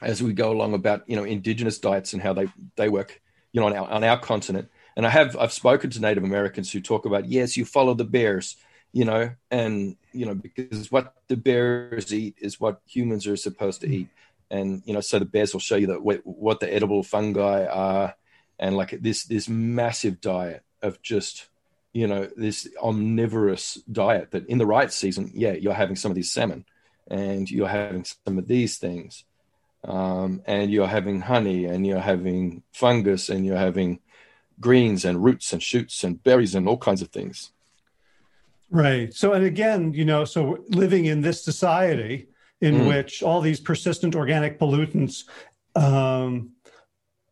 as 0.01 0.21
we 0.23 0.33
go 0.33 0.51
along 0.51 0.73
about 0.73 1.03
you 1.07 1.15
know 1.15 1.23
indigenous 1.23 1.77
diets 1.77 2.13
and 2.13 2.21
how 2.21 2.33
they 2.33 2.47
they 2.75 2.89
work 2.89 3.21
you 3.51 3.61
know 3.61 3.67
on 3.67 3.75
our 3.75 3.87
on 3.87 4.03
our 4.03 4.19
continent. 4.19 4.69
And 4.95 5.05
I 5.05 5.09
have 5.09 5.37
I've 5.37 5.53
spoken 5.53 5.91
to 5.91 6.01
Native 6.01 6.23
Americans 6.23 6.71
who 6.71 6.81
talk 6.81 7.05
about 7.05 7.27
yes, 7.27 7.55
you 7.55 7.65
follow 7.65 7.93
the 7.93 8.03
bears, 8.03 8.55
you 8.93 9.05
know, 9.05 9.29
and 9.51 9.95
you 10.11 10.25
know 10.25 10.33
because 10.33 10.91
what 10.91 11.13
the 11.27 11.37
bears 11.37 12.11
eat 12.11 12.35
is 12.39 12.59
what 12.59 12.81
humans 12.87 13.27
are 13.27 13.35
supposed 13.35 13.81
to 13.81 13.87
eat, 13.87 14.09
and 14.49 14.81
you 14.85 14.93
know 14.93 15.01
so 15.01 15.19
the 15.19 15.25
bears 15.25 15.53
will 15.53 15.59
show 15.59 15.75
you 15.75 15.87
that 15.87 16.01
what 16.01 16.59
the 16.59 16.73
edible 16.73 17.03
fungi 17.03 17.65
are, 17.65 18.15
and 18.57 18.75
like 18.75 18.89
this 19.01 19.25
this 19.25 19.47
massive 19.47 20.19
diet 20.19 20.63
of 20.81 20.99
just 21.03 21.47
you 21.93 22.07
know 22.07 22.27
this 22.35 22.67
omnivorous 22.81 23.75
diet 23.91 24.31
that 24.31 24.47
in 24.47 24.57
the 24.57 24.65
right 24.65 24.91
season, 24.91 25.29
yeah, 25.35 25.53
you're 25.53 25.73
having 25.73 25.95
some 25.95 26.11
of 26.11 26.15
these 26.15 26.31
salmon 26.31 26.65
and 27.09 27.49
you're 27.49 27.67
having 27.67 28.05
some 28.25 28.37
of 28.37 28.47
these 28.47 28.77
things. 28.77 29.23
Um, 29.83 30.41
and 30.45 30.71
you're 30.71 30.87
having 30.87 31.21
honey 31.21 31.65
and 31.65 31.85
you're 31.85 31.99
having 31.99 32.63
fungus 32.73 33.29
and 33.29 33.45
you're 33.45 33.57
having 33.57 33.99
greens 34.59 35.05
and 35.05 35.23
roots 35.23 35.53
and 35.53 35.61
shoots 35.61 36.03
and 36.03 36.21
berries 36.23 36.55
and 36.55 36.67
all 36.67 36.77
kinds 36.77 37.01
of 37.01 37.09
things. 37.09 37.51
Right. 38.69 39.13
So, 39.13 39.33
and 39.33 39.45
again, 39.45 39.93
you 39.93 40.03
know, 40.03 40.25
so 40.25 40.63
living 40.69 41.05
in 41.05 41.21
this 41.21 41.43
society 41.43 42.27
in 42.59 42.75
mm. 42.75 42.87
which 42.87 43.23
all 43.23 43.39
these 43.39 43.59
persistent 43.59 44.15
organic 44.15 44.59
pollutants 44.59 45.23
um, 45.75 46.51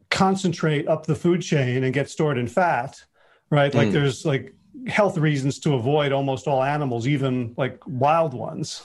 concentrate 0.09 0.87
up 0.87 1.05
the 1.05 1.15
food 1.15 1.41
chain 1.41 1.83
and 1.83 1.93
get 1.93 2.09
stored 2.09 2.37
in 2.37 2.47
fat, 2.47 3.03
right? 3.49 3.73
Like 3.73 3.89
mm. 3.89 3.93
there's 3.93 4.23
like 4.25 4.53
health 4.87 5.17
reasons 5.17 5.59
to 5.59 5.73
avoid 5.73 6.11
almost 6.11 6.47
all 6.47 6.63
animals, 6.63 7.07
even 7.07 7.53
like 7.57 7.81
wild 7.85 8.33
ones. 8.33 8.83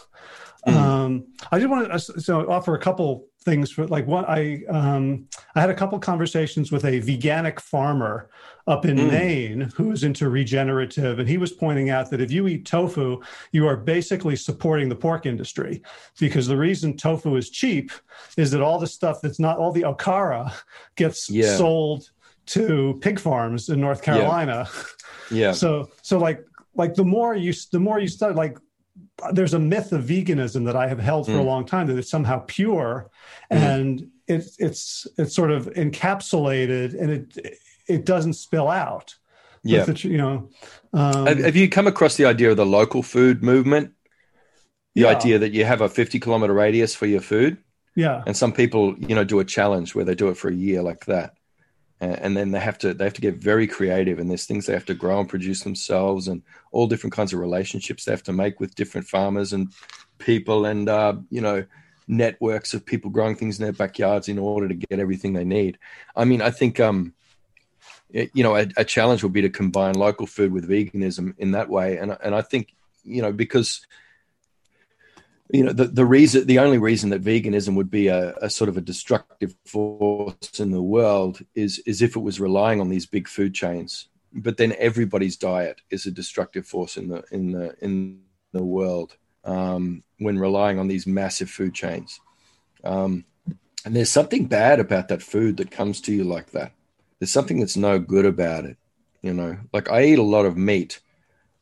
Mm. 0.66 0.74
Um, 0.74 1.26
I 1.50 1.58
just 1.58 1.70
want 1.70 1.90
to 1.90 2.20
so 2.20 2.50
offer 2.50 2.74
a 2.74 2.78
couple 2.78 3.26
things 3.42 3.70
for 3.70 3.86
like 3.86 4.06
what 4.06 4.28
I 4.28 4.62
um, 4.68 5.26
I 5.54 5.60
had 5.60 5.70
a 5.70 5.74
couple 5.74 5.98
conversations 5.98 6.70
with 6.70 6.84
a 6.84 7.00
veganic 7.00 7.60
farmer 7.60 8.28
up 8.66 8.84
in 8.84 8.96
mm. 8.96 9.10
Maine 9.10 9.60
who 9.74 9.92
is 9.92 10.04
into 10.04 10.28
regenerative, 10.28 11.18
and 11.18 11.28
he 11.28 11.38
was 11.38 11.52
pointing 11.52 11.90
out 11.90 12.10
that 12.10 12.20
if 12.20 12.30
you 12.30 12.46
eat 12.46 12.66
tofu, 12.66 13.20
you 13.52 13.66
are 13.66 13.76
basically 13.76 14.36
supporting 14.36 14.88
the 14.88 14.96
pork 14.96 15.24
industry 15.24 15.82
because 16.18 16.46
the 16.46 16.56
reason 16.56 16.96
tofu 16.96 17.36
is 17.36 17.50
cheap 17.50 17.90
is 18.36 18.50
that 18.50 18.60
all 18.60 18.78
the 18.78 18.86
stuff 18.86 19.20
that's 19.22 19.40
not 19.40 19.58
all 19.58 19.72
the 19.72 19.82
okara 19.82 20.52
gets 20.96 21.30
yeah. 21.30 21.56
sold 21.56 22.10
to 22.46 22.98
pig 23.00 23.18
farms 23.18 23.68
in 23.68 23.80
North 23.80 24.02
Carolina. 24.02 24.68
Yeah. 25.30 25.46
yeah. 25.46 25.52
So 25.52 25.88
so 26.02 26.18
like 26.18 26.44
like 26.74 26.94
the 26.94 27.04
more 27.04 27.34
you 27.34 27.52
the 27.72 27.80
more 27.80 27.98
you 27.98 28.08
start 28.08 28.34
like 28.34 28.58
there's 29.32 29.54
a 29.54 29.58
myth 29.58 29.92
of 29.92 30.04
veganism 30.04 30.64
that 30.66 30.76
I 30.76 30.88
have 30.88 30.98
held 30.98 31.26
for 31.26 31.32
mm. 31.32 31.40
a 31.40 31.42
long 31.42 31.64
time 31.64 31.86
that 31.88 31.98
it's 31.98 32.10
somehow 32.10 32.44
pure 32.46 33.10
mm. 33.52 33.56
and 33.56 34.08
it's 34.26 34.58
it's 34.58 35.06
it's 35.18 35.34
sort 35.34 35.50
of 35.50 35.66
encapsulated 35.66 37.00
and 37.00 37.10
it 37.10 37.56
it 37.86 38.04
doesn't 38.04 38.34
spill 38.34 38.68
out. 38.68 39.16
Yeah, 39.62 39.84
the, 39.84 40.08
you 40.08 40.16
know. 40.16 40.48
Um, 40.92 41.26
have, 41.26 41.38
have, 41.38 41.56
you 41.56 41.68
come 41.68 41.86
across 41.86 42.16
the 42.16 42.24
idea 42.24 42.50
of 42.50 42.56
the 42.56 42.64
local 42.64 43.02
food 43.02 43.42
movement? 43.42 43.92
The 44.94 45.02
yeah. 45.02 45.08
idea 45.08 45.38
that 45.38 45.52
you 45.52 45.64
have 45.66 45.82
a 45.82 45.88
50 45.88 46.18
kilometer 46.18 46.54
radius 46.54 46.94
for 46.94 47.06
your 47.06 47.20
food. 47.20 47.58
Yeah, 47.94 48.22
and 48.26 48.36
some 48.36 48.52
people, 48.52 48.96
you 48.98 49.14
know, 49.14 49.24
do 49.24 49.38
a 49.40 49.44
challenge 49.44 49.94
where 49.94 50.04
they 50.04 50.14
do 50.14 50.28
it 50.28 50.36
for 50.36 50.48
a 50.48 50.54
year 50.54 50.82
like 50.82 51.04
that 51.06 51.34
and 52.00 52.36
then 52.36 52.50
they 52.50 52.60
have 52.60 52.78
to 52.78 52.94
they 52.94 53.04
have 53.04 53.14
to 53.14 53.20
get 53.20 53.36
very 53.36 53.66
creative 53.66 54.18
and 54.18 54.30
there's 54.30 54.46
things 54.46 54.66
they 54.66 54.72
have 54.72 54.86
to 54.86 54.94
grow 54.94 55.20
and 55.20 55.28
produce 55.28 55.62
themselves 55.62 56.28
and 56.28 56.42
all 56.72 56.86
different 56.86 57.12
kinds 57.12 57.32
of 57.32 57.40
relationships 57.40 58.04
they 58.04 58.12
have 58.12 58.22
to 58.22 58.32
make 58.32 58.58
with 58.58 58.74
different 58.74 59.06
farmers 59.06 59.52
and 59.52 59.68
people 60.18 60.64
and 60.64 60.88
uh, 60.88 61.14
you 61.30 61.40
know 61.40 61.64
networks 62.08 62.74
of 62.74 62.84
people 62.84 63.10
growing 63.10 63.36
things 63.36 63.58
in 63.58 63.62
their 63.62 63.72
backyards 63.72 64.28
in 64.28 64.38
order 64.38 64.66
to 64.66 64.74
get 64.74 64.98
everything 64.98 65.32
they 65.32 65.44
need. 65.44 65.78
I 66.16 66.24
mean 66.24 66.42
i 66.42 66.50
think 66.50 66.80
um 66.80 67.14
it, 68.10 68.30
you 68.34 68.42
know 68.42 68.56
a, 68.56 68.66
a 68.76 68.84
challenge 68.84 69.22
would 69.22 69.32
be 69.32 69.42
to 69.42 69.50
combine 69.50 69.94
local 69.94 70.26
food 70.26 70.52
with 70.52 70.68
veganism 70.68 71.34
in 71.38 71.52
that 71.52 71.68
way 71.68 71.98
and 71.98 72.16
and 72.22 72.34
i 72.34 72.42
think 72.42 72.74
you 73.04 73.22
know 73.22 73.32
because 73.32 73.86
you 75.52 75.64
know 75.64 75.72
the, 75.72 75.86
the 75.86 76.04
reason 76.04 76.46
the 76.46 76.58
only 76.58 76.78
reason 76.78 77.10
that 77.10 77.22
veganism 77.22 77.74
would 77.74 77.90
be 77.90 78.08
a, 78.08 78.34
a, 78.36 78.50
sort 78.50 78.68
of 78.68 78.76
a 78.76 78.80
destructive 78.80 79.54
force 79.64 80.60
in 80.60 80.70
the 80.70 80.82
world 80.82 81.40
is 81.54 81.78
is 81.86 82.02
if 82.02 82.16
it 82.16 82.20
was 82.20 82.40
relying 82.40 82.80
on 82.80 82.88
these 82.88 83.06
big 83.06 83.28
food 83.28 83.54
chains. 83.54 84.08
But 84.32 84.58
then 84.58 84.76
everybody's 84.78 85.36
diet 85.36 85.80
is 85.90 86.06
a 86.06 86.10
destructive 86.12 86.66
force 86.66 86.96
in 86.96 87.08
the 87.08 87.24
in 87.32 87.52
the 87.52 87.74
in 87.80 88.20
the 88.52 88.62
world 88.62 89.16
um, 89.44 90.04
when 90.18 90.38
relying 90.38 90.78
on 90.78 90.88
these 90.88 91.06
massive 91.06 91.50
food 91.50 91.74
chains. 91.74 92.20
Um, 92.84 93.24
and 93.84 93.96
there's 93.96 94.10
something 94.10 94.46
bad 94.46 94.78
about 94.78 95.08
that 95.08 95.22
food 95.22 95.56
that 95.56 95.70
comes 95.70 96.00
to 96.02 96.12
you 96.12 96.24
like 96.24 96.50
that. 96.52 96.72
There's 97.18 97.32
something 97.32 97.58
that's 97.58 97.76
no 97.76 97.98
good 97.98 98.26
about 98.26 98.64
it 98.64 98.76
you 99.22 99.34
know. 99.34 99.56
Like 99.72 99.90
i 99.90 100.04
eat 100.04 100.18
a 100.18 100.22
lot 100.22 100.46
of 100.46 100.56
meat 100.56 101.00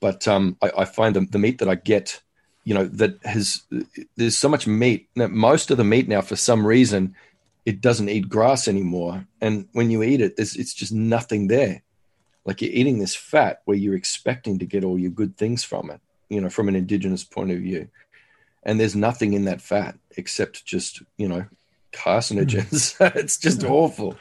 but 0.01 0.29
um, 0.29 0.57
I, 0.63 0.71
I 0.79 0.85
find 0.85 1.17
the, 1.17 1.21
the 1.21 1.39
meat 1.39 1.59
that 1.59 1.69
i 1.69 1.75
get 1.75 2.23
you 2.69 2.75
know 2.75 2.85
that 2.85 3.19
has 3.25 3.63
there's 4.17 4.37
so 4.37 4.47
much 4.47 4.67
meat 4.67 5.09
that 5.17 5.31
most 5.31 5.71
of 5.71 5.79
the 5.79 5.85
meat 5.85 6.07
now 6.07 6.21
for 6.21 6.37
some 6.37 6.67
reason 6.67 7.15
it 7.65 7.81
doesn't 7.81 8.11
eat 8.11 8.29
grass 8.29 8.69
anymore 8.69 9.27
and 9.41 9.67
when 9.73 9.91
you 9.91 10.03
eat 10.03 10.21
it 10.21 10.37
there's 10.37 10.55
it's 10.55 10.75
just 10.75 10.93
nothing 10.93 11.47
there 11.47 11.83
like 12.45 12.61
you're 12.61 12.71
eating 12.71 12.99
this 12.99 13.17
fat 13.17 13.63
where 13.65 13.77
you're 13.79 13.95
expecting 13.95 14.59
to 14.59 14.67
get 14.67 14.85
all 14.85 14.99
your 14.99 15.11
good 15.11 15.35
things 15.39 15.65
from 15.65 15.89
it 15.89 15.99
you 16.29 16.43
know 16.43 16.51
from 16.51 16.69
an 16.69 16.77
indigenous 16.77 17.25
point 17.25 17.51
of 17.51 17.59
view 17.59 17.89
and 18.65 18.79
there's 18.79 18.95
nothing 18.95 19.33
in 19.33 19.47
that 19.47 19.63
fat 19.63 19.97
except 20.19 20.67
just 20.67 21.03
you 21.17 21.27
know 21.27 21.47
carcinogens. 21.91 22.99
Hmm. 22.99 23.19
it's 23.19 23.39
just 23.39 23.65
awful. 23.65 24.15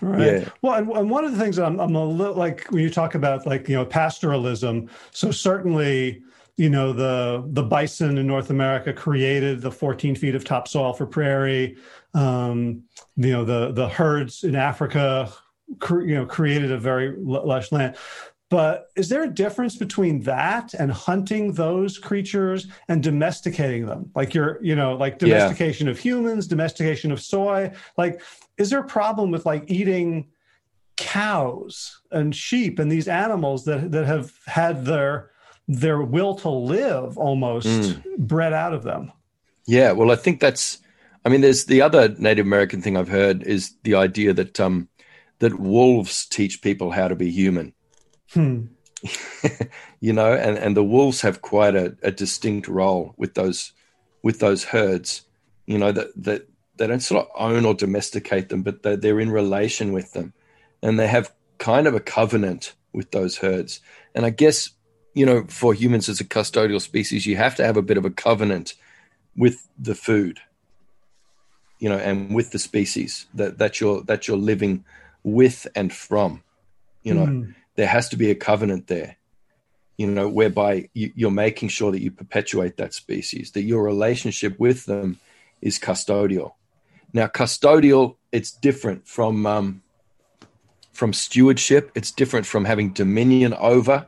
Right. 0.00 0.40
Yeah. 0.40 0.48
Well, 0.62 0.72
and, 0.72 0.90
and, 0.90 1.10
one 1.10 1.26
of 1.26 1.32
the 1.32 1.38
things 1.38 1.58
I'm, 1.58 1.78
I'm 1.78 1.94
a 1.94 2.02
little 2.02 2.34
like 2.34 2.66
when 2.70 2.82
you 2.82 2.88
talk 2.88 3.14
about 3.14 3.46
like 3.46 3.68
you 3.68 3.76
know 3.76 3.84
pastoralism. 3.84 4.88
So 5.10 5.30
certainly 5.30 6.22
you 6.60 6.68
know 6.68 6.92
the 6.92 7.42
the 7.46 7.62
bison 7.62 8.18
in 8.18 8.26
North 8.26 8.50
America 8.50 8.92
created 8.92 9.62
the 9.62 9.70
14 9.72 10.14
feet 10.14 10.34
of 10.34 10.44
topsoil 10.44 10.92
for 10.92 11.06
prairie. 11.06 11.78
Um, 12.12 12.82
you 13.16 13.32
know 13.32 13.46
the 13.46 13.72
the 13.72 13.88
herds 13.88 14.44
in 14.44 14.54
Africa, 14.54 15.32
cre- 15.78 16.02
you 16.02 16.14
know, 16.14 16.26
created 16.26 16.70
a 16.70 16.76
very 16.76 17.16
lush 17.16 17.72
land. 17.72 17.96
But 18.50 18.88
is 18.94 19.08
there 19.08 19.22
a 19.22 19.28
difference 19.28 19.76
between 19.76 20.20
that 20.24 20.74
and 20.74 20.92
hunting 20.92 21.54
those 21.54 21.96
creatures 21.96 22.66
and 22.88 23.02
domesticating 23.02 23.86
them? 23.86 24.10
Like 24.14 24.34
you're, 24.34 24.58
you 24.60 24.74
know, 24.74 24.96
like 24.96 25.18
domestication 25.18 25.86
yeah. 25.86 25.92
of 25.92 25.98
humans, 25.98 26.46
domestication 26.46 27.10
of 27.10 27.22
soy. 27.22 27.72
Like, 27.96 28.20
is 28.58 28.68
there 28.68 28.80
a 28.80 28.86
problem 28.86 29.30
with 29.30 29.46
like 29.46 29.70
eating 29.70 30.28
cows 30.98 32.02
and 32.10 32.36
sheep 32.36 32.78
and 32.78 32.92
these 32.92 33.08
animals 33.08 33.64
that 33.64 33.92
that 33.92 34.04
have 34.04 34.32
had 34.46 34.84
their 34.84 35.30
their 35.70 36.02
will 36.02 36.34
to 36.34 36.48
live 36.48 37.16
almost 37.16 37.68
mm. 37.68 38.18
bred 38.18 38.52
out 38.52 38.74
of 38.74 38.82
them. 38.82 39.12
Yeah, 39.66 39.92
well, 39.92 40.10
I 40.10 40.16
think 40.16 40.40
that's. 40.40 40.78
I 41.24 41.28
mean, 41.28 41.42
there's 41.42 41.66
the 41.66 41.82
other 41.82 42.08
Native 42.18 42.44
American 42.44 42.82
thing 42.82 42.96
I've 42.96 43.08
heard 43.08 43.42
is 43.44 43.74
the 43.84 43.94
idea 43.94 44.32
that 44.32 44.58
um, 44.58 44.88
that 45.38 45.60
wolves 45.60 46.26
teach 46.26 46.60
people 46.60 46.90
how 46.90 47.06
to 47.06 47.14
be 47.14 47.30
human. 47.30 47.72
Hmm. 48.32 48.66
you 50.00 50.12
know, 50.12 50.32
and, 50.32 50.58
and 50.58 50.76
the 50.76 50.84
wolves 50.84 51.20
have 51.20 51.40
quite 51.40 51.76
a, 51.76 51.96
a 52.02 52.10
distinct 52.10 52.66
role 52.66 53.14
with 53.16 53.34
those 53.34 53.72
with 54.22 54.40
those 54.40 54.64
herds. 54.64 55.22
You 55.66 55.78
know 55.78 55.92
that 55.92 56.08
that 56.16 56.48
they 56.78 56.88
don't 56.88 57.00
sort 57.00 57.26
of 57.26 57.30
own 57.38 57.64
or 57.64 57.74
domesticate 57.74 58.48
them, 58.48 58.62
but 58.62 58.82
they're, 58.82 58.96
they're 58.96 59.20
in 59.20 59.30
relation 59.30 59.92
with 59.92 60.14
them, 60.14 60.32
and 60.82 60.98
they 60.98 61.06
have 61.06 61.32
kind 61.58 61.86
of 61.86 61.94
a 61.94 62.00
covenant 62.00 62.74
with 62.92 63.12
those 63.12 63.38
herds. 63.38 63.80
And 64.16 64.26
I 64.26 64.30
guess 64.30 64.70
you 65.14 65.26
know, 65.26 65.44
for 65.48 65.74
humans 65.74 66.08
as 66.08 66.20
a 66.20 66.24
custodial 66.24 66.80
species, 66.80 67.26
you 67.26 67.36
have 67.36 67.56
to 67.56 67.64
have 67.64 67.76
a 67.76 67.82
bit 67.82 67.96
of 67.96 68.04
a 68.04 68.10
covenant 68.10 68.74
with 69.36 69.68
the 69.78 69.94
food, 69.94 70.40
you 71.78 71.88
know, 71.88 71.98
and 71.98 72.34
with 72.34 72.52
the 72.52 72.58
species 72.58 73.26
that, 73.34 73.58
that 73.58 73.80
you're 73.80 74.02
that 74.04 74.28
you're 74.28 74.36
living 74.36 74.84
with 75.22 75.66
and 75.74 75.92
from. 75.92 76.42
You 77.02 77.14
know, 77.14 77.26
mm. 77.26 77.54
there 77.76 77.86
has 77.86 78.08
to 78.10 78.16
be 78.16 78.30
a 78.30 78.34
covenant 78.34 78.86
there, 78.86 79.16
you 79.96 80.06
know, 80.06 80.28
whereby 80.28 80.88
you, 80.92 81.12
you're 81.14 81.30
making 81.30 81.70
sure 81.70 81.90
that 81.90 82.02
you 82.02 82.10
perpetuate 82.10 82.76
that 82.76 82.94
species, 82.94 83.52
that 83.52 83.62
your 83.62 83.82
relationship 83.82 84.58
with 84.60 84.84
them 84.84 85.18
is 85.60 85.78
custodial. 85.78 86.52
Now, 87.12 87.26
custodial, 87.26 88.16
it's 88.30 88.52
different 88.52 89.08
from 89.08 89.44
um, 89.46 89.82
from 90.92 91.12
stewardship. 91.12 91.90
It's 91.94 92.12
different 92.12 92.46
from 92.46 92.64
having 92.64 92.92
dominion 92.92 93.54
over 93.54 94.06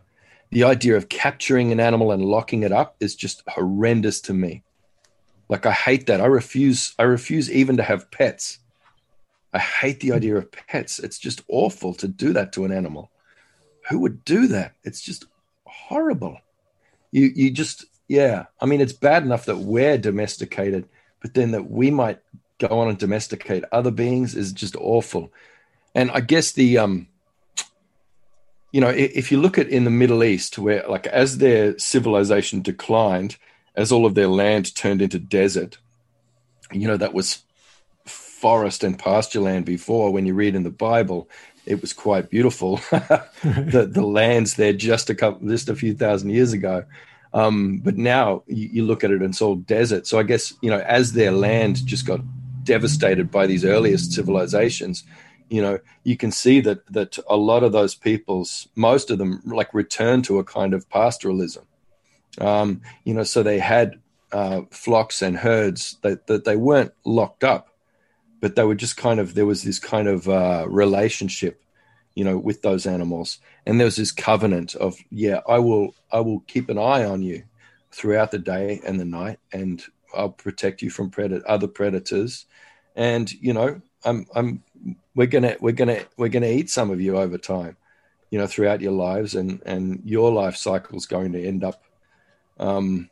the 0.53 0.65
idea 0.65 0.97
of 0.97 1.09
capturing 1.09 1.73
an 1.73 1.81
animal 1.81 2.13
and 2.13 2.23
locking 2.23 2.63
it 2.63 2.73
up 2.73 2.95
is 3.01 3.17
just 3.17 3.43
horrendous 3.49 4.21
to 4.21 4.35
me. 4.35 4.63
Like 5.49 5.65
I 5.65 5.73
hate 5.73 6.07
that. 6.07 6.21
I 6.21 6.27
refuse 6.27 6.95
I 6.99 7.05
refuse 7.05 7.51
even 7.51 7.79
to 7.79 7.83
have 7.83 8.11
pets. 8.11 8.59
I 9.55 9.59
hate 9.59 10.01
the 10.01 10.13
idea 10.13 10.37
of 10.37 10.53
pets. 10.53 10.99
It's 10.99 11.19
just 11.19 11.43
awful 11.49 11.95
to 11.95 12.07
do 12.07 12.35
that 12.35 12.53
to 12.53 12.67
an 12.67 12.73
animal. 12.73 13.11
Who 13.89 14.01
would 14.01 14.27
do 14.27 14.47
that? 14.49 14.75
It's 14.85 15.01
just 15.01 15.25
horrible. 15.65 16.37
You 17.13 17.33
you 17.35 17.51
just 17.51 17.87
yeah. 18.07 18.45
I 18.61 18.67
mean 18.67 18.83
it's 18.83 18.93
bad 18.93 19.23
enough 19.23 19.47
that 19.47 19.59
we're 19.59 19.97
domesticated, 19.97 20.87
but 21.23 21.33
then 21.33 21.53
that 21.53 21.71
we 21.71 21.91
might 21.91 22.21
go 22.59 22.69
on 22.69 22.89
and 22.89 22.99
domesticate 22.99 23.65
other 23.73 23.91
beings 23.91 24.35
is 24.35 24.53
just 24.53 24.77
awful. 24.77 25.33
And 25.95 26.11
I 26.11 26.21
guess 26.21 26.53
the 26.53 26.77
um 26.77 27.09
you 28.73 28.81
know, 28.81 28.89
if 28.89 29.31
you 29.31 29.39
look 29.39 29.59
at 29.59 29.69
in 29.69 29.85
the 29.85 29.91
Middle 29.91 30.25
East, 30.25 30.59
where 30.59 30.85
like 30.89 31.07
as 31.07 31.39
their 31.39 31.79
civilization 31.79 32.63
declined, 32.63 33.37
as 33.77 33.93
all 33.93 34.07
of 34.07 34.15
their 34.15 34.29
land 34.29 34.75
turned 34.75 35.03
into 35.03 35.19
desert, 35.19 35.79
you 36.73 36.89
know, 36.89 36.97
that 36.97 37.13
was 37.13 37.43
forest 38.07 38.83
and 38.83 38.99
pasture 38.99 39.41
land 39.41 39.67
before. 39.67 40.11
When 40.11 40.27
you 40.27 40.35
read 40.35 40.55
in 40.55 40.63
the 40.63 40.71
Bible, 40.71 41.29
it 41.67 41.83
was 41.83 41.93
quite 41.93 42.31
beautiful. 42.31 42.77
the 42.91 43.89
the 43.93 44.03
lands 44.03 44.55
there 44.55 44.73
just 44.73 45.11
a 45.11 45.15
couple, 45.15 45.47
just 45.49 45.69
a 45.69 45.77
few 45.77 45.95
thousand 45.95 46.31
years 46.31 46.55
ago. 46.55 46.85
Um, 47.35 47.79
but 47.79 47.97
now 47.97 48.43
you, 48.47 48.69
you 48.73 48.85
look 48.85 49.05
at 49.05 49.11
it 49.11 49.21
and 49.21 49.31
it's 49.31 49.43
all 49.43 49.57
desert. 49.57 50.07
So 50.07 50.19
I 50.19 50.23
guess 50.23 50.55
you 50.63 50.71
know, 50.71 50.81
as 50.81 51.13
their 51.13 51.31
land 51.31 51.87
just 51.87 52.07
got 52.07 52.21
devastated 52.65 53.31
by 53.31 53.47
these 53.47 53.65
earliest 53.65 54.13
civilizations, 54.13 55.05
you 55.53 55.63
know 55.63 55.79
you 56.05 56.17
can 56.17 56.33
see 56.33 56.61
that 56.61 56.81
that 56.93 57.19
a 57.29 57.37
lot 57.37 57.63
of 57.63 57.73
those 57.73 57.95
peoples 57.95 58.69
most 58.75 59.11
of 59.11 59.19
them 59.19 59.43
like 59.45 59.73
return 59.75 60.23
to 60.23 60.39
a 60.39 60.45
kind 60.45 60.75
of 60.75 60.89
pastoralism. 60.89 61.65
Um, 62.41 62.81
you 63.05 63.15
know 63.15 63.25
so 63.25 63.43
they 63.43 63.59
had 63.59 64.01
uh, 64.33 64.63
flocks 64.71 65.21
and 65.21 65.37
herds 65.37 65.99
that, 66.03 66.27
that 66.27 66.45
they 66.47 66.57
weren't 66.57 66.93
locked 67.05 67.45
up 67.45 67.69
but 68.41 68.57
they 68.57 68.65
were 68.65 68.75
just 68.75 68.97
kind 68.97 69.21
of 69.21 69.35
there 69.35 69.47
was 69.47 69.63
this 69.63 69.79
kind 69.79 70.09
of 70.09 70.29
uh, 70.29 70.65
relationship 70.69 71.63
you 72.15 72.25
know 72.25 72.39
with 72.39 72.63
those 72.63 72.87
animals. 72.87 73.39
And 73.67 73.79
there 73.79 73.87
was 73.87 73.97
this 73.97 74.13
covenant 74.13 74.75
of 74.75 74.97
yeah 75.11 75.41
i 75.49 75.59
will 75.59 75.95
i 76.11 76.21
will 76.21 76.41
keep 76.41 76.69
an 76.69 76.79
eye 76.79 77.05
on 77.05 77.23
you 77.23 77.45
throughout 77.91 78.31
the 78.31 78.39
day 78.39 78.81
and 78.87 78.99
the 78.99 79.05
night 79.05 79.39
and 79.53 79.83
i'll 80.15 80.31
protect 80.31 80.83
you 80.83 80.91
from 80.91 81.11
predator 81.11 81.49
other 81.49 81.69
predators. 81.69 82.47
And 82.97 83.33
you 83.33 83.53
know 83.53 83.81
i'm 84.05 84.27
i'm 84.35 84.63
we're 85.15 85.27
gonna 85.27 85.57
we're 85.61 85.73
gonna 85.73 86.01
we're 86.17 86.29
gonna 86.29 86.47
eat 86.47 86.71
some 86.71 86.91
of 86.91 87.01
you 87.01 87.17
over 87.17 87.39
time, 87.39 87.77
you 88.31 88.39
know, 88.39 88.47
throughout 88.47 88.81
your 88.81 88.93
lives, 88.93 89.35
and 89.35 89.63
and 89.67 90.01
your 90.05 90.33
life 90.33 90.57
cycle 90.57 90.97
is 90.97 91.07
going 91.07 91.33
to 91.33 91.45
end 91.45 91.65
up, 91.65 91.83
um, 92.59 93.11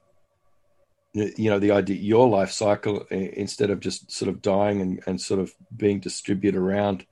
you 1.12 1.50
know, 1.50 1.58
the 1.58 1.72
idea 1.72 1.96
your 1.96 2.28
life 2.28 2.50
cycle 2.50 3.04
instead 3.10 3.70
of 3.70 3.80
just 3.80 4.10
sort 4.10 4.28
of 4.28 4.40
dying 4.40 4.80
and 4.80 5.02
and 5.06 5.20
sort 5.20 5.40
of 5.40 5.54
being 5.76 6.00
distributed 6.00 6.58
around. 6.58 7.04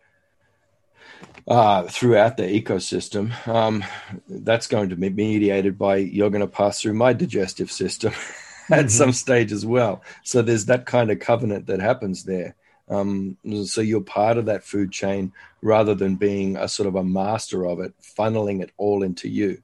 Uh, 1.49 1.85
throughout 1.85 2.37
the 2.37 2.43
ecosystem, 2.43 3.33
um, 3.49 3.83
that's 4.29 4.67
going 4.67 4.91
to 4.91 4.95
be 4.95 5.09
mediated 5.09 5.79
by 5.79 5.97
you're 5.97 6.31
going 6.31 6.43
to 6.43 6.47
pass 6.47 6.81
through 6.81 6.93
my 6.93 7.13
digestive 7.13 7.73
system 7.73 8.13
at 8.71 8.81
mm-hmm. 8.81 8.89
some 8.89 9.13
stage 9.13 9.51
as 9.51 9.65
well. 9.65 10.03
So 10.23 10.43
there's 10.43 10.67
that 10.67 10.85
kind 10.85 11.11
of 11.11 11.19
covenant 11.19 11.67
that 11.67 11.81
happens 11.81 12.25
there. 12.25 12.55
Um, 12.91 13.37
so 13.65 13.81
you're 13.81 14.01
part 14.01 14.39
of 14.39 14.47
that 14.47 14.65
food 14.65 14.93
chain 14.93 15.33
rather 15.61 15.95
than 15.95 16.17
being 16.17 16.57
a 16.57 16.69
sort 16.69 16.87
of 16.87 16.95
a 16.95 17.05
master 17.05 17.67
of 17.67 17.81
it, 17.81 17.93
funneling 18.01 18.63
it 18.63 18.73
all 18.77 19.03
into 19.03 19.29
you. 19.29 19.63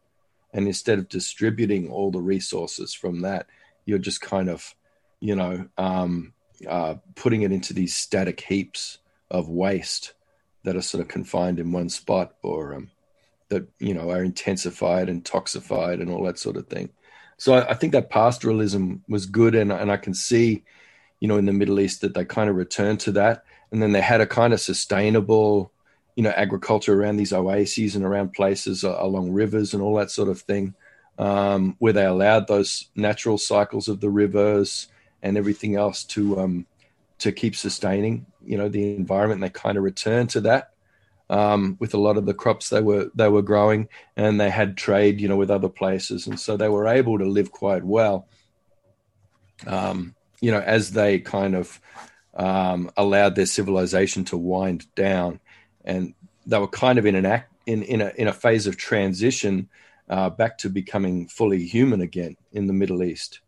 And 0.53 0.67
instead 0.67 0.99
of 0.99 1.09
distributing 1.09 1.91
all 1.91 2.11
the 2.11 2.21
resources 2.21 2.95
from 2.95 3.23
that, 3.23 3.47
you're 3.87 3.99
just 3.99 4.21
kind 4.21 4.49
of, 4.49 4.75
you 5.21 5.35
know, 5.35 5.67
um, 5.79 6.33
uh, 6.69 6.97
putting 7.15 7.43
it 7.43 7.53
into 7.53 7.73
these 7.73 7.97
static 7.97 8.41
heaps 8.41 8.99
of 9.31 9.49
waste 9.49 10.13
that 10.63 10.77
are 10.77 10.83
sort 10.83 11.03
of 11.03 11.09
confined 11.09 11.59
in 11.59 11.73
one 11.73 11.89
spot 11.89 12.35
or 12.43 12.75
um, 12.75 12.91
that, 13.49 13.67
you 13.79 13.95
know, 13.95 14.11
are 14.11 14.23
intensified 14.23 15.09
and 15.09 15.25
toxified 15.25 16.01
and 16.01 16.11
all 16.11 16.25
that 16.25 16.39
sort 16.39 16.57
of 16.57 16.67
thing. 16.69 16.91
So 17.37 17.55
I, 17.55 17.71
I 17.71 17.75
think 17.75 17.93
that 17.93 18.11
pastoralism 18.11 19.01
was 19.09 19.27
good. 19.27 19.55
And, 19.55 19.73
and 19.73 19.91
I 19.91 19.97
can 19.97 20.15
see, 20.15 20.63
you 21.25 21.29
know, 21.29 21.39
in 21.39 21.47
the 21.47 21.55
Middle 21.55 21.81
East 21.81 22.03
that 22.03 22.13
they 22.13 22.23
kind 22.23 22.51
of 22.51 22.57
returned 22.57 23.01
to 23.01 23.13
that. 23.13 23.45
And 23.73 23.81
then 23.81 23.93
they 23.93 24.03
had 24.03 24.21
a 24.21 24.27
kind 24.27 24.53
of 24.53 24.61
sustainable, 24.61 25.73
you 26.17 26.23
know, 26.23 26.29
agriculture 26.37 26.93
around 26.93 27.17
these 27.17 27.33
oases 27.33 27.97
and 27.97 28.05
around 28.05 28.35
places 28.35 28.85
along 28.85 29.33
rivers 29.33 29.73
and 29.73 29.83
all 29.83 29.95
that 29.95 30.11
sort 30.11 30.29
of 30.29 30.43
thing, 30.43 30.75
um, 31.19 31.77
where 31.79 31.95
they 31.95 32.05
allowed 32.05 32.47
those 32.47 32.91
natural 32.95 33.39
cycles 33.39 33.89
of 33.89 34.01
the 34.01 34.11
rivers 34.11 34.89
and 35.23 35.39
everything 35.39 35.77
else 35.77 36.05
to 36.05 36.39
um, 36.39 36.67
to 37.21 37.33
keep 37.33 37.57
sustaining, 37.57 38.27
you 38.45 38.59
know, 38.59 38.69
the 38.69 38.95
environment. 38.95 39.43
And 39.43 39.45
they 39.45 39.59
kind 39.59 39.79
of 39.79 39.83
returned 39.83 40.29
to 40.29 40.43
that 40.43 40.75
um, 41.31 41.79
with 41.81 41.95
a 41.95 41.99
lot 41.99 42.19
of 42.19 42.27
the 42.27 42.35
crops 42.35 42.69
they 42.69 42.83
were 42.83 43.11
they 43.15 43.31
were 43.31 43.41
growing, 43.41 43.89
and 44.15 44.39
they 44.39 44.51
had 44.51 44.77
trade, 44.77 45.23
you 45.23 45.29
know, 45.29 45.39
with 45.39 45.51
other 45.51 45.71
places, 45.71 46.27
and 46.27 46.39
so 46.39 46.59
they 46.59 46.69
were 46.69 46.87
able 46.87 47.19
to 47.19 47.25
live 47.25 47.51
quite 47.51 47.83
well. 47.83 48.29
Um, 49.67 50.14
you 50.41 50.51
know, 50.51 50.61
as 50.61 50.93
they 50.93 51.19
kind 51.21 51.55
of 51.55 51.81
um, 52.35 52.91
allowed 52.97 53.35
their 53.35 53.47
civilization 53.47 54.25
to 54.27 54.37
wind 54.37 54.87
down, 54.95 55.41
and 55.85 56.15
they 56.47 56.59
were 56.59 56.69
kind 56.69 56.99
of 56.99 57.07
in 57.07 57.15
an 57.15 57.27
act 57.27 57.53
in 57.67 57.83
in 57.83 58.01
a 58.01 58.13
in 58.17 58.29
a 58.29 58.33
phase 58.33 58.67
of 58.67 58.77
transition 58.77 59.69
uh, 60.09 60.31
back 60.31 60.59
to 60.59 60.69
becoming 60.69 61.29
fully 61.29 61.65
human 61.65 62.01
again 62.01 62.37
in 62.53 62.67
the 62.67 62.73
Middle 62.73 63.03
East. 63.03 63.41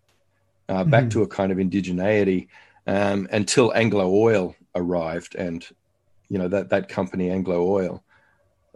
uh, 0.69 0.85
back 0.85 1.05
mm-hmm. 1.05 1.11
to 1.11 1.23
a 1.23 1.29
kind 1.29 1.53
of 1.53 1.59
indigeneity 1.59 2.49
um, 2.87 3.29
until 3.31 3.73
Anglo 3.75 4.13
Oil 4.13 4.55
arrived, 4.75 5.35
and 5.35 5.67
you 6.29 6.39
know 6.39 6.49
that 6.49 6.71
that 6.71 6.89
company 6.89 7.31
Anglo 7.31 7.63
Oil 7.67 8.03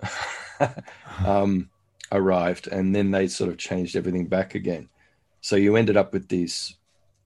um, 1.24 1.68
arrived, 2.12 2.66
and 2.68 2.94
then 2.94 3.10
they 3.10 3.28
sort 3.28 3.50
of 3.50 3.58
changed 3.58 3.96
everything 3.96 4.26
back 4.26 4.54
again. 4.54 4.88
So 5.40 5.56
you 5.56 5.76
ended 5.76 5.96
up 5.96 6.12
with 6.12 6.28
these, 6.28 6.76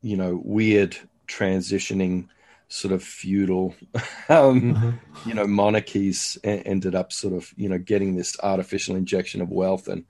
you 0.05 0.19
know, 0.19 0.39
weird 0.45 0.97
transitioning 1.27 2.29
sort 2.69 2.93
of 2.93 3.03
feudal, 3.03 3.75
um, 4.29 4.75
mm-hmm. 4.75 5.29
you 5.29 5.35
know, 5.35 5.47
monarchies 5.47 6.37
ended 6.45 6.95
up 6.95 7.11
sort 7.11 7.33
of, 7.33 7.53
you 7.57 7.71
know, 7.71 7.79
getting 7.79 8.15
this 8.15 8.37
artificial 8.43 8.97
injection 8.97 9.41
of 9.41 9.49
wealth 9.49 9.89
and, 9.89 10.05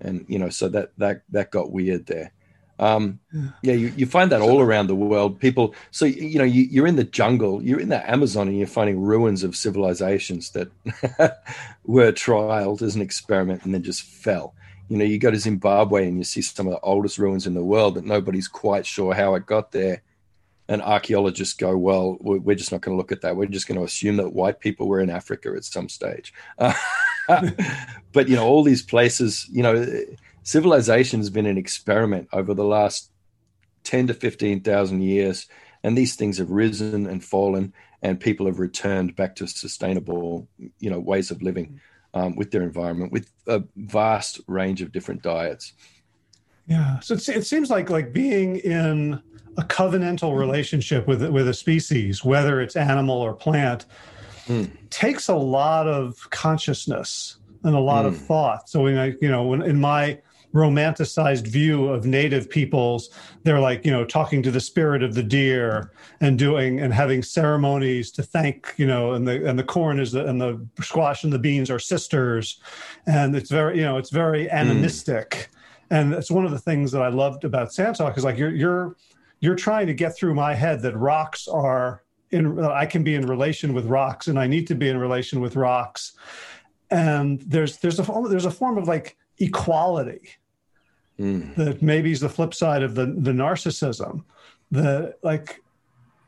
and, 0.00 0.26
you 0.28 0.38
know, 0.38 0.50
so 0.50 0.68
that, 0.68 0.90
that, 0.98 1.22
that 1.30 1.52
got 1.52 1.70
weird 1.70 2.06
there. 2.06 2.32
Um, 2.78 3.20
yeah, 3.62 3.72
you, 3.72 3.92
you 3.96 4.04
find 4.04 4.30
that 4.32 4.42
all 4.42 4.60
around 4.60 4.88
the 4.88 4.94
world. 4.96 5.40
People, 5.40 5.74
so 5.92 6.04
you 6.04 6.38
know, 6.38 6.44
you, 6.44 6.64
you're 6.64 6.86
in 6.86 6.96
the 6.96 7.04
jungle, 7.04 7.62
you're 7.62 7.80
in 7.80 7.88
the 7.88 8.10
Amazon, 8.10 8.48
and 8.48 8.58
you're 8.58 8.66
finding 8.66 9.00
ruins 9.00 9.42
of 9.42 9.56
civilizations 9.56 10.50
that 10.50 10.68
were 11.84 12.12
trialed 12.12 12.82
as 12.82 12.94
an 12.94 13.00
experiment 13.00 13.64
and 13.64 13.72
then 13.72 13.82
just 13.82 14.02
fell. 14.02 14.54
You 14.88 14.98
know, 14.98 15.04
you 15.04 15.18
go 15.18 15.30
to 15.30 15.38
Zimbabwe 15.38 16.06
and 16.06 16.18
you 16.18 16.24
see 16.24 16.42
some 16.42 16.66
of 16.66 16.72
the 16.72 16.80
oldest 16.80 17.18
ruins 17.18 17.46
in 17.46 17.54
the 17.54 17.64
world 17.64 17.96
that 17.96 18.04
nobody's 18.04 18.48
quite 18.48 18.86
sure 18.86 19.14
how 19.14 19.34
it 19.34 19.46
got 19.46 19.72
there 19.72 20.02
and 20.68 20.82
archaeologists 20.82 21.54
go, 21.54 21.76
well, 21.76 22.16
we're 22.20 22.56
just 22.56 22.72
not 22.72 22.80
going 22.80 22.94
to 22.94 22.96
look 22.96 23.12
at 23.12 23.20
that. 23.20 23.36
We're 23.36 23.46
just 23.46 23.68
going 23.68 23.78
to 23.78 23.84
assume 23.84 24.16
that 24.16 24.32
white 24.32 24.58
people 24.58 24.88
were 24.88 25.00
in 25.00 25.10
Africa 25.10 25.52
at 25.56 25.64
some 25.64 25.88
stage. 25.88 26.32
But, 28.12 28.28
you 28.28 28.36
know, 28.36 28.46
all 28.46 28.62
these 28.62 28.84
places, 28.84 29.48
you 29.50 29.60
know, 29.60 29.84
civilization 30.44 31.18
has 31.18 31.28
been 31.28 31.46
an 31.46 31.58
experiment 31.58 32.28
over 32.32 32.54
the 32.54 32.64
last 32.64 33.10
10 33.82 34.06
to 34.06 34.14
15,000 34.14 35.02
years. 35.02 35.48
And 35.82 35.98
these 35.98 36.14
things 36.14 36.38
have 36.38 36.50
risen 36.50 37.04
and 37.06 37.24
fallen, 37.24 37.74
and 38.00 38.20
people 38.20 38.46
have 38.46 38.60
returned 38.60 39.16
back 39.16 39.34
to 39.36 39.48
sustainable, 39.48 40.46
you 40.78 40.88
know, 40.88 41.00
ways 41.00 41.32
of 41.32 41.42
living 41.42 41.80
um, 42.16 42.34
with 42.34 42.50
their 42.50 42.62
environment, 42.62 43.12
with 43.12 43.30
a 43.46 43.62
vast 43.76 44.40
range 44.46 44.80
of 44.80 44.90
different 44.90 45.22
diets. 45.22 45.74
Yeah. 46.66 46.98
So 47.00 47.14
it 47.14 47.46
seems 47.46 47.70
like 47.70 47.90
like 47.90 48.12
being 48.12 48.56
in 48.56 49.20
a 49.58 49.62
covenantal 49.62 50.36
relationship 50.36 51.06
with 51.06 51.22
with 51.22 51.46
a 51.46 51.54
species, 51.54 52.24
whether 52.24 52.60
it's 52.60 52.74
animal 52.74 53.16
or 53.16 53.34
plant, 53.34 53.84
mm. 54.46 54.70
takes 54.88 55.28
a 55.28 55.34
lot 55.34 55.86
of 55.86 56.28
consciousness 56.30 57.36
and 57.62 57.74
a 57.74 57.80
lot 57.80 58.04
mm. 58.04 58.08
of 58.08 58.18
hmm. 58.18 58.24
thought. 58.24 58.68
So 58.68 58.82
when 58.82 58.96
I, 58.96 59.14
you 59.20 59.30
know, 59.30 59.44
when 59.44 59.62
in 59.62 59.80
my 59.80 60.18
romanticized 60.56 61.46
view 61.46 61.88
of 61.88 62.06
native 62.06 62.48
peoples 62.48 63.10
they're 63.42 63.60
like 63.60 63.84
you 63.84 63.90
know 63.90 64.04
talking 64.04 64.42
to 64.42 64.50
the 64.50 64.60
spirit 64.60 65.02
of 65.02 65.14
the 65.14 65.22
deer 65.22 65.92
and 66.20 66.38
doing 66.38 66.80
and 66.80 66.94
having 66.94 67.22
ceremonies 67.22 68.10
to 68.10 68.22
thank 68.22 68.72
you 68.78 68.86
know 68.86 69.12
and 69.12 69.28
the 69.28 69.46
and 69.48 69.58
the 69.58 69.64
corn 69.64 70.00
is 70.00 70.12
the 70.12 70.26
and 70.26 70.40
the 70.40 70.58
squash 70.80 71.24
and 71.24 71.32
the 71.32 71.38
beans 71.38 71.70
are 71.70 71.78
sisters 71.78 72.60
and 73.06 73.36
it's 73.36 73.50
very 73.50 73.76
you 73.76 73.84
know 73.84 73.98
it's 73.98 74.10
very 74.10 74.48
hmm. 74.48 74.56
animistic 74.56 75.30
mm. 75.30 75.46
and 75.90 76.14
it's 76.14 76.30
one 76.30 76.46
of 76.46 76.50
the 76.50 76.58
things 76.58 76.90
that 76.90 77.02
i 77.02 77.08
loved 77.08 77.44
about 77.44 77.72
Sand 77.72 77.96
Talk 77.96 78.16
is 78.16 78.24
like 78.24 78.38
you're 78.38 78.54
you're 78.54 78.96
you're 79.40 79.54
trying 79.54 79.86
to 79.86 79.94
get 79.94 80.16
through 80.16 80.34
my 80.34 80.54
head 80.54 80.80
that 80.82 80.96
rocks 80.96 81.46
are 81.48 82.02
in 82.30 82.58
I 82.58 82.86
can 82.86 83.04
be 83.04 83.14
in 83.14 83.26
relation 83.26 83.74
with 83.74 83.86
rocks 83.86 84.26
and 84.26 84.38
I 84.38 84.46
need 84.46 84.66
to 84.68 84.74
be 84.74 84.88
in 84.88 84.98
relation 84.98 85.40
with 85.40 85.56
rocks. 85.56 86.12
And 86.90 87.40
there's 87.42 87.78
there's 87.78 87.98
a 87.98 88.24
there's 88.28 88.44
a 88.44 88.50
form 88.50 88.78
of 88.78 88.88
like 88.88 89.16
equality 89.38 90.30
mm. 91.18 91.54
that 91.56 91.82
maybe 91.82 92.12
is 92.12 92.20
the 92.20 92.28
flip 92.28 92.54
side 92.54 92.82
of 92.82 92.94
the 92.94 93.06
the 93.06 93.32
narcissism. 93.32 94.24
The 94.70 95.16
like 95.22 95.62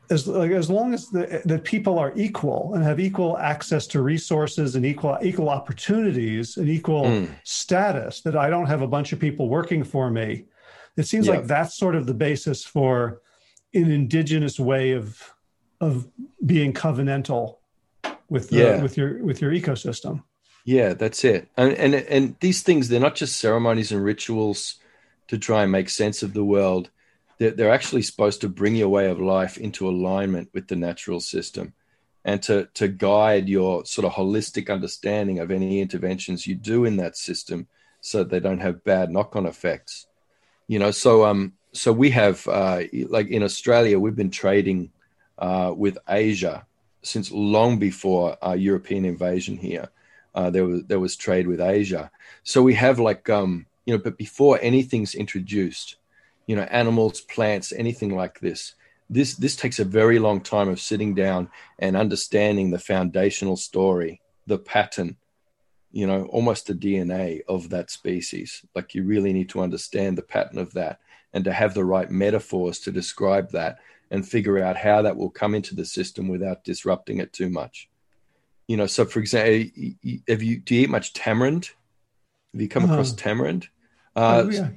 as 0.09 0.27
like 0.27 0.51
as 0.51 0.69
long 0.69 0.93
as 0.93 1.09
the 1.09 1.41
that 1.45 1.63
people 1.63 1.99
are 1.99 2.13
equal 2.15 2.73
and 2.73 2.83
have 2.83 2.99
equal 2.99 3.37
access 3.37 3.87
to 3.87 4.01
resources 4.01 4.75
and 4.75 4.85
equal 4.85 5.17
equal 5.21 5.49
opportunities 5.49 6.57
and 6.57 6.69
equal 6.69 7.05
mm. 7.05 7.29
status, 7.43 8.21
that 8.21 8.35
I 8.35 8.49
don't 8.49 8.67
have 8.67 8.81
a 8.81 8.87
bunch 8.87 9.13
of 9.13 9.19
people 9.19 9.49
working 9.49 9.83
for 9.83 10.09
me 10.09 10.45
it 10.99 11.07
seems 11.07 11.27
like 11.29 11.45
that's 11.45 11.75
sort 11.75 11.95
of 11.95 12.05
the 12.05 12.13
basis 12.13 12.65
for 12.65 13.21
an 13.73 13.89
indigenous 13.89 14.59
way 14.59 14.91
of 14.91 15.33
of 15.79 16.07
being 16.45 16.73
covenantal 16.73 17.57
with 18.29 18.49
the, 18.49 18.57
yeah. 18.57 18.81
with 18.81 18.97
your 18.97 19.23
with 19.23 19.41
your 19.41 19.51
ecosystem. 19.51 20.23
Yeah, 20.69 20.93
that's 20.93 21.23
it. 21.25 21.49
And, 21.57 21.73
and 21.73 21.95
and 21.95 22.35
these 22.41 22.61
things 22.61 22.89
they're 22.89 22.99
not 22.99 23.15
just 23.15 23.39
ceremonies 23.39 23.91
and 23.91 24.03
rituals 24.03 24.75
to 25.27 25.37
try 25.39 25.63
and 25.63 25.71
make 25.71 25.89
sense 25.89 26.21
of 26.21 26.33
the 26.33 26.43
world. 26.43 26.91
They're, 27.39 27.49
they're 27.51 27.71
actually 27.71 28.03
supposed 28.03 28.41
to 28.41 28.49
bring 28.49 28.75
your 28.75 28.89
way 28.89 29.09
of 29.09 29.19
life 29.19 29.57
into 29.57 29.89
alignment 29.89 30.49
with 30.53 30.67
the 30.67 30.75
natural 30.75 31.21
system 31.21 31.73
and 32.23 32.39
to 32.43 32.67
to 32.75 32.87
guide 32.87 33.49
your 33.49 33.83
sort 33.85 34.05
of 34.05 34.13
holistic 34.13 34.69
understanding 34.71 35.39
of 35.39 35.49
any 35.49 35.81
interventions 35.81 36.45
you 36.45 36.53
do 36.53 36.85
in 36.85 36.97
that 36.97 37.17
system 37.17 37.67
so 38.01 38.23
they 38.23 38.39
don't 38.39 38.61
have 38.67 38.83
bad 38.83 39.09
knock-on 39.09 39.47
effects 39.47 40.05
you 40.67 40.79
know 40.79 40.91
so 40.91 41.25
um 41.25 41.53
so 41.73 41.93
we 41.93 42.09
have 42.11 42.47
uh, 42.47 42.81
like 43.09 43.27
in 43.29 43.43
australia 43.43 43.99
we've 43.99 44.15
been 44.23 44.31
trading 44.31 44.91
uh, 45.39 45.73
with 45.75 45.97
asia 46.09 46.65
since 47.03 47.31
long 47.31 47.79
before 47.79 48.37
uh, 48.45 48.53
european 48.53 49.05
invasion 49.05 49.57
here 49.57 49.89
uh, 50.35 50.49
there 50.49 50.65
was 50.65 50.83
there 50.85 50.99
was 50.99 51.15
trade 51.15 51.47
with 51.47 51.61
asia 51.61 52.11
so 52.43 52.61
we 52.61 52.73
have 52.73 52.99
like 52.99 53.29
um 53.29 53.65
you 53.85 53.93
know 53.93 54.01
but 54.01 54.17
before 54.17 54.59
anything's 54.61 55.15
introduced 55.15 55.97
you 56.47 56.55
know 56.55 56.63
animals 56.63 57.21
plants 57.21 57.71
anything 57.73 58.15
like 58.15 58.39
this 58.39 58.75
this 59.09 59.35
this 59.35 59.55
takes 59.55 59.79
a 59.79 59.85
very 59.85 60.19
long 60.19 60.39
time 60.41 60.69
of 60.69 60.79
sitting 60.79 61.15
down 61.15 61.49
and 61.79 61.97
understanding 61.97 62.69
the 62.69 62.79
foundational 62.79 63.57
story 63.57 64.21
the 64.47 64.57
pattern 64.57 65.15
you 65.91 66.05
know, 66.05 66.25
almost 66.25 66.67
the 66.67 66.73
DNA 66.73 67.41
of 67.47 67.69
that 67.69 67.89
species. 67.89 68.63
Like 68.75 68.93
you 68.93 69.03
really 69.03 69.33
need 69.33 69.49
to 69.49 69.61
understand 69.61 70.17
the 70.17 70.23
pattern 70.23 70.59
of 70.59 70.73
that 70.73 70.99
and 71.33 71.43
to 71.43 71.53
have 71.53 71.73
the 71.73 71.85
right 71.85 72.09
metaphors 72.09 72.79
to 72.79 72.91
describe 72.91 73.51
that 73.51 73.79
and 74.11 74.27
figure 74.27 74.63
out 74.63 74.77
how 74.77 75.01
that 75.01 75.15
will 75.15 75.29
come 75.29 75.55
into 75.55 75.75
the 75.75 75.85
system 75.85 76.27
without 76.27 76.63
disrupting 76.63 77.19
it 77.19 77.33
too 77.33 77.49
much. 77.49 77.89
You 78.69 78.77
know, 78.77 78.85
so 78.85 79.03
for 79.03 79.19
example, 79.19 79.71
have 80.29 80.43
you 80.43 80.59
do 80.59 80.75
you 80.75 80.81
eat 80.83 80.89
much 80.89 81.13
tamarind? 81.13 81.71
Have 82.53 82.61
you 82.61 82.69
come 82.69 82.85
uh-huh. 82.85 82.93
across 82.93 83.13
tamarind? 83.13 83.67
Uh, 84.15 84.43
oh, 84.45 84.49
yeah. 84.49 84.69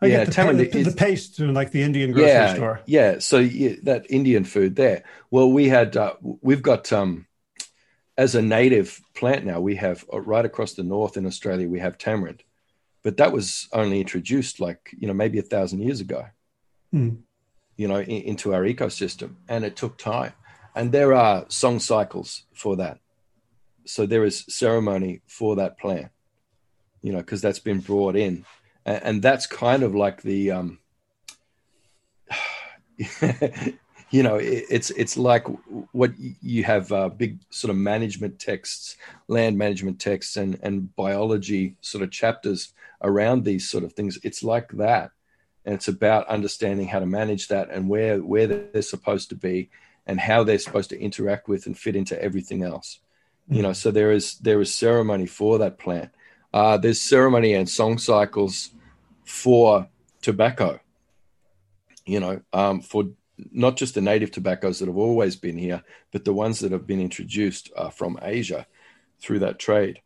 I 0.00 0.06
yeah, 0.06 0.24
the, 0.24 0.32
tamarind 0.32 0.58
the, 0.58 0.82
the 0.82 0.92
paste 0.92 1.38
in 1.38 1.54
like 1.54 1.70
the 1.70 1.82
Indian 1.82 2.10
grocery 2.12 2.32
yeah, 2.32 2.54
store. 2.54 2.80
Yeah, 2.86 3.18
so 3.20 3.38
yeah, 3.38 3.74
that 3.84 4.06
Indian 4.10 4.44
food 4.44 4.74
there. 4.74 5.04
Well, 5.30 5.52
we 5.52 5.68
had 5.68 5.96
uh, 5.96 6.14
we've 6.20 6.62
got 6.62 6.92
um, 6.92 7.26
as 8.16 8.34
a 8.34 8.42
native 8.42 9.00
plant 9.14 9.44
now, 9.44 9.60
we 9.60 9.76
have 9.76 10.04
uh, 10.12 10.20
right 10.20 10.44
across 10.44 10.74
the 10.74 10.82
north 10.82 11.16
in 11.16 11.26
Australia, 11.26 11.68
we 11.68 11.80
have 11.80 11.98
tamarind, 11.98 12.42
but 13.02 13.16
that 13.16 13.32
was 13.32 13.68
only 13.72 14.00
introduced 14.00 14.60
like, 14.60 14.94
you 14.98 15.06
know, 15.08 15.14
maybe 15.14 15.38
a 15.38 15.42
thousand 15.42 15.80
years 15.80 16.00
ago, 16.00 16.26
mm. 16.94 17.16
you 17.76 17.88
know, 17.88 18.00
in, 18.00 18.22
into 18.22 18.54
our 18.54 18.62
ecosystem. 18.62 19.36
And 19.48 19.64
it 19.64 19.76
took 19.76 19.98
time. 19.98 20.32
And 20.74 20.92
there 20.92 21.14
are 21.14 21.44
song 21.48 21.80
cycles 21.80 22.44
for 22.52 22.76
that. 22.76 22.98
So 23.84 24.06
there 24.06 24.24
is 24.24 24.44
ceremony 24.48 25.20
for 25.26 25.56
that 25.56 25.78
plant, 25.78 26.10
you 27.02 27.12
know, 27.12 27.18
because 27.18 27.42
that's 27.42 27.58
been 27.58 27.80
brought 27.80 28.16
in. 28.16 28.44
And, 28.86 29.02
and 29.02 29.22
that's 29.22 29.46
kind 29.46 29.82
of 29.82 29.94
like 29.94 30.22
the, 30.22 30.52
um, 30.52 30.78
you 34.12 34.22
know 34.22 34.36
it's 34.36 34.90
it's 34.90 35.16
like 35.16 35.46
what 35.92 36.12
you 36.18 36.62
have 36.62 36.92
uh, 36.92 37.08
big 37.08 37.38
sort 37.50 37.70
of 37.70 37.76
management 37.76 38.38
texts 38.38 38.96
land 39.26 39.56
management 39.58 39.98
texts 39.98 40.36
and 40.36 40.58
and 40.62 40.94
biology 40.94 41.74
sort 41.80 42.04
of 42.04 42.10
chapters 42.10 42.74
around 43.02 43.42
these 43.42 43.68
sort 43.68 43.82
of 43.82 43.92
things 43.94 44.18
it's 44.22 44.44
like 44.44 44.70
that 44.72 45.10
and 45.64 45.74
it's 45.74 45.88
about 45.88 46.28
understanding 46.28 46.86
how 46.86 47.00
to 47.00 47.06
manage 47.06 47.48
that 47.48 47.70
and 47.70 47.88
where 47.88 48.18
where 48.18 48.46
they're 48.46 48.82
supposed 48.82 49.30
to 49.30 49.34
be 49.34 49.70
and 50.06 50.20
how 50.20 50.42
they're 50.42 50.58
supposed 50.58 50.90
to 50.90 51.00
interact 51.00 51.48
with 51.48 51.66
and 51.66 51.78
fit 51.78 51.96
into 51.96 52.20
everything 52.22 52.62
else 52.62 52.98
mm-hmm. 53.44 53.56
you 53.56 53.62
know 53.62 53.72
so 53.72 53.90
there 53.90 54.12
is 54.12 54.38
there 54.38 54.60
is 54.60 54.74
ceremony 54.74 55.26
for 55.26 55.58
that 55.58 55.78
plant 55.78 56.10
uh, 56.54 56.76
there's 56.76 57.00
ceremony 57.00 57.54
and 57.54 57.68
song 57.68 57.96
cycles 57.96 58.70
for 59.24 59.88
tobacco 60.20 60.78
you 62.04 62.20
know 62.20 62.40
um, 62.52 62.80
for 62.80 63.04
not 63.50 63.76
just 63.76 63.94
the 63.94 64.00
native 64.00 64.30
tobaccos 64.30 64.78
that 64.78 64.88
have 64.88 64.96
always 64.96 65.36
been 65.36 65.58
here, 65.58 65.82
but 66.12 66.24
the 66.24 66.32
ones 66.32 66.60
that 66.60 66.72
have 66.72 66.86
been 66.86 67.00
introduced 67.00 67.70
uh, 67.76 67.90
from 67.90 68.18
Asia 68.22 68.66
through 69.20 69.40
that 69.40 69.58
trade. 69.58 70.00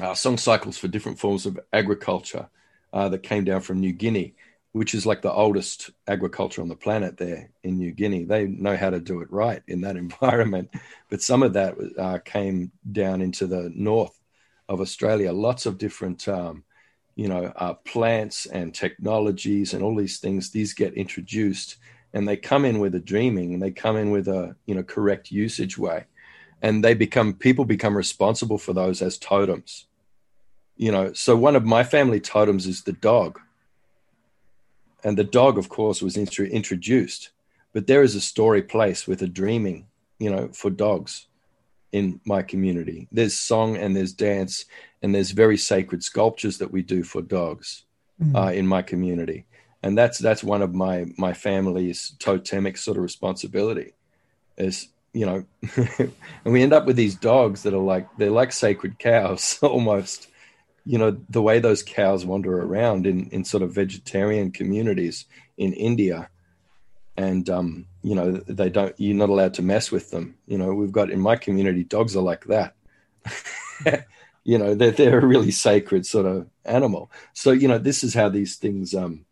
Uh, 0.00 0.14
song 0.14 0.38
cycles 0.38 0.78
for 0.78 0.88
different 0.88 1.18
forms 1.18 1.46
of 1.46 1.58
agriculture 1.72 2.48
uh, 2.92 3.08
that 3.08 3.22
came 3.22 3.44
down 3.44 3.60
from 3.60 3.80
New 3.80 3.92
Guinea, 3.92 4.34
which 4.78 4.94
is 4.94 5.04
like 5.04 5.22
the 5.22 5.32
oldest 5.32 5.90
agriculture 6.06 6.62
on 6.62 6.68
the 6.68 6.76
planet 6.76 7.16
there 7.16 7.50
in 7.64 7.78
New 7.78 7.90
Guinea. 7.90 8.22
They 8.22 8.46
know 8.46 8.76
how 8.76 8.90
to 8.90 9.00
do 9.00 9.20
it 9.22 9.32
right 9.32 9.60
in 9.66 9.80
that 9.80 9.96
environment. 10.06 10.70
But 11.10 11.20
some 11.20 11.42
of 11.42 11.52
that 11.54 11.74
uh, 11.98 12.18
came 12.24 12.70
down 12.92 13.20
into 13.20 13.48
the 13.48 13.72
north 13.74 14.16
of 14.68 14.80
Australia. 14.80 15.32
Lots 15.32 15.66
of 15.66 15.78
different 15.78 16.28
um, 16.28 16.62
you 17.16 17.26
know, 17.26 17.52
uh, 17.56 17.74
plants 17.74 18.46
and 18.46 18.72
technologies 18.72 19.74
and 19.74 19.82
all 19.82 19.96
these 19.96 20.20
things, 20.20 20.52
these 20.52 20.72
get 20.72 20.94
introduced 20.94 21.78
and 22.12 22.28
they 22.28 22.36
come 22.36 22.64
in 22.64 22.78
with 22.78 22.94
a 22.94 23.00
dreaming 23.00 23.52
and 23.52 23.60
they 23.60 23.72
come 23.72 23.96
in 23.96 24.12
with 24.12 24.28
a, 24.28 24.54
you 24.66 24.76
know, 24.76 24.84
correct 24.84 25.32
usage 25.32 25.76
way. 25.76 26.04
And 26.62 26.84
they 26.84 26.94
become, 26.94 27.34
people 27.34 27.64
become 27.64 27.96
responsible 27.96 28.58
for 28.58 28.72
those 28.72 29.02
as 29.02 29.18
totems. 29.18 29.86
You 30.76 30.92
know, 30.92 31.12
so 31.12 31.36
one 31.36 31.56
of 31.56 31.64
my 31.64 31.82
family 31.82 32.20
totems 32.20 32.68
is 32.68 32.82
the 32.84 32.92
dog. 32.92 33.40
And 35.04 35.16
the 35.16 35.24
dog, 35.24 35.58
of 35.58 35.68
course, 35.68 36.02
was 36.02 36.16
introduced. 36.16 37.30
But 37.72 37.86
there 37.86 38.02
is 38.02 38.14
a 38.14 38.20
story 38.20 38.62
place 38.62 39.06
with 39.06 39.22
a 39.22 39.28
dreaming, 39.28 39.86
you 40.18 40.30
know, 40.30 40.48
for 40.48 40.70
dogs 40.70 41.26
in 41.92 42.20
my 42.24 42.42
community. 42.42 43.08
There's 43.12 43.34
song 43.34 43.76
and 43.76 43.96
there's 43.96 44.12
dance 44.12 44.64
and 45.02 45.14
there's 45.14 45.30
very 45.30 45.56
sacred 45.56 46.02
sculptures 46.02 46.58
that 46.58 46.72
we 46.72 46.82
do 46.82 47.02
for 47.02 47.22
dogs 47.22 47.84
mm. 48.20 48.34
uh, 48.34 48.52
in 48.52 48.66
my 48.66 48.82
community, 48.82 49.46
and 49.82 49.96
that's 49.96 50.18
that's 50.18 50.42
one 50.42 50.62
of 50.62 50.74
my 50.74 51.06
my 51.16 51.32
family's 51.32 52.14
totemic 52.18 52.76
sort 52.76 52.96
of 52.96 53.02
responsibility. 53.02 53.92
Is 54.56 54.88
you 55.12 55.26
know, 55.26 55.44
and 55.98 56.52
we 56.52 56.62
end 56.62 56.72
up 56.72 56.86
with 56.86 56.96
these 56.96 57.14
dogs 57.14 57.62
that 57.62 57.74
are 57.74 57.78
like 57.78 58.08
they're 58.16 58.30
like 58.30 58.52
sacred 58.52 58.98
cows 58.98 59.58
almost. 59.62 60.28
You 60.88 60.96
know 60.96 61.18
the 61.28 61.42
way 61.42 61.58
those 61.58 61.82
cows 61.82 62.24
wander 62.24 62.62
around 62.62 63.06
in 63.06 63.28
in 63.28 63.44
sort 63.44 63.62
of 63.62 63.74
vegetarian 63.74 64.50
communities 64.50 65.26
in 65.58 65.74
India, 65.74 66.30
and 67.14 67.48
um, 67.50 67.86
you 68.02 68.14
know 68.14 68.32
they 68.32 68.70
don't 68.70 68.94
you're 68.98 69.14
not 69.14 69.28
allowed 69.28 69.52
to 69.54 69.62
mess 69.62 69.92
with 69.92 70.10
them. 70.10 70.36
You 70.46 70.56
know 70.56 70.72
we've 70.72 70.98
got 71.00 71.10
in 71.10 71.20
my 71.20 71.36
community 71.36 71.84
dogs 71.84 72.16
are 72.16 72.22
like 72.22 72.46
that. 72.46 72.74
You 74.44 74.56
know 74.56 74.74
they're, 74.74 74.92
they're 74.92 75.18
a 75.18 75.26
really 75.26 75.50
sacred 75.50 76.06
sort 76.06 76.24
of 76.24 76.48
animal. 76.64 77.10
So 77.34 77.50
you 77.50 77.68
know 77.68 77.76
this 77.76 78.02
is 78.02 78.14
how 78.14 78.30
these 78.30 78.56
things 78.56 78.94
um 78.94 79.26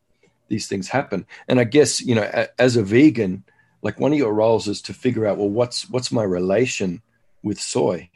these 0.49 0.69
things 0.69 0.89
happen. 0.89 1.25
And 1.49 1.59
i 1.59 1.65
guess 1.65 2.03
you 2.03 2.15
know 2.15 2.29
a, 2.35 2.49
as 2.61 2.77
a 2.77 2.83
vegan 2.83 3.43
like 3.81 3.99
one 3.99 4.13
of 4.13 4.19
your 4.19 4.35
roles 4.35 4.69
is 4.69 4.83
to 4.83 4.93
figure 4.93 5.27
out 5.27 5.39
well 5.39 5.49
what's 5.49 5.89
what's 5.89 6.13
my 6.13 6.23
relation 6.23 7.01
with 7.43 7.59
soy? 7.59 8.11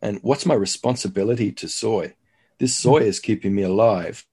And 0.00 0.20
what's 0.22 0.46
my 0.46 0.54
responsibility 0.54 1.50
to 1.50 1.66
soy 1.68 2.14
this 2.62 2.76
soy 2.76 2.98
is 2.98 3.18
keeping 3.18 3.56
me 3.56 3.62
alive. 3.62 4.24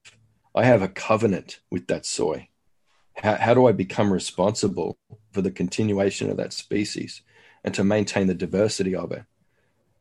I 0.53 0.63
have 0.63 0.83
a 0.83 0.87
covenant 0.87 1.61
with 1.71 1.87
that 1.87 2.05
soy. 2.05 2.47
How, 3.15 3.33
how 3.33 3.53
do 3.55 3.65
i 3.65 3.71
become 3.71 4.13
responsible 4.13 4.99
for 5.31 5.41
the 5.41 5.49
continuation 5.49 6.29
of 6.29 6.37
that 6.37 6.53
species 6.53 7.23
and 7.63 7.73
to 7.73 7.83
maintain 7.83 8.27
the 8.27 8.35
diversity 8.35 8.95
of 8.95 9.11
it? 9.11 9.23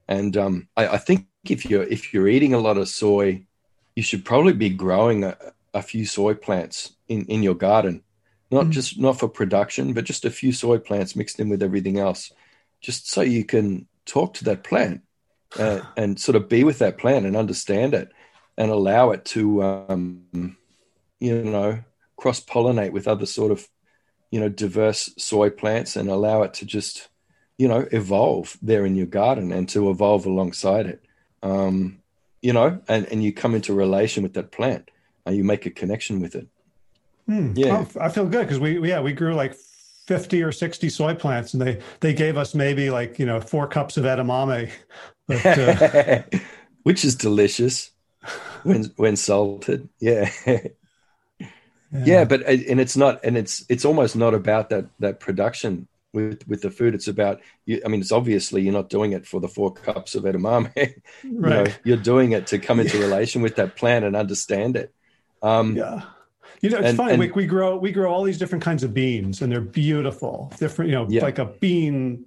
And 0.09 0.37
um, 0.37 0.69
I, 0.77 0.89
I, 0.89 0.99
think 0.99 1.29
if 1.49 1.65
you're 1.65 1.85
if 1.85 2.13
you're 2.13 2.29
eating 2.29 2.53
a 2.53 2.59
lot 2.59 2.77
of 2.77 2.91
soy, 2.91 3.47
you 3.97 4.03
should 4.03 4.27
probably 4.27 4.53
be 4.53 4.69
growing 4.69 5.25
a, 5.25 5.35
a 5.73 5.81
few 5.81 6.05
soy 6.05 6.35
plants 6.35 6.97
in, 7.09 7.25
in 7.29 7.43
your 7.43 7.55
garden, 7.55 8.03
not 8.51 8.67
mm. 8.67 8.71
just 8.73 8.99
not 8.99 9.19
for 9.19 9.31
production, 9.31 9.95
but 9.95 10.05
just 10.05 10.27
a 10.27 10.31
few 10.31 10.53
soy 10.53 10.77
plants 10.77 11.17
mixed 11.17 11.41
in 11.41 11.49
with 11.49 11.63
everything 11.63 11.99
else, 11.99 12.31
just 12.83 13.11
so 13.11 13.23
you 13.23 13.47
can 13.47 13.89
talk 14.05 14.35
to 14.35 14.45
that 14.45 14.65
plant 14.65 15.01
uh, 15.59 15.81
and 15.97 16.21
sort 16.21 16.37
of 16.37 16.47
be 16.47 16.63
with 16.63 16.79
that 16.81 16.99
plant 16.99 17.25
and 17.25 17.35
understand 17.35 17.95
it 17.95 18.13
and 18.59 18.71
allow 18.71 19.13
it 19.13 19.25
to 19.25 19.63
um, 19.63 20.57
you 21.19 21.43
know 21.43 21.83
cross 22.17 22.45
pollinate 22.45 22.93
with 22.93 23.09
other 23.09 23.25
sort 23.25 23.51
of 23.51 23.67
you 24.31 24.39
know 24.39 24.51
diverse 24.51 25.09
soy 25.17 25.49
plants 25.49 25.97
and 25.97 26.11
allow 26.11 26.43
it 26.43 26.53
to 26.53 26.67
just 26.67 27.09
you 27.59 27.67
know, 27.67 27.87
evolve 27.91 28.57
there 28.63 28.87
in 28.87 28.95
your 28.95 29.07
garden 29.07 29.53
and 29.53 29.69
to 29.69 29.91
evolve 29.91 30.25
alongside 30.25 30.87
it. 30.87 31.05
Um, 31.43 31.99
you 32.41 32.53
know, 32.53 32.81
and, 32.89 33.05
and 33.07 33.23
you 33.23 33.33
come 33.33 33.55
into 33.55 33.75
relation 33.75 34.23
with 34.23 34.35
that 34.35 34.53
plant 34.53 34.91
and 35.27 35.37
you 35.37 35.43
make 35.43 35.67
a 35.67 35.71
connection 35.71 36.21
with 36.21 36.37
it. 36.37 36.47
Hmm. 37.27 37.53
Yeah. 37.57 37.85
Oh, 37.85 38.01
I 38.01 38.09
feel 38.09 38.27
good 38.27 38.47
because 38.47 38.61
we, 38.61 38.89
yeah, 38.89 39.01
we 39.01 39.13
grew 39.13 39.35
like 39.35 39.55
50 40.07 40.43
or 40.45 40.53
60 40.53 40.89
soy 40.89 41.15
plants 41.15 41.53
and 41.53 41.61
they, 41.61 41.81
they 41.99 42.15
gave 42.15 42.37
us 42.37 42.55
maybe 42.55 42.91
like, 42.91 43.19
you 43.19 43.27
know, 43.27 43.41
four 43.41 43.67
cups 43.67 43.97
of 43.97 44.05
edamame, 44.05 44.71
but, 45.27 45.45
uh... 45.45 46.23
which 46.85 47.05
is 47.05 47.17
delicious 47.17 47.91
when, 48.69 48.85
when 48.97 49.17
salted. 49.17 49.89
Yeah. 49.99 50.31
yeah. 50.47 50.59
yeah. 51.93 52.25
But, 52.25 52.43
and 52.43 52.81
it's 52.81 52.97
not, 52.97 53.25
and 53.25 53.37
it's, 53.37 53.65
it's 53.69 53.85
almost 53.85 54.17
not 54.17 54.35
about 54.35 54.71
that, 54.71 54.87
that 55.01 55.21
production 55.21 55.89
with 56.13 56.47
with 56.49 56.63
the 56.63 56.71
food. 56.71 56.95
It's 56.95 57.09
about 57.09 57.41
you. 57.67 57.81
I 57.85 57.89
mean, 57.89 58.01
it's 58.01 58.13
obviously 58.13 58.63
you're 58.63 58.73
not 58.73 58.89
doing 58.89 59.13
it 59.13 59.27
for 59.27 59.41
the 59.41 59.49
four 59.49 59.73
cups 59.73 60.15
of 60.15 60.25
edamame. 60.25 60.73
right. 60.75 60.95
You 61.25 61.41
know, 61.41 61.67
you're 61.85 61.97
doing 61.97 62.33
it 62.33 62.47
to 62.49 62.59
come 62.59 62.81
into 62.81 62.99
yeah. 62.99 63.05
relation 63.05 63.43
with 63.43 63.57
that 63.57 63.77
plant 63.77 64.05
and 64.05 64.17
understand 64.17 64.77
it. 64.77 64.93
Um, 65.43 65.77
yeah. 65.77 66.03
You 66.61 66.71
know, 66.71 66.79
it's 66.79 66.89
and, 66.89 66.97
fun. 66.97 67.11
And, 67.11 67.21
we, 67.21 67.31
we 67.31 67.47
grow 67.47 67.77
we 67.77 67.93
grow 67.93 68.13
all 68.13 68.25
these 68.25 68.39
different 68.39 68.65
kinds 68.65 68.83
of 68.83 68.93
beans, 68.93 69.43
and 69.43 69.53
they're 69.53 69.61
beautiful. 69.61 70.53
Different, 70.59 70.91
you 70.91 70.97
know, 70.97 71.07
yeah. 71.09 71.23
like 71.23 71.39
a 71.39 71.45
bean, 71.45 72.27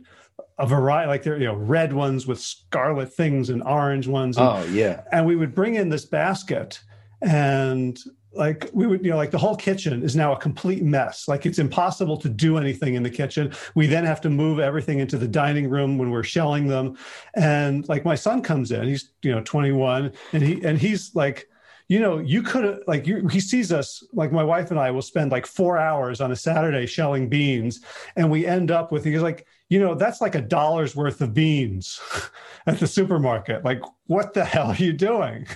a 0.57 0.65
variety, 0.65 1.07
like 1.07 1.23
they're 1.23 1.37
you 1.37 1.45
know 1.45 1.55
red 1.55 1.93
ones 1.93 2.27
with 2.27 2.39
scarlet 2.39 3.13
things 3.13 3.49
and 3.49 3.63
orange 3.63 4.07
ones. 4.07 4.37
And, 4.37 4.47
oh 4.47 4.63
yeah. 4.71 5.03
And 5.11 5.25
we 5.25 5.35
would 5.35 5.55
bring 5.55 5.75
in 5.75 5.89
this 5.89 6.05
basket, 6.05 6.79
and 7.21 7.99
like 8.33 8.69
we 8.73 8.87
would 8.87 9.03
you 9.03 9.11
know 9.11 9.17
like 9.17 9.31
the 9.31 9.37
whole 9.37 9.55
kitchen 9.55 10.03
is 10.03 10.15
now 10.15 10.33
a 10.33 10.37
complete 10.37 10.83
mess 10.83 11.27
like 11.27 11.45
it's 11.45 11.59
impossible 11.59 12.15
to 12.15 12.29
do 12.29 12.57
anything 12.57 12.95
in 12.95 13.03
the 13.03 13.09
kitchen 13.09 13.51
we 13.75 13.87
then 13.87 14.05
have 14.05 14.21
to 14.21 14.29
move 14.29 14.59
everything 14.59 14.99
into 14.99 15.17
the 15.17 15.27
dining 15.27 15.69
room 15.69 15.97
when 15.97 16.09
we're 16.09 16.23
shelling 16.23 16.67
them 16.67 16.97
and 17.33 17.87
like 17.89 18.05
my 18.05 18.15
son 18.15 18.41
comes 18.41 18.71
in 18.71 18.87
he's 18.87 19.11
you 19.21 19.31
know 19.31 19.41
21 19.43 20.11
and 20.33 20.43
he 20.43 20.63
and 20.63 20.79
he's 20.79 21.13
like 21.13 21.49
you 21.89 21.99
know 21.99 22.19
you 22.19 22.41
could 22.41 22.81
like 22.87 23.05
you, 23.05 23.27
he 23.27 23.41
sees 23.41 23.73
us 23.73 24.01
like 24.13 24.31
my 24.31 24.43
wife 24.43 24.71
and 24.71 24.79
i 24.79 24.89
will 24.89 25.01
spend 25.01 25.29
like 25.29 25.45
four 25.45 25.77
hours 25.77 26.21
on 26.21 26.31
a 26.31 26.35
saturday 26.35 26.85
shelling 26.85 27.27
beans 27.27 27.81
and 28.15 28.29
we 28.29 28.45
end 28.45 28.71
up 28.71 28.93
with 28.93 29.03
he's 29.03 29.21
like 29.21 29.45
you 29.72 29.80
know 29.80 29.95
that's 29.95 30.19
like 30.19 30.36
a 30.36 30.41
dollar's 30.41 30.97
worth 30.97 31.22
of 31.22 31.34
beans 31.34 32.01
at 32.67 32.80
the 32.80 32.88
supermarket. 32.88 33.63
Like 33.63 33.82
what 34.05 34.34
the 34.34 34.43
hell 34.43 34.67
are 34.67 34.76
you 34.76 34.91
doing? 34.91 35.47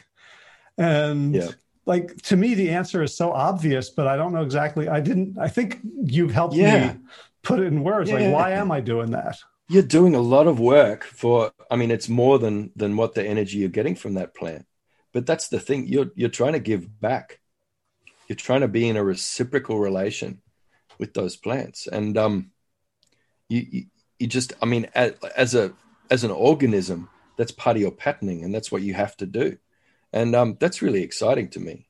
And 0.77 1.35
yeah. 1.35 1.49
like 1.85 2.15
to 2.23 2.37
me 2.37 2.53
the 2.53 2.69
answer 2.69 3.03
is 3.03 3.15
so 3.15 3.31
obvious 3.31 3.89
but 3.89 4.07
i 4.07 4.15
don't 4.15 4.31
know 4.31 4.41
exactly. 4.41 4.87
I 4.87 5.01
didn't 5.01 5.37
i 5.37 5.49
think 5.49 5.81
you've 6.01 6.31
helped 6.31 6.55
yeah. 6.55 6.93
me 6.93 6.99
put 7.43 7.59
it 7.59 7.65
in 7.65 7.83
words. 7.83 8.09
Yeah. 8.09 8.19
like 8.19 8.33
why 8.33 8.51
am 8.51 8.71
i 8.71 8.79
doing 8.79 9.11
that? 9.11 9.37
You're 9.67 9.83
doing 9.83 10.15
a 10.15 10.21
lot 10.21 10.47
of 10.47 10.61
work 10.61 11.03
for 11.03 11.51
i 11.69 11.75
mean 11.75 11.91
it's 11.91 12.07
more 12.07 12.39
than 12.39 12.71
than 12.73 12.95
what 12.95 13.15
the 13.15 13.25
energy 13.25 13.57
you're 13.57 13.69
getting 13.69 13.95
from 13.95 14.13
that 14.13 14.33
plant. 14.33 14.65
But 15.11 15.25
that's 15.25 15.49
the 15.49 15.59
thing. 15.59 15.87
You're 15.87 16.11
you're 16.15 16.29
trying 16.29 16.53
to 16.53 16.59
give 16.59 17.01
back. 17.01 17.41
You're 18.29 18.37
trying 18.37 18.61
to 18.61 18.69
be 18.69 18.87
in 18.87 18.95
a 18.95 19.03
reciprocal 19.03 19.77
relation 19.77 20.41
with 20.99 21.13
those 21.13 21.35
plants. 21.35 21.85
And 21.85 22.17
um 22.17 22.51
you 23.49 23.65
you, 23.69 23.85
you 24.19 24.27
just 24.27 24.53
i 24.61 24.65
mean 24.65 24.87
as, 24.95 25.13
as 25.35 25.55
a 25.55 25.73
as 26.09 26.23
an 26.23 26.31
organism 26.31 27.09
that's 27.37 27.51
part 27.51 27.75
of 27.75 27.81
your 27.81 27.91
patterning 27.91 28.43
and 28.43 28.53
that's 28.53 28.71
what 28.71 28.81
you 28.81 28.93
have 28.93 29.15
to 29.17 29.25
do 29.25 29.57
and 30.15 30.33
um, 30.33 30.57
that's 30.59 30.81
really 30.81 31.03
exciting 31.03 31.49
to 31.49 31.59
me. 31.59 31.85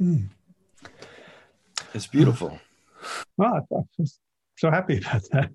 Mm. 0.00 0.28
It's 1.94 2.08
beautiful. 2.08 2.58
Well, 3.36 3.64
I'm 3.70 4.06
so 4.56 4.72
happy 4.72 4.98
about 4.98 5.22
that, 5.30 5.50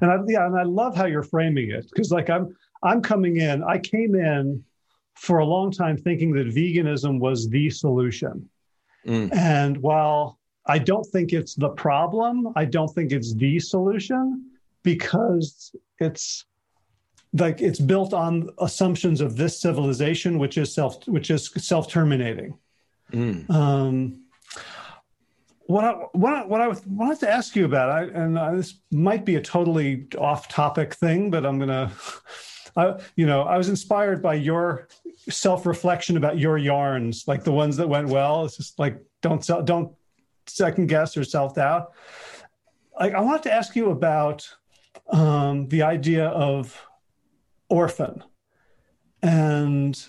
and 0.00 0.10
I, 0.10 0.16
yeah, 0.26 0.46
and 0.46 0.58
I 0.58 0.62
love 0.62 0.96
how 0.96 1.04
you're 1.04 1.22
framing 1.22 1.70
it 1.70 1.84
because, 1.90 2.10
like, 2.10 2.30
I'm 2.30 2.56
I'm 2.82 3.02
coming 3.02 3.36
in. 3.36 3.62
I 3.62 3.78
came 3.78 4.14
in 4.14 4.64
for 5.14 5.40
a 5.40 5.44
long 5.44 5.70
time 5.70 5.98
thinking 5.98 6.32
that 6.32 6.46
veganism 6.46 7.20
was 7.20 7.50
the 7.50 7.68
solution, 7.68 8.48
mm. 9.06 9.30
and 9.34 9.76
while 9.76 10.38
I 10.68 10.78
don't 10.78 11.06
think 11.06 11.32
it's 11.32 11.54
the 11.54 11.70
problem, 11.70 12.52
I 12.54 12.66
don't 12.66 12.88
think 12.88 13.12
it's 13.12 13.34
the 13.34 13.58
solution 13.58 14.50
because 14.82 15.74
it's 15.98 16.44
like 17.32 17.60
it's 17.60 17.78
built 17.78 18.14
on 18.14 18.48
assumptions 18.58 19.20
of 19.20 19.36
this 19.36 19.60
civilization, 19.60 20.38
which 20.38 20.56
is 20.58 20.74
self, 20.74 21.06
which 21.08 21.30
is 21.30 21.50
self-terminating. 21.56 22.56
Mm. 23.12 23.50
Um, 23.50 24.22
what 25.66 25.84
I, 25.84 25.92
what 26.12 26.32
I, 26.32 26.44
what 26.44 26.60
I 26.60 26.68
wanted 26.86 27.20
to 27.20 27.30
ask 27.30 27.54
you 27.54 27.66
about, 27.66 27.90
I, 27.90 28.02
and 28.04 28.38
I, 28.38 28.54
this 28.54 28.80
might 28.90 29.24
be 29.26 29.36
a 29.36 29.40
totally 29.40 30.06
off-topic 30.18 30.94
thing, 30.94 31.30
but 31.30 31.44
I'm 31.44 31.58
gonna, 31.58 31.92
I, 32.76 32.98
you 33.16 33.26
know, 33.26 33.42
I 33.42 33.58
was 33.58 33.68
inspired 33.68 34.22
by 34.22 34.34
your 34.34 34.88
self-reflection 35.28 36.16
about 36.16 36.38
your 36.38 36.56
yarns, 36.56 37.24
like 37.26 37.44
the 37.44 37.52
ones 37.52 37.76
that 37.76 37.88
went 37.88 38.08
well. 38.08 38.46
It's 38.46 38.56
just 38.56 38.78
like 38.78 38.98
don't 39.20 39.44
sell, 39.44 39.62
don't 39.62 39.92
second 40.48 40.86
guess 40.86 41.16
or 41.16 41.24
self-doubt. 41.24 41.92
Like 42.98 43.14
I 43.14 43.20
wanted 43.20 43.44
to 43.44 43.52
ask 43.52 43.76
you 43.76 43.90
about 43.90 44.48
um, 45.10 45.68
the 45.68 45.82
idea 45.82 46.26
of 46.28 46.80
orphan. 47.68 48.22
And 49.22 50.00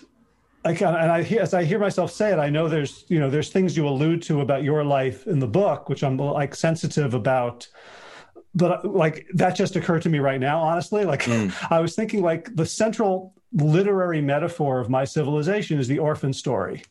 I 0.64 0.74
can, 0.74 0.94
and 0.94 1.10
I 1.10 1.22
hear, 1.22 1.40
as 1.40 1.54
I 1.54 1.64
hear 1.64 1.78
myself 1.78 2.12
say 2.12 2.32
it, 2.32 2.38
I 2.38 2.50
know 2.50 2.68
there's, 2.68 3.04
you 3.08 3.18
know, 3.18 3.30
there's 3.30 3.50
things 3.50 3.76
you 3.76 3.88
allude 3.88 4.22
to 4.22 4.40
about 4.40 4.62
your 4.62 4.84
life 4.84 5.26
in 5.26 5.38
the 5.38 5.46
book, 5.46 5.88
which 5.88 6.04
I'm 6.04 6.16
like 6.16 6.54
sensitive 6.54 7.14
about. 7.14 7.66
But 8.54 8.84
like 8.84 9.26
that 9.34 9.54
just 9.54 9.76
occurred 9.76 10.02
to 10.02 10.08
me 10.08 10.18
right 10.18 10.40
now, 10.40 10.60
honestly. 10.60 11.04
Like 11.04 11.22
mm. 11.22 11.54
I 11.70 11.80
was 11.80 11.94
thinking, 11.94 12.22
like 12.22 12.54
the 12.54 12.66
central 12.66 13.34
literary 13.52 14.20
metaphor 14.20 14.80
of 14.80 14.90
my 14.90 15.04
civilization 15.04 15.78
is 15.78 15.88
the 15.88 15.98
orphan 15.98 16.32
story. 16.32 16.82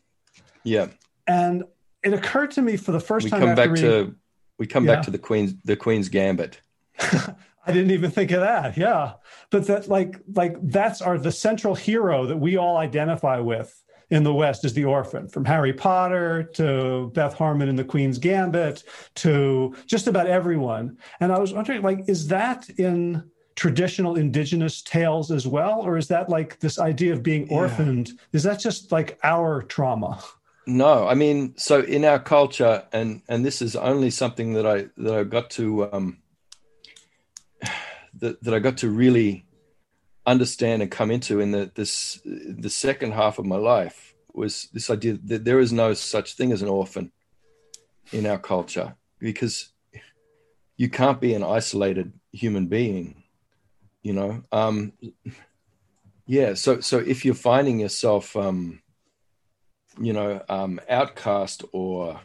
Yeah. 0.64 0.88
And 1.26 1.64
it 2.02 2.12
occurred 2.12 2.50
to 2.52 2.62
me 2.62 2.76
for 2.76 2.92
the 2.92 3.00
first 3.00 3.24
we 3.24 3.30
time 3.30 3.40
come 3.40 3.54
back 3.54 3.70
reading, 3.70 3.84
to 3.84 4.14
we 4.58 4.66
come 4.66 4.84
yeah. 4.84 4.96
back 4.96 5.04
to 5.04 5.10
the 5.10 5.18
queen's 5.18 5.54
the 5.64 5.76
queen's 5.76 6.08
gambit 6.08 6.60
I 7.66 7.72
didn't 7.72 7.90
even 7.90 8.10
think 8.10 8.30
of 8.30 8.40
that. 8.40 8.76
Yeah. 8.76 9.14
But 9.50 9.66
that 9.66 9.88
like 9.88 10.20
like 10.34 10.56
that's 10.62 11.02
our 11.02 11.18
the 11.18 11.32
central 11.32 11.74
hero 11.74 12.26
that 12.26 12.36
we 12.36 12.56
all 12.56 12.76
identify 12.76 13.38
with 13.38 13.82
in 14.10 14.24
the 14.24 14.34
West 14.34 14.64
is 14.64 14.74
the 14.74 14.84
orphan, 14.84 15.28
from 15.28 15.44
Harry 15.44 15.72
Potter 15.72 16.42
to 16.54 17.12
Beth 17.14 17.34
Harmon 17.34 17.68
in 17.68 17.76
The 17.76 17.84
Queen's 17.84 18.18
Gambit 18.18 18.82
to 19.16 19.76
just 19.86 20.08
about 20.08 20.26
everyone. 20.26 20.98
And 21.20 21.30
I 21.30 21.38
was 21.38 21.52
wondering, 21.52 21.82
like, 21.82 22.08
is 22.08 22.26
that 22.26 22.68
in 22.70 23.22
traditional 23.54 24.16
indigenous 24.16 24.82
tales 24.82 25.30
as 25.30 25.46
well? 25.46 25.80
Or 25.82 25.96
is 25.96 26.08
that 26.08 26.28
like 26.28 26.58
this 26.58 26.80
idea 26.80 27.12
of 27.12 27.22
being 27.22 27.48
orphaned? 27.50 28.08
Yeah. 28.08 28.14
Is 28.32 28.42
that 28.42 28.58
just 28.58 28.90
like 28.90 29.16
our 29.22 29.62
trauma? 29.62 30.20
No, 30.70 31.08
I 31.08 31.14
mean, 31.14 31.54
so 31.56 31.80
in 31.80 32.04
our 32.04 32.20
culture, 32.20 32.84
and 32.92 33.22
and 33.28 33.44
this 33.44 33.60
is 33.60 33.74
only 33.74 34.10
something 34.10 34.52
that 34.52 34.64
I 34.64 34.86
that 34.98 35.14
I 35.14 35.24
got 35.24 35.50
to 35.50 35.92
um, 35.92 36.18
that, 38.14 38.40
that 38.44 38.54
I 38.54 38.60
got 38.60 38.76
to 38.78 38.88
really 38.88 39.46
understand 40.26 40.80
and 40.80 40.88
come 40.88 41.10
into 41.10 41.40
in 41.40 41.50
the 41.50 41.72
this 41.74 42.20
the 42.24 42.70
second 42.70 43.14
half 43.14 43.40
of 43.40 43.46
my 43.46 43.56
life 43.56 44.14
was 44.32 44.68
this 44.72 44.90
idea 44.90 45.18
that 45.24 45.44
there 45.44 45.58
is 45.58 45.72
no 45.72 45.92
such 45.92 46.34
thing 46.34 46.52
as 46.52 46.62
an 46.62 46.68
orphan 46.68 47.10
in 48.12 48.24
our 48.24 48.38
culture 48.38 48.94
because 49.18 49.70
you 50.76 50.88
can't 50.88 51.20
be 51.20 51.34
an 51.34 51.42
isolated 51.42 52.12
human 52.30 52.66
being 52.66 53.24
you 54.02 54.12
know? 54.12 54.42
Um 54.52 54.92
yeah 56.26 56.54
so 56.54 56.78
so 56.80 56.98
if 56.98 57.24
you're 57.24 57.34
finding 57.34 57.80
yourself 57.80 58.36
um 58.36 58.82
you 60.00 60.12
know 60.12 60.42
um 60.48 60.80
outcast 60.88 61.64
or 61.72 62.20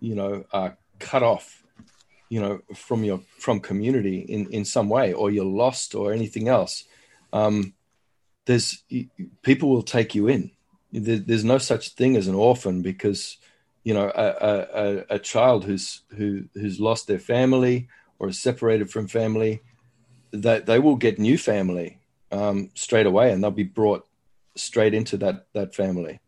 you 0.00 0.14
know 0.14 0.44
uh 0.52 0.70
cut 0.98 1.22
off 1.22 1.62
you 2.28 2.40
know 2.40 2.60
from 2.74 3.04
your 3.04 3.20
from 3.38 3.60
community 3.60 4.20
in 4.20 4.50
in 4.52 4.64
some 4.64 4.88
way 4.88 5.12
or 5.12 5.30
you're 5.30 5.44
lost 5.44 5.94
or 5.94 6.12
anything 6.12 6.48
else 6.48 6.84
um, 7.32 7.74
there's 8.46 8.82
people 9.42 9.68
will 9.68 9.82
take 9.82 10.14
you 10.14 10.28
in. 10.28 10.50
There, 10.92 11.18
there's 11.18 11.44
no 11.44 11.58
such 11.58 11.90
thing 11.90 12.16
as 12.16 12.28
an 12.28 12.34
orphan 12.34 12.82
because 12.82 13.36
you 13.84 13.94
know 13.94 14.10
a, 14.14 15.04
a, 15.10 15.16
a 15.16 15.18
child 15.18 15.64
who's 15.64 16.02
who 16.16 16.44
who's 16.54 16.80
lost 16.80 17.06
their 17.06 17.18
family 17.18 17.88
or 18.18 18.28
is 18.28 18.40
separated 18.40 18.90
from 18.90 19.06
family 19.06 19.60
that 20.32 20.66
they 20.66 20.78
will 20.78 20.96
get 20.96 21.18
new 21.18 21.38
family 21.38 21.98
um, 22.32 22.70
straight 22.74 23.06
away 23.06 23.32
and 23.32 23.42
they'll 23.42 23.50
be 23.50 23.62
brought 23.62 24.06
straight 24.56 24.94
into 24.94 25.16
that 25.18 25.46
that 25.52 25.74
family 25.74 26.20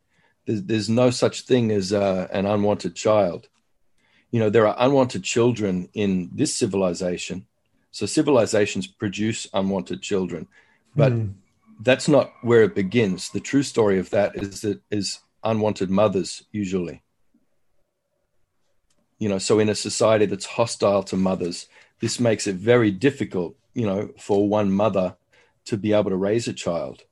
there's, 0.47 0.62
there's 0.64 0.88
no 0.88 1.11
such 1.11 1.43
thing 1.43 1.70
as 1.70 1.93
uh, 1.93 2.28
an 2.32 2.47
unwanted 2.47 2.95
child. 2.95 3.49
You 4.30 4.41
know 4.41 4.51
there 4.51 4.66
are 4.66 4.76
unwanted 4.78 5.24
children 5.24 5.88
in 5.93 6.30
this 6.32 6.55
civilization. 6.55 7.47
So 7.91 8.07
civilizations 8.07 8.86
produce 8.86 9.49
unwanted 9.53 10.03
children. 10.03 10.47
But 10.95 11.12
mm. 11.12 11.34
that's 11.80 12.09
not 12.09 12.32
where 12.43 12.62
it 12.62 12.74
begins. 12.74 13.30
The 13.30 13.41
true 13.41 13.64
story 13.64 13.99
of 13.99 14.11
that 14.11 14.36
is 14.36 14.61
that 14.61 14.80
is 14.91 15.20
unwanted 15.43 15.91
mothers 15.91 16.45
usually. 16.53 17.03
You 19.18 19.28
know 19.28 19.38
so 19.38 19.59
in 19.59 19.68
a 19.68 19.74
society 19.74 20.26
that's 20.26 20.47
hostile 20.47 21.03
to 21.05 21.16
mothers 21.16 21.66
this 22.01 22.18
makes 22.18 22.47
it 22.47 22.57
very 22.57 22.91
difficult 22.91 23.55
you 23.74 23.84
know 23.84 24.11
for 24.18 24.49
one 24.49 24.72
mother 24.72 25.16
to 25.66 25.76
be 25.76 25.93
able 25.93 26.11
to 26.11 26.16
raise 26.16 26.49
a 26.49 26.53
child. 26.53 27.05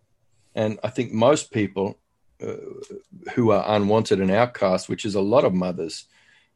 And 0.55 0.79
i 0.83 0.89
think 0.89 1.13
most 1.13 1.53
people 1.53 1.99
who 3.35 3.51
are 3.51 3.65
unwanted 3.75 4.21
and 4.21 4.31
outcast 4.31 4.89
which 4.89 5.05
is 5.05 5.15
a 5.15 5.21
lot 5.21 5.45
of 5.45 5.53
mothers 5.53 6.07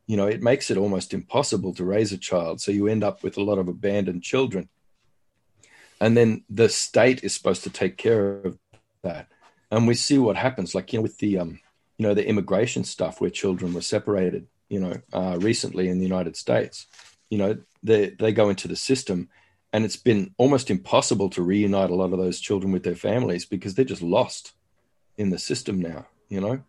you 0.07 0.17
know, 0.17 0.27
it 0.27 0.43
makes 0.43 0.71
it 0.71 0.77
almost 0.77 1.15
impossible 1.15 1.75
to 1.75 1.85
raise 1.85 2.13
a 2.13 2.19
child. 2.19 2.61
So 2.61 2.73
you 2.73 2.89
end 2.89 3.05
up 3.05 3.23
with 3.23 3.37
a 3.37 3.43
lot 3.43 3.59
of 3.59 3.69
abandoned 3.69 4.23
children. 4.23 4.69
And 6.01 6.17
then 6.17 6.45
the 6.51 6.69
state 6.69 7.23
is 7.23 7.35
supposed 7.35 7.63
to 7.65 7.71
take 7.71 7.97
care 7.97 8.43
of 8.45 8.59
that. 9.03 9.29
And 9.71 9.87
we 9.87 9.95
see 9.95 10.19
what 10.19 10.37
happens, 10.37 10.75
like, 10.75 10.93
you 10.93 10.99
know, 10.99 11.03
with 11.03 11.19
the, 11.19 11.39
um, 11.39 11.61
you 11.97 12.07
know, 12.07 12.15
the 12.15 12.27
immigration 12.27 12.85
stuff 12.85 13.21
where 13.21 13.31
children 13.31 13.73
were 13.73 13.81
separated, 13.81 14.49
you 14.69 14.81
know, 14.81 14.97
uh, 15.13 15.39
recently 15.41 15.89
in 15.89 15.99
the 15.99 16.05
United 16.05 16.37
States, 16.37 16.87
you 17.31 17.39
know, 17.39 17.57
they, 17.83 18.11
they 18.11 18.33
go 18.33 18.51
into 18.51 18.67
the 18.67 18.77
system 18.77 19.29
and 19.73 19.85
it's 19.85 19.97
been 19.97 20.35
almost 20.37 20.71
impossible 20.71 21.31
to 21.31 21.43
reunite 21.43 21.91
a 21.91 21.95
lot 21.95 22.13
of 22.13 22.19
those 22.19 22.41
children 22.41 22.73
with 22.73 22.83
their 22.83 22.97
families 22.97 23.47
because 23.47 23.75
they're 23.75 23.85
just 23.85 24.03
lost 24.03 24.53
in 25.17 25.31
the 25.31 25.39
system 25.39 25.81
now, 25.81 26.07
you 26.29 26.41
know? 26.41 26.63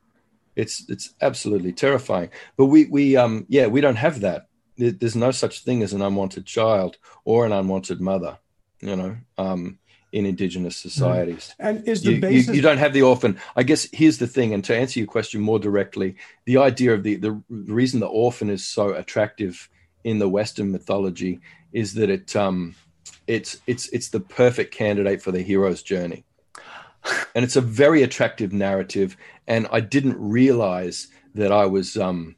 It's 0.55 0.85
it's 0.87 1.13
absolutely 1.21 1.73
terrifying. 1.73 2.29
But 2.57 2.67
we 2.67 2.85
we 2.85 3.15
um 3.17 3.45
yeah 3.49 3.67
we 3.67 3.81
don't 3.81 3.95
have 3.95 4.21
that. 4.21 4.47
There's 4.77 5.15
no 5.15 5.31
such 5.31 5.63
thing 5.63 5.81
as 5.83 5.93
an 5.93 6.01
unwanted 6.01 6.45
child 6.45 6.97
or 7.25 7.45
an 7.45 7.51
unwanted 7.51 7.99
mother. 8.01 8.37
You 8.79 8.95
know. 8.95 9.17
Um, 9.37 9.79
in 10.11 10.27
indigenous 10.27 10.77
mm. 10.77 10.81
societies. 10.81 11.55
And 11.59 11.87
is 11.87 12.03
the 12.03 12.13
you, 12.13 12.21
basis 12.21 12.47
you, 12.49 12.53
you, 12.53 12.61
don't 12.61 12.77
have 12.77 12.93
the 12.93 13.01
orphan. 13.01 13.39
I 13.55 13.63
guess 13.63 13.89
here's 13.91 14.19
the 14.19 14.27
thing, 14.27 14.53
and 14.53 14.63
to 14.65 14.77
answer 14.77 14.99
your 14.99 15.07
question 15.07 15.41
more 15.41 15.57
directly, 15.57 16.15
the 16.45 16.57
idea 16.57 16.93
of 16.93 17.01
the 17.01 17.15
the 17.15 17.41
reason 17.49 17.99
the 17.99 18.05
orphan 18.05 18.49
is 18.49 18.63
so 18.63 18.93
attractive 18.93 19.67
in 20.03 20.19
the 20.19 20.29
Western 20.29 20.71
mythology 20.71 21.39
is 21.71 21.95
that 21.95 22.09
it 22.09 22.35
um 22.35 22.75
it's 23.25 23.57
it's 23.65 23.89
it's 23.89 24.09
the 24.09 24.19
perfect 24.19 24.73
candidate 24.73 25.21
for 25.21 25.31
the 25.31 25.41
hero's 25.41 25.81
journey 25.81 26.23
and 27.35 27.43
it's 27.43 27.55
a 27.55 27.61
very 27.61 28.03
attractive 28.03 28.53
narrative. 28.53 29.17
And 29.47 29.67
I 29.71 29.79
didn't 29.79 30.17
realize 30.17 31.07
that 31.35 31.51
I 31.51 31.65
was, 31.65 31.97
um, 31.97 32.35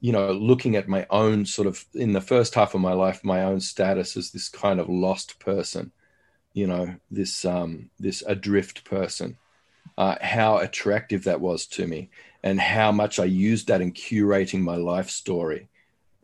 you 0.00 0.12
know, 0.12 0.32
looking 0.32 0.76
at 0.76 0.88
my 0.88 1.06
own 1.10 1.46
sort 1.46 1.66
of 1.66 1.84
in 1.94 2.12
the 2.12 2.20
first 2.20 2.54
half 2.54 2.74
of 2.74 2.80
my 2.80 2.92
life, 2.92 3.24
my 3.24 3.42
own 3.44 3.60
status 3.60 4.16
as 4.16 4.30
this 4.30 4.48
kind 4.48 4.78
of 4.80 4.88
lost 4.88 5.38
person, 5.38 5.92
you 6.52 6.66
know, 6.66 6.94
this 7.10 7.44
um, 7.44 7.90
this 7.98 8.22
adrift 8.26 8.84
person. 8.84 9.36
Uh, 9.96 10.16
how 10.20 10.58
attractive 10.58 11.22
that 11.24 11.40
was 11.40 11.66
to 11.66 11.86
me, 11.86 12.10
and 12.42 12.58
how 12.58 12.90
much 12.90 13.20
I 13.20 13.26
used 13.26 13.68
that 13.68 13.80
in 13.80 13.92
curating 13.92 14.60
my 14.60 14.74
life 14.74 15.08
story. 15.08 15.68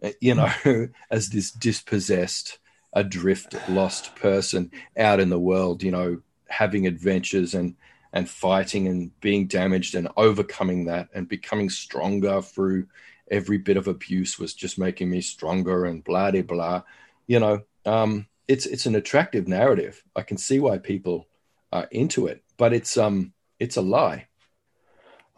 Uh, 0.02 0.10
you 0.20 0.34
know, 0.34 0.50
as 1.10 1.28
this 1.28 1.52
dispossessed, 1.52 2.58
adrift, 2.92 3.54
lost 3.68 4.16
person 4.16 4.72
out 4.96 5.20
in 5.20 5.28
the 5.28 5.38
world. 5.38 5.84
You 5.84 5.92
know, 5.92 6.20
having 6.48 6.86
adventures 6.86 7.54
and 7.54 7.76
and 8.12 8.28
fighting 8.28 8.88
and 8.88 9.18
being 9.20 9.46
damaged 9.46 9.94
and 9.94 10.08
overcoming 10.16 10.86
that 10.86 11.08
and 11.14 11.28
becoming 11.28 11.70
stronger 11.70 12.42
through 12.42 12.86
every 13.30 13.58
bit 13.58 13.76
of 13.76 13.86
abuse 13.86 14.38
was 14.38 14.54
just 14.54 14.78
making 14.78 15.08
me 15.08 15.20
stronger 15.20 15.84
and 15.84 16.04
blah 16.04 16.30
blah 16.30 16.42
blah. 16.42 16.82
You 17.26 17.40
know, 17.40 17.62
um, 17.86 18.26
it's 18.48 18.66
it's 18.66 18.86
an 18.86 18.96
attractive 18.96 19.46
narrative. 19.46 20.02
I 20.16 20.22
can 20.22 20.36
see 20.36 20.58
why 20.58 20.78
people 20.78 21.28
are 21.72 21.88
into 21.90 22.26
it, 22.26 22.42
but 22.56 22.72
it's 22.72 22.96
um 22.96 23.32
it's 23.58 23.76
a 23.76 23.82
lie. 23.82 24.26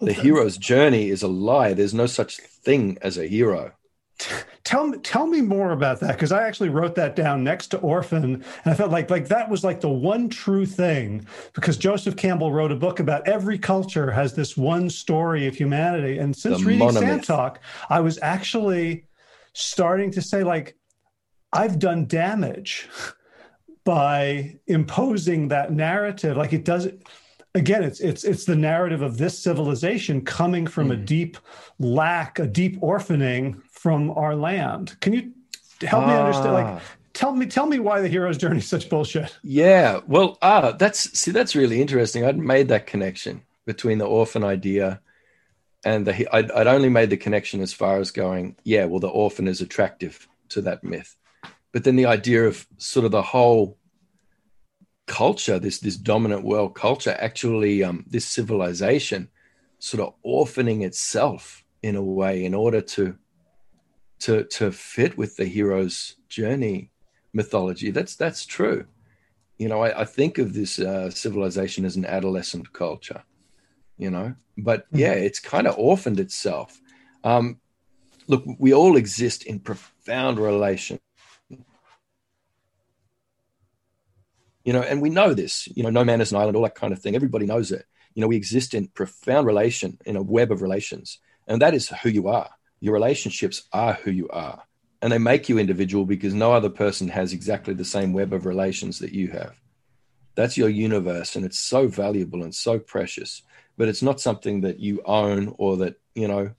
The 0.00 0.12
hero's 0.12 0.56
journey 0.56 1.10
is 1.10 1.22
a 1.22 1.28
lie. 1.28 1.74
There's 1.74 1.94
no 1.94 2.06
such 2.06 2.38
thing 2.38 2.98
as 3.02 3.18
a 3.18 3.26
hero. 3.26 3.72
Tell 4.64 4.86
me, 4.86 4.98
tell 4.98 5.26
me 5.26 5.40
more 5.40 5.72
about 5.72 5.98
that 6.00 6.12
because 6.12 6.30
I 6.30 6.46
actually 6.46 6.68
wrote 6.68 6.94
that 6.94 7.16
down 7.16 7.42
next 7.42 7.68
to 7.68 7.78
Orphan, 7.78 8.24
and 8.24 8.44
I 8.64 8.74
felt 8.74 8.92
like 8.92 9.10
like 9.10 9.26
that 9.28 9.50
was 9.50 9.64
like 9.64 9.80
the 9.80 9.88
one 9.88 10.28
true 10.28 10.66
thing 10.66 11.26
because 11.52 11.76
Joseph 11.76 12.16
Campbell 12.16 12.52
wrote 12.52 12.70
a 12.70 12.76
book 12.76 13.00
about 13.00 13.26
every 13.26 13.58
culture 13.58 14.10
has 14.10 14.34
this 14.34 14.56
one 14.56 14.88
story 14.88 15.48
of 15.48 15.56
humanity, 15.56 16.18
and 16.18 16.36
since 16.36 16.60
the 16.60 16.64
reading 16.64 16.92
Sand 16.92 17.24
Talk, 17.24 17.60
I 17.90 18.00
was 18.00 18.20
actually 18.22 19.06
starting 19.52 20.12
to 20.12 20.22
say 20.22 20.44
like 20.44 20.76
I've 21.52 21.78
done 21.78 22.06
damage 22.06 22.88
by 23.84 24.58
imposing 24.66 25.48
that 25.48 25.72
narrative. 25.72 26.36
Like 26.36 26.52
it 26.52 26.64
does 26.64 26.88
again 27.54 27.82
it's 27.82 28.00
it's 28.00 28.24
it's 28.24 28.44
the 28.44 28.56
narrative 28.56 29.02
of 29.02 29.18
this 29.18 29.38
civilization 29.38 30.22
coming 30.22 30.66
from 30.66 30.88
mm. 30.88 30.92
a 30.92 30.96
deep 30.96 31.36
lack 31.78 32.38
a 32.38 32.46
deep 32.46 32.80
orphaning 32.82 33.60
from 33.82 34.10
our 34.12 34.34
land 34.34 34.98
can 35.00 35.12
you 35.12 35.32
help 35.82 36.04
ah. 36.04 36.06
me 36.06 36.14
understand 36.14 36.54
like 36.54 36.66
ah. 36.66 36.80
tell 37.12 37.34
me 37.34 37.46
tell 37.46 37.66
me 37.66 37.78
why 37.78 38.00
the 38.00 38.08
hero's 38.08 38.38
journey 38.38 38.58
is 38.58 38.68
such 38.68 38.88
bullshit 38.88 39.36
yeah 39.42 40.00
well 40.06 40.38
ah 40.42 40.72
that's 40.72 41.18
see 41.18 41.30
that's 41.30 41.56
really 41.56 41.80
interesting 41.80 42.24
i'd 42.24 42.38
made 42.38 42.68
that 42.68 42.86
connection 42.86 43.42
between 43.66 43.98
the 43.98 44.06
orphan 44.06 44.44
idea 44.44 45.00
and 45.84 46.06
the 46.06 46.34
I'd, 46.34 46.50
I'd 46.52 46.68
only 46.68 46.88
made 46.88 47.10
the 47.10 47.16
connection 47.16 47.60
as 47.60 47.72
far 47.72 47.98
as 47.98 48.10
going 48.12 48.56
yeah 48.62 48.84
well 48.84 49.00
the 49.00 49.08
orphan 49.08 49.48
is 49.48 49.60
attractive 49.60 50.28
to 50.50 50.60
that 50.62 50.84
myth 50.84 51.16
but 51.72 51.84
then 51.84 51.96
the 51.96 52.06
idea 52.06 52.46
of 52.46 52.66
sort 52.76 53.04
of 53.04 53.10
the 53.10 53.22
whole 53.22 53.78
culture, 55.06 55.58
this 55.58 55.80
this 55.80 55.96
dominant 55.96 56.44
world 56.44 56.74
culture, 56.74 57.16
actually 57.18 57.82
um, 57.82 58.04
this 58.08 58.26
civilization, 58.26 59.28
sort 59.78 60.02
of 60.06 60.14
orphaning 60.24 60.82
itself 60.82 61.64
in 61.82 61.96
a 61.96 62.02
way 62.02 62.44
in 62.44 62.54
order 62.54 62.80
to 62.80 63.16
to 64.22 64.44
to 64.44 64.72
fit 64.72 65.16
with 65.16 65.36
the 65.36 65.44
hero's 65.44 66.16
journey 66.28 66.90
mythology. 67.32 67.90
That's 67.90 68.16
that's 68.16 68.44
true, 68.46 68.86
you 69.62 69.68
know, 69.68 69.80
I, 69.80 70.00
I 70.00 70.04
think 70.04 70.38
of 70.38 70.54
this 70.54 70.80
uh, 70.80 71.08
civilization 71.10 71.84
as 71.84 71.94
an 71.94 72.04
adolescent 72.04 72.72
culture, 72.72 73.22
you 73.96 74.10
know, 74.10 74.34
but 74.58 74.86
hmm. 74.90 74.98
yeah, 74.98 75.12
it's 75.12 75.38
kind 75.38 75.68
of 75.68 75.78
orphaned 75.78 76.18
itself. 76.18 76.80
Um, 77.22 77.60
look, 78.26 78.44
we 78.58 78.74
all 78.74 78.96
exist 78.96 79.44
in 79.44 79.60
profound 79.60 80.40
relation. 80.40 80.98
You 84.64 84.72
know, 84.72 84.82
and 84.82 85.00
we 85.00 85.10
know 85.10 85.32
this, 85.32 85.68
you 85.76 85.84
know, 85.84 85.90
no 85.90 86.04
man 86.04 86.20
is 86.20 86.32
an 86.32 86.38
island, 86.38 86.56
all 86.56 86.62
that 86.64 86.74
kind 86.74 86.92
of 86.92 87.00
thing. 87.00 87.14
Everybody 87.14 87.46
knows 87.46 87.70
it. 87.70 87.84
You 88.14 88.20
know, 88.20 88.28
we 88.28 88.36
exist 88.36 88.74
in 88.74 88.88
profound 88.88 89.46
relation, 89.46 89.98
in 90.04 90.16
a 90.16 90.22
web 90.22 90.52
of 90.52 90.62
relations. 90.62 91.18
And 91.46 91.62
that 91.62 91.74
is 91.74 91.88
who 91.88 92.08
you 92.08 92.28
are. 92.28 92.50
Your 92.82 92.94
relationships 92.94 93.62
are 93.72 93.94
who 93.94 94.10
you 94.10 94.28
are 94.30 94.64
and 95.02 95.12
they 95.12 95.18
make 95.18 95.48
you 95.48 95.58
individual 95.58 96.04
because 96.04 96.34
no 96.34 96.52
other 96.52 96.68
person 96.68 97.08
has 97.08 97.32
exactly 97.32 97.74
the 97.74 97.84
same 97.84 98.12
web 98.12 98.32
of 98.32 98.44
relations 98.44 98.98
that 98.98 99.12
you 99.12 99.28
have. 99.28 99.54
That's 100.34 100.56
your 100.56 100.68
universe, 100.68 101.36
and 101.36 101.44
it's 101.44 101.60
so 101.60 101.86
valuable 101.86 102.42
and 102.42 102.52
so 102.52 102.80
precious. 102.80 103.42
But 103.76 103.88
it's 103.88 104.02
not 104.02 104.20
something 104.20 104.62
that 104.62 104.80
you 104.80 105.00
own 105.04 105.54
or 105.58 105.76
that 105.78 106.00
you 106.16 106.26
know 106.26 106.50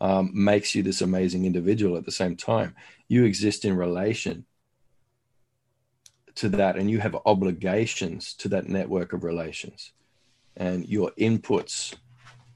um, 0.00 0.30
makes 0.32 0.74
you 0.74 0.82
this 0.82 1.00
amazing 1.00 1.44
individual. 1.44 1.96
At 1.96 2.06
the 2.06 2.12
same 2.12 2.36
time, 2.36 2.74
you 3.08 3.24
exist 3.24 3.64
in 3.64 3.76
relation 3.76 4.46
to 6.36 6.48
that, 6.50 6.76
and 6.76 6.90
you 6.90 6.98
have 6.98 7.16
obligations 7.24 8.34
to 8.34 8.48
that 8.48 8.68
network 8.68 9.12
of 9.12 9.22
relations, 9.24 9.92
and 10.56 10.88
your 10.88 11.12
inputs 11.18 11.94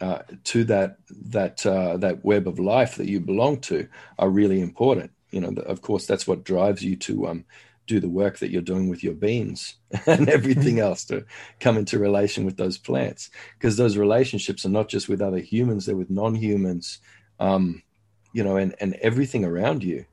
uh, 0.02 0.22
to 0.44 0.64
that 0.64 0.98
that 1.08 1.64
uh, 1.64 1.96
that 1.96 2.24
web 2.24 2.46
of 2.46 2.58
life 2.58 2.96
that 2.96 3.08
you 3.08 3.20
belong 3.20 3.60
to 3.60 3.88
are 4.18 4.28
really 4.28 4.60
important 4.60 5.10
you 5.32 5.40
know, 5.40 5.60
of 5.62 5.80
course, 5.82 6.06
that's 6.06 6.26
what 6.26 6.44
drives 6.44 6.84
you 6.84 6.94
to 6.96 7.26
um, 7.26 7.44
do 7.86 7.98
the 7.98 8.08
work 8.08 8.38
that 8.38 8.50
you're 8.50 8.62
doing 8.62 8.88
with 8.88 9.02
your 9.02 9.14
beans 9.14 9.76
and 10.06 10.28
everything 10.28 10.76
mm-hmm. 10.76 10.84
else 10.84 11.04
to 11.06 11.24
come 11.58 11.76
into 11.76 11.98
relation 11.98 12.44
with 12.44 12.58
those 12.58 12.78
plants. 12.78 13.30
Because 13.58 13.76
those 13.76 13.96
relationships 13.96 14.64
are 14.64 14.70
not 14.70 14.88
just 14.88 15.08
with 15.08 15.20
other 15.20 15.38
humans; 15.38 15.86
they're 15.86 15.96
with 15.96 16.10
non-humans, 16.10 16.98
um, 17.40 17.82
you 18.32 18.44
know, 18.44 18.56
and 18.56 18.76
and 18.78 18.94
everything 18.94 19.44
around 19.44 19.82
you. 19.82 20.04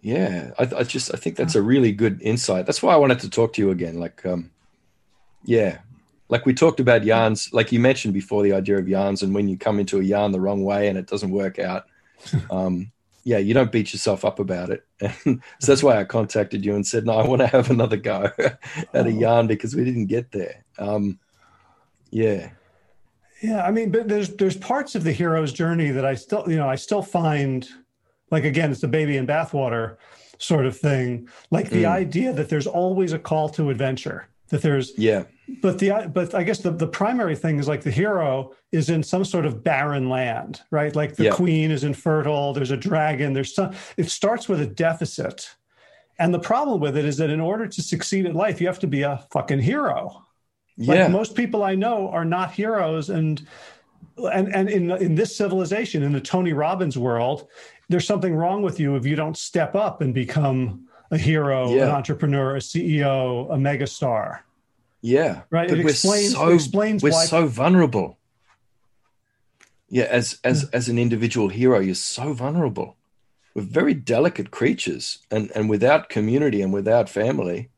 Yeah, 0.00 0.50
I, 0.58 0.68
I, 0.78 0.82
just 0.82 1.14
I 1.14 1.16
think 1.16 1.36
that's 1.36 1.54
a 1.54 1.62
really 1.62 1.92
good 1.92 2.20
insight. 2.22 2.66
That's 2.66 2.82
why 2.82 2.92
I 2.92 2.96
wanted 2.96 3.20
to 3.20 3.30
talk 3.30 3.52
to 3.52 3.62
you 3.62 3.70
again. 3.70 4.00
Like, 4.00 4.26
um, 4.26 4.50
yeah, 5.44 5.78
like 6.32 6.46
we 6.46 6.54
talked 6.54 6.80
about 6.80 7.04
yarns. 7.04 7.52
Like 7.52 7.72
you 7.72 7.78
mentioned 7.78 8.14
before, 8.14 8.42
the 8.42 8.54
idea 8.54 8.78
of 8.78 8.88
yarns, 8.88 9.22
and 9.22 9.34
when 9.34 9.48
you 9.48 9.58
come 9.58 9.78
into 9.78 10.00
a 10.00 10.02
yarn 10.02 10.32
the 10.32 10.40
wrong 10.40 10.64
way 10.64 10.88
and 10.88 10.96
it 10.96 11.06
doesn't 11.06 11.30
work 11.30 11.60
out. 11.60 11.84
Um, 12.50 12.92
yeah, 13.24 13.38
you 13.38 13.52
don't 13.52 13.72
beat 13.72 13.92
yourself 13.92 14.24
up 14.24 14.38
about 14.38 14.70
it. 14.70 14.84
And 15.00 15.42
so 15.60 15.72
that's 15.72 15.82
why 15.82 15.98
I 15.98 16.04
contacted 16.04 16.64
you 16.64 16.74
and 16.76 16.86
said, 16.86 17.04
no, 17.04 17.14
I 17.14 17.26
want 17.26 17.40
to 17.40 17.48
have 17.48 17.68
another 17.68 17.96
go 17.96 18.30
at 18.38 18.58
a 18.94 19.00
oh. 19.00 19.06
yarn 19.06 19.48
because 19.48 19.74
we 19.74 19.84
didn't 19.84 20.06
get 20.06 20.30
there. 20.30 20.64
Um, 20.78 21.18
yeah. 22.10 22.50
Yeah, 23.42 23.64
I 23.64 23.72
mean, 23.72 23.90
but 23.90 24.08
there's 24.08 24.28
there's 24.36 24.56
parts 24.56 24.94
of 24.94 25.02
the 25.02 25.10
hero's 25.10 25.52
journey 25.52 25.90
that 25.90 26.04
I 26.04 26.14
still, 26.14 26.44
you 26.48 26.56
know, 26.56 26.68
I 26.68 26.76
still 26.76 27.02
find 27.02 27.68
like 28.30 28.44
again, 28.44 28.70
it's 28.70 28.80
the 28.80 28.88
baby 28.88 29.16
in 29.16 29.26
bathwater 29.26 29.96
sort 30.38 30.64
of 30.64 30.76
thing. 30.76 31.28
Like 31.50 31.70
the 31.70 31.84
mm. 31.84 31.90
idea 31.90 32.32
that 32.32 32.48
there's 32.48 32.68
always 32.68 33.12
a 33.12 33.18
call 33.18 33.48
to 33.50 33.70
adventure 33.70 34.28
that 34.52 34.62
there's 34.62 34.96
yeah 34.96 35.24
but 35.60 35.78
the 35.78 36.10
but 36.12 36.34
i 36.34 36.42
guess 36.42 36.60
the, 36.60 36.70
the 36.70 36.86
primary 36.86 37.36
thing 37.36 37.58
is 37.58 37.68
like 37.68 37.82
the 37.82 37.90
hero 37.90 38.52
is 38.70 38.88
in 38.88 39.02
some 39.02 39.24
sort 39.24 39.44
of 39.44 39.62
barren 39.62 40.08
land 40.08 40.60
right 40.70 40.96
like 40.96 41.16
the 41.16 41.24
yeah. 41.24 41.32
queen 41.32 41.70
is 41.70 41.84
infertile 41.84 42.52
there's 42.52 42.70
a 42.70 42.76
dragon 42.76 43.32
there's 43.32 43.54
some 43.54 43.72
it 43.96 44.10
starts 44.10 44.48
with 44.48 44.60
a 44.60 44.66
deficit 44.66 45.54
and 46.18 46.32
the 46.32 46.38
problem 46.38 46.80
with 46.80 46.96
it 46.96 47.04
is 47.04 47.16
that 47.16 47.30
in 47.30 47.40
order 47.40 47.66
to 47.66 47.82
succeed 47.82 48.24
in 48.26 48.34
life 48.34 48.60
you 48.60 48.66
have 48.66 48.78
to 48.78 48.86
be 48.86 49.02
a 49.02 49.24
fucking 49.32 49.60
hero 49.60 50.24
yeah. 50.76 50.94
like 50.94 51.10
most 51.10 51.34
people 51.34 51.62
i 51.62 51.74
know 51.74 52.08
are 52.08 52.24
not 52.24 52.52
heroes 52.52 53.10
and 53.10 53.46
and 54.32 54.54
and 54.54 54.70
in 54.70 54.90
in 54.90 55.14
this 55.14 55.36
civilization 55.36 56.02
in 56.02 56.12
the 56.12 56.20
tony 56.20 56.52
robbins 56.52 56.96
world 56.96 57.48
there's 57.88 58.06
something 58.06 58.34
wrong 58.34 58.62
with 58.62 58.78
you 58.80 58.96
if 58.96 59.04
you 59.04 59.16
don't 59.16 59.36
step 59.36 59.74
up 59.74 60.00
and 60.00 60.14
become 60.14 60.86
a 61.12 61.18
hero, 61.18 61.72
yeah. 61.72 61.84
an 61.84 61.90
entrepreneur, 61.90 62.56
a 62.56 62.58
CEO, 62.58 63.52
a 63.52 63.56
megastar. 63.56 64.40
Yeah, 65.02 65.42
right. 65.50 65.68
But 65.68 65.80
it 65.80 65.86
explains, 65.86 66.32
so, 66.32 66.48
explains 66.48 67.02
we're 67.02 67.10
why 67.10 67.24
so 67.24 67.46
vulnerable. 67.46 68.18
Yeah, 69.88 70.04
as 70.04 70.38
as 70.44 70.62
hmm. 70.62 70.68
as 70.72 70.88
an 70.88 70.98
individual 70.98 71.48
hero, 71.48 71.80
you're 71.80 71.96
so 71.96 72.32
vulnerable. 72.32 72.96
We're 73.54 73.62
very 73.62 73.94
delicate 73.94 74.52
creatures, 74.52 75.18
and 75.30 75.50
and 75.56 75.68
without 75.68 76.08
community 76.08 76.62
and 76.62 76.72
without 76.72 77.10
family, 77.10 77.70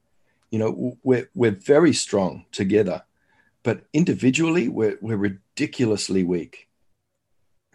you 0.50 0.58
know, 0.58 0.98
we're 1.02 1.30
we're 1.34 1.50
very 1.50 1.94
strong 1.94 2.44
together, 2.52 3.02
but 3.62 3.86
individually, 3.94 4.68
we're 4.68 4.98
we're 5.00 5.16
ridiculously 5.16 6.24
weak. 6.24 6.68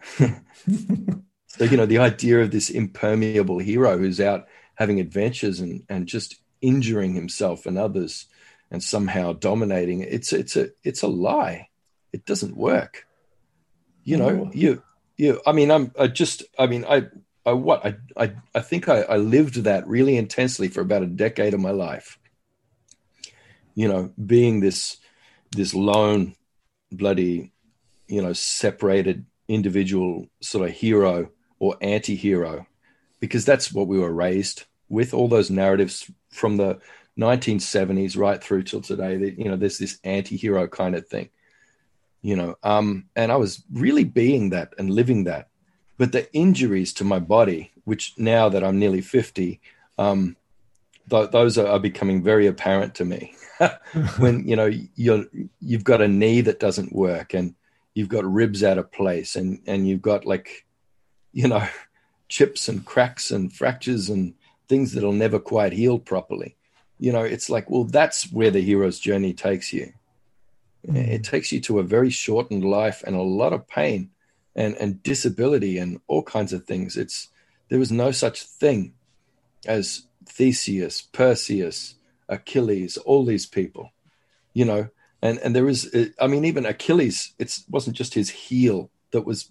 so 0.16 1.64
you 1.64 1.76
know, 1.76 1.86
the 1.86 1.98
idea 1.98 2.40
of 2.40 2.52
this 2.52 2.70
impermeable 2.70 3.58
hero 3.58 3.98
who's 3.98 4.20
out 4.20 4.46
having 4.76 5.00
adventures 5.00 5.58
and 5.58 5.82
and 5.88 6.06
just 6.06 6.36
injuring 6.62 7.14
himself 7.14 7.66
and 7.66 7.76
others 7.76 8.26
and 8.70 8.82
somehow 8.82 9.32
dominating 9.32 10.00
it's 10.00 10.32
it's 10.32 10.56
a 10.56 10.70
it's 10.84 11.02
a 11.02 11.08
lie. 11.08 11.68
It 12.12 12.24
doesn't 12.24 12.56
work. 12.56 13.06
You 14.04 14.16
know 14.16 14.30
mm. 14.30 14.54
you 14.54 14.82
you 15.16 15.40
i 15.46 15.52
mean 15.52 15.70
i'm 15.70 15.92
i 15.98 16.06
just 16.06 16.44
i 16.58 16.66
mean 16.66 16.84
i 16.88 17.06
i 17.44 17.52
what 17.52 17.84
i 17.84 17.94
i, 18.16 18.32
I 18.54 18.60
think 18.60 18.88
I, 18.88 19.02
I 19.02 19.16
lived 19.18 19.64
that 19.64 19.86
really 19.86 20.16
intensely 20.16 20.68
for 20.68 20.80
about 20.80 21.02
a 21.02 21.06
decade 21.06 21.54
of 21.54 21.60
my 21.60 21.70
life. 21.70 22.18
You 23.74 23.88
know 23.88 24.12
being 24.24 24.60
this 24.60 24.96
this 25.52 25.74
lone 25.74 26.34
bloody 26.90 27.52
you 28.08 28.22
know 28.22 28.32
separated 28.32 29.26
individual 29.48 30.26
sort 30.40 30.68
of 30.68 30.74
hero 30.74 31.30
or 31.58 31.76
anti-hero 31.80 32.66
because 33.20 33.44
that's 33.44 33.72
what 33.72 33.86
we 33.86 33.98
were 33.98 34.12
raised 34.12 34.64
with 34.88 35.12
all 35.12 35.28
those 35.28 35.50
narratives 35.50 36.10
from 36.30 36.56
the 36.56 36.78
1970s 37.20 38.16
right 38.16 38.42
through 38.42 38.62
till 38.62 38.80
today 38.80 39.16
that 39.16 39.38
you 39.38 39.44
know 39.44 39.56
there's 39.56 39.78
this 39.78 39.98
anti-hero 40.04 40.66
kind 40.66 40.94
of 40.94 41.06
thing 41.06 41.28
you 42.22 42.34
know 42.34 42.56
um 42.62 43.06
and 43.14 43.30
i 43.30 43.36
was 43.36 43.62
really 43.72 44.04
being 44.04 44.50
that 44.50 44.72
and 44.78 44.90
living 44.90 45.24
that 45.24 45.48
but 45.98 46.12
the 46.12 46.32
injuries 46.32 46.92
to 46.92 47.04
my 47.04 47.18
body 47.18 47.70
which 47.84 48.14
now 48.16 48.48
that 48.48 48.64
i'm 48.64 48.78
nearly 48.78 49.00
50 49.00 49.60
um 49.98 50.36
th- 51.08 51.30
those 51.30 51.58
are, 51.58 51.66
are, 51.66 51.80
becoming 51.80 52.22
very 52.22 52.46
apparent 52.46 52.94
to 52.94 53.04
me 53.04 53.34
when 54.18 54.46
you 54.46 54.56
know 54.56 54.70
you're 54.94 55.24
you've 55.60 55.84
got 55.84 56.00
a 56.00 56.08
knee 56.08 56.40
that 56.40 56.60
doesn't 56.60 56.92
work 56.92 57.34
and 57.34 57.54
you've 57.94 58.08
got 58.08 58.24
ribs 58.24 58.62
out 58.64 58.78
of 58.78 58.90
place 58.92 59.36
and 59.36 59.60
and 59.66 59.86
you've 59.86 60.02
got 60.02 60.24
like 60.24 60.66
you 61.32 61.48
know 61.48 61.66
chips 62.28 62.68
and 62.68 62.86
cracks 62.86 63.30
and 63.30 63.52
fractures 63.52 64.08
and 64.08 64.34
things 64.70 64.92
that'll 64.92 65.12
never 65.12 65.40
quite 65.40 65.72
heal 65.72 65.98
properly. 65.98 66.56
You 67.00 67.12
know, 67.12 67.22
it's 67.22 67.50
like, 67.50 67.68
well, 67.70 67.84
that's 67.84 68.30
where 68.30 68.50
the 68.50 68.60
hero's 68.60 69.00
journey 69.00 69.32
takes 69.32 69.72
you. 69.72 69.92
Mm-hmm. 70.86 70.96
It 70.96 71.24
takes 71.24 71.50
you 71.50 71.60
to 71.62 71.78
a 71.78 71.82
very 71.82 72.10
shortened 72.10 72.64
life 72.64 73.02
and 73.06 73.16
a 73.16 73.22
lot 73.22 73.52
of 73.52 73.66
pain 73.66 74.10
and, 74.54 74.76
and 74.76 75.02
disability 75.02 75.78
and 75.78 76.00
all 76.06 76.22
kinds 76.22 76.52
of 76.52 76.64
things. 76.64 76.96
It's 76.96 77.28
there 77.70 77.78
was 77.78 77.90
no 77.90 78.10
such 78.10 78.42
thing 78.42 78.92
as 79.66 80.06
Theseus, 80.26 81.02
Perseus, 81.02 81.94
Achilles, 82.28 82.96
all 82.98 83.24
these 83.24 83.46
people, 83.46 83.90
you 84.52 84.64
know, 84.64 84.88
and 85.22 85.38
and 85.38 85.56
there 85.56 85.68
is, 85.68 85.90
I 86.20 86.26
mean, 86.26 86.44
even 86.44 86.66
Achilles, 86.66 87.32
it 87.38 87.58
wasn't 87.68 87.96
just 87.96 88.14
his 88.14 88.30
heel 88.30 88.90
that 89.10 89.26
was 89.26 89.50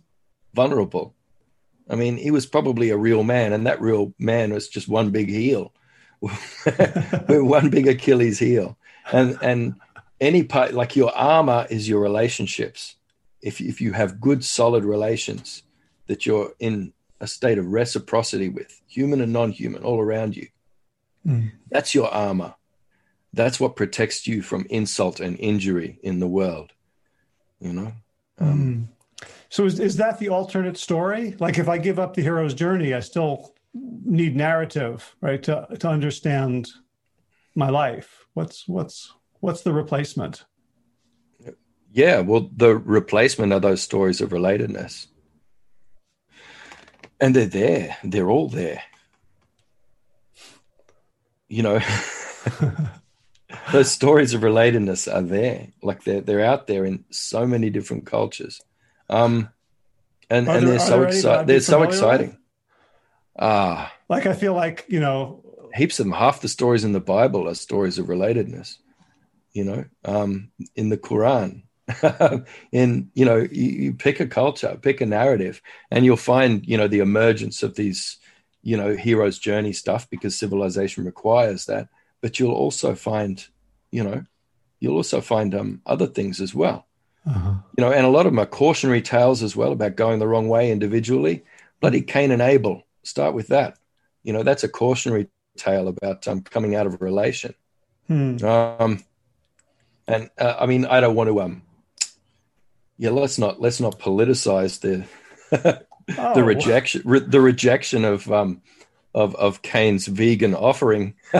vulnerable. 0.54 1.16
I 1.90 1.96
mean, 1.96 2.18
he 2.18 2.32
was 2.32 2.46
probably 2.46 2.90
a 2.90 2.98
real 2.98 3.24
man, 3.24 3.54
and 3.54 3.66
that 3.66 3.82
real 3.82 4.14
man 4.20 4.54
was 4.54 4.68
just 4.68 4.88
one 4.88 5.10
big 5.10 5.30
heel, 5.30 5.74
one 7.28 7.70
big 7.70 7.88
Achilles 7.88 8.40
heel. 8.40 8.78
And 9.12 9.38
and 9.42 9.76
any 10.20 10.44
part 10.44 10.74
like 10.74 10.96
your 10.96 11.16
armor 11.16 11.66
is 11.70 11.88
your 11.88 12.02
relationships. 12.02 12.96
If 13.42 13.62
if 13.62 13.82
you 13.82 13.94
have 13.94 14.20
good, 14.20 14.44
solid 14.44 14.84
relations 14.84 15.64
that 16.08 16.26
you're 16.26 16.54
in 16.60 16.94
a 17.22 17.28
state 17.28 17.58
of 17.58 17.68
reciprocity 17.68 18.50
with, 18.50 18.82
human 18.88 19.22
and 19.22 19.34
non-human, 19.34 19.84
all 19.84 20.00
around 20.00 20.36
you, 20.36 20.48
mm. 21.26 21.52
that's 21.70 21.94
your 21.94 22.10
armor. 22.10 22.56
That's 23.34 23.60
what 23.60 23.76
protects 23.76 24.26
you 24.26 24.42
from 24.42 24.66
insult 24.70 25.20
and 25.20 25.40
injury 25.40 26.00
in 26.02 26.20
the 26.20 26.28
world. 26.28 26.72
You 27.60 27.74
know. 27.74 27.94
Um, 28.40 28.60
mm 28.60 28.88
so 29.50 29.66
is, 29.66 29.80
is 29.80 29.98
that 29.98 30.20
the 30.20 30.30
alternate 30.30 30.78
story? 30.78 31.36
Like 31.40 31.58
if 31.58 31.68
I 31.68 31.78
give 31.78 32.00
up 32.00 32.14
the 32.14 32.22
hero's 32.22 32.54
journey, 32.54 32.94
I 32.94 33.00
still 33.00 33.54
need 33.74 34.36
narrative, 34.36 35.16
right? 35.22 35.42
To 35.44 35.68
to 35.80 35.88
understand 35.88 36.70
my 37.56 37.70
life. 37.70 38.26
What's 38.34 38.68
what's 38.68 39.14
what's 39.40 39.62
the 39.62 39.74
replacement? 39.74 40.46
Yeah, 41.92 42.20
well, 42.20 42.50
the 42.56 42.76
replacement 42.76 43.52
are 43.52 43.60
those 43.60 43.82
stories 43.82 44.22
of 44.22 44.30
relatedness. 44.30 45.08
And 47.20 47.36
they're 47.36 47.46
there. 47.48 47.98
They're 48.04 48.30
all 48.30 48.48
there. 48.48 48.84
You 51.48 51.64
know, 51.64 51.80
those 53.72 53.92
stories 53.92 54.36
of 54.36 54.42
relatedness 54.42 55.12
are 55.12 55.24
there. 55.24 55.70
Like 55.82 56.04
they're 56.04 56.22
they're 56.22 56.46
out 56.46 56.68
there 56.68 56.86
in 56.86 57.06
so 57.10 57.48
many 57.48 57.72
different 57.72 58.06
cultures. 58.06 58.62
Um, 59.10 59.50
and, 60.30 60.48
and 60.48 60.68
there, 60.68 60.78
they're 60.78 60.80
so 60.80 61.04
exciting. 61.04 61.48
They're 61.48 61.60
so 61.60 61.82
exciting. 61.82 62.39
Ah, 63.40 63.94
like 64.10 64.26
I 64.26 64.34
feel 64.34 64.54
like 64.54 64.86
you 64.90 65.00
know, 65.00 65.44
heaps 65.74 66.00
of 66.00 66.06
them. 66.06 66.14
Half 66.14 66.42
the 66.42 66.50
stories 66.50 66.84
in 66.84 66.92
the 66.92 67.00
Bible 67.00 67.48
are 67.48 67.56
stories 67.56 67.98
of 67.98 68.08
relatedness. 68.08 68.78
You 69.54 69.64
know, 69.64 69.86
um, 70.06 70.52
in 70.76 70.90
the 70.90 70.98
Quran, 70.98 71.64
in 72.72 73.10
you 73.14 73.26
know, 73.26 73.38
you, 73.38 73.70
you 73.70 73.94
pick 73.94 74.20
a 74.20 74.28
culture, 74.28 74.78
pick 74.82 75.02
a 75.02 75.06
narrative, 75.06 75.62
and 75.90 76.06
you'll 76.06 76.18
find 76.18 76.66
you 76.68 76.78
know 76.78 76.88
the 76.88 77.00
emergence 77.00 77.64
of 77.64 77.76
these 77.76 78.18
you 78.62 78.76
know 78.76 78.96
hero's 78.96 79.40
journey 79.40 79.72
stuff 79.72 80.10
because 80.10 80.36
civilization 80.36 81.06
requires 81.06 81.66
that. 81.66 81.88
But 82.22 82.40
you'll 82.40 82.52
also 82.52 82.96
find, 82.96 83.46
you 83.92 84.04
know, 84.04 84.24
you'll 84.82 84.98
also 84.98 85.22
find 85.22 85.56
um, 85.56 85.82
other 85.86 86.08
things 86.08 86.42
as 86.42 86.54
well. 86.54 86.86
Uh-huh. 87.26 87.54
You 87.78 87.84
know, 87.84 87.92
and 87.94 88.06
a 88.06 88.10
lot 88.10 88.26
of 88.26 88.34
them 88.34 88.40
are 88.40 88.46
cautionary 88.46 89.02
tales 89.02 89.42
as 89.42 89.56
well 89.56 89.72
about 89.72 89.96
going 89.96 90.20
the 90.20 90.28
wrong 90.28 90.50
way 90.50 90.72
individually. 90.72 91.46
Bloody 91.80 92.02
Cain 92.02 92.32
and 92.32 92.42
Abel. 92.42 92.84
Start 93.04 93.34
with 93.34 93.48
that. 93.48 93.78
You 94.24 94.34
know, 94.34 94.44
that's 94.44 94.64
a 94.64 94.70
cautionary 94.70 95.28
tale 95.58 95.88
about 95.88 96.28
um, 96.28 96.42
coming 96.42 96.76
out 96.76 96.88
of 96.88 96.94
a 96.96 96.98
relation. 96.98 97.54
Hmm. 98.08 98.44
Um, 98.44 99.04
and 100.08 100.30
uh, 100.38 100.56
I 100.60 100.66
mean, 100.66 100.86
I 100.86 101.00
don't 101.00 101.16
want 101.16 101.30
to. 101.30 101.42
Um, 101.42 101.62
yeah, 102.98 103.12
let's 103.12 103.38
not 103.38 103.62
let's 103.62 103.80
not 103.80 104.00
politicize 104.00 104.80
the 104.82 105.06
oh. 106.18 106.34
the 106.34 106.44
rejection 106.44 107.02
re- 107.06 107.20
the 107.20 107.42
rejection 107.42 108.04
of 108.06 108.30
um 108.32 108.62
of 109.14 109.36
of 109.36 109.62
Cain's 109.62 110.08
vegan 110.08 110.56
offering. 110.56 111.16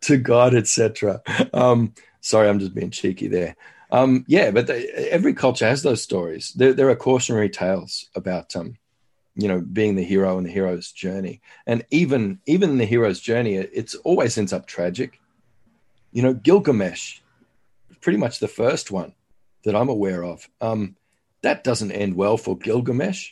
to 0.00 0.16
God, 0.18 0.54
etc. 0.54 1.20
Um, 1.52 1.94
Sorry, 2.20 2.48
I'm 2.48 2.58
just 2.58 2.74
being 2.74 2.90
cheeky 2.90 3.28
there. 3.28 3.54
Um, 3.94 4.24
yeah, 4.26 4.50
but 4.50 4.66
they, 4.66 4.88
every 4.88 5.34
culture 5.34 5.68
has 5.68 5.84
those 5.84 6.02
stories. 6.02 6.52
There, 6.56 6.72
there 6.72 6.90
are 6.90 6.96
cautionary 6.96 7.48
tales 7.48 8.10
about, 8.16 8.56
um, 8.56 8.76
you 9.36 9.46
know, 9.46 9.60
being 9.60 9.94
the 9.94 10.02
hero 10.02 10.36
and 10.36 10.44
the 10.44 10.50
hero's 10.50 10.90
journey. 10.90 11.40
And 11.64 11.84
even 11.92 12.40
even 12.44 12.76
the 12.76 12.86
hero's 12.86 13.20
journey, 13.20 13.54
it 13.54 13.70
it's 13.72 13.94
always 13.94 14.36
ends 14.36 14.52
up 14.52 14.66
tragic. 14.66 15.20
You 16.10 16.22
know, 16.22 16.34
Gilgamesh, 16.34 17.20
pretty 18.00 18.18
much 18.18 18.40
the 18.40 18.48
first 18.48 18.90
one 18.90 19.14
that 19.62 19.76
I'm 19.76 19.88
aware 19.88 20.24
of. 20.24 20.48
Um, 20.60 20.96
that 21.42 21.62
doesn't 21.62 21.92
end 21.92 22.16
well 22.16 22.36
for 22.36 22.58
Gilgamesh. 22.58 23.30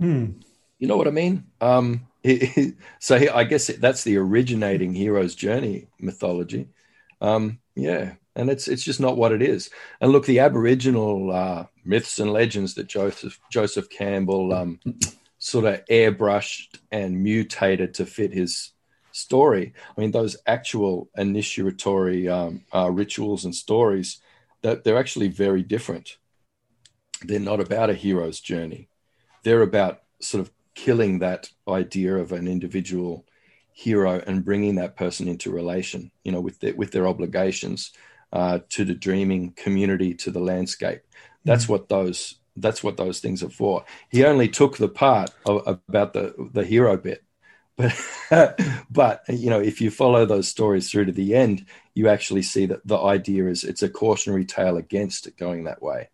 Hmm. 0.00 0.40
You 0.80 0.88
know 0.88 0.96
what 0.96 1.06
I 1.06 1.12
mean? 1.12 1.44
Um, 1.60 2.08
so 2.98 3.14
I 3.14 3.44
guess 3.44 3.68
that's 3.68 4.02
the 4.02 4.16
originating 4.16 4.92
hero's 4.92 5.36
journey 5.36 5.86
mythology. 6.00 6.66
Um, 7.20 7.60
yeah, 7.76 8.14
and 8.36 8.50
it's 8.50 8.68
it's 8.68 8.84
just 8.84 9.00
not 9.00 9.16
what 9.16 9.32
it 9.32 9.42
is. 9.42 9.70
And 10.00 10.12
look, 10.12 10.26
the 10.26 10.38
Aboriginal 10.40 11.30
uh, 11.30 11.66
myths 11.84 12.18
and 12.18 12.32
legends 12.32 12.74
that 12.74 12.88
Joseph 12.88 13.38
Joseph 13.50 13.88
Campbell 13.90 14.52
um, 14.52 14.80
sort 15.38 15.64
of 15.64 15.84
airbrushed 15.86 16.78
and 16.92 17.22
mutated 17.22 17.94
to 17.94 18.06
fit 18.06 18.32
his 18.32 18.72
story. 19.12 19.74
I 19.96 20.00
mean, 20.00 20.12
those 20.12 20.36
actual 20.46 21.08
initiatory 21.16 22.28
um, 22.28 22.64
uh, 22.72 22.90
rituals 22.90 23.44
and 23.44 23.54
stories 23.54 24.20
that 24.62 24.84
they're 24.84 24.98
actually 24.98 25.28
very 25.28 25.62
different. 25.62 26.16
They're 27.22 27.40
not 27.40 27.60
about 27.60 27.90
a 27.90 27.94
hero's 27.94 28.40
journey. 28.40 28.88
They're 29.42 29.62
about 29.62 30.02
sort 30.20 30.42
of 30.42 30.52
killing 30.74 31.18
that 31.18 31.50
idea 31.68 32.16
of 32.16 32.32
an 32.32 32.46
individual 32.46 33.26
hero 33.72 34.22
and 34.26 34.44
bringing 34.44 34.76
that 34.76 34.96
person 34.96 35.26
into 35.26 35.50
relation, 35.50 36.10
you 36.22 36.32
know, 36.32 36.40
with 36.40 36.60
their, 36.60 36.74
with 36.74 36.92
their 36.92 37.08
obligations 37.08 37.92
uh, 38.32 38.60
to 38.70 38.84
the 38.84 38.94
dreaming 38.94 39.52
community, 39.52 40.14
to 40.14 40.30
the 40.30 40.40
landscape. 40.40 41.02
That's 41.44 41.64
mm-hmm. 41.64 41.72
what 41.72 41.88
those 41.88 42.36
that's 42.56 42.82
what 42.82 42.96
those 42.96 43.20
things 43.20 43.42
are 43.42 43.50
for. 43.50 43.84
He 44.10 44.24
only 44.24 44.48
took 44.48 44.76
the 44.76 44.88
part 44.88 45.30
of, 45.46 45.80
about 45.88 46.12
the 46.12 46.34
the 46.52 46.64
hero 46.64 46.96
bit, 46.96 47.22
but 48.30 48.60
but 48.90 49.22
you 49.28 49.50
know, 49.50 49.60
if 49.60 49.80
you 49.80 49.90
follow 49.90 50.26
those 50.26 50.48
stories 50.48 50.90
through 50.90 51.06
to 51.06 51.12
the 51.12 51.34
end, 51.34 51.66
you 51.94 52.08
actually 52.08 52.42
see 52.42 52.66
that 52.66 52.86
the 52.86 52.98
idea 52.98 53.46
is 53.46 53.64
it's 53.64 53.82
a 53.82 53.88
cautionary 53.88 54.44
tale 54.44 54.76
against 54.76 55.26
it 55.26 55.36
going 55.36 55.64
that 55.64 55.82
way. 55.82 56.08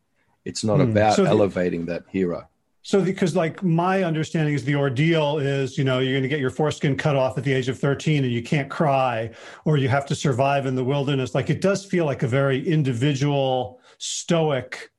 It's 0.45 0.63
not 0.63 0.79
mm. 0.79 0.91
about 0.91 1.17
so 1.17 1.25
the, 1.25 1.31
elevating 1.31 1.87
that 1.87 2.05
hero. 2.09 2.49
So, 2.87 3.03
because 3.03 3.35
like 3.35 3.65
my 3.65 4.05
understanding 4.05 4.55
is 4.55 4.65
the 4.65 4.77
ordeal 4.77 5.39
is, 5.39 5.77
you 5.77 5.83
know, 5.83 5.99
you're 5.99 6.13
going 6.13 6.23
to 6.23 6.29
get 6.29 6.39
your 6.39 6.51
foreskin 6.51 6.97
cut 6.97 7.17
off 7.17 7.37
at 7.37 7.43
the 7.43 7.53
age 7.53 7.69
of 7.69 7.77
13 7.77 8.23
and 8.23 8.33
you 8.33 8.45
can't 8.45 8.71
cry, 8.71 9.33
or 9.65 9.77
you 9.77 9.89
have 9.89 10.07
to 10.07 10.15
survive 10.15 10.67
in 10.67 10.77
the 10.77 10.85
wilderness. 10.85 11.35
Like 11.35 11.51
it 11.51 11.61
does 11.61 11.85
feel 11.85 12.05
like 12.05 12.23
a 12.23 12.29
very 12.29 12.65
individual, 12.65 13.81
stoic, 13.99 14.93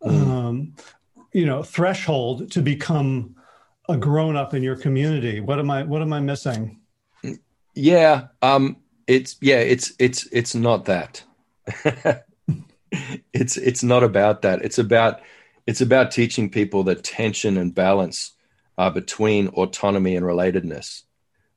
mm. 0.00 0.12
um, 0.12 0.76
you 1.32 1.44
know, 1.44 1.64
threshold 1.64 2.52
to 2.52 2.62
become 2.62 3.34
a 3.88 3.96
grown 3.96 4.36
up 4.36 4.54
in 4.54 4.62
your 4.62 4.76
community. 4.76 5.40
What 5.40 5.58
am 5.58 5.72
I? 5.72 5.82
What 5.82 6.02
am 6.02 6.12
I 6.12 6.20
missing? 6.20 6.78
Yeah, 7.74 8.28
um, 8.42 8.76
it's 9.08 9.38
yeah, 9.40 9.58
it's 9.58 9.92
it's 9.98 10.28
it's 10.30 10.54
not 10.54 10.84
that. 10.84 11.24
it's 13.32 13.56
it's 13.56 13.82
not 13.82 14.04
about 14.04 14.42
that. 14.42 14.64
It's 14.64 14.78
about 14.78 15.20
it's 15.66 15.80
about 15.80 16.10
teaching 16.10 16.50
people 16.50 16.84
that 16.84 17.04
tension 17.04 17.56
and 17.56 17.74
balance 17.74 18.32
are 18.76 18.90
between 18.90 19.48
autonomy 19.48 20.16
and 20.16 20.26
relatedness 20.26 21.02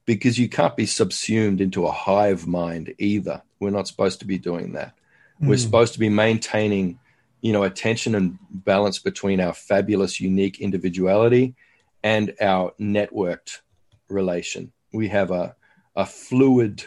because 0.05 0.39
you 0.39 0.47
can't 0.47 0.77
be 0.77 0.85
subsumed 0.85 1.59
into 1.59 1.85
a 1.85 1.91
hive 1.91 2.47
mind 2.47 2.93
either. 2.97 3.41
We're 3.59 3.71
not 3.71 3.87
supposed 3.87 4.19
to 4.19 4.25
be 4.25 4.37
doing 4.37 4.73
that. 4.73 4.93
Mm. 5.41 5.49
We're 5.49 5.55
hmm. 5.55 5.61
supposed 5.61 5.93
to 5.93 5.99
be 5.99 6.09
maintaining, 6.09 6.99
you 7.41 7.51
know, 7.51 7.63
attention 7.63 8.15
and 8.15 8.37
balance 8.49 8.99
between 8.99 9.41
our 9.41 9.53
fabulous, 9.53 10.21
unique 10.21 10.61
individuality 10.61 11.55
and 12.03 12.33
our 12.39 12.71
networked 12.79 13.59
relation. 14.07 14.71
We 14.93 15.09
have 15.09 15.31
a, 15.31 15.55
a 15.95 16.05
fluid, 16.05 16.85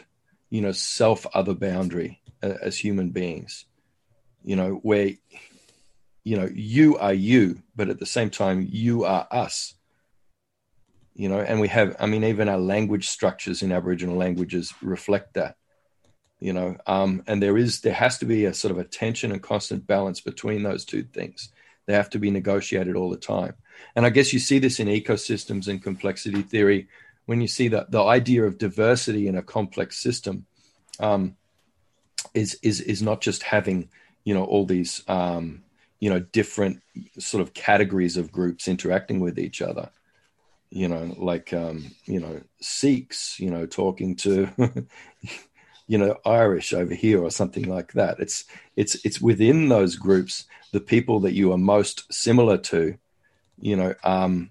you 0.49 0.63
know, 0.63 0.73
self 0.73 1.27
other 1.35 1.55
boundary 1.55 2.21
uh, 2.43 2.55
as 2.63 2.79
human 2.79 3.11
beings, 3.11 3.67
you 4.43 4.57
know, 4.57 4.81
where 4.83 5.11
you 6.25 6.37
know 6.37 6.49
you 6.53 6.99
are 6.99 7.15
you 7.15 7.63
but 7.75 7.89
at 7.89 7.99
the 7.99 8.07
same 8.07 8.31
time 8.31 8.67
you 8.71 9.05
are 9.05 9.27
us. 9.31 9.75
You 11.15 11.29
know 11.29 11.41
and 11.41 11.61
we 11.61 11.69
have 11.69 11.97
i 12.01 12.07
mean 12.07 12.25
even 12.25 12.49
our 12.49 12.59
language 12.59 13.09
structures 13.09 13.63
in 13.63 13.73
aboriginal 13.73 14.17
languages 14.17 14.73
reflect 14.81 15.35
that 15.35 15.57
you 16.39 16.53
know 16.53 16.77
um, 16.87 17.23
and 17.27 17.43
there 17.43 17.59
is 17.59 17.81
there 17.83 17.93
has 17.93 18.19
to 18.19 18.25
be 18.25 18.47
a 18.47 18.55
sort 18.55 18.73
of 18.73 18.79
a 18.79 18.85
tension 18.85 19.33
and 19.33 19.43
constant 19.43 19.87
balance 19.87 20.21
between 20.21 20.63
those 20.63 20.85
two 20.85 21.03
things. 21.03 21.53
They 21.87 21.95
have 21.95 22.11
to 22.11 22.19
be 22.19 22.31
negotiated 22.31 22.97
all 22.97 23.11
the 23.11 23.17
time. 23.17 23.55
And 23.97 24.07
i 24.07 24.11
guess 24.11 24.33
you 24.33 24.39
see 24.39 24.59
this 24.59 24.81
in 24.81 24.89
ecosystems 24.89 25.69
and 25.69 25.83
complexity 25.83 26.43
theory. 26.43 26.89
When 27.27 27.41
you 27.41 27.49
see 27.49 27.69
that 27.69 27.91
the 27.91 28.03
idea 28.03 28.45
of 28.45 28.59
diversity 28.59 29.29
in 29.29 29.37
a 29.37 29.43
complex 29.43 29.99
system 29.99 30.47
um, 30.99 31.37
is 32.35 32.59
is 32.63 32.81
is 32.81 33.03
not 33.03 33.21
just 33.21 33.43
having 33.43 33.91
you 34.25 34.35
know 34.35 34.45
all 34.45 34.65
these 34.65 35.03
um, 35.09 35.65
you 36.01 36.09
know 36.09 36.19
different 36.19 36.83
sort 37.19 37.43
of 37.43 37.55
categories 37.55 38.17
of 38.17 38.33
groups 38.33 38.67
interacting 38.67 39.21
with 39.21 39.39
each 39.39 39.63
other. 39.63 39.91
You 40.71 40.89
know 40.89 41.15
like 41.19 41.53
um 41.53 41.93
you 42.07 42.21
know 42.21 42.41
sikhs 42.61 43.39
you 43.39 43.51
know 43.51 43.67
talking 43.67 44.17
to 44.17 44.49
you 45.87 45.99
know 45.99 46.17
irish 46.25 46.73
over 46.73 46.95
here 46.95 47.23
or 47.23 47.31
something 47.31 47.69
like 47.69 47.93
that. 47.93 48.19
It's 48.19 48.45
it's 48.77 49.05
it's 49.05 49.21
within 49.21 49.69
those 49.69 49.97
groups 49.97 50.47
the 50.73 50.81
people 50.81 51.21
that 51.21 51.35
you 51.35 51.53
are 51.53 51.59
most 51.59 52.13
similar 52.13 52.57
to 52.57 52.97
you 53.61 53.77
know 53.77 53.95
um 54.05 54.51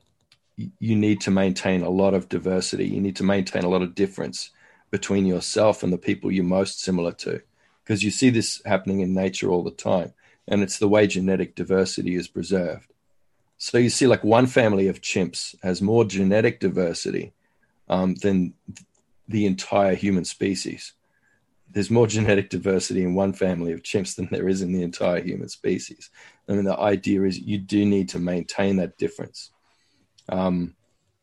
you 0.80 0.96
need 0.96 1.22
to 1.22 1.32
maintain 1.32 1.84
a 1.84 1.90
lot 1.90 2.14
of 2.14 2.30
diversity. 2.30 2.86
You 2.86 3.02
need 3.02 3.16
to 3.16 3.24
maintain 3.24 3.64
a 3.64 3.70
lot 3.70 3.82
of 3.82 3.96
difference 3.96 4.52
between 4.92 5.26
yourself 5.26 5.84
and 5.84 5.94
the 5.94 5.98
people 5.98 6.32
you're 6.32 6.44
most 6.44 6.82
similar 6.82 7.14
to. 7.14 7.42
Because 7.84 8.04
you 8.04 8.12
see 8.12 8.30
this 8.30 8.62
happening 8.66 9.00
in 9.00 9.14
nature 9.14 9.50
all 9.50 9.64
the 9.64 9.72
time 9.72 10.14
and 10.50 10.64
it's 10.64 10.80
the 10.80 10.88
way 10.88 11.08
genetic 11.08 11.56
diversity 11.56 12.16
is 12.16 12.28
preserved. 12.28 12.92
So 13.58 13.78
you 13.78 13.90
see, 13.90 14.08
like 14.08 14.24
one 14.24 14.48
family 14.48 14.88
of 14.88 15.02
chimps 15.02 15.56
has 15.64 15.82
more 15.82 16.04
genetic 16.04 16.60
diversity 16.60 17.34
um, 17.88 18.16
than 18.16 18.54
the 19.28 19.46
entire 19.46 19.96
human 19.96 20.26
species. 20.26 20.94
There's 21.72 21.92
more 21.92 22.08
genetic 22.08 22.50
diversity 22.50 23.04
in 23.04 23.14
one 23.14 23.34
family 23.34 23.74
of 23.74 23.84
chimps 23.84 24.16
than 24.16 24.28
there 24.32 24.50
is 24.50 24.64
in 24.64 24.74
the 24.74 24.82
entire 24.82 25.22
human 25.22 25.50
species. 25.50 26.10
I 26.48 26.54
mean, 26.54 26.66
the 26.66 26.80
idea 26.80 27.24
is 27.24 27.40
you 27.40 27.60
do 27.60 27.86
need 27.86 28.10
to 28.10 28.20
maintain 28.20 28.78
that 28.78 28.98
difference 28.98 29.52
um, 30.30 30.76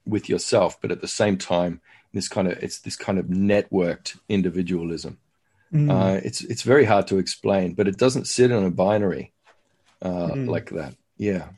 with 0.06 0.28
yourself, 0.28 0.80
but 0.80 0.92
at 0.92 1.00
the 1.00 1.08
same 1.08 1.36
time, 1.36 1.80
this 2.12 2.28
kind 2.28 2.46
of 2.46 2.58
it's 2.62 2.78
this 2.78 2.96
kind 2.96 3.18
of 3.18 3.26
networked 3.26 4.18
individualism. 4.28 5.18
Mm. 5.72 5.90
Uh, 5.90 6.20
it's 6.24 6.42
it's 6.42 6.62
very 6.62 6.84
hard 6.84 7.08
to 7.08 7.18
explain, 7.18 7.74
but 7.74 7.88
it 7.88 7.98
doesn't 7.98 8.26
sit 8.26 8.50
in 8.50 8.64
a 8.64 8.70
binary 8.70 9.32
uh, 10.02 10.28
mm. 10.28 10.48
like 10.48 10.70
that. 10.70 10.94
Yeah, 11.16 11.48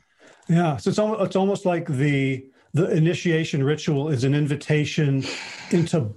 yeah. 0.47 0.77
So 0.77 0.89
it's 0.89 0.99
almost, 0.99 1.21
it's 1.21 1.35
almost 1.35 1.65
like 1.65 1.87
the 1.87 2.45
the 2.73 2.89
initiation 2.89 3.63
ritual 3.63 4.09
is 4.09 4.23
an 4.23 4.33
invitation 4.33 5.23
into 5.71 6.13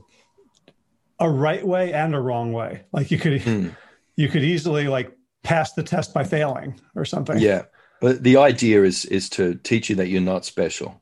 a 1.18 1.30
right 1.30 1.64
way 1.66 1.92
and 1.92 2.14
a 2.14 2.20
wrong 2.20 2.52
way. 2.52 2.82
Like 2.92 3.10
you 3.10 3.18
could 3.18 3.40
mm. 3.42 3.76
you 4.16 4.28
could 4.28 4.42
easily 4.42 4.88
like 4.88 5.16
pass 5.42 5.72
the 5.74 5.82
test 5.82 6.14
by 6.14 6.24
failing 6.24 6.80
or 6.94 7.04
something. 7.04 7.38
Yeah. 7.38 7.64
But 8.00 8.22
the 8.22 8.38
idea 8.38 8.82
is 8.82 9.04
is 9.04 9.28
to 9.30 9.54
teach 9.56 9.90
you 9.90 9.96
that 9.96 10.08
you're 10.08 10.20
not 10.20 10.44
special. 10.44 11.00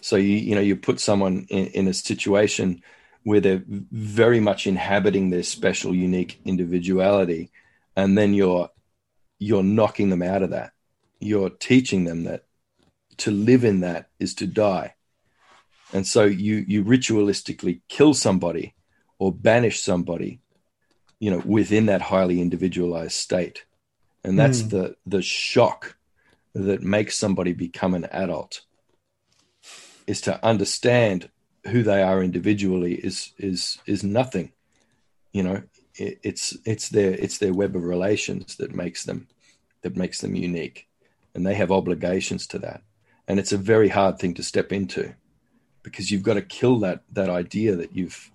So 0.00 0.16
you 0.16 0.36
you 0.36 0.54
know 0.54 0.60
you 0.60 0.76
put 0.76 1.00
someone 1.00 1.46
in, 1.48 1.66
in 1.68 1.88
a 1.88 1.94
situation 1.94 2.82
where 3.26 3.40
they're 3.40 3.64
very 3.66 4.38
much 4.38 4.68
inhabiting 4.68 5.30
their 5.30 5.42
special, 5.42 5.92
unique 5.92 6.40
individuality, 6.44 7.50
and 7.96 8.16
then 8.16 8.32
you're 8.34 8.70
you're 9.40 9.64
knocking 9.64 10.10
them 10.10 10.22
out 10.22 10.44
of 10.44 10.50
that. 10.50 10.70
You're 11.18 11.50
teaching 11.50 12.04
them 12.04 12.22
that 12.22 12.44
to 13.16 13.32
live 13.32 13.64
in 13.64 13.80
that 13.80 14.10
is 14.20 14.32
to 14.36 14.46
die. 14.46 14.94
And 15.92 16.06
so 16.06 16.22
you 16.22 16.64
you 16.68 16.84
ritualistically 16.84 17.80
kill 17.88 18.14
somebody 18.14 18.76
or 19.18 19.32
banish 19.32 19.80
somebody, 19.80 20.38
you 21.18 21.32
know, 21.32 21.42
within 21.44 21.86
that 21.86 22.02
highly 22.02 22.40
individualized 22.40 23.14
state. 23.14 23.64
And 24.22 24.38
that's 24.38 24.62
mm. 24.62 24.70
the 24.70 24.96
the 25.04 25.20
shock 25.20 25.96
that 26.54 26.80
makes 26.80 27.16
somebody 27.16 27.54
become 27.54 27.94
an 27.94 28.04
adult 28.04 28.60
is 30.06 30.20
to 30.20 30.44
understand 30.46 31.28
who 31.68 31.82
they 31.82 32.02
are 32.02 32.22
individually 32.22 32.94
is 32.94 33.32
is 33.38 33.78
is 33.86 34.02
nothing. 34.02 34.52
You 35.32 35.42
know, 35.42 35.62
it, 35.94 36.18
it's 36.22 36.56
it's 36.64 36.88
their 36.88 37.12
it's 37.12 37.38
their 37.38 37.54
web 37.54 37.76
of 37.76 37.84
relations 37.84 38.56
that 38.56 38.74
makes 38.74 39.04
them 39.04 39.28
that 39.82 39.96
makes 39.96 40.20
them 40.20 40.34
unique, 40.34 40.88
and 41.34 41.46
they 41.46 41.54
have 41.54 41.70
obligations 41.70 42.46
to 42.48 42.58
that. 42.60 42.82
And 43.28 43.38
it's 43.38 43.52
a 43.52 43.58
very 43.58 43.88
hard 43.88 44.18
thing 44.18 44.34
to 44.34 44.42
step 44.42 44.72
into 44.72 45.14
because 45.82 46.10
you've 46.10 46.22
got 46.22 46.34
to 46.34 46.42
kill 46.42 46.78
that 46.80 47.02
that 47.12 47.30
idea 47.30 47.76
that 47.76 47.94
you've 47.94 48.30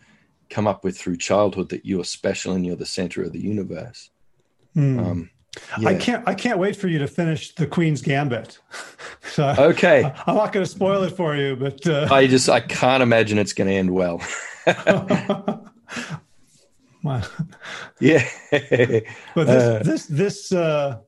come 0.50 0.68
up 0.68 0.84
with 0.84 0.98
through 0.98 1.18
childhood 1.18 1.70
that 1.70 1.86
you're 1.86 2.04
special 2.04 2.54
and 2.54 2.66
you're 2.66 2.76
the 2.76 2.86
center 2.86 3.24
of 3.24 3.32
the 3.32 3.42
universe. 3.42 4.10
Mm. 4.76 5.00
Um, 5.00 5.30
yeah. 5.80 5.90
I 5.90 5.96
can't. 5.96 6.28
I 6.28 6.34
can't 6.34 6.60
wait 6.60 6.76
for 6.76 6.88
you 6.88 7.00
to 7.00 7.08
finish 7.08 7.54
the 7.56 7.68
Queen's 7.68 8.02
Gambit. 8.02 8.60
so 9.32 9.56
okay, 9.58 10.04
I, 10.28 10.32
am 10.32 10.36
not 10.36 10.54
going 10.54 10.66
to 10.66 10.72
spoil 10.72 11.04
it 11.04 11.12
for 11.12 11.36
you, 11.36 11.56
but 11.56 11.86
uh... 11.88 12.08
I 12.12 12.28
just 12.28 12.50
I 12.50 12.60
can't 12.60 13.02
imagine 13.02 13.38
it's 13.38 13.54
going 13.54 13.70
to 13.70 13.74
end 13.74 13.92
well. 13.92 14.22
yeah, 18.00 18.28
but 19.34 19.48
this 19.48 19.64
uh, 19.64 19.82
this 19.84 20.06
this 20.06 20.52
uh, 20.52 21.00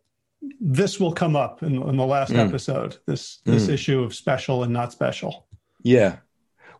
this 0.60 1.00
will 1.00 1.14
come 1.14 1.36
up 1.36 1.62
in, 1.64 1.82
in 1.82 1.98
the 1.98 2.06
last 2.06 2.32
mm. 2.32 2.38
episode. 2.38 2.98
This 3.06 3.38
this 3.46 3.68
mm. 3.68 3.74
issue 3.74 4.02
of 4.02 4.16
special 4.16 4.64
and 4.64 4.74
not 4.74 4.92
special. 4.92 5.46
Yeah. 5.82 6.18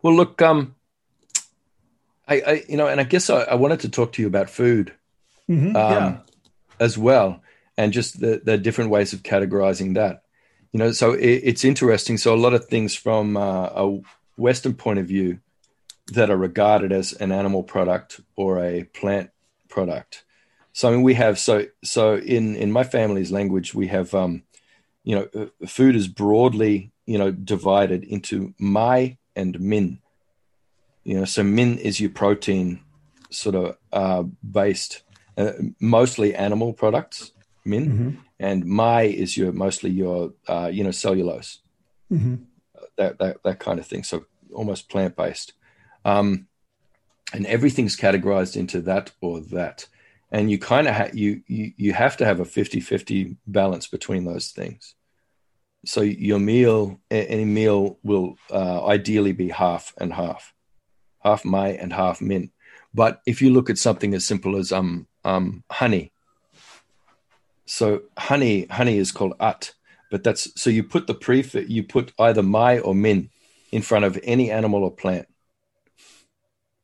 Well, 0.02 0.14
look. 0.14 0.40
Um. 0.42 0.74
I, 2.26 2.40
I 2.40 2.62
you 2.68 2.78
know, 2.78 2.86
and 2.88 3.00
I 3.00 3.04
guess 3.04 3.28
I, 3.28 3.42
I 3.42 3.54
wanted 3.54 3.80
to 3.80 3.90
talk 3.90 4.12
to 4.14 4.22
you 4.22 4.28
about 4.28 4.48
food. 4.48 4.94
Mm-hmm. 5.48 5.76
Um, 5.76 5.92
yeah. 5.92 6.18
As 6.80 6.98
well 6.98 7.40
and 7.76 7.92
just 7.92 8.20
the, 8.20 8.40
the 8.44 8.58
different 8.58 8.90
ways 8.90 9.12
of 9.12 9.22
categorizing 9.22 9.94
that. 9.94 10.23
You 10.74 10.78
know, 10.78 10.90
so 10.90 11.12
it, 11.12 11.40
it's 11.44 11.64
interesting. 11.64 12.18
So 12.18 12.34
a 12.34 12.36
lot 12.36 12.52
of 12.52 12.64
things 12.64 12.96
from 12.96 13.36
uh, 13.36 13.66
a 13.66 14.00
Western 14.36 14.74
point 14.74 14.98
of 14.98 15.06
view 15.06 15.38
that 16.12 16.30
are 16.30 16.36
regarded 16.36 16.90
as 16.90 17.12
an 17.12 17.30
animal 17.30 17.62
product 17.62 18.20
or 18.34 18.58
a 18.58 18.82
plant 18.82 19.30
product. 19.68 20.24
So 20.72 20.88
I 20.88 20.90
mean, 20.90 21.02
we 21.04 21.14
have 21.14 21.38
so 21.38 21.66
so 21.84 22.16
in 22.16 22.56
in 22.56 22.72
my 22.72 22.82
family's 22.82 23.30
language, 23.30 23.72
we 23.72 23.86
have 23.86 24.12
um, 24.14 24.42
you 25.04 25.14
know, 25.14 25.28
uh, 25.40 25.66
food 25.68 25.94
is 25.94 26.08
broadly 26.08 26.90
you 27.06 27.18
know 27.18 27.30
divided 27.30 28.02
into 28.02 28.52
mai 28.58 29.16
and 29.36 29.60
min. 29.60 30.00
You 31.04 31.20
know, 31.20 31.24
so 31.24 31.44
min 31.44 31.78
is 31.78 32.00
your 32.00 32.10
protein 32.10 32.80
sort 33.30 33.54
of 33.54 33.76
uh, 33.92 34.24
based, 34.42 35.02
uh, 35.38 35.52
mostly 35.78 36.34
animal 36.34 36.72
products, 36.72 37.30
min, 37.64 37.86
mm-hmm. 37.86 38.20
And 38.44 38.66
mai 38.66 39.04
is 39.04 39.38
your 39.38 39.52
mostly 39.52 39.90
your 39.90 40.34
uh, 40.46 40.68
you 40.70 40.84
know 40.84 40.90
cellulose, 40.90 41.60
mm-hmm. 42.12 42.34
that, 42.98 43.18
that 43.18 43.42
that 43.42 43.58
kind 43.58 43.78
of 43.78 43.86
thing. 43.86 44.04
So 44.04 44.26
almost 44.52 44.90
plant 44.90 45.16
based, 45.16 45.54
um, 46.04 46.46
and 47.32 47.46
everything's 47.46 47.96
categorized 47.96 48.54
into 48.54 48.82
that 48.82 49.12
or 49.22 49.40
that, 49.56 49.86
and 50.30 50.50
you 50.50 50.58
kind 50.58 50.86
of 50.86 50.94
ha- 50.94 51.14
you, 51.14 51.42
you 51.46 51.72
you 51.78 51.92
have 51.94 52.18
to 52.18 52.26
have 52.26 52.38
a 52.38 52.44
50-50 52.44 53.36
balance 53.46 53.86
between 53.86 54.26
those 54.26 54.50
things. 54.50 54.94
So 55.86 56.02
your 56.02 56.38
meal, 56.38 57.00
any 57.10 57.46
meal, 57.46 57.98
will 58.02 58.36
uh, 58.50 58.86
ideally 58.86 59.32
be 59.32 59.48
half 59.48 59.94
and 59.96 60.12
half, 60.12 60.52
half 61.20 61.46
mai 61.46 61.68
and 61.68 61.94
half 61.94 62.20
min. 62.20 62.50
But 62.92 63.22
if 63.24 63.40
you 63.40 63.50
look 63.50 63.70
at 63.70 63.78
something 63.78 64.12
as 64.12 64.26
simple 64.26 64.56
as 64.56 64.70
um, 64.70 65.06
um, 65.24 65.64
honey, 65.70 66.12
so 67.66 68.02
honey, 68.18 68.66
honey 68.66 68.98
is 68.98 69.12
called 69.12 69.34
at, 69.40 69.72
but 70.10 70.22
that's 70.22 70.48
so 70.60 70.70
you 70.70 70.84
put 70.84 71.06
the 71.06 71.14
prefix, 71.14 71.68
you 71.68 71.82
put 71.82 72.12
either 72.18 72.42
mai 72.42 72.78
or 72.78 72.94
min 72.94 73.30
in 73.72 73.82
front 73.82 74.04
of 74.04 74.18
any 74.22 74.50
animal 74.50 74.84
or 74.84 74.90
plant. 74.90 75.26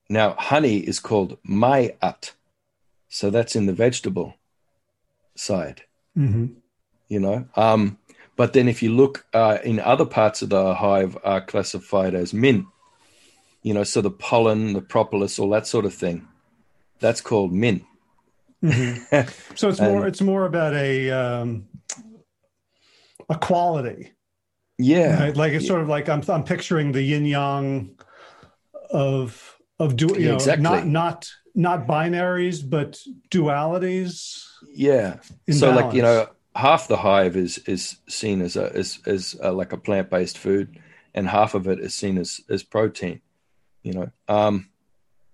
Now, 0.08 0.34
honey 0.38 0.78
is 0.78 0.98
called 0.98 1.38
mai 1.42 1.94
at, 2.02 2.32
so 3.08 3.30
that's 3.30 3.54
in 3.54 3.66
the 3.66 3.72
vegetable 3.72 4.34
side. 5.36 5.82
Mm-hmm. 6.16 6.46
You 7.08 7.20
know, 7.20 7.48
um, 7.56 7.98
but 8.36 8.52
then 8.52 8.68
if 8.68 8.82
you 8.82 8.90
look 8.94 9.26
uh, 9.34 9.58
in 9.62 9.80
other 9.80 10.06
parts 10.06 10.42
of 10.42 10.48
the 10.48 10.74
hive 10.74 11.16
are 11.24 11.40
classified 11.40 12.14
as 12.14 12.32
min. 12.32 12.66
You 13.62 13.74
know, 13.74 13.84
so 13.84 14.00
the 14.00 14.10
pollen, 14.10 14.72
the 14.72 14.80
propolis, 14.80 15.38
all 15.38 15.50
that 15.50 15.66
sort 15.66 15.84
of 15.84 15.92
thing, 15.92 16.26
that's 16.98 17.20
called 17.20 17.52
min. 17.52 17.84
Mm-hmm. 18.64 19.28
So 19.56 19.68
it's 19.68 19.80
more 19.80 20.06
it's 20.06 20.20
more 20.20 20.44
about 20.46 20.74
a 20.74 21.10
um, 21.10 21.66
a 23.28 23.36
quality. 23.36 24.12
Yeah, 24.78 25.24
right? 25.24 25.36
like 25.36 25.52
it's 25.52 25.64
yeah. 25.64 25.68
sort 25.68 25.82
of 25.82 25.88
like 25.88 26.08
I'm 26.08 26.22
I'm 26.28 26.44
picturing 26.44 26.92
the 26.92 27.02
yin 27.02 27.26
yang 27.26 27.98
of 28.90 29.56
of 29.78 29.96
du- 29.96 30.14
you 30.18 30.28
know 30.28 30.34
exactly. 30.34 30.62
not 30.62 30.86
not 30.86 31.30
not 31.54 31.86
binaries 31.86 32.68
but 32.68 32.98
dualities. 33.30 34.42
Yeah. 34.72 35.18
So 35.50 35.72
balance. 35.72 35.84
like 35.86 35.94
you 35.94 36.02
know 36.02 36.28
half 36.54 36.88
the 36.88 36.96
hive 36.96 37.36
is 37.36 37.58
is 37.58 37.96
seen 38.08 38.42
as 38.42 38.56
a 38.56 38.74
as 38.74 38.98
as 39.06 39.36
a, 39.40 39.52
like 39.52 39.72
a 39.72 39.76
plant 39.76 40.10
based 40.10 40.38
food, 40.38 40.78
and 41.14 41.28
half 41.28 41.54
of 41.54 41.66
it 41.66 41.80
is 41.80 41.94
seen 41.94 42.18
as 42.18 42.40
as 42.48 42.62
protein. 42.62 43.20
You 43.82 43.92
know, 43.94 44.10
um, 44.28 44.68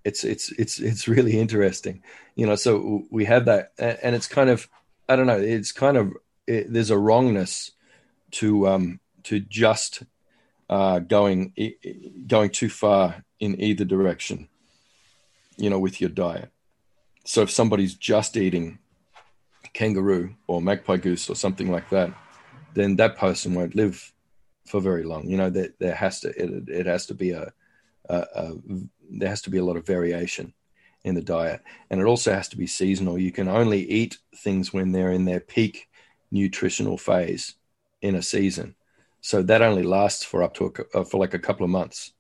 it's 0.06 0.22
it's 0.22 0.52
it's 0.52 0.78
it's 0.78 1.08
really 1.08 1.38
interesting 1.38 2.02
you 2.36 2.46
know 2.46 2.54
so 2.54 3.02
we 3.10 3.24
have 3.24 3.44
that 3.46 3.72
and 3.78 4.14
it's 4.14 4.28
kind 4.28 4.48
of 4.48 4.68
i 5.08 5.16
don't 5.16 5.26
know 5.26 5.38
it's 5.38 5.72
kind 5.72 5.96
of 5.96 6.14
it, 6.46 6.72
there's 6.72 6.90
a 6.90 6.98
wrongness 6.98 7.72
to 8.30 8.68
um 8.68 9.00
to 9.24 9.40
just 9.40 10.04
uh 10.70 11.00
going 11.00 11.52
going 12.26 12.50
too 12.50 12.68
far 12.68 13.24
in 13.40 13.60
either 13.60 13.84
direction 13.84 14.48
you 15.56 15.70
know 15.70 15.78
with 15.78 16.00
your 16.00 16.10
diet. 16.10 16.50
So 17.24 17.42
if 17.42 17.50
somebody's 17.50 17.94
just 17.94 18.36
eating 18.36 18.78
kangaroo 19.72 20.34
or 20.46 20.62
magpie 20.62 20.96
goose 20.96 21.28
or 21.28 21.34
something 21.34 21.70
like 21.70 21.90
that 21.90 22.10
then 22.74 22.96
that 22.96 23.16
person 23.16 23.54
won't 23.54 23.74
live 23.74 24.12
for 24.64 24.80
very 24.80 25.02
long 25.02 25.28
you 25.28 25.36
know 25.36 25.50
there, 25.50 25.70
there 25.80 25.94
has 25.94 26.20
to 26.20 26.28
it, 26.28 26.68
it 26.68 26.86
has 26.86 27.06
to 27.06 27.14
be 27.14 27.32
a, 27.32 27.52
a, 28.08 28.16
a 28.34 28.54
there 29.10 29.28
has 29.28 29.42
to 29.42 29.50
be 29.50 29.58
a 29.58 29.64
lot 29.64 29.76
of 29.76 29.86
variation 29.86 30.52
in 31.04 31.14
the 31.14 31.22
diet, 31.22 31.62
and 31.88 32.00
it 32.00 32.04
also 32.04 32.32
has 32.32 32.48
to 32.48 32.56
be 32.56 32.66
seasonal. 32.66 33.18
You 33.18 33.30
can 33.30 33.48
only 33.48 33.88
eat 33.88 34.18
things 34.34 34.72
when 34.72 34.92
they're 34.92 35.12
in 35.12 35.24
their 35.24 35.40
peak 35.40 35.88
nutritional 36.30 36.98
phase 36.98 37.54
in 38.02 38.16
a 38.16 38.22
season, 38.22 38.74
so 39.20 39.42
that 39.42 39.62
only 39.62 39.84
lasts 39.84 40.24
for 40.24 40.42
up 40.42 40.54
to 40.54 40.66
a, 40.66 40.98
uh, 40.98 41.04
for 41.04 41.18
like 41.18 41.34
a 41.34 41.38
couple 41.38 41.64
of 41.64 41.70
months. 41.70 42.12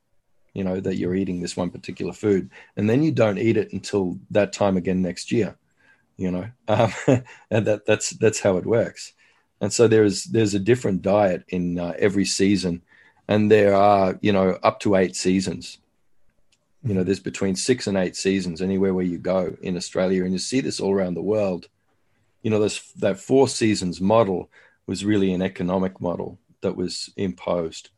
You 0.54 0.64
know 0.64 0.80
that 0.80 0.96
you're 0.96 1.16
eating 1.16 1.40
this 1.40 1.56
one 1.56 1.70
particular 1.70 2.12
food, 2.12 2.50
and 2.76 2.88
then 2.88 3.02
you 3.02 3.12
don't 3.12 3.38
eat 3.38 3.56
it 3.56 3.72
until 3.72 4.18
that 4.30 4.52
time 4.52 4.76
again 4.76 5.02
next 5.02 5.32
year. 5.32 5.56
You 6.16 6.30
know, 6.30 6.48
um, 6.68 6.92
and 7.50 7.66
that 7.66 7.86
that's 7.86 8.10
that's 8.10 8.40
how 8.40 8.56
it 8.56 8.64
works. 8.64 9.12
And 9.60 9.72
so 9.72 9.88
there's 9.88 10.24
there's 10.24 10.54
a 10.54 10.60
different 10.60 11.02
diet 11.02 11.44
in 11.48 11.78
uh, 11.78 11.94
every 11.98 12.24
season, 12.24 12.82
and 13.26 13.50
there 13.50 13.74
are 13.74 14.18
you 14.22 14.32
know 14.32 14.58
up 14.62 14.80
to 14.80 14.94
eight 14.94 15.16
seasons 15.16 15.78
you 16.86 16.94
know, 16.94 17.02
there's 17.02 17.20
between 17.20 17.56
six 17.56 17.88
and 17.88 17.96
eight 17.96 18.14
seasons 18.14 18.62
anywhere 18.62 18.94
where 18.94 19.04
you 19.04 19.18
go 19.18 19.56
in 19.60 19.76
Australia, 19.76 20.24
and 20.24 20.32
you 20.32 20.38
see 20.38 20.60
this 20.60 20.78
all 20.78 20.94
around 20.94 21.14
the 21.14 21.22
world. 21.22 21.68
You 22.42 22.50
know, 22.50 22.60
this 22.60 22.92
that 22.92 23.18
four 23.18 23.48
seasons 23.48 24.00
model 24.00 24.50
was 24.86 25.04
really 25.04 25.32
an 25.32 25.42
economic 25.42 26.00
model 26.00 26.38
that 26.60 26.76
was 26.76 27.10
imposed 27.16 27.90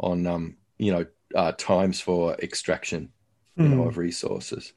on, 0.00 0.26
um, 0.26 0.56
you 0.76 0.92
know, 0.92 1.06
uh, 1.36 1.52
times 1.52 2.00
for 2.00 2.34
extraction, 2.34 3.10
you 3.56 3.64
mm. 3.64 3.76
know, 3.76 3.82
of 3.84 3.96
resources. 3.96 4.72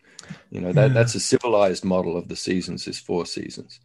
You 0.52 0.62
know, 0.62 0.72
that 0.74 0.88
yeah. 0.90 0.94
that's 0.94 1.16
a 1.16 1.20
civilized 1.20 1.84
model 1.84 2.18
of 2.18 2.28
the 2.28 2.36
seasons 2.36 2.88
is 2.88 3.00
four 3.00 3.26
seasons, 3.26 3.80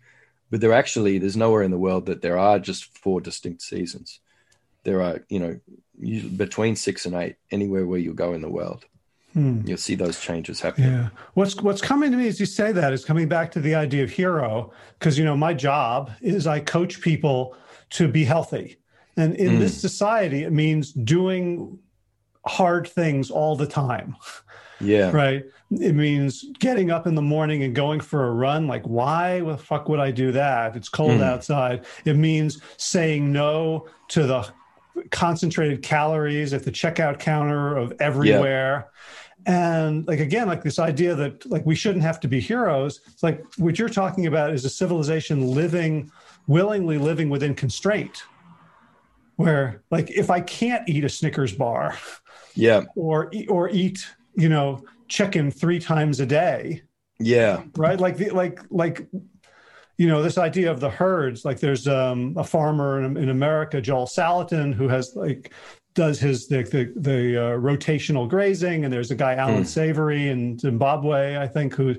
but 0.50 0.60
there 0.60 0.74
actually 0.74 1.18
there's 1.18 1.36
nowhere 1.36 1.62
in 1.62 1.70
the 1.70 1.78
world 1.78 2.06
that 2.06 2.20
there 2.20 2.38
are 2.38 2.58
just 2.58 2.98
four 2.98 3.20
distinct 3.20 3.62
seasons. 3.62 4.20
There 4.84 5.02
are, 5.02 5.24
you 5.28 5.38
know, 5.38 5.60
between 6.36 6.76
six 6.76 7.06
and 7.06 7.14
eight, 7.14 7.36
anywhere 7.50 7.86
where 7.86 7.98
you 7.98 8.14
go 8.14 8.32
in 8.34 8.42
the 8.42 8.48
world. 8.48 8.84
Hmm. 9.32 9.60
You'll 9.64 9.78
see 9.78 9.94
those 9.94 10.20
changes 10.20 10.60
happening. 10.60 10.92
Yeah. 10.92 11.08
What's 11.34 11.56
what's 11.56 11.80
coming 11.80 12.10
to 12.10 12.16
me 12.16 12.26
as 12.26 12.40
you 12.40 12.46
say 12.46 12.72
that 12.72 12.92
is 12.92 13.04
coming 13.04 13.28
back 13.28 13.52
to 13.52 13.60
the 13.60 13.74
idea 13.74 14.02
of 14.02 14.10
hero, 14.10 14.72
because 14.98 15.18
you 15.18 15.24
know 15.24 15.36
my 15.36 15.54
job 15.54 16.10
is 16.20 16.46
I 16.46 16.60
coach 16.60 17.00
people 17.00 17.56
to 17.90 18.08
be 18.08 18.24
healthy, 18.24 18.78
and 19.16 19.34
in 19.36 19.52
mm. 19.52 19.58
this 19.60 19.80
society, 19.80 20.42
it 20.42 20.52
means 20.52 20.92
doing 20.92 21.78
hard 22.46 22.88
things 22.88 23.30
all 23.30 23.56
the 23.56 23.66
time. 23.66 24.16
Yeah. 24.80 25.10
Right. 25.14 25.44
It 25.72 25.94
means 25.94 26.46
getting 26.58 26.90
up 26.90 27.06
in 27.06 27.14
the 27.14 27.22
morning 27.22 27.62
and 27.62 27.74
going 27.74 28.00
for 28.00 28.26
a 28.26 28.32
run. 28.32 28.66
Like, 28.66 28.82
why 28.86 29.40
the 29.40 29.56
fuck 29.56 29.88
would 29.88 30.00
I 30.00 30.10
do 30.10 30.32
that? 30.32 30.74
It's 30.74 30.88
cold 30.88 31.20
mm. 31.20 31.22
outside. 31.22 31.84
It 32.04 32.16
means 32.16 32.60
saying 32.76 33.30
no 33.30 33.86
to 34.08 34.26
the 34.26 34.50
concentrated 35.10 35.82
calories 35.82 36.52
at 36.52 36.64
the 36.64 36.70
checkout 36.70 37.18
counter 37.18 37.76
of 37.76 37.92
everywhere. 38.00 38.86
Yeah. 39.46 39.54
And 39.54 40.06
like 40.06 40.20
again, 40.20 40.48
like 40.48 40.62
this 40.62 40.78
idea 40.78 41.14
that 41.14 41.46
like 41.50 41.64
we 41.64 41.74
shouldn't 41.74 42.02
have 42.04 42.20
to 42.20 42.28
be 42.28 42.40
heroes. 42.40 43.00
It's 43.06 43.22
like 43.22 43.42
what 43.56 43.78
you're 43.78 43.88
talking 43.88 44.26
about 44.26 44.52
is 44.52 44.64
a 44.64 44.70
civilization 44.70 45.46
living, 45.46 46.10
willingly 46.46 46.98
living 46.98 47.30
within 47.30 47.54
constraint. 47.54 48.22
Where 49.36 49.82
like 49.90 50.10
if 50.10 50.28
I 50.28 50.42
can't 50.42 50.86
eat 50.86 51.04
a 51.04 51.08
Snickers 51.08 51.54
bar, 51.54 51.96
yeah, 52.54 52.84
or 52.94 53.32
or 53.48 53.70
eat 53.70 54.06
you 54.34 54.50
know 54.50 54.84
chicken 55.08 55.50
three 55.50 55.78
times 55.78 56.20
a 56.20 56.26
day, 56.26 56.82
yeah, 57.18 57.62
right, 57.76 57.98
like 57.98 58.18
the 58.18 58.28
like 58.30 58.60
like 58.70 59.08
you 60.00 60.06
know 60.06 60.22
this 60.22 60.38
idea 60.38 60.70
of 60.70 60.80
the 60.80 60.88
herds 60.88 61.44
like 61.44 61.60
there's 61.60 61.86
um, 61.86 62.34
a 62.38 62.42
farmer 62.42 63.02
in, 63.02 63.18
in, 63.18 63.28
america 63.28 63.82
joel 63.82 64.06
salatin 64.06 64.72
who 64.72 64.88
has 64.88 65.12
like 65.14 65.52
does 65.94 66.18
his 66.18 66.48
the 66.48 66.62
the, 66.62 66.90
the 66.96 67.36
uh, 67.36 67.58
rotational 67.58 68.26
grazing 68.26 68.84
and 68.84 68.92
there's 68.92 69.10
a 69.10 69.14
guy 69.14 69.34
alan 69.34 69.62
mm. 69.62 69.66
savory 69.66 70.30
in 70.30 70.58
zimbabwe 70.58 71.36
i 71.36 71.46
think 71.46 71.74
who 71.74 71.94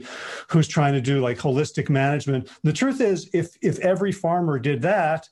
who's 0.49 0.67
trying 0.67 0.93
to 0.93 1.01
do 1.01 1.21
like 1.21 1.37
holistic 1.37 1.91
management 1.91 2.49
the 2.63 2.73
truth 2.73 3.01
is 3.01 3.29
if 3.33 3.55
if 3.61 3.77
every 3.79 4.11
farmer 4.11 4.57
did 4.57 4.81
that 4.81 5.29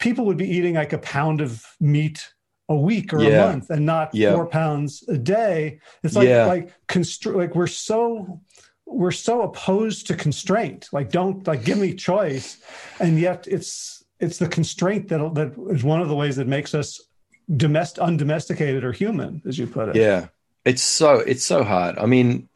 people 0.00 0.24
would 0.24 0.36
be 0.36 0.48
eating 0.48 0.74
like 0.74 0.92
a 0.92 0.98
pound 0.98 1.40
of 1.40 1.64
meat 1.78 2.32
a 2.68 2.74
week 2.74 3.12
or 3.12 3.22
yeah. 3.22 3.28
a 3.28 3.52
month 3.52 3.70
and 3.70 3.86
not 3.86 4.12
yeah. 4.12 4.34
four 4.34 4.46
pounds 4.46 5.04
a 5.06 5.16
day 5.16 5.78
it's 6.02 6.16
like 6.16 6.26
yeah. 6.26 6.46
like 6.46 6.72
constr- 6.88 7.36
like 7.36 7.54
we're 7.54 7.68
so 7.68 8.40
we're 8.86 9.10
so 9.10 9.42
opposed 9.42 10.06
to 10.06 10.14
constraint. 10.14 10.88
Like 10.92 11.10
don't 11.10 11.46
like 11.46 11.64
give 11.64 11.78
me 11.78 11.94
choice. 11.94 12.58
And 13.00 13.18
yet 13.18 13.46
it's 13.46 14.04
it's 14.20 14.38
the 14.38 14.48
constraint 14.48 15.08
that 15.08 15.18
that 15.34 15.54
is 15.74 15.84
one 15.84 16.00
of 16.00 16.08
the 16.08 16.14
ways 16.14 16.36
that 16.36 16.46
makes 16.46 16.74
us 16.74 17.00
domest 17.50 17.98
undomesticated 17.98 18.84
or 18.84 18.92
human 18.92 19.42
as 19.46 19.58
you 19.58 19.66
put 19.66 19.90
it. 19.90 19.96
Yeah. 19.96 20.28
It's 20.64 20.82
so 20.82 21.18
it's 21.18 21.44
so 21.44 21.64
hard. 21.64 21.98
I 21.98 22.06
mean 22.06 22.48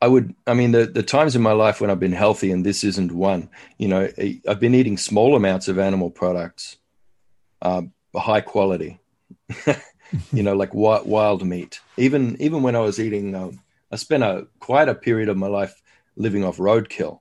i 0.00 0.08
would 0.08 0.34
i 0.48 0.52
mean 0.52 0.72
the 0.72 0.84
the 0.84 1.02
times 1.04 1.36
in 1.36 1.42
my 1.42 1.52
life 1.52 1.80
when 1.80 1.88
i've 1.88 2.00
been 2.00 2.10
healthy 2.10 2.50
and 2.50 2.66
this 2.66 2.82
isn't 2.82 3.12
one 3.12 3.48
you 3.78 3.86
know 3.86 4.08
i've 4.48 4.58
been 4.58 4.74
eating 4.74 4.98
small 4.98 5.36
amounts 5.36 5.68
of 5.68 5.78
animal 5.78 6.10
products 6.10 6.76
uh, 7.62 7.82
high 8.16 8.40
quality 8.40 8.98
you 10.32 10.42
know 10.42 10.54
like 10.54 10.74
wild, 10.74 11.46
meat. 11.46 11.80
Even 11.96 12.36
even 12.40 12.62
when 12.62 12.76
i 12.76 12.80
was 12.80 12.98
eating 12.98 13.34
um, 13.34 13.60
I 13.92 13.96
spent 13.96 14.22
a 14.22 14.46
quite 14.58 14.88
a 14.88 14.94
period 14.94 15.28
of 15.28 15.36
my 15.36 15.48
life 15.48 15.82
living 16.16 16.44
off 16.44 16.56
roadkill. 16.56 17.20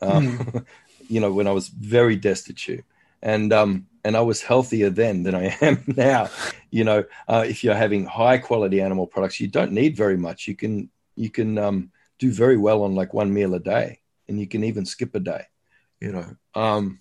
Um, 0.00 0.38
mm. 0.38 0.66
you 1.08 1.20
know, 1.20 1.32
when 1.32 1.46
I 1.46 1.52
was 1.52 1.68
very 1.68 2.16
destitute, 2.16 2.84
and 3.20 3.52
um, 3.52 3.86
and 4.04 4.16
I 4.16 4.20
was 4.20 4.42
healthier 4.42 4.90
then 4.90 5.24
than 5.24 5.34
I 5.34 5.56
am 5.60 5.82
now. 5.86 6.30
You 6.70 6.84
know, 6.84 7.04
uh, 7.28 7.44
if 7.46 7.64
you're 7.64 7.74
having 7.74 8.06
high 8.06 8.38
quality 8.38 8.80
animal 8.80 9.06
products, 9.06 9.40
you 9.40 9.48
don't 9.48 9.72
need 9.72 9.96
very 9.96 10.16
much. 10.16 10.46
You 10.46 10.54
can 10.54 10.88
you 11.16 11.30
can 11.30 11.58
um, 11.58 11.90
do 12.18 12.30
very 12.32 12.56
well 12.56 12.82
on 12.82 12.94
like 12.94 13.12
one 13.12 13.34
meal 13.34 13.54
a 13.54 13.60
day, 13.60 14.00
and 14.28 14.38
you 14.38 14.46
can 14.46 14.62
even 14.64 14.86
skip 14.86 15.14
a 15.14 15.20
day. 15.20 15.44
You 16.00 16.12
know, 16.12 16.36
um, 16.54 17.00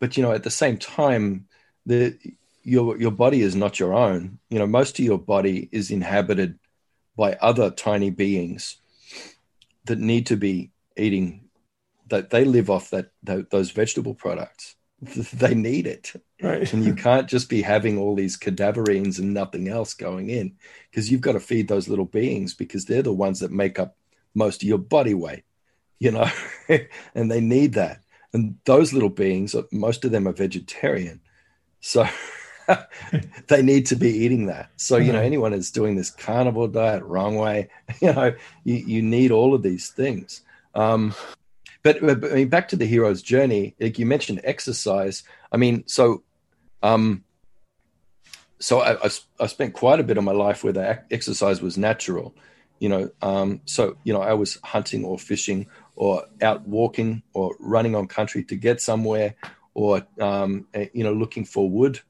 but 0.00 0.16
you 0.16 0.22
know, 0.22 0.32
at 0.32 0.42
the 0.42 0.50
same 0.50 0.76
time, 0.76 1.46
the 1.86 2.18
your 2.64 2.98
your 2.98 3.12
body 3.12 3.42
is 3.42 3.54
not 3.54 3.78
your 3.78 3.94
own. 3.94 4.38
You 4.50 4.58
know, 4.58 4.66
most 4.66 4.98
of 4.98 5.04
your 5.04 5.18
body 5.18 5.68
is 5.70 5.90
inhabited 5.90 6.58
by 7.18 7.34
other 7.34 7.70
tiny 7.70 8.08
beings 8.08 8.76
that 9.84 9.98
need 9.98 10.26
to 10.26 10.36
be 10.36 10.70
eating 10.96 11.50
that 12.08 12.30
they 12.30 12.46
live 12.46 12.70
off 12.70 12.88
that, 12.88 13.10
that 13.24 13.50
those 13.50 13.70
vegetable 13.70 14.14
products. 14.14 14.76
They 15.34 15.54
need 15.54 15.86
it. 15.86 16.12
Right. 16.42 16.72
And 16.72 16.84
you 16.84 16.94
can't 16.94 17.28
just 17.28 17.48
be 17.48 17.62
having 17.62 17.98
all 17.98 18.16
these 18.16 18.38
cadaverines 18.38 19.18
and 19.18 19.32
nothing 19.34 19.68
else 19.68 19.94
going 19.94 20.30
in 20.30 20.56
because 20.90 21.08
you've 21.10 21.20
got 21.20 21.32
to 21.32 21.40
feed 21.40 21.68
those 21.68 21.88
little 21.88 22.06
beings 22.06 22.54
because 22.54 22.86
they're 22.86 23.02
the 23.02 23.12
ones 23.12 23.38
that 23.40 23.52
make 23.52 23.78
up 23.78 23.96
most 24.34 24.62
of 24.62 24.68
your 24.68 24.78
body 24.78 25.14
weight 25.14 25.44
you 25.98 26.10
know? 26.10 26.28
And 27.14 27.30
they 27.30 27.40
need 27.40 27.74
that. 27.74 28.02
And 28.34 28.56
those 28.66 28.92
little 28.92 29.08
beings 29.08 29.54
uh, 29.54 29.62
most 29.72 30.04
of 30.04 30.10
them 30.10 30.28
are 30.28 30.32
vegetarian. 30.32 31.20
So 31.80 32.06
they 33.48 33.62
need 33.62 33.86
to 33.86 33.96
be 33.96 34.10
eating 34.10 34.46
that. 34.46 34.70
So, 34.76 34.96
you 34.96 35.12
know, 35.12 35.20
anyone 35.20 35.52
is 35.52 35.70
doing 35.70 35.96
this 35.96 36.10
carnivore 36.10 36.68
diet 36.68 37.02
wrong 37.02 37.36
way, 37.36 37.68
you 38.00 38.12
know, 38.12 38.34
you, 38.64 38.74
you 38.74 39.02
need 39.02 39.30
all 39.30 39.54
of 39.54 39.62
these 39.62 39.88
things. 39.88 40.42
Um, 40.74 41.14
but, 41.82 42.00
but 42.00 42.24
I 42.24 42.34
mean, 42.34 42.48
back 42.48 42.68
to 42.68 42.76
the 42.76 42.86
hero's 42.86 43.22
journey, 43.22 43.74
like 43.80 43.98
you 43.98 44.06
mentioned 44.06 44.40
exercise. 44.44 45.22
I 45.50 45.56
mean, 45.56 45.84
so, 45.86 46.22
um, 46.82 47.24
so 48.58 48.80
I, 48.80 49.06
I, 49.06 49.10
I 49.40 49.46
spent 49.46 49.74
quite 49.74 50.00
a 50.00 50.04
bit 50.04 50.18
of 50.18 50.24
my 50.24 50.32
life 50.32 50.64
where 50.64 50.72
the 50.72 51.02
exercise 51.10 51.62
was 51.62 51.78
natural, 51.78 52.34
you 52.80 52.88
know. 52.88 53.10
Um, 53.22 53.60
so, 53.64 53.96
you 54.04 54.12
know, 54.12 54.20
I 54.20 54.34
was 54.34 54.58
hunting 54.64 55.04
or 55.04 55.18
fishing 55.18 55.66
or 55.94 56.24
out 56.42 56.66
walking 56.66 57.22
or 57.32 57.56
running 57.60 57.94
on 57.94 58.08
country 58.08 58.44
to 58.44 58.56
get 58.56 58.80
somewhere 58.80 59.36
or, 59.74 60.06
um, 60.20 60.66
eh, 60.74 60.86
you 60.92 61.04
know, 61.04 61.12
looking 61.12 61.44
for 61.44 61.70
wood 61.70 62.00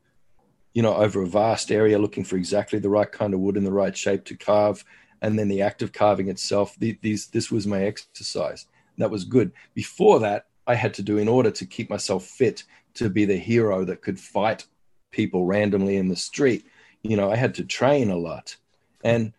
you 0.72 0.82
know, 0.82 0.94
over 0.94 1.22
a 1.22 1.26
vast 1.26 1.70
area 1.70 1.98
looking 1.98 2.24
for 2.24 2.36
exactly 2.36 2.78
the 2.78 2.90
right 2.90 3.10
kind 3.10 3.34
of 3.34 3.40
wood 3.40 3.56
in 3.56 3.64
the 3.64 3.72
right 3.72 3.96
shape 3.96 4.24
to 4.26 4.36
carve. 4.36 4.84
And 5.20 5.38
then 5.38 5.48
the 5.48 5.62
act 5.62 5.82
of 5.82 5.92
carving 5.92 6.28
itself, 6.28 6.76
the, 6.78 6.98
these, 7.02 7.26
this 7.28 7.50
was 7.50 7.66
my 7.66 7.82
exercise. 7.82 8.66
That 8.98 9.10
was 9.10 9.24
good. 9.24 9.52
Before 9.74 10.20
that, 10.20 10.46
I 10.66 10.74
had 10.74 10.94
to 10.94 11.02
do 11.02 11.18
in 11.18 11.28
order 11.28 11.50
to 11.50 11.66
keep 11.66 11.90
myself 11.90 12.24
fit 12.24 12.64
to 12.94 13.08
be 13.08 13.24
the 13.24 13.36
hero 13.36 13.84
that 13.84 14.02
could 14.02 14.20
fight 14.20 14.66
people 15.10 15.46
randomly 15.46 15.96
in 15.96 16.08
the 16.08 16.16
street. 16.16 16.66
You 17.02 17.16
know, 17.16 17.30
I 17.30 17.36
had 17.36 17.54
to 17.54 17.64
train 17.64 18.10
a 18.10 18.16
lot. 18.16 18.56
And 19.02 19.32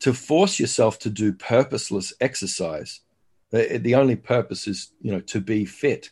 to 0.00 0.12
force 0.12 0.58
yourself 0.58 0.98
to 1.00 1.10
do 1.10 1.32
purposeless 1.32 2.12
exercise, 2.20 3.00
the, 3.50 3.78
the 3.78 3.94
only 3.94 4.16
purpose 4.16 4.66
is, 4.66 4.92
you 5.00 5.12
know, 5.12 5.20
to 5.20 5.40
be 5.40 5.64
fit. 5.64 6.10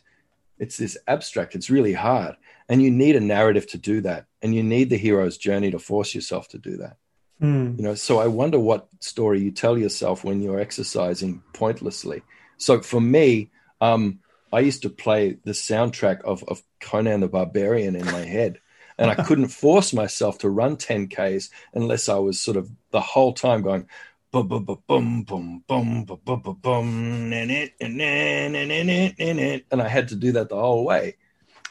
It's 0.59 0.77
this 0.77 0.97
abstract, 1.07 1.55
it's 1.55 1.69
really 1.69 1.93
hard. 1.93 2.35
And 2.71 2.81
you 2.81 2.89
need 2.89 3.17
a 3.17 3.19
narrative 3.19 3.67
to 3.67 3.77
do 3.77 3.99
that. 4.01 4.27
And 4.41 4.55
you 4.55 4.63
need 4.63 4.89
the 4.89 4.97
hero's 4.97 5.37
journey 5.37 5.71
to 5.71 5.77
force 5.77 6.15
yourself 6.15 6.47
to 6.49 6.57
do 6.57 6.77
that. 6.77 6.95
Mm. 7.41 7.75
you 7.75 7.83
know 7.83 7.95
so 7.95 8.19
i 8.19 8.27
wonder 8.27 8.59
what 8.59 8.87
story 8.99 9.41
you 9.41 9.49
tell 9.49 9.75
yourself 9.75 10.23
when 10.23 10.43
you're 10.43 10.59
exercising 10.59 11.41
pointlessly. 11.53 12.21
So 12.57 12.81
for 12.81 13.01
me 13.01 13.49
um, 13.81 14.19
i 14.53 14.59
used 14.59 14.83
to 14.83 14.91
play 14.91 15.39
the 15.43 15.53
soundtrack 15.53 16.21
of, 16.21 16.43
of 16.47 16.61
conan 16.79 17.21
the 17.21 17.27
barbarian 17.27 17.95
in 17.95 18.05
my 18.05 18.25
head. 18.25 18.59
And 18.99 19.09
i 19.09 19.15
couldn't 19.15 19.47
force 19.65 19.91
myself 19.91 20.37
to 20.39 20.49
run 20.51 20.77
10ks 20.77 21.49
unless 21.73 22.07
i 22.09 22.19
was 22.27 22.39
sort 22.39 22.57
of 22.57 22.69
the 22.91 23.01
whole 23.01 23.33
time 23.33 23.63
going 23.63 23.87
boom 24.31 24.47
boom 24.47 24.63
boom 24.63 24.83
boom 24.87 25.23
boom 25.23 25.63
boom 25.67 26.05
boom 26.05 26.41
boom 26.41 26.57
boom 26.61 27.33
and 27.33 27.51
it 27.51 27.73
and 27.81 27.99
then 27.99 28.55
and 28.55 28.71
it 28.71 29.15
and 29.17 29.39
it 29.39 29.65
and 29.71 29.81
I 29.81 29.87
had 29.87 30.09
to 30.09 30.15
do 30.15 30.31
that 30.33 30.49
the 30.49 30.55
whole 30.55 30.85
way 30.85 31.17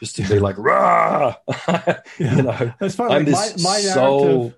just 0.01 0.17
to 0.17 0.23
be 0.23 0.39
like 0.39 0.57
rah 0.59 1.35
yeah. 1.69 2.01
you 2.19 2.43
know 2.43 2.73
That's 2.81 2.97
funny. 2.97 3.15
i'm 3.15 3.25
this 3.25 3.63
my, 3.63 3.71
my 3.71 3.81
sole 3.81 4.55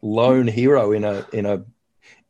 lone 0.00 0.46
hero 0.46 0.92
in 0.92 1.04
a 1.04 1.26
in 1.32 1.44
a 1.44 1.64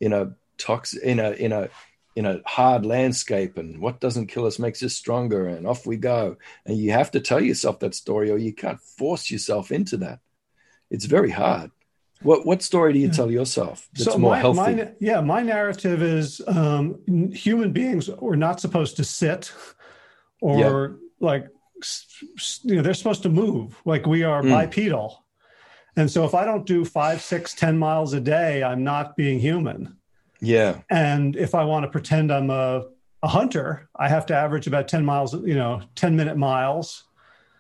in 0.01 0.13
a 0.13 0.33
toxic 0.59 1.03
in 1.03 1.21
a 1.21 1.31
in 1.33 1.53
a 1.53 1.69
in 2.17 2.27
a 2.27 2.41
hard 2.45 2.85
landscape 2.85 3.57
and 3.57 3.81
what 3.81 4.01
doesn't 4.01 4.27
kill 4.27 4.47
us 4.47 4.59
makes 4.59 4.83
us 4.83 4.95
stronger 4.95 5.47
and 5.47 5.67
off 5.67 5.87
we 5.87 5.97
go 5.97 6.37
and 6.67 6.77
you 6.77 6.91
have 6.91 7.11
to 7.11 7.21
tell 7.21 7.41
yourself 7.41 7.79
that 7.79 7.95
story 7.95 8.31
or 8.31 8.39
you 8.39 8.53
can't 8.53 8.81
force 8.81 9.31
yourself 9.31 9.71
into 9.71 9.97
that 9.97 10.19
it's 10.91 11.05
very 11.05 11.31
hard 11.31 11.71
what 12.23 12.45
what 12.45 12.63
story 12.63 12.93
do 12.93 12.99
you 12.99 13.09
tell 13.09 13.31
yourself 13.31 13.89
that's 13.93 14.05
so 14.05 14.19
more 14.19 14.33
my, 14.33 14.39
healthy 14.39 14.75
my, 14.75 14.89
yeah 14.99 15.21
my 15.21 15.41
narrative 15.41 16.03
is 16.03 16.43
um, 16.49 16.99
human 17.33 17.73
beings 17.73 18.09
are 18.09 18.37
not 18.37 18.61
supposed 18.61 18.97
to 18.97 19.05
sit 19.05 19.53
or 20.41 20.59
yeah. 20.59 21.27
like 21.27 21.49
you 22.63 22.77
know 22.77 22.83
they're 22.83 22.95
supposed 22.95 23.23
to 23.23 23.29
move 23.29 23.81
like 23.85 24.07
we 24.07 24.23
are 24.23 24.43
mm. 24.43 24.51
bipedal 24.51 25.25
and 25.97 26.11
so 26.11 26.25
if 26.25 26.35
i 26.35 26.45
don't 26.45 26.67
do 26.67 26.85
five 26.85 27.21
six 27.21 27.55
ten 27.55 27.79
miles 27.79 28.13
a 28.13 28.21
day 28.21 28.63
i'm 28.63 28.85
not 28.85 29.17
being 29.17 29.39
human 29.39 29.97
yeah 30.41 30.81
and 30.91 31.37
if 31.37 31.55
i 31.55 31.65
want 31.65 31.85
to 31.85 31.91
pretend 31.91 32.31
i'm 32.33 32.51
a, 32.51 32.83
a 33.23 33.29
hunter 33.29 33.89
i 33.97 34.09
have 34.09 34.25
to 34.27 34.35
average 34.35 34.67
about 34.67 34.89
10 34.89 35.05
miles 35.05 35.35
you 35.35 35.55
know 35.55 35.81
10 35.95 36.17
minute 36.17 36.37
miles 36.37 37.05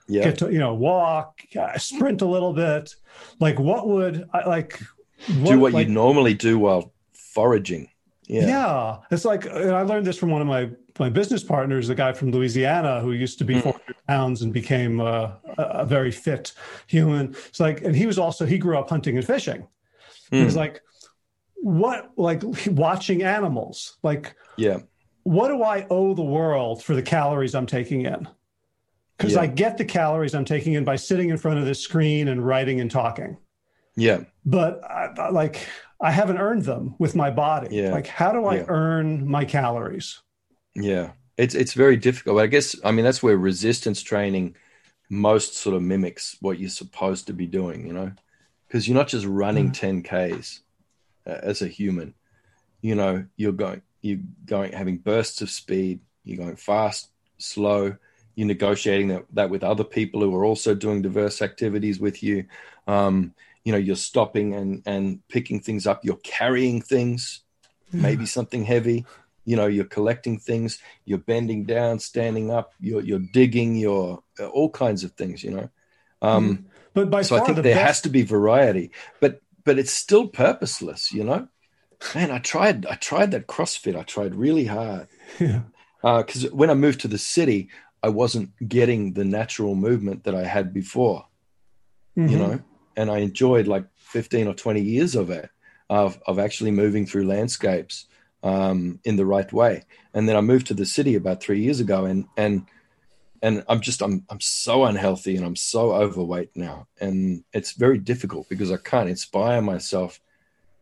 Yeah. 0.08 0.24
get 0.24 0.38
to 0.38 0.52
you 0.52 0.58
know 0.58 0.74
walk, 0.74 1.40
sprint 1.76 2.20
a 2.22 2.26
little 2.26 2.52
bit. 2.52 2.94
Like 3.38 3.60
what 3.60 3.86
would 3.86 4.26
I 4.32 4.48
like? 4.48 4.80
do 5.28 5.60
what 5.60 5.72
like, 5.72 5.86
you 5.86 5.92
normally 5.92 6.34
do 6.34 6.58
while 6.58 6.92
foraging. 7.12 7.88
Yeah. 8.26 8.46
Yeah, 8.46 8.96
it's 9.10 9.24
like 9.24 9.44
and 9.46 9.70
I 9.70 9.82
learned 9.82 10.06
this 10.06 10.18
from 10.18 10.30
one 10.30 10.40
of 10.40 10.48
my 10.48 10.70
my 11.00 11.08
business 11.08 11.42
partner 11.42 11.78
is 11.78 11.88
the 11.88 11.94
guy 11.94 12.12
from 12.12 12.30
Louisiana 12.30 13.00
who 13.00 13.12
used 13.12 13.38
to 13.38 13.44
be 13.44 13.54
Mm. 13.56 13.62
400 13.62 13.96
pounds 14.06 14.42
and 14.42 14.52
became 14.52 15.00
uh, 15.00 15.32
a, 15.58 15.62
a 15.82 15.86
very 15.86 16.10
fit 16.12 16.52
human. 16.86 17.34
It's 17.48 17.58
like, 17.58 17.80
and 17.82 17.96
he 17.96 18.06
was 18.06 18.18
also 18.18 18.44
he 18.46 18.58
grew 18.58 18.78
up 18.78 18.88
hunting 18.90 19.16
and 19.16 19.26
fishing. 19.26 19.66
He 20.30 20.44
was 20.44 20.54
Mm. 20.54 20.58
like, 20.58 20.82
what 21.56 22.10
like 22.16 22.42
watching 22.66 23.22
animals? 23.22 23.96
Like, 24.02 24.34
Yeah. 24.56 24.78
what 25.24 25.48
do 25.48 25.62
I 25.62 25.86
owe 25.90 26.14
the 26.14 26.22
world 26.22 26.82
for 26.84 26.94
the 26.94 27.02
calories 27.02 27.54
I'm 27.54 27.66
taking 27.66 28.02
in? 28.06 28.28
Because 29.16 29.34
Yeah. 29.34 29.40
I 29.42 29.46
get 29.46 29.78
the 29.78 29.84
calories 29.84 30.34
I'm 30.34 30.44
taking 30.44 30.74
in 30.74 30.84
by 30.84 30.96
sitting 30.96 31.30
in 31.30 31.36
front 31.38 31.58
of 31.58 31.64
this 31.64 31.80
screen 31.80 32.28
and 32.28 32.46
writing 32.46 32.80
and 32.80 32.90
talking 32.90 33.36
Yeah. 33.96 34.20
but 34.44 34.82
I- 34.84 35.30
like 35.30 35.66
I 36.02 36.10
haven't 36.10 36.38
earned 36.38 36.64
them 36.64 36.94
with 36.98 37.14
my 37.14 37.30
body. 37.30 37.68
Yeah. 37.76 37.90
Like, 37.90 38.06
how 38.06 38.32
do 38.32 38.46
I 38.46 38.56
Yeah. 38.56 38.64
earn 38.68 39.28
my 39.28 39.44
calories? 39.44 40.22
Yeah. 40.74 41.12
It's 41.36 41.54
it's 41.54 41.72
very 41.72 41.96
difficult. 41.96 42.36
But 42.36 42.42
I 42.42 42.46
guess 42.48 42.76
I 42.84 42.92
mean 42.92 43.04
that's 43.04 43.22
where 43.22 43.36
resistance 43.36 44.02
training 44.02 44.56
most 45.08 45.56
sort 45.56 45.74
of 45.74 45.82
mimics 45.82 46.36
what 46.40 46.58
you're 46.58 46.70
supposed 46.70 47.26
to 47.26 47.32
be 47.32 47.46
doing, 47.46 47.86
you 47.86 47.92
know? 47.92 48.12
Because 48.66 48.86
you're 48.86 48.96
not 48.96 49.08
just 49.08 49.26
running 49.26 49.72
10 49.72 50.04
Ks 50.04 50.60
uh, 51.26 51.38
as 51.42 51.62
a 51.62 51.66
human. 51.66 52.14
You 52.80 52.94
know, 52.94 53.24
you're 53.36 53.52
going 53.52 53.82
you're 54.00 54.20
going 54.46 54.72
having 54.72 54.98
bursts 54.98 55.42
of 55.42 55.50
speed, 55.50 56.00
you're 56.24 56.38
going 56.38 56.56
fast, 56.56 57.10
slow, 57.38 57.96
you're 58.34 58.46
negotiating 58.46 59.08
that, 59.08 59.24
that 59.32 59.50
with 59.50 59.64
other 59.64 59.84
people 59.84 60.20
who 60.20 60.34
are 60.34 60.44
also 60.44 60.74
doing 60.74 61.02
diverse 61.02 61.42
activities 61.42 62.00
with 62.00 62.22
you. 62.22 62.44
Um, 62.86 63.34
you 63.64 63.72
know, 63.72 63.78
you're 63.78 63.96
stopping 63.96 64.54
and 64.54 64.82
and 64.86 65.26
picking 65.28 65.60
things 65.60 65.86
up, 65.86 66.04
you're 66.04 66.16
carrying 66.22 66.80
things, 66.80 67.40
maybe 67.92 68.24
something 68.24 68.64
heavy 68.64 69.04
you 69.44 69.56
know 69.56 69.66
you're 69.66 69.84
collecting 69.84 70.38
things 70.38 70.78
you're 71.04 71.18
bending 71.18 71.64
down 71.64 71.98
standing 71.98 72.50
up 72.50 72.72
you're 72.80 73.02
you're 73.02 73.26
digging 73.32 73.76
you're 73.76 74.22
uh, 74.38 74.46
all 74.48 74.70
kinds 74.70 75.04
of 75.04 75.12
things 75.12 75.42
you 75.42 75.50
know? 75.50 75.68
Um 76.22 76.66
But 76.94 77.10
by 77.10 77.22
so 77.22 77.36
i 77.36 77.40
think 77.40 77.56
the 77.56 77.62
there 77.62 77.74
best, 77.74 77.86
has 77.86 78.00
to 78.02 78.08
be 78.10 78.22
variety 78.22 78.90
but 79.20 79.40
but 79.64 79.78
it's 79.78 79.92
still 79.92 80.26
purposeless 80.28 81.12
you 81.12 81.24
know? 81.24 81.48
Man 82.14 82.30
i 82.30 82.38
tried 82.38 82.86
i 82.86 82.94
tried 82.94 83.30
that 83.32 83.46
crossfit 83.46 83.96
i 83.96 84.02
tried 84.02 84.34
really 84.34 84.66
hard. 84.66 85.08
Yeah. 85.40 85.62
because 86.02 86.50
when 86.52 86.70
i 86.70 86.74
moved 86.74 87.00
to 87.00 87.08
the 87.08 87.18
city 87.18 87.68
i 88.02 88.08
wasn't 88.08 88.50
getting 88.68 89.12
the 89.14 89.24
natural 89.24 89.74
movement 89.74 90.24
that 90.24 90.34
i 90.34 90.44
had 90.44 90.72
before 90.72 91.26
you 92.16 92.36
Mhm. 92.36 92.38
know? 92.38 92.60
And 92.96 93.10
i 93.10 93.18
enjoyed 93.18 93.66
like 93.68 93.86
15 93.96 94.46
or 94.48 94.54
20 94.54 94.80
years 94.80 95.14
of 95.14 95.30
it 95.30 95.48
of, 95.88 96.18
of 96.26 96.38
actually 96.38 96.70
moving 96.70 97.06
through 97.06 97.26
landscapes 97.26 98.06
um, 98.42 99.00
in 99.04 99.16
the 99.16 99.26
right 99.26 99.52
way. 99.52 99.84
And 100.14 100.28
then 100.28 100.36
i 100.36 100.40
moved 100.40 100.66
to 100.68 100.74
the 100.74 100.86
city 100.86 101.14
about 101.14 101.42
three 101.42 101.62
years 101.62 101.80
ago 101.80 102.04
and 102.04 102.26
and 102.36 102.66
and 103.42 103.64
i'm 103.68 103.80
just 103.80 104.02
i'm 104.02 104.24
i'm 104.28 104.40
so 104.40 104.84
unhealthy 104.84 105.36
and 105.36 105.44
i'm 105.44 105.56
so 105.56 105.92
overweight 105.92 106.50
now. 106.54 106.86
And 107.00 107.44
it's 107.52 107.72
very 107.72 107.98
difficult 107.98 108.48
because 108.48 108.70
i 108.72 108.76
can't 108.76 109.08
inspire 109.08 109.62
myself. 109.62 110.20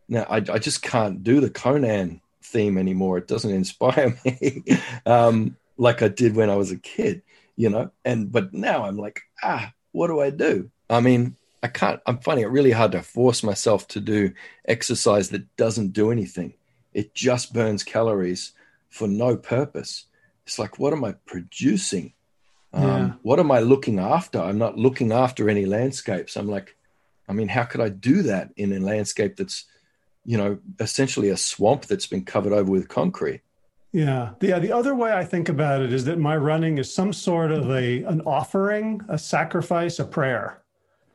Now 0.07 0.25
i, 0.29 0.37
I 0.37 0.59
just 0.59 0.81
can't 0.81 1.23
do 1.23 1.39
the 1.39 1.49
conan 1.49 2.21
theme 2.43 2.77
anymore. 2.77 3.17
It 3.17 3.27
doesn't 3.27 3.51
inspire 3.63 4.17
me 4.25 4.63
um, 5.05 5.55
like 5.77 6.01
i 6.01 6.07
did 6.07 6.35
when 6.35 6.49
i 6.49 6.55
was 6.55 6.71
a 6.71 6.77
kid 6.77 7.21
you 7.55 7.69
know? 7.69 7.91
And 8.05 8.31
but 8.31 8.53
now 8.53 8.85
i'm 8.85 8.97
like 8.97 9.21
ah 9.43 9.73
what 9.91 10.07
do 10.07 10.21
i 10.21 10.29
do? 10.29 10.71
I 10.89 11.01
mean 11.01 11.35
i 11.61 11.67
can't 11.67 11.99
i'm 12.05 12.19
finding 12.19 12.45
it 12.45 12.49
really 12.49 12.71
hard 12.71 12.93
to 12.93 13.01
force 13.01 13.43
myself 13.43 13.87
to 13.89 13.99
do 13.99 14.31
exercise 14.65 15.29
that 15.29 15.55
doesn't 15.57 15.91
do 15.91 16.11
anything 16.11 16.53
it 16.93 17.13
just 17.13 17.53
burns 17.53 17.83
calories 17.83 18.53
for 18.89 19.07
no 19.07 19.35
purpose 19.37 20.05
it's 20.45 20.59
like 20.59 20.79
what 20.79 20.93
am 20.93 21.03
i 21.03 21.11
producing 21.25 22.13
um, 22.73 22.83
Yeah. 22.83 23.11
what 23.21 23.39
am 23.39 23.51
i 23.51 23.59
looking 23.59 23.99
after 23.99 24.39
i'm 24.41 24.57
not 24.57 24.77
looking 24.77 25.11
after 25.11 25.49
any 25.49 25.65
landscapes 25.65 26.35
i'm 26.37 26.47
like 26.47 26.75
i 27.27 27.33
mean 27.33 27.47
how 27.49 27.63
could 27.63 27.81
i 27.81 27.89
do 27.89 28.21
that 28.23 28.49
in 28.55 28.73
a 28.73 28.79
landscape 28.79 29.35
that's 29.37 29.65
you 30.25 30.37
know 30.37 30.57
essentially 30.79 31.29
a 31.29 31.37
swamp 31.37 31.85
that's 31.85 32.07
been 32.07 32.25
covered 32.25 32.53
over 32.53 32.71
with 32.71 32.87
concrete 32.89 33.41
Yeah. 33.91 34.33
The, 34.39 34.47
yeah. 34.49 34.59
The 34.59 34.71
other 34.71 34.93
way 34.93 35.11
I 35.11 35.25
think 35.25 35.49
about 35.49 35.81
it 35.81 35.91
is 35.91 36.05
that 36.05 36.19
my 36.19 36.37
running 36.37 36.77
is 36.77 36.93
some 36.93 37.11
sort 37.11 37.51
of 37.51 37.71
a 37.71 38.03
an 38.03 38.21
offering, 38.21 39.01
a 39.09 39.17
sacrifice, 39.17 39.97
a 39.97 40.05
prayer. 40.05 40.61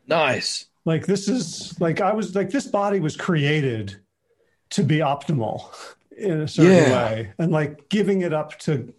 nice 0.08 0.66
Like 0.84 1.06
this 1.06 1.28
is 1.28 1.78
like 1.80 2.00
I 2.00 2.12
was 2.12 2.34
like 2.34 2.50
this 2.50 2.66
body 2.66 2.98
was 3.00 3.16
created 3.16 3.96
to 4.74 4.82
be 4.82 4.98
optimal 4.98 5.72
in 6.16 6.40
a 6.42 6.48
certain 6.48 6.72
Yeah. 6.72 6.92
way, 6.92 7.32
and 7.38 7.52
like 7.52 7.88
giving 7.88 8.22
it 8.22 8.32
up 8.32 8.58
to 8.60 8.92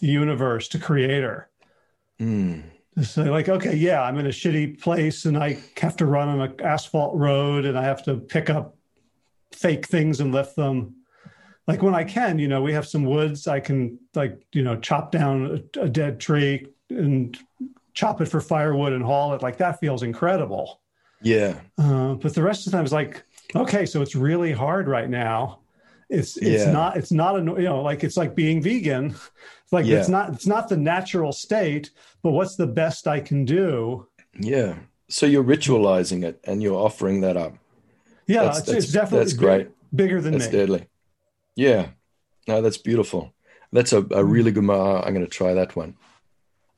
the 0.00 0.06
universe, 0.06 0.68
to 0.68 0.78
Creator. 0.78 1.48
Mm. 2.20 2.62
to 2.96 3.04
say 3.04 3.28
like 3.30 3.48
okay 3.48 3.74
yeah 3.74 4.02
i'm 4.02 4.18
in 4.18 4.26
a 4.26 4.30
shitty 4.40 4.78
place 4.80 5.24
and 5.24 5.36
i 5.36 5.58
have 5.78 5.96
to 5.96 6.04
run 6.06 6.28
on 6.28 6.40
an 6.42 6.54
asphalt 6.62 7.16
road 7.16 7.64
and 7.64 7.76
i 7.76 7.82
have 7.82 8.04
to 8.04 8.16
pick 8.18 8.48
up 8.50 8.76
fake 9.50 9.86
things 9.86 10.20
and 10.20 10.30
lift 10.30 10.54
them 10.54 10.94
like 11.66 11.82
when 11.82 11.94
i 11.94 12.04
can 12.04 12.38
you 12.38 12.46
know 12.46 12.60
we 12.62 12.72
have 12.72 12.86
some 12.86 13.04
woods 13.04 13.48
i 13.48 13.58
can 13.58 13.98
like 14.14 14.40
you 14.52 14.62
know 14.62 14.76
chop 14.76 15.10
down 15.10 15.64
a, 15.76 15.80
a 15.80 15.88
dead 15.88 16.20
tree 16.20 16.66
and 16.90 17.38
chop 17.94 18.20
it 18.20 18.26
for 18.26 18.40
firewood 18.42 18.92
and 18.92 19.02
haul 19.02 19.32
it 19.34 19.42
like 19.42 19.56
that 19.56 19.80
feels 19.80 20.02
incredible 20.04 20.80
yeah 21.22 21.54
uh, 21.78 22.12
but 22.14 22.34
the 22.34 22.42
rest 22.42 22.66
of 22.66 22.70
the 22.70 22.76
time 22.76 22.84
it's 22.84 22.92
like 22.92 23.24
okay 23.54 23.84
so 23.86 24.00
it's 24.02 24.14
really 24.14 24.52
hard 24.52 24.88
right 24.88 25.10
now 25.10 25.58
it's 26.08 26.36
it's 26.36 26.64
Yeah. 26.64 26.72
not 26.72 26.96
it's 26.96 27.12
not 27.12 27.36
a 27.36 27.38
you 27.40 27.62
know 27.68 27.82
like 27.82 28.04
it's 28.04 28.16
like 28.16 28.34
being 28.34 28.62
vegan 28.62 29.06
it's 29.62 29.72
like 29.72 29.86
Yeah. 29.86 29.98
it's 29.98 30.08
not 30.08 30.32
it's 30.34 30.46
not 30.46 30.68
the 30.68 30.76
natural 30.76 31.32
state 31.32 31.90
but 32.22 32.30
what's 32.32 32.56
the 32.56 32.66
best 32.66 33.06
i 33.08 33.20
can 33.20 33.44
do 33.44 34.06
Yeah. 34.38 34.74
So 35.08 35.26
you're 35.26 35.44
ritualizing 35.44 36.24
it 36.24 36.40
and 36.44 36.62
you're 36.62 36.76
offering 36.86 37.20
that 37.20 37.36
up. 37.36 37.52
yeah 38.26 38.42
That's- 38.44 38.58
it's, 38.60 38.66
that's- 38.66 38.84
it's 38.84 38.92
definitely 38.92 39.18
that's 39.18 39.32
big- 39.34 39.40
great. 39.40 39.68
bigger 39.94 40.20
than 40.22 40.32
That's 40.38 40.46
me 40.50 40.58
deadly. 40.58 40.86
Yeah. 41.54 41.88
No, 42.48 42.62
that's 42.62 42.78
beautiful. 42.78 43.34
That's 43.72 43.92
a, 43.92 44.06
a 44.10 44.24
really 44.24 44.50
good. 44.52 44.64
mo- 44.64 45.02
I'm 45.04 45.12
going 45.14 45.24
to 45.26 45.30
try 45.30 45.52
that 45.54 45.76
one. 45.76 45.96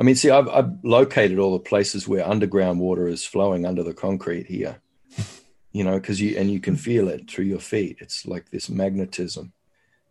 I 0.01 0.03
mean, 0.03 0.17
see, 0.17 0.31
I've, 0.31 0.49
I've 0.49 0.73
located 0.83 1.39
all 1.39 1.53
the 1.53 1.61
places 1.71 2.09
where 2.09 2.27
underground 2.29 2.81
water 2.81 3.07
is 3.07 3.25
flowing 3.25 3.65
under 3.65 3.83
the 3.85 3.95
concrete 3.95 4.47
here. 4.47 4.79
You 5.75 5.85
know, 5.85 5.99
because 6.01 6.21
you 6.23 6.39
and 6.39 6.51
you 6.51 6.61
can 6.61 6.77
feel 6.77 7.09
it 7.09 7.31
through 7.31 7.45
your 7.47 7.61
feet. 7.61 7.99
It's 8.01 8.27
like 8.27 8.49
this 8.51 8.71
magnetism. 8.71 9.53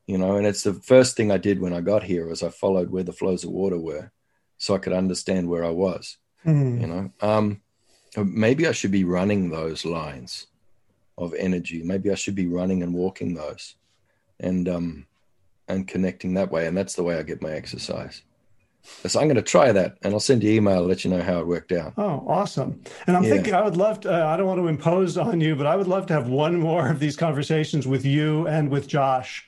You 0.05 0.17
know, 0.19 0.35
and 0.37 0.45
it's 0.45 0.63
the 0.63 0.75
first 0.75 1.15
thing 1.17 1.31
I 1.31 1.37
did 1.37 1.59
when 1.59 1.73
I 1.73 1.81
got 1.81 2.03
here 2.03 2.27
was 2.27 2.43
I 2.43 2.49
followed 2.49 2.91
where 2.91 3.03
the 3.07 3.13
flows 3.19 3.43
of 3.43 3.49
water 3.51 3.79
were, 3.79 4.11
so 4.57 4.75
I 4.75 4.79
could 4.79 4.93
understand 4.93 5.49
where 5.49 5.65
I 5.65 5.71
was. 5.71 6.17
Hmm. 6.43 6.81
you 6.81 6.87
know 6.87 7.09
um 7.21 7.61
maybe 8.17 8.67
i 8.67 8.73
should 8.73 8.91
be 8.91 9.05
running 9.05 9.49
those 9.49 9.85
lines 9.85 10.47
of 11.17 11.33
energy 11.35 11.81
maybe 11.83 12.11
i 12.11 12.15
should 12.15 12.35
be 12.35 12.47
running 12.47 12.83
and 12.83 12.93
walking 12.93 13.33
those 13.33 13.75
and 14.41 14.67
um 14.67 15.07
and 15.69 15.87
connecting 15.87 16.33
that 16.33 16.51
way 16.51 16.67
and 16.67 16.77
that's 16.77 16.95
the 16.95 17.03
way 17.03 17.15
i 17.17 17.23
get 17.23 17.41
my 17.41 17.51
exercise 17.51 18.23
so 18.83 19.19
i'm 19.19 19.27
going 19.27 19.35
to 19.35 19.41
try 19.41 19.71
that 19.71 19.97
and 20.01 20.13
i'll 20.13 20.19
send 20.19 20.43
you 20.43 20.49
an 20.51 20.55
email 20.57 20.83
let 20.83 21.03
you 21.03 21.11
know 21.11 21.21
how 21.21 21.39
it 21.39 21.47
worked 21.47 21.71
out 21.71 21.93
Oh, 21.97 22.23
awesome. 22.27 22.81
And 23.07 23.15
I'm 23.15 23.23
Yeah. 23.23 23.29
thinking 23.31 23.53
I 23.53 23.61
would 23.61 23.77
love 23.77 23.99
to, 24.01 24.11
uh, 24.11 24.27
I 24.27 24.35
don't 24.35 24.47
want 24.47 24.59
to 24.59 24.67
impose 24.67 25.15
on 25.17 25.39
you, 25.39 25.55
but 25.55 25.67
I 25.67 25.75
would 25.75 25.87
love 25.87 26.07
to 26.07 26.13
have 26.13 26.27
one 26.27 26.59
more 26.59 26.87
of 26.89 26.99
these 26.99 27.15
conversations 27.15 27.85
with 27.85 28.03
you 28.03 28.47
and 28.47 28.69
with 28.69 28.87
Josh, 28.87 29.47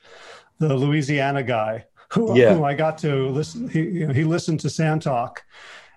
the 0.60 0.76
Louisiana 0.76 1.42
guy 1.44 1.86
who, 2.12 2.34
Yeah. 2.36 2.54
who 2.54 2.64
I 2.64 2.76
got 2.76 3.00
to 3.00 3.30
listen. 3.30 3.68
He, 3.70 3.82
you 3.82 4.08
know, 4.08 4.14
he 4.14 4.24
listened 4.24 4.60
to 4.60 4.70
Sand 4.70 5.02
Talk 5.02 5.44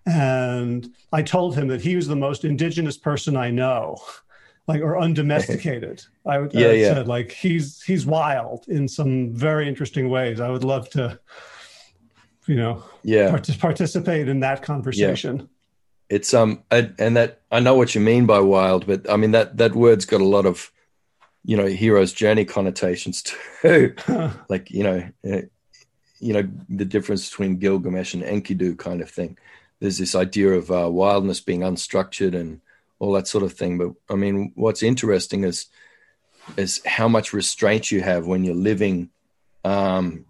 and 0.06 0.88
I 1.12 1.22
told 1.22 1.54
him 1.54 1.68
that 1.68 1.80
he 1.82 1.96
was 1.96 2.08
the 2.08 2.16
most 2.16 2.44
indigenous 2.44 2.96
person 2.96 3.36
I 3.36 3.50
know. 3.50 3.98
Like 4.66 4.82
or 4.82 4.98
undomesticated. 4.98 6.02
I 6.26 6.38
would 6.38 6.52
Yeah, 6.54 6.68
I 6.68 6.72
yeah. 6.74 6.94
said 6.94 7.08
like 7.08 7.30
he's 7.32 7.82
he's 7.82 8.04
wild 8.04 8.66
in 8.68 8.86
some 8.86 9.34
very 9.34 9.66
interesting 9.66 10.10
ways. 10.10 10.40
I 10.40 10.50
would 10.50 10.64
love 10.64 10.90
to, 10.90 11.18
you 12.48 12.56
know, 12.56 12.82
yeah 13.02 13.30
part- 13.30 13.58
participate 13.58 14.28
in 14.28 14.40
that 14.40 14.62
conversation. 14.62 15.36
Yeah. 15.36 16.16
it's 16.16 16.32
um 16.34 16.62
I, 16.70 16.90
and 16.98 17.16
that 17.16 17.42
i 17.50 17.60
know 17.60 17.74
what 17.74 17.94
you 17.94 18.00
mean 18.00 18.26
by 18.26 18.40
wild 18.40 18.86
but 18.86 19.08
i 19.10 19.16
mean 19.16 19.32
that 19.32 19.56
that 19.58 19.74
word's 19.74 20.06
got 20.06 20.20
a 20.20 20.24
lot 20.36 20.46
of 20.46 20.72
you 21.44 21.56
know 21.56 21.66
hero's 21.66 22.12
journey 22.12 22.44
connotations 22.44 23.22
too 23.62 23.94
like 24.48 24.70
you 24.70 24.82
know 24.82 25.08
uh, 25.30 25.42
you 26.20 26.32
know 26.32 26.48
the 26.68 26.84
difference 26.84 27.28
between 27.28 27.58
gilgamesh 27.58 28.14
and 28.14 28.22
enkidu 28.24 28.76
kind 28.76 29.00
of 29.00 29.10
thing 29.10 29.36
there's 29.80 29.98
this 29.98 30.14
idea 30.14 30.50
of 30.54 30.70
uh, 30.70 30.90
wildness 30.90 31.40
being 31.40 31.60
unstructured 31.60 32.34
and 32.34 32.60
all 32.98 33.12
that 33.12 33.28
sort 33.28 33.44
of 33.44 33.52
thing 33.52 33.78
but 33.78 33.92
i 34.10 34.16
mean 34.16 34.52
what's 34.54 34.82
interesting 34.82 35.44
is 35.44 35.66
is 36.56 36.80
how 36.86 37.08
much 37.08 37.34
restraint 37.34 37.90
you 37.90 38.00
have 38.00 38.26
when 38.26 38.42
you're 38.44 38.54
living 38.54 39.10
um 39.64 40.24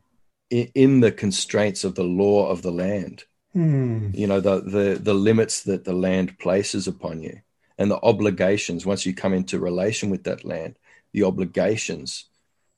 in, 0.50 1.00
the 1.00 1.12
constraints 1.12 1.84
of 1.84 1.94
the 1.94 2.04
law 2.04 2.48
of 2.48 2.62
the 2.62 2.72
land 2.72 3.24
Hmm. 3.52 4.10
You 4.12 4.26
know, 4.26 4.40
the, 4.40 4.60
the, 4.60 5.00
the 5.02 5.14
limits 5.14 5.62
that 5.62 5.84
the 5.84 5.92
land 5.92 6.38
places 6.38 6.86
upon 6.86 7.22
you 7.22 7.40
and 7.78 7.90
the 7.90 8.00
obligations 8.02 8.84
once 8.84 9.06
you 9.06 9.14
come 9.14 9.32
into 9.32 9.58
relation 9.58 10.10
with 10.10 10.24
that 10.24 10.44
land, 10.44 10.76
the 11.12 11.24
obligations 11.24 12.26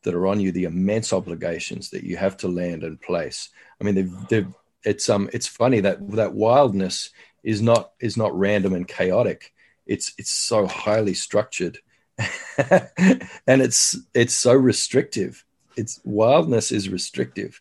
that 0.03 0.15
are 0.15 0.27
on 0.27 0.41
you, 0.41 0.53
the 0.53 0.65
immense 0.65 1.13
obligations 1.13 1.91
that 1.91 2.05
you 2.05 2.17
have 2.17 2.37
to 2.39 2.49
land 2.49 2.83
and 2.83 3.01
place. 3.01 3.51
I 3.81 3.85
mean, 3.85 3.95
they've, 3.95 4.29
they've, 4.29 4.55
it's 4.83 5.11
um, 5.11 5.29
it's 5.35 5.47
funny 5.47 5.81
that 5.81 6.11
that 6.13 6.33
wildness 6.33 7.11
is 7.43 7.61
not 7.61 7.93
is 8.01 8.17
not 8.17 8.39
random 8.39 8.73
and 8.73 8.89
chaotic. 8.89 9.53
It's 9.85 10.15
it's 10.17 10.31
so 10.31 10.67
highly 10.67 11.13
structured, 11.13 11.81
and 12.17 13.61
it's 13.61 13.99
it's 14.15 14.35
so 14.35 14.55
restrictive. 14.55 15.45
It's 15.77 16.01
wildness 16.05 16.73
is 16.73 16.89
restrictive, 16.89 17.61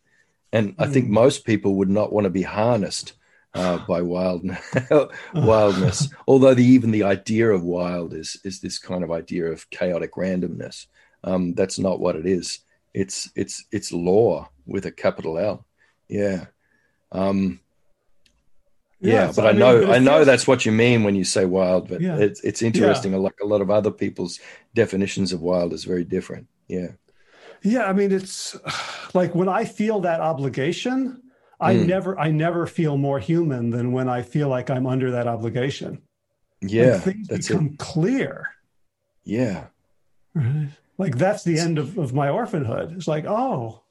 and 0.51 0.75
I 0.79 0.87
think 0.87 1.07
hmm. 1.07 1.13
most 1.13 1.45
people 1.45 1.75
would 1.75 1.89
not 1.89 2.11
want 2.11 2.25
to 2.25 2.29
be 2.29 2.41
harnessed 2.41 3.13
uh, 3.53 3.77
by 3.87 4.01
wild, 4.01 4.49
wildness. 5.33 6.09
Although 6.27 6.53
the, 6.53 6.65
even 6.65 6.91
the 6.91 7.03
idea 7.03 7.49
of 7.49 7.63
wild 7.63 8.13
is 8.13 8.39
is 8.43 8.59
this 8.61 8.79
kind 8.79 9.03
of 9.03 9.11
idea 9.11 9.45
of 9.45 9.69
chaotic 9.69 10.13
randomness. 10.13 10.87
Um, 11.23 11.53
that's 11.53 11.79
not 11.79 11.99
what 11.99 12.15
it 12.15 12.25
is. 12.25 12.59
It's 12.93 13.29
it's 13.35 13.65
it's 13.71 13.91
law 13.91 14.49
with 14.65 14.85
a 14.85 14.91
capital 14.91 15.37
L. 15.37 15.65
Yeah. 16.07 16.45
Um, 17.11 17.59
yeah, 19.01 19.13
yeah 19.13 19.31
but 19.35 19.45
I, 19.45 19.49
I 19.49 19.51
mean, 19.51 19.59
know 19.59 19.91
I 19.91 19.99
know 19.99 20.25
that's 20.25 20.47
what 20.47 20.65
you 20.65 20.71
mean 20.71 21.03
when 21.03 21.15
you 21.15 21.23
say 21.23 21.45
wild. 21.45 21.89
But 21.89 22.01
yeah. 22.01 22.17
it's 22.17 22.41
it's 22.41 22.61
interesting. 22.61 23.13
Yeah. 23.13 23.19
Like 23.19 23.37
a 23.41 23.45
lot 23.45 23.61
of 23.61 23.69
other 23.69 23.91
people's 23.91 24.39
definitions 24.73 25.33
of 25.33 25.41
wild 25.41 25.73
is 25.73 25.83
very 25.83 26.03
different. 26.03 26.47
Yeah. 26.67 26.89
Yeah, 27.63 27.85
I 27.85 27.93
mean, 27.93 28.11
it's 28.11 28.55
like 29.13 29.35
when 29.35 29.49
I 29.49 29.65
feel 29.65 30.01
that 30.01 30.21
obligation, 30.21 31.21
I 31.59 31.75
mm. 31.75 31.87
never 31.87 32.19
I 32.19 32.31
never 32.31 32.67
feel 32.67 32.97
more 32.97 33.19
human 33.19 33.69
than 33.69 33.91
when 33.91 34.07
I 34.09 34.21
feel 34.21 34.49
like 34.49 34.69
I'm 34.69 34.87
under 34.87 35.11
that 35.11 35.27
obligation. 35.27 36.01
Yeah, 36.61 36.93
like 36.93 37.03
things 37.03 37.27
become 37.27 37.67
it. 37.67 37.79
clear. 37.79 38.47
Yeah. 39.23 39.67
Right 40.33 40.69
like 40.99 41.17
that's 41.17 41.43
the 41.43 41.57
end 41.57 41.79
of, 41.79 41.97
of 41.97 42.13
my 42.13 42.29
orphanhood. 42.29 42.91
It's 42.91 43.07
like, 43.07 43.25
oh, 43.25 43.81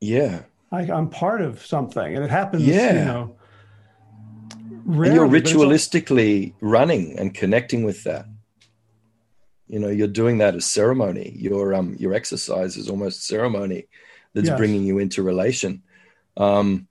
yeah, 0.00 0.42
I, 0.70 0.84
am 0.84 1.10
part 1.10 1.42
of 1.42 1.66
something, 1.66 2.14
and 2.14 2.24
it 2.24 2.30
happens. 2.30 2.62
Yeah, 2.62 2.92
you 2.92 3.04
know, 3.04 3.36
rarely, 4.84 5.18
and 5.18 5.30
you're 5.30 5.40
ritualistically 5.40 6.54
running 6.62 7.18
and 7.18 7.34
connecting 7.34 7.82
with 7.82 8.04
that. 8.04 8.26
You 9.72 9.78
know, 9.78 9.88
you're 9.88 10.06
doing 10.06 10.36
that 10.38 10.54
as 10.54 10.66
ceremony. 10.66 11.34
Your 11.34 11.72
um, 11.72 11.96
your 11.98 12.12
exercise 12.12 12.76
is 12.76 12.90
almost 12.90 13.26
ceremony 13.26 13.86
that's 14.34 14.48
yes. 14.48 14.58
bringing 14.58 14.84
you 14.84 14.98
into 14.98 15.22
relation. 15.22 15.82
Um, 16.36 16.88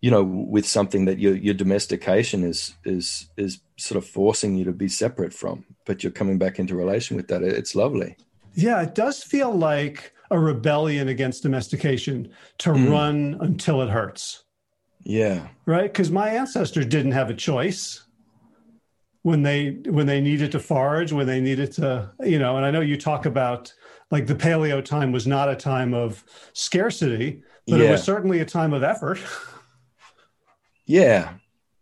you 0.00 0.08
know, 0.08 0.22
with 0.22 0.66
something 0.66 1.06
that 1.06 1.18
your 1.18 1.34
your 1.34 1.54
domestication 1.54 2.44
is 2.44 2.74
is 2.84 3.28
is 3.36 3.58
sort 3.76 3.98
of 3.98 4.08
forcing 4.08 4.54
you 4.54 4.64
to 4.66 4.72
be 4.72 4.86
separate 4.86 5.34
from, 5.34 5.64
but 5.84 6.04
you're 6.04 6.12
coming 6.12 6.38
back 6.38 6.60
into 6.60 6.76
relation 6.76 7.16
with 7.16 7.26
that. 7.26 7.42
It's 7.42 7.74
lovely. 7.74 8.16
Yeah, 8.54 8.80
it 8.82 8.94
does 8.94 9.24
feel 9.24 9.52
like 9.52 10.12
a 10.30 10.38
rebellion 10.38 11.08
against 11.08 11.42
domestication 11.42 12.30
to 12.58 12.70
mm. 12.70 12.88
run 12.88 13.36
until 13.40 13.82
it 13.82 13.90
hurts. 13.90 14.44
Yeah. 15.02 15.48
Right? 15.66 15.92
Because 15.92 16.12
my 16.12 16.28
ancestors 16.28 16.86
didn't 16.86 17.12
have 17.12 17.30
a 17.30 17.34
choice 17.34 18.04
when 19.22 19.42
they 19.42 19.78
when 19.86 20.06
they 20.06 20.20
needed 20.20 20.52
to 20.52 20.58
forage, 20.58 21.12
when 21.12 21.26
they 21.26 21.40
needed 21.40 21.72
to, 21.72 22.10
you 22.20 22.38
know, 22.38 22.56
and 22.56 22.64
I 22.64 22.70
know 22.70 22.80
you 22.80 22.96
talk 22.96 23.26
about 23.26 23.72
like 24.10 24.26
the 24.26 24.34
paleo 24.34 24.84
time 24.84 25.12
was 25.12 25.26
not 25.26 25.48
a 25.48 25.56
time 25.56 25.94
of 25.94 26.24
scarcity, 26.52 27.42
but 27.66 27.80
yeah. 27.80 27.88
it 27.88 27.90
was 27.92 28.02
certainly 28.02 28.40
a 28.40 28.44
time 28.44 28.72
of 28.72 28.82
effort. 28.82 29.18
yeah. 30.86 31.34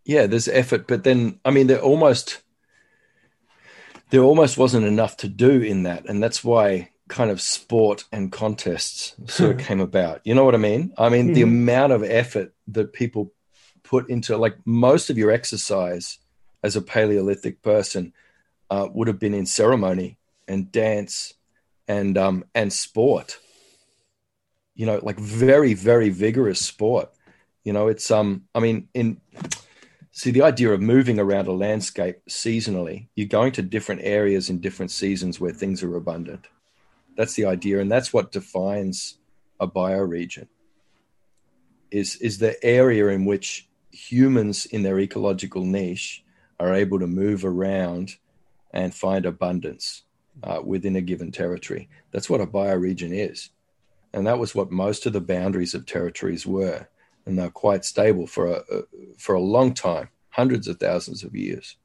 Yeah, 0.05 0.27
there's 0.27 0.48
effort, 0.48 0.86
but 0.86 1.05
then 1.05 1.39
I 1.44 1.51
mean 1.51 1.66
they're 1.66 1.81
almost 1.81 2.43
there 4.10 4.23
almost 4.23 4.56
wasn't 4.56 4.86
enough 4.86 5.19
to 5.19 5.28
do 5.28 5.60
in 5.60 5.82
that. 5.85 6.09
And 6.09 6.23
that's 6.23 6.43
why 6.43 6.90
kind 7.09 7.31
of 7.31 7.40
sport 7.40 8.05
and 8.12 8.32
contests 8.32 9.15
sort 9.27 9.52
of 9.52 9.59
came 9.66 9.81
about. 9.81 10.20
You 10.24 10.35
know 10.35 10.44
what 10.44 10.55
I 10.55 10.59
mean? 10.59 10.93
I 10.98 11.09
mean, 11.09 11.27
mm-hmm. 11.27 11.35
the 11.35 11.43
amount 11.43 11.93
of 11.93 12.02
effort 12.02 12.55
that 12.69 12.93
people 12.93 13.32
put 13.82 14.09
into 14.10 14.36
like 14.36 14.56
most 14.65 15.10
of 15.10 15.19
your 15.19 15.31
exercise 15.31 16.19
as 16.69 16.77
a 16.77 16.82
Paleolithic 16.82 17.62
person 17.62 18.12
uh, 18.70 18.86
would 18.93 19.09
have 19.09 19.19
been 19.19 19.35
in 19.35 19.47
ceremony 19.47 20.19
and 20.47 20.70
dance 20.70 21.35
and 21.89 22.16
um, 22.16 22.45
and 22.55 22.73
sport. 22.73 23.39
You 24.74 24.86
know, 24.86 25.01
like 25.03 25.19
very 25.19 25.74
very 25.74 26.11
vigorous 26.11 26.61
sport. 26.61 27.11
You 27.65 27.73
know, 27.73 27.89
it's 27.89 28.11
um. 28.11 28.45
I 28.55 28.61
mean, 28.61 28.89
in 28.95 29.20
See, 30.19 30.32
the 30.32 30.43
idea 30.43 30.73
of 30.73 30.81
moving 30.81 31.20
around 31.20 31.47
a 31.47 31.53
landscape 31.53 32.16
seasonally, 32.28 33.07
you're 33.15 33.28
going 33.28 33.53
to 33.53 33.62
different 33.62 34.01
areas 34.03 34.51
in 34.51 34.59
different 34.59 34.90
seasons 34.90 35.39
where 35.39 35.53
things 35.53 35.81
are 35.85 35.95
abundant. 35.95 36.49
That's 37.16 37.35
the 37.35 37.45
idea, 37.45 37.78
and 37.78 37.89
that's 37.89 38.12
what 38.12 38.32
defines 38.32 39.19
a 39.61 39.69
bioregion. 39.69 40.49
Is 41.93 42.16
is 42.16 42.39
the 42.39 42.57
area 42.65 43.07
in 43.09 43.27
which 43.27 43.69
humans 43.93 44.66
in 44.66 44.82
their 44.82 44.99
ecological 44.99 45.65
niche 45.65 46.24
are 46.60 46.74
able 46.74 46.98
to 46.98 47.06
move 47.06 47.44
around 47.44 48.16
and 48.72 48.94
find 48.94 49.26
abundance 49.26 50.02
uh, 50.43 50.60
within 50.64 50.97
a 50.97 51.01
given 51.01 51.32
territory. 51.32 51.89
That's 52.10 52.30
what 52.30 52.40
a 52.40 52.47
bioregion 52.47 53.12
is, 53.12 53.51
and 54.12 54.26
that 54.26 54.39
was 54.39 54.55
what 54.55 54.70
most 54.70 55.06
of 55.06 55.12
the 55.12 55.20
boundaries 55.20 55.74
of 55.74 55.86
territories 55.86 56.47
were 56.47 56.89
and 57.28 57.39
they're 57.39 57.51
quite 57.51 57.85
stable 57.85 58.26
for 58.26 58.47
a, 58.47 58.62
for 59.18 59.35
a 59.35 59.40
long 59.40 59.74
time, 59.74 60.09
hundreds 60.30 60.66
of 60.66 60.80
thousands 60.80 61.22
of 61.22 61.36
years. 61.36 61.76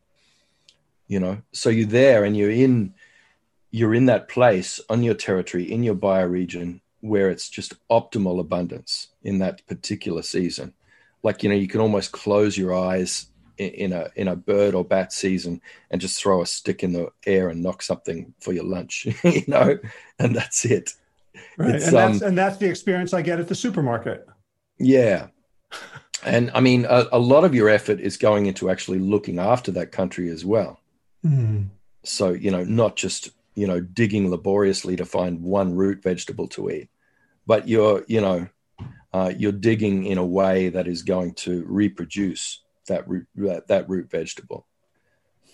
You 1.08 1.20
know, 1.20 1.42
so 1.52 1.70
you're 1.70 1.86
there 1.86 2.24
and 2.24 2.36
you're 2.36 2.50
in 2.50 2.94
you're 3.70 3.94
in 3.94 4.06
that 4.06 4.30
place 4.30 4.80
on 4.90 5.04
your 5.04 5.16
territory 5.16 5.70
in 5.70 5.84
your 5.84 5.96
bioregion 5.96 6.80
where 7.02 7.30
it's 7.30 7.50
just 7.50 7.74
optimal 7.90 8.40
abundance 8.40 9.10
in 9.22 9.40
that 9.40 9.66
particular 9.68 10.22
season. 10.22 10.74
Like 11.24 11.44
you 11.44 11.50
know, 11.50 11.56
you 11.56 11.68
can 11.68 11.82
almost 11.82 12.14
close 12.14 12.58
your 12.58 12.74
eyes 12.74 13.28
in, 13.58 13.94
a 13.94 14.10
in 14.16 14.28
a 14.28 14.36
bird 14.36 14.76
or 14.76 14.84
bat 14.84 15.14
season 15.14 15.62
and 15.92 16.02
just 16.02 16.22
throw 16.22 16.42
a 16.42 16.46
stick 16.46 16.84
in 16.84 16.94
the 16.94 17.10
air 17.26 17.50
and 17.50 17.62
knock 17.62 17.82
something 17.82 18.34
for 18.40 18.54
your 18.54 18.64
lunch, 18.66 19.08
you 19.24 19.44
know, 19.48 19.78
and 20.20 20.36
that's 20.36 20.66
it. 20.66 20.94
Right, 21.58 21.76
it's, 21.76 21.88
and 21.88 21.96
that's 21.96 22.22
um, 22.22 22.28
and 22.30 22.38
that's 22.38 22.58
the 22.58 22.68
experience 22.68 23.14
I 23.14 23.22
get 23.22 23.40
at 23.40 23.48
the 23.48 23.56
supermarket. 23.56 24.28
Yeah, 24.80 25.28
and 26.26 26.52
I 26.54 26.60
mean, 26.62 26.86
a, 26.86 27.06
a, 27.12 27.20
lot 27.20 27.44
of 27.44 27.56
your 27.56 27.70
effort 27.70 28.00
is 28.00 28.18
going 28.18 28.46
into 28.46 28.70
actually 28.70 29.00
looking 29.00 29.40
after 29.40 29.72
that 29.72 29.92
country 29.92 30.30
as 30.30 30.46
well. 30.46 30.80
Mm. 31.26 31.70
So, 32.04 32.30
you 32.30 32.52
know, 32.52 32.64
not 32.64 32.96
just, 32.96 33.30
you 33.56 33.68
know, 33.68 33.80
digging 33.80 34.30
laboriously 34.30 34.96
to 34.98 35.06
find 35.06 35.42
one 35.42 35.76
root 35.76 36.04
vegetable 36.04 36.48
to 36.50 36.70
eat, 36.70 36.90
but 37.46 37.68
you're, 37.68 38.04
you 38.08 38.22
know, 38.22 38.48
uh, 39.14 39.32
you're 39.38 39.52
digging 39.52 40.06
in 40.06 40.18
a 40.18 40.26
way 40.26 40.70
that 40.70 40.88
is 40.88 41.04
going 41.04 41.34
to 41.36 41.64
reproduce 41.68 42.63
that 42.88 43.08
root, 43.08 43.28
that, 43.36 43.90
root 43.90 44.10
vegetable. 44.10 44.66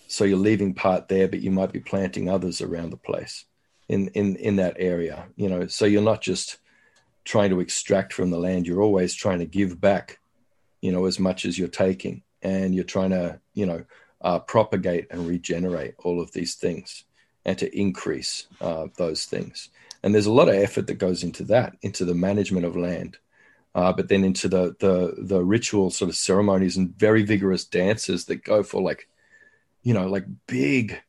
So 0.08 0.24
you're 0.24 0.38
leaving 0.38 0.74
part 0.74 1.08
there, 1.08 1.28
but 1.28 1.40
you 1.40 1.50
might 1.50 1.72
be 1.72 1.80
planting 1.80 2.28
others 2.28 2.60
around 2.60 2.90
the 2.90 2.96
place 2.96 3.44
in, 3.88 4.08
in, 4.08 4.36
in 4.36 4.56
that 4.56 4.76
area, 4.78 5.28
you 5.36 5.48
know, 5.48 5.66
so 5.66 5.84
you're 5.84 6.02
not 6.02 6.20
just 6.20 6.58
trying 7.24 7.50
to 7.50 7.60
extract 7.60 8.12
from 8.12 8.30
the 8.30 8.38
land, 8.38 8.66
you're 8.66 8.82
always 8.82 9.14
trying 9.14 9.38
to 9.40 9.46
give 9.46 9.80
back 9.80 10.20
you 10.80 10.92
know, 10.92 11.06
as 11.06 11.18
much 11.18 11.44
as 11.44 11.58
you're 11.58 11.68
taking, 11.68 12.22
and 12.42 12.74
you're 12.74 12.84
trying 12.84 13.10
to, 13.10 13.40
you 13.54 13.66
know, 13.66 13.84
uh, 14.22 14.38
propagate 14.38 15.06
and 15.10 15.26
regenerate 15.26 15.94
all 15.98 16.20
of 16.20 16.32
these 16.32 16.54
things 16.54 17.04
and 17.44 17.58
to 17.58 17.78
increase 17.78 18.46
uh, 18.60 18.86
those 18.96 19.24
things. 19.24 19.70
And 20.02 20.14
there's 20.14 20.26
a 20.26 20.32
lot 20.32 20.48
of 20.48 20.54
effort 20.54 20.86
that 20.86 20.94
goes 20.94 21.22
into 21.22 21.44
that, 21.44 21.76
into 21.82 22.04
the 22.04 22.14
management 22.14 22.66
of 22.66 22.76
land, 22.76 23.18
uh, 23.74 23.92
but 23.92 24.08
then 24.08 24.24
into 24.24 24.48
the 24.48 24.74
the 24.80 25.14
the 25.18 25.42
ritual 25.42 25.90
sort 25.90 26.08
of 26.08 26.16
ceremonies 26.16 26.76
and 26.76 26.96
very 26.96 27.22
vigorous 27.22 27.64
dances 27.64 28.24
that 28.26 28.44
go 28.44 28.62
for 28.62 28.82
like, 28.82 29.08
you 29.82 29.94
know, 29.94 30.08
like 30.08 30.24
big, 30.46 31.00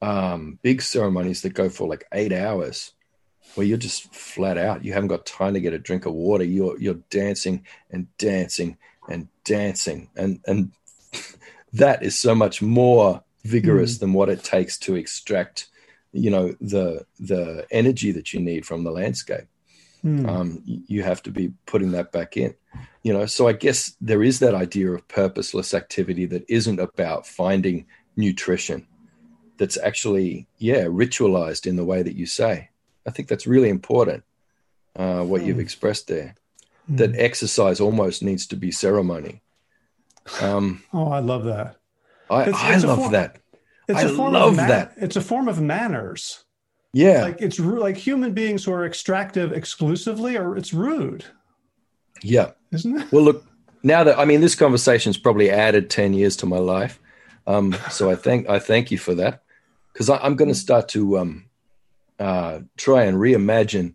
um, 0.00 0.58
big 0.62 0.82
ceremonies 0.82 1.42
that 1.42 1.54
go 1.54 1.68
for 1.68 1.88
like 1.88 2.04
eight 2.12 2.32
hours 2.32 2.92
where 3.54 3.66
you're 3.66 3.78
just 3.78 4.14
flat 4.14 4.58
out. 4.58 4.84
You 4.84 4.92
haven't 4.92 5.08
got 5.08 5.26
time 5.26 5.54
to 5.54 5.60
get 5.60 5.72
a 5.72 5.78
drink 5.78 6.06
of 6.06 6.12
water. 6.12 6.44
You're 6.44 6.78
you're 6.78 7.00
dancing 7.10 7.66
and 7.90 8.06
dancing 8.18 8.76
and 9.08 9.28
dancing 9.44 10.08
and 10.16 10.40
and 10.46 10.72
that 11.72 12.02
is 12.02 12.18
so 12.18 12.34
much 12.34 12.62
more 12.62 13.22
vigorous 13.44 13.96
mm. 13.96 14.00
than 14.00 14.12
what 14.12 14.28
it 14.28 14.44
takes 14.44 14.78
to 14.78 14.94
extract 14.94 15.68
you 16.12 16.30
know 16.30 16.54
the 16.60 17.04
the 17.18 17.66
energy 17.70 18.12
that 18.12 18.32
you 18.32 18.40
need 18.40 18.66
from 18.66 18.84
the 18.84 18.90
landscape 18.90 19.46
mm. 20.04 20.28
um, 20.28 20.62
you 20.64 21.02
have 21.02 21.22
to 21.22 21.30
be 21.30 21.52
putting 21.66 21.92
that 21.92 22.12
back 22.12 22.36
in 22.36 22.54
you 23.02 23.12
know 23.12 23.26
so 23.26 23.48
i 23.48 23.52
guess 23.52 23.94
there 24.00 24.22
is 24.22 24.38
that 24.38 24.54
idea 24.54 24.90
of 24.90 25.06
purposeless 25.08 25.74
activity 25.74 26.26
that 26.26 26.44
isn't 26.48 26.80
about 26.80 27.26
finding 27.26 27.86
nutrition 28.16 28.86
that's 29.58 29.78
actually 29.78 30.46
yeah 30.58 30.84
ritualized 30.84 31.66
in 31.66 31.76
the 31.76 31.84
way 31.84 32.02
that 32.02 32.16
you 32.16 32.26
say 32.26 32.68
i 33.06 33.10
think 33.10 33.28
that's 33.28 33.46
really 33.46 33.68
important 33.68 34.22
uh, 34.96 35.22
what 35.22 35.40
mm. 35.40 35.46
you've 35.46 35.60
expressed 35.60 36.06
there 36.08 36.34
that 36.88 37.10
hmm. 37.10 37.16
exercise 37.18 37.80
almost 37.80 38.22
needs 38.22 38.46
to 38.46 38.56
be 38.56 38.70
ceremony 38.70 39.40
Um, 40.40 40.82
oh, 40.92 41.10
I 41.10 41.18
love 41.20 41.44
that. 41.44 41.76
I, 42.30 42.42
It's- 42.42 42.62
I 42.62 42.74
it's 42.74 42.84
love 42.84 42.98
form- 42.98 43.12
that. 43.12 43.38
It's 43.88 43.98
I 43.98 44.02
a 44.02 44.08
form 44.14 44.32
love 44.34 44.50
of 44.50 44.56
man- 44.56 44.68
that. 44.68 44.94
It's 44.96 45.16
a 45.16 45.20
form 45.20 45.48
of 45.48 45.60
manners. 45.60 46.44
Yeah, 46.92 47.22
Like 47.22 47.40
it's 47.40 47.58
like 47.58 47.96
human 47.96 48.34
beings 48.34 48.64
who 48.64 48.72
are 48.72 48.84
extractive 48.84 49.52
exclusively, 49.52 50.36
or 50.36 50.56
it's 50.56 50.74
rude, 50.74 51.24
yeah. 52.22 52.52
isn't 52.72 52.98
it? 52.98 53.08
Well, 53.10 53.24
look, 53.24 53.44
now 53.82 54.04
that 54.04 54.18
I 54.18 54.24
mean, 54.24 54.40
this 54.40 54.54
conversation's 54.54 55.16
probably 55.16 55.50
added 55.50 55.88
ten 55.90 56.12
years 56.14 56.36
to 56.38 56.46
my 56.46 56.58
life, 56.58 57.00
um, 57.46 57.74
so 57.90 58.10
I 58.10 58.16
thank 58.16 58.48
I 58.48 58.58
thank 58.58 58.90
you 58.90 58.98
for 58.98 59.14
that 59.14 59.42
because 59.92 60.10
I'm 60.10 60.36
going 60.36 60.48
to 60.48 60.54
start 60.54 60.88
to 60.90 61.18
um, 61.18 61.46
uh, 62.18 62.60
try 62.76 63.04
and 63.04 63.16
reimagine 63.16 63.94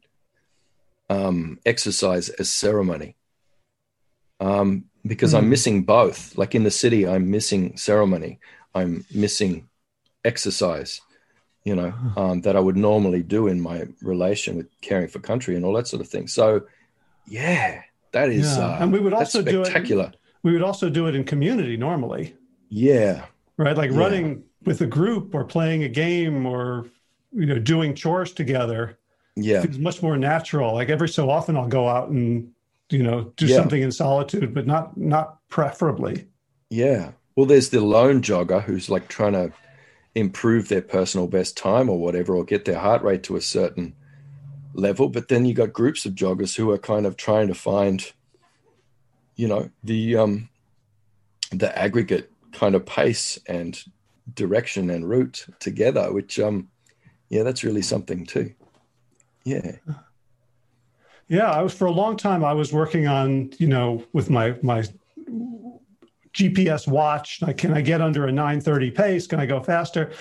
um, 1.09 1.59
exercise 1.65 2.29
as 2.29 2.51
ceremony 2.51 3.15
um, 4.39 4.85
because 5.05 5.33
I'm 5.33 5.45
Hmm. 5.45 5.49
missing 5.49 5.83
both. 5.83 6.37
Like 6.37 6.55
in 6.55 6.63
the 6.63 6.71
city, 6.71 7.07
I'm 7.07 7.29
missing 7.31 7.77
ceremony. 7.77 8.39
I'm 8.75 9.05
missing 9.13 9.69
exercise. 10.25 11.01
You 11.67 11.75
know 11.75 11.93
um, 12.21 12.41
that 12.45 12.55
I 12.55 12.61
would 12.67 12.77
normally 12.77 13.21
do 13.35 13.41
in 13.47 13.57
my 13.69 13.77
relation 14.01 14.51
with 14.57 14.67
caring 14.81 15.09
for 15.13 15.19
country 15.31 15.53
and 15.57 15.63
all 15.65 15.73
that 15.73 15.87
sort 15.87 16.01
of 16.01 16.07
thing. 16.13 16.27
So, 16.27 16.45
yeah, 17.27 17.81
that 18.13 18.29
is 18.29 18.47
Yeah. 18.57 18.65
uh, 18.67 18.77
And 18.81 18.91
we 18.93 18.99
would 18.99 19.13
also 19.13 19.41
do 19.41 19.61
it- 19.61 19.65
spectacular. 19.67 20.11
We 20.43 20.53
would 20.53 20.61
also 20.63 20.89
do 20.89 21.07
it 21.09 21.15
in 21.15 21.23
community 21.25 21.75
normally, 21.77 22.25
Yeah, 22.69 23.25
right? 23.57 23.75
Like 23.75 23.91
Yeah. 23.91 23.97
running 24.03 24.43
with 24.63 24.79
a 24.81 24.85
group 24.87 25.35
or 25.35 25.43
playing 25.43 25.83
a 25.83 25.89
game 25.89 26.45
or 26.45 26.85
you 27.33 27.45
know 27.45 27.59
doing 27.73 27.93
chores 28.01 28.31
together. 28.41 28.81
yeah, 29.35 29.61
It's 29.63 29.77
much 29.77 30.01
more 30.01 30.17
natural. 30.17 30.73
Like 30.79 30.89
every 30.89 31.09
so 31.09 31.29
often, 31.29 31.57
I'll 31.57 31.67
go 31.79 31.85
out 31.95 32.07
and 32.09 32.27
you 32.89 33.03
know 33.07 33.17
do 33.35 33.45
Yeah. 33.45 33.57
something 33.57 33.81
in 33.87 33.91
solitude, 33.91 34.53
but 34.57 34.65
not 34.73 34.95
not 34.95 35.25
preferably. 35.49 36.15
yeah. 36.69 37.11
Well, 37.35 37.45
there's 37.45 37.69
the 37.69 37.81
lone 37.81 38.19
jogger 38.29 38.61
who's 38.67 38.89
like 38.89 39.05
trying 39.17 39.33
to 39.33 39.51
improve 40.15 40.67
their 40.67 40.81
personal 40.81 41.27
best 41.27 41.57
time 41.57 41.89
or 41.89 41.99
whatever, 41.99 42.35
or 42.35 42.43
get 42.43 42.65
their 42.65 42.79
heart 42.79 43.03
rate 43.03 43.23
to 43.23 43.35
a 43.35 43.41
certain 43.41 43.95
level. 44.73 45.09
But 45.09 45.27
then 45.27 45.45
you 45.45 45.53
got 45.53 45.73
groups 45.73 46.05
of 46.05 46.13
joggers 46.13 46.55
who 46.55 46.71
are 46.71 46.77
kind 46.77 47.05
of 47.05 47.17
trying 47.17 47.47
to 47.47 47.53
find, 47.53 48.11
you 49.35 49.47
know, 49.47 49.69
the 49.83 50.17
um, 50.17 50.49
the 51.51 51.77
aggregate 51.77 52.31
kind 52.51 52.75
of 52.75 52.85
pace 52.85 53.39
and 53.47 53.79
direction 54.33 54.89
and 54.89 55.07
route 55.07 55.45
together, 55.59 56.11
which 56.11 56.39
um, 56.39 56.69
yeah, 57.29 57.43
that's 57.43 57.63
really 57.63 57.81
something 57.81 58.25
too. 58.25 58.53
Yeah, 59.43 59.73
Yeah, 61.29 61.51
I 61.51 61.61
was 61.61 61.73
for 61.73 61.85
a 61.85 61.91
long 61.91 62.17
time. 62.17 62.43
I 62.43 62.53
was 62.53 62.73
working 62.73 63.07
on 63.07 63.51
you 63.57 63.67
know 63.67 64.03
with 64.13 64.29
my 64.29 64.55
my 64.61 64.83
GPS 66.37 66.87
watch. 66.87 67.41
Like, 67.41 67.57
can 67.57 67.73
I 67.73 67.81
get 67.81 67.99
under 67.99 68.27
a 68.27 68.31
930 68.31 68.91
pace? 68.91 69.27
Can 69.27 69.39
I 69.39 69.45
go 69.45 69.61
faster? 69.61 70.11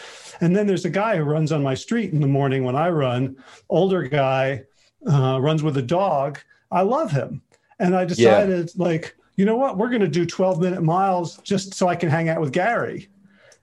And 0.40 0.56
then 0.56 0.66
there's 0.66 0.86
a 0.86 0.90
guy 0.90 1.16
who 1.16 1.24
runs 1.24 1.52
on 1.52 1.62
my 1.62 1.74
street 1.74 2.12
in 2.12 2.20
the 2.20 2.26
morning 2.26 2.64
when 2.64 2.74
I 2.74 2.88
run. 2.88 3.36
Older 3.68 4.02
guy 4.02 4.62
uh, 5.10 5.38
runs 5.40 5.62
with 5.62 5.76
a 5.76 5.82
dog. 5.82 6.38
I 6.70 6.80
love 6.82 7.10
him, 7.10 7.42
and 7.78 7.94
I 7.94 8.04
decided 8.04 8.70
like 8.76 9.14
you 9.36 9.44
know 9.44 9.56
what, 9.56 9.76
we're 9.76 9.90
going 9.90 10.00
to 10.00 10.08
do 10.08 10.24
12 10.24 10.60
minute 10.60 10.82
miles 10.82 11.36
just 11.42 11.74
so 11.74 11.88
I 11.88 11.94
can 11.94 12.08
hang 12.08 12.30
out 12.30 12.40
with 12.40 12.52
Gary. 12.52 13.08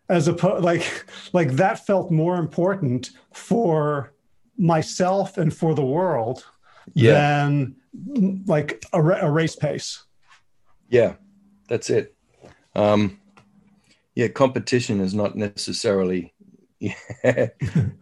As 0.07 0.27
opposed, 0.27 0.63
like, 0.63 1.05
like 1.33 1.51
that 1.53 1.85
felt 1.87 2.11
more 2.11 2.35
important 2.35 3.11
for 3.31 4.13
myself 4.57 5.37
and 5.37 5.51
for 5.51 5.73
the 5.73 5.83
world 5.83 6.45
yeah, 6.93 7.13
than 7.13 7.75
like 8.45 8.85
a, 8.93 9.01
a 9.01 9.31
race 9.31 9.55
pace. 9.55 10.03
yeah. 10.89 11.15
That's 11.67 11.89
it. 11.89 12.15
Um, 12.75 13.19
yeah, 14.15 14.27
competition 14.27 14.99
is 14.99 15.13
not 15.13 15.35
necessarily 15.35 16.33
the, 16.79 17.53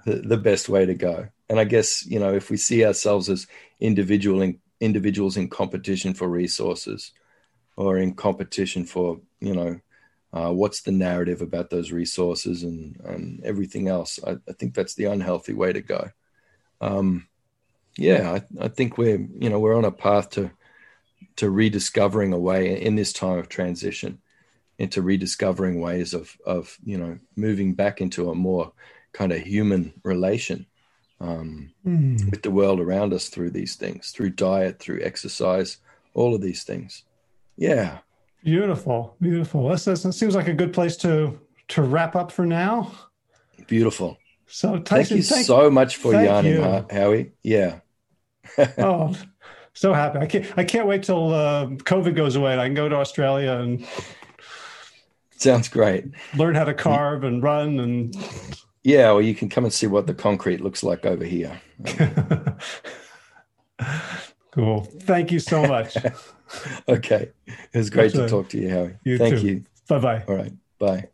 the 0.06 0.38
best 0.38 0.70
way 0.70 0.86
to 0.86 0.94
go. 0.94 1.28
And 1.50 1.60
I 1.60 1.64
guess 1.66 2.06
you 2.06 2.20
know 2.20 2.34
if 2.34 2.50
we 2.50 2.58
see 2.58 2.86
ourselves 2.86 3.30
as 3.30 3.48
individual 3.80 4.42
in, 4.42 4.60
individuals 4.80 5.38
in 5.38 5.50
competition 5.50 6.14
for 6.14 6.28
resources, 6.28 7.12
or 7.76 7.98
in 7.98 8.14
competition 8.14 8.86
for 8.86 9.20
you 9.40 9.54
know 9.54 9.80
uh, 10.34 10.52
what's 10.52 10.82
the 10.82 10.92
narrative 10.92 11.42
about 11.42 11.70
those 11.70 11.92
resources 11.92 12.64
and 12.64 13.00
and 13.06 13.44
everything 13.44 13.88
else, 13.88 14.20
I, 14.26 14.38
I 14.48 14.54
think 14.54 14.74
that's 14.74 14.96
the 14.96 15.06
unhealthy 15.06 15.54
way 15.54 15.74
to 15.74 15.82
go. 15.82 16.10
Um, 16.80 17.28
yeah, 17.98 18.32
I, 18.32 18.66
I 18.66 18.68
think 18.70 18.98
we're 18.98 19.28
you 19.40 19.50
know 19.50 19.60
we're 19.60 19.78
on 19.78 19.86
a 19.86 19.92
path 19.92 20.32
to 20.32 20.52
to 21.36 21.50
rediscovering 21.50 22.34
a 22.34 22.40
way 22.40 22.82
in 22.82 22.96
this 22.96 23.14
time 23.14 23.38
of 23.38 23.50
transition 23.50 24.22
into 24.82 25.02
rediscovering 25.02 25.80
ways 25.80 26.14
of 26.14 26.36
of 26.46 26.78
you 26.84 26.98
know 26.98 27.20
moving 27.36 27.74
back 27.76 28.02
into 28.02 28.32
a 28.32 28.36
more 28.36 28.72
kind 29.14 29.32
of 29.32 29.40
human 29.40 29.94
relation 30.04 30.66
um, 31.20 31.72
with 31.86 32.42
the 32.42 32.50
world 32.50 32.80
around 32.80 33.14
us 33.14 33.30
through 33.30 33.52
these 33.52 33.76
things, 33.76 34.10
through 34.10 34.32
diet, 34.32 34.80
through 34.80 35.04
exercise, 35.04 35.78
all 36.16 36.34
of 36.34 36.42
these 36.42 36.64
things. 36.64 37.04
Yeah, 37.58 38.00
Beautiful, 38.44 39.16
beautiful. 39.22 39.70
This, 39.70 39.86
this 39.86 40.02
seems 40.18 40.34
like 40.34 40.48
a 40.48 40.54
good 40.54 40.74
place 40.74 40.98
to 40.98 41.40
to 41.70 41.82
wrap 41.84 42.16
up 42.16 42.32
for 42.32 42.46
now. 42.46 42.92
beautiful. 43.68 44.18
So 44.48 44.82
Thank 44.84 45.12
you 45.12 45.22
thank, 45.22 45.46
so 45.46 45.70
much 45.70 45.98
for 45.98 46.14
yarning, 46.14 46.54
you. 46.54 46.86
Howie. 46.92 47.34
Yeah, 47.44 47.82
oh, 48.80 49.16
so 49.74 49.94
happy. 49.94 50.18
I 50.20 50.26
can't 50.26 50.58
I 50.58 50.64
can't 50.64 50.88
wait 50.88 51.04
till 51.04 51.34
uh, 51.34 51.68
COVID 51.68 52.16
goes 52.16 52.36
away 52.36 52.52
and 52.52 52.60
I 52.60 52.66
can 52.66 52.74
go 52.74 52.90
to 52.90 52.96
Australia 52.96 53.54
and 53.54 53.86
sounds 55.42 55.68
great. 55.70 56.06
learn 56.38 56.56
how 56.56 56.64
to 56.64 56.74
carve 56.74 57.24
and 57.24 57.42
run 57.44 57.80
and 57.80 58.16
Yeah, 58.84 59.12
well, 59.12 59.22
you 59.22 59.36
can 59.36 59.50
come 59.50 59.64
and 59.64 59.74
see 59.74 59.88
what 59.88 60.08
the 60.08 60.14
concrete 60.14 60.62
looks 60.62 60.84
like 60.84 61.06
over 61.06 61.24
here. 61.26 61.60
cool. 64.52 64.82
Thank 65.02 65.32
you 65.32 65.40
so 65.40 65.66
much. 65.68 65.96
Okay, 66.90 67.30
it 67.48 67.78
was 67.78 67.90
great 67.90 68.12
to 68.12 68.24
Okay. 68.24 68.30
talk 68.30 68.50
to 68.50 68.58
you, 68.58 68.70
Howie. 68.70 68.96
You 69.06 69.18
Thank 69.18 69.40
too. 69.40 69.48
you. 69.48 69.64
bye 69.88 70.00
bye. 70.00 70.22
All 70.28 70.36
right, 70.36 70.52
bye. 70.80 71.08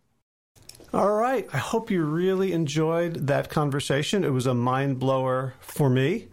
All 0.91 1.11
right. 1.13 1.47
I 1.53 1.57
hope 1.59 1.91
you 1.91 2.03
really 2.03 2.53
enjoyed 2.53 3.27
that 3.27 3.47
conversation. 3.51 4.23
It 4.23 4.31
was 4.33 4.47
a 4.47 4.55
mind 4.55 4.97
blower 4.97 5.53
for 5.59 5.91
me. 5.91 6.29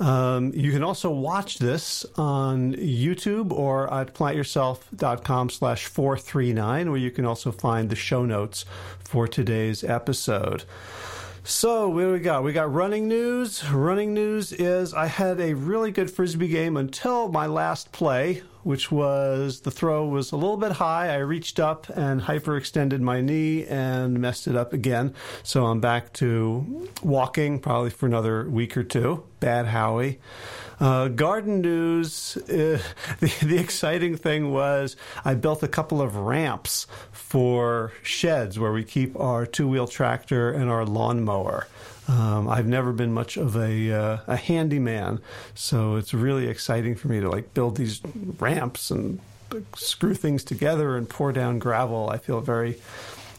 Um, 0.00 0.52
you 0.54 0.70
can 0.70 0.84
also 0.84 1.10
watch 1.10 1.58
this 1.58 2.06
on 2.16 2.74
YouTube 2.74 3.52
or 3.52 3.92
at 3.92 4.14
plantyourself.com 4.14 5.50
slash 5.50 5.86
439, 5.86 6.90
where 6.90 7.00
you 7.00 7.10
can 7.10 7.24
also 7.24 7.50
find 7.50 7.90
the 7.90 7.96
show 7.96 8.24
notes 8.24 8.64
for 9.00 9.26
today's 9.26 9.82
episode. 9.82 10.64
So, 11.42 11.88
what 11.88 12.00
do 12.02 12.12
we 12.12 12.18
got? 12.18 12.44
We 12.44 12.52
got 12.52 12.72
running 12.72 13.08
news. 13.08 13.68
Running 13.70 14.12
news 14.12 14.52
is 14.52 14.92
I 14.92 15.06
had 15.06 15.40
a 15.40 15.54
really 15.54 15.90
good 15.90 16.10
frisbee 16.10 16.48
game 16.48 16.76
until 16.76 17.28
my 17.28 17.46
last 17.46 17.90
play, 17.90 18.42
which 18.68 18.92
was 18.92 19.62
the 19.62 19.70
throw 19.70 20.06
was 20.06 20.30
a 20.30 20.36
little 20.36 20.58
bit 20.58 20.72
high. 20.72 21.08
I 21.08 21.20
reached 21.20 21.58
up 21.58 21.88
and 21.88 22.20
hyperextended 22.20 23.00
my 23.00 23.22
knee 23.22 23.64
and 23.64 24.20
messed 24.20 24.46
it 24.46 24.54
up 24.56 24.74
again. 24.74 25.14
So, 25.42 25.64
I'm 25.64 25.80
back 25.80 26.12
to 26.14 26.86
walking 27.02 27.60
probably 27.60 27.88
for 27.88 28.04
another 28.04 28.46
week 28.46 28.76
or 28.76 28.84
two. 28.84 29.24
Bad 29.40 29.68
Howie. 29.68 30.20
Uh, 30.78 31.08
garden 31.08 31.62
news. 31.62 32.36
Uh, 32.36 32.78
the, 33.20 33.34
the 33.40 33.56
exciting 33.56 34.18
thing 34.18 34.52
was 34.52 34.96
I 35.24 35.34
built 35.34 35.62
a 35.62 35.68
couple 35.68 36.02
of 36.02 36.16
ramps 36.16 36.86
for 37.10 37.94
sheds 38.02 38.58
where 38.58 38.74
we 38.74 38.84
keep 38.84 39.18
our 39.18 39.46
two 39.46 39.66
wheel 39.66 39.86
tractor 39.86 40.50
and 40.50 40.68
our 40.68 40.84
lawnmower. 40.84 41.68
Um, 42.08 42.48
I've 42.48 42.66
never 42.66 42.92
been 42.92 43.12
much 43.12 43.36
of 43.36 43.54
a 43.56 43.92
uh, 43.92 44.18
a 44.26 44.36
handyman, 44.36 45.20
so 45.54 45.96
it's 45.96 46.14
really 46.14 46.48
exciting 46.48 46.94
for 46.94 47.08
me 47.08 47.20
to 47.20 47.28
like 47.28 47.52
build 47.52 47.76
these 47.76 48.00
ramps 48.38 48.90
and 48.90 49.20
screw 49.76 50.14
things 50.14 50.42
together 50.44 50.96
and 50.96 51.08
pour 51.08 51.32
down 51.32 51.58
gravel. 51.58 52.08
I 52.10 52.16
feel 52.18 52.40
very 52.40 52.78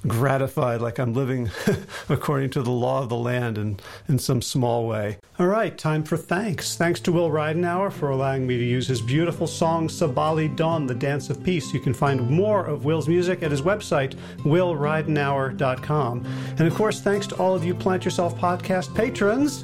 gratified, 0.08 0.82
like 0.82 1.00
I'm 1.00 1.14
living 1.14 1.50
according 2.10 2.52
to 2.52 2.62
the 2.62 2.72
law 2.72 3.04
of 3.04 3.10
the 3.10 3.18
land 3.18 3.58
in, 3.58 3.80
in 4.08 4.20
some 4.20 4.42
small 4.42 4.88
way. 4.88 5.18
All 5.38 5.48
right, 5.48 5.78
time 5.78 6.04
for 6.04 6.18
thanks. 6.18 6.76
Thanks 6.76 7.00
to 7.02 7.12
Will 7.12 7.30
Ridenour 7.30 7.92
for 7.92 8.10
allowing 8.10 8.48
me 8.48 8.58
to 8.58 8.64
use 8.64 8.88
his 8.88 9.02
beautiful 9.02 9.48
song 9.48 9.88
Sabali 9.88 10.54
Dawn, 10.56 10.88
The 10.88 10.96
Dance 10.96 11.30
of 11.30 11.44
Peace. 11.44 11.74
You 11.74 11.80
can 11.80 11.94
find 11.94 12.30
more 12.30 12.66
of 12.66 12.86
Will's 12.86 13.08
music 13.08 13.44
at 13.44 13.52
his 13.52 13.62
website, 13.62 14.16
willridenour.com. 14.40 16.26
And 16.58 16.62
of 16.62 16.76
course, 16.76 17.02
thanks 17.02 17.28
to 17.28 17.36
all 17.36 17.56
of 17.56 17.64
you 17.64 17.74
Plant 17.76 18.06
Yourself 18.06 18.38
podcast 18.38 18.94
patrons. 18.96 19.64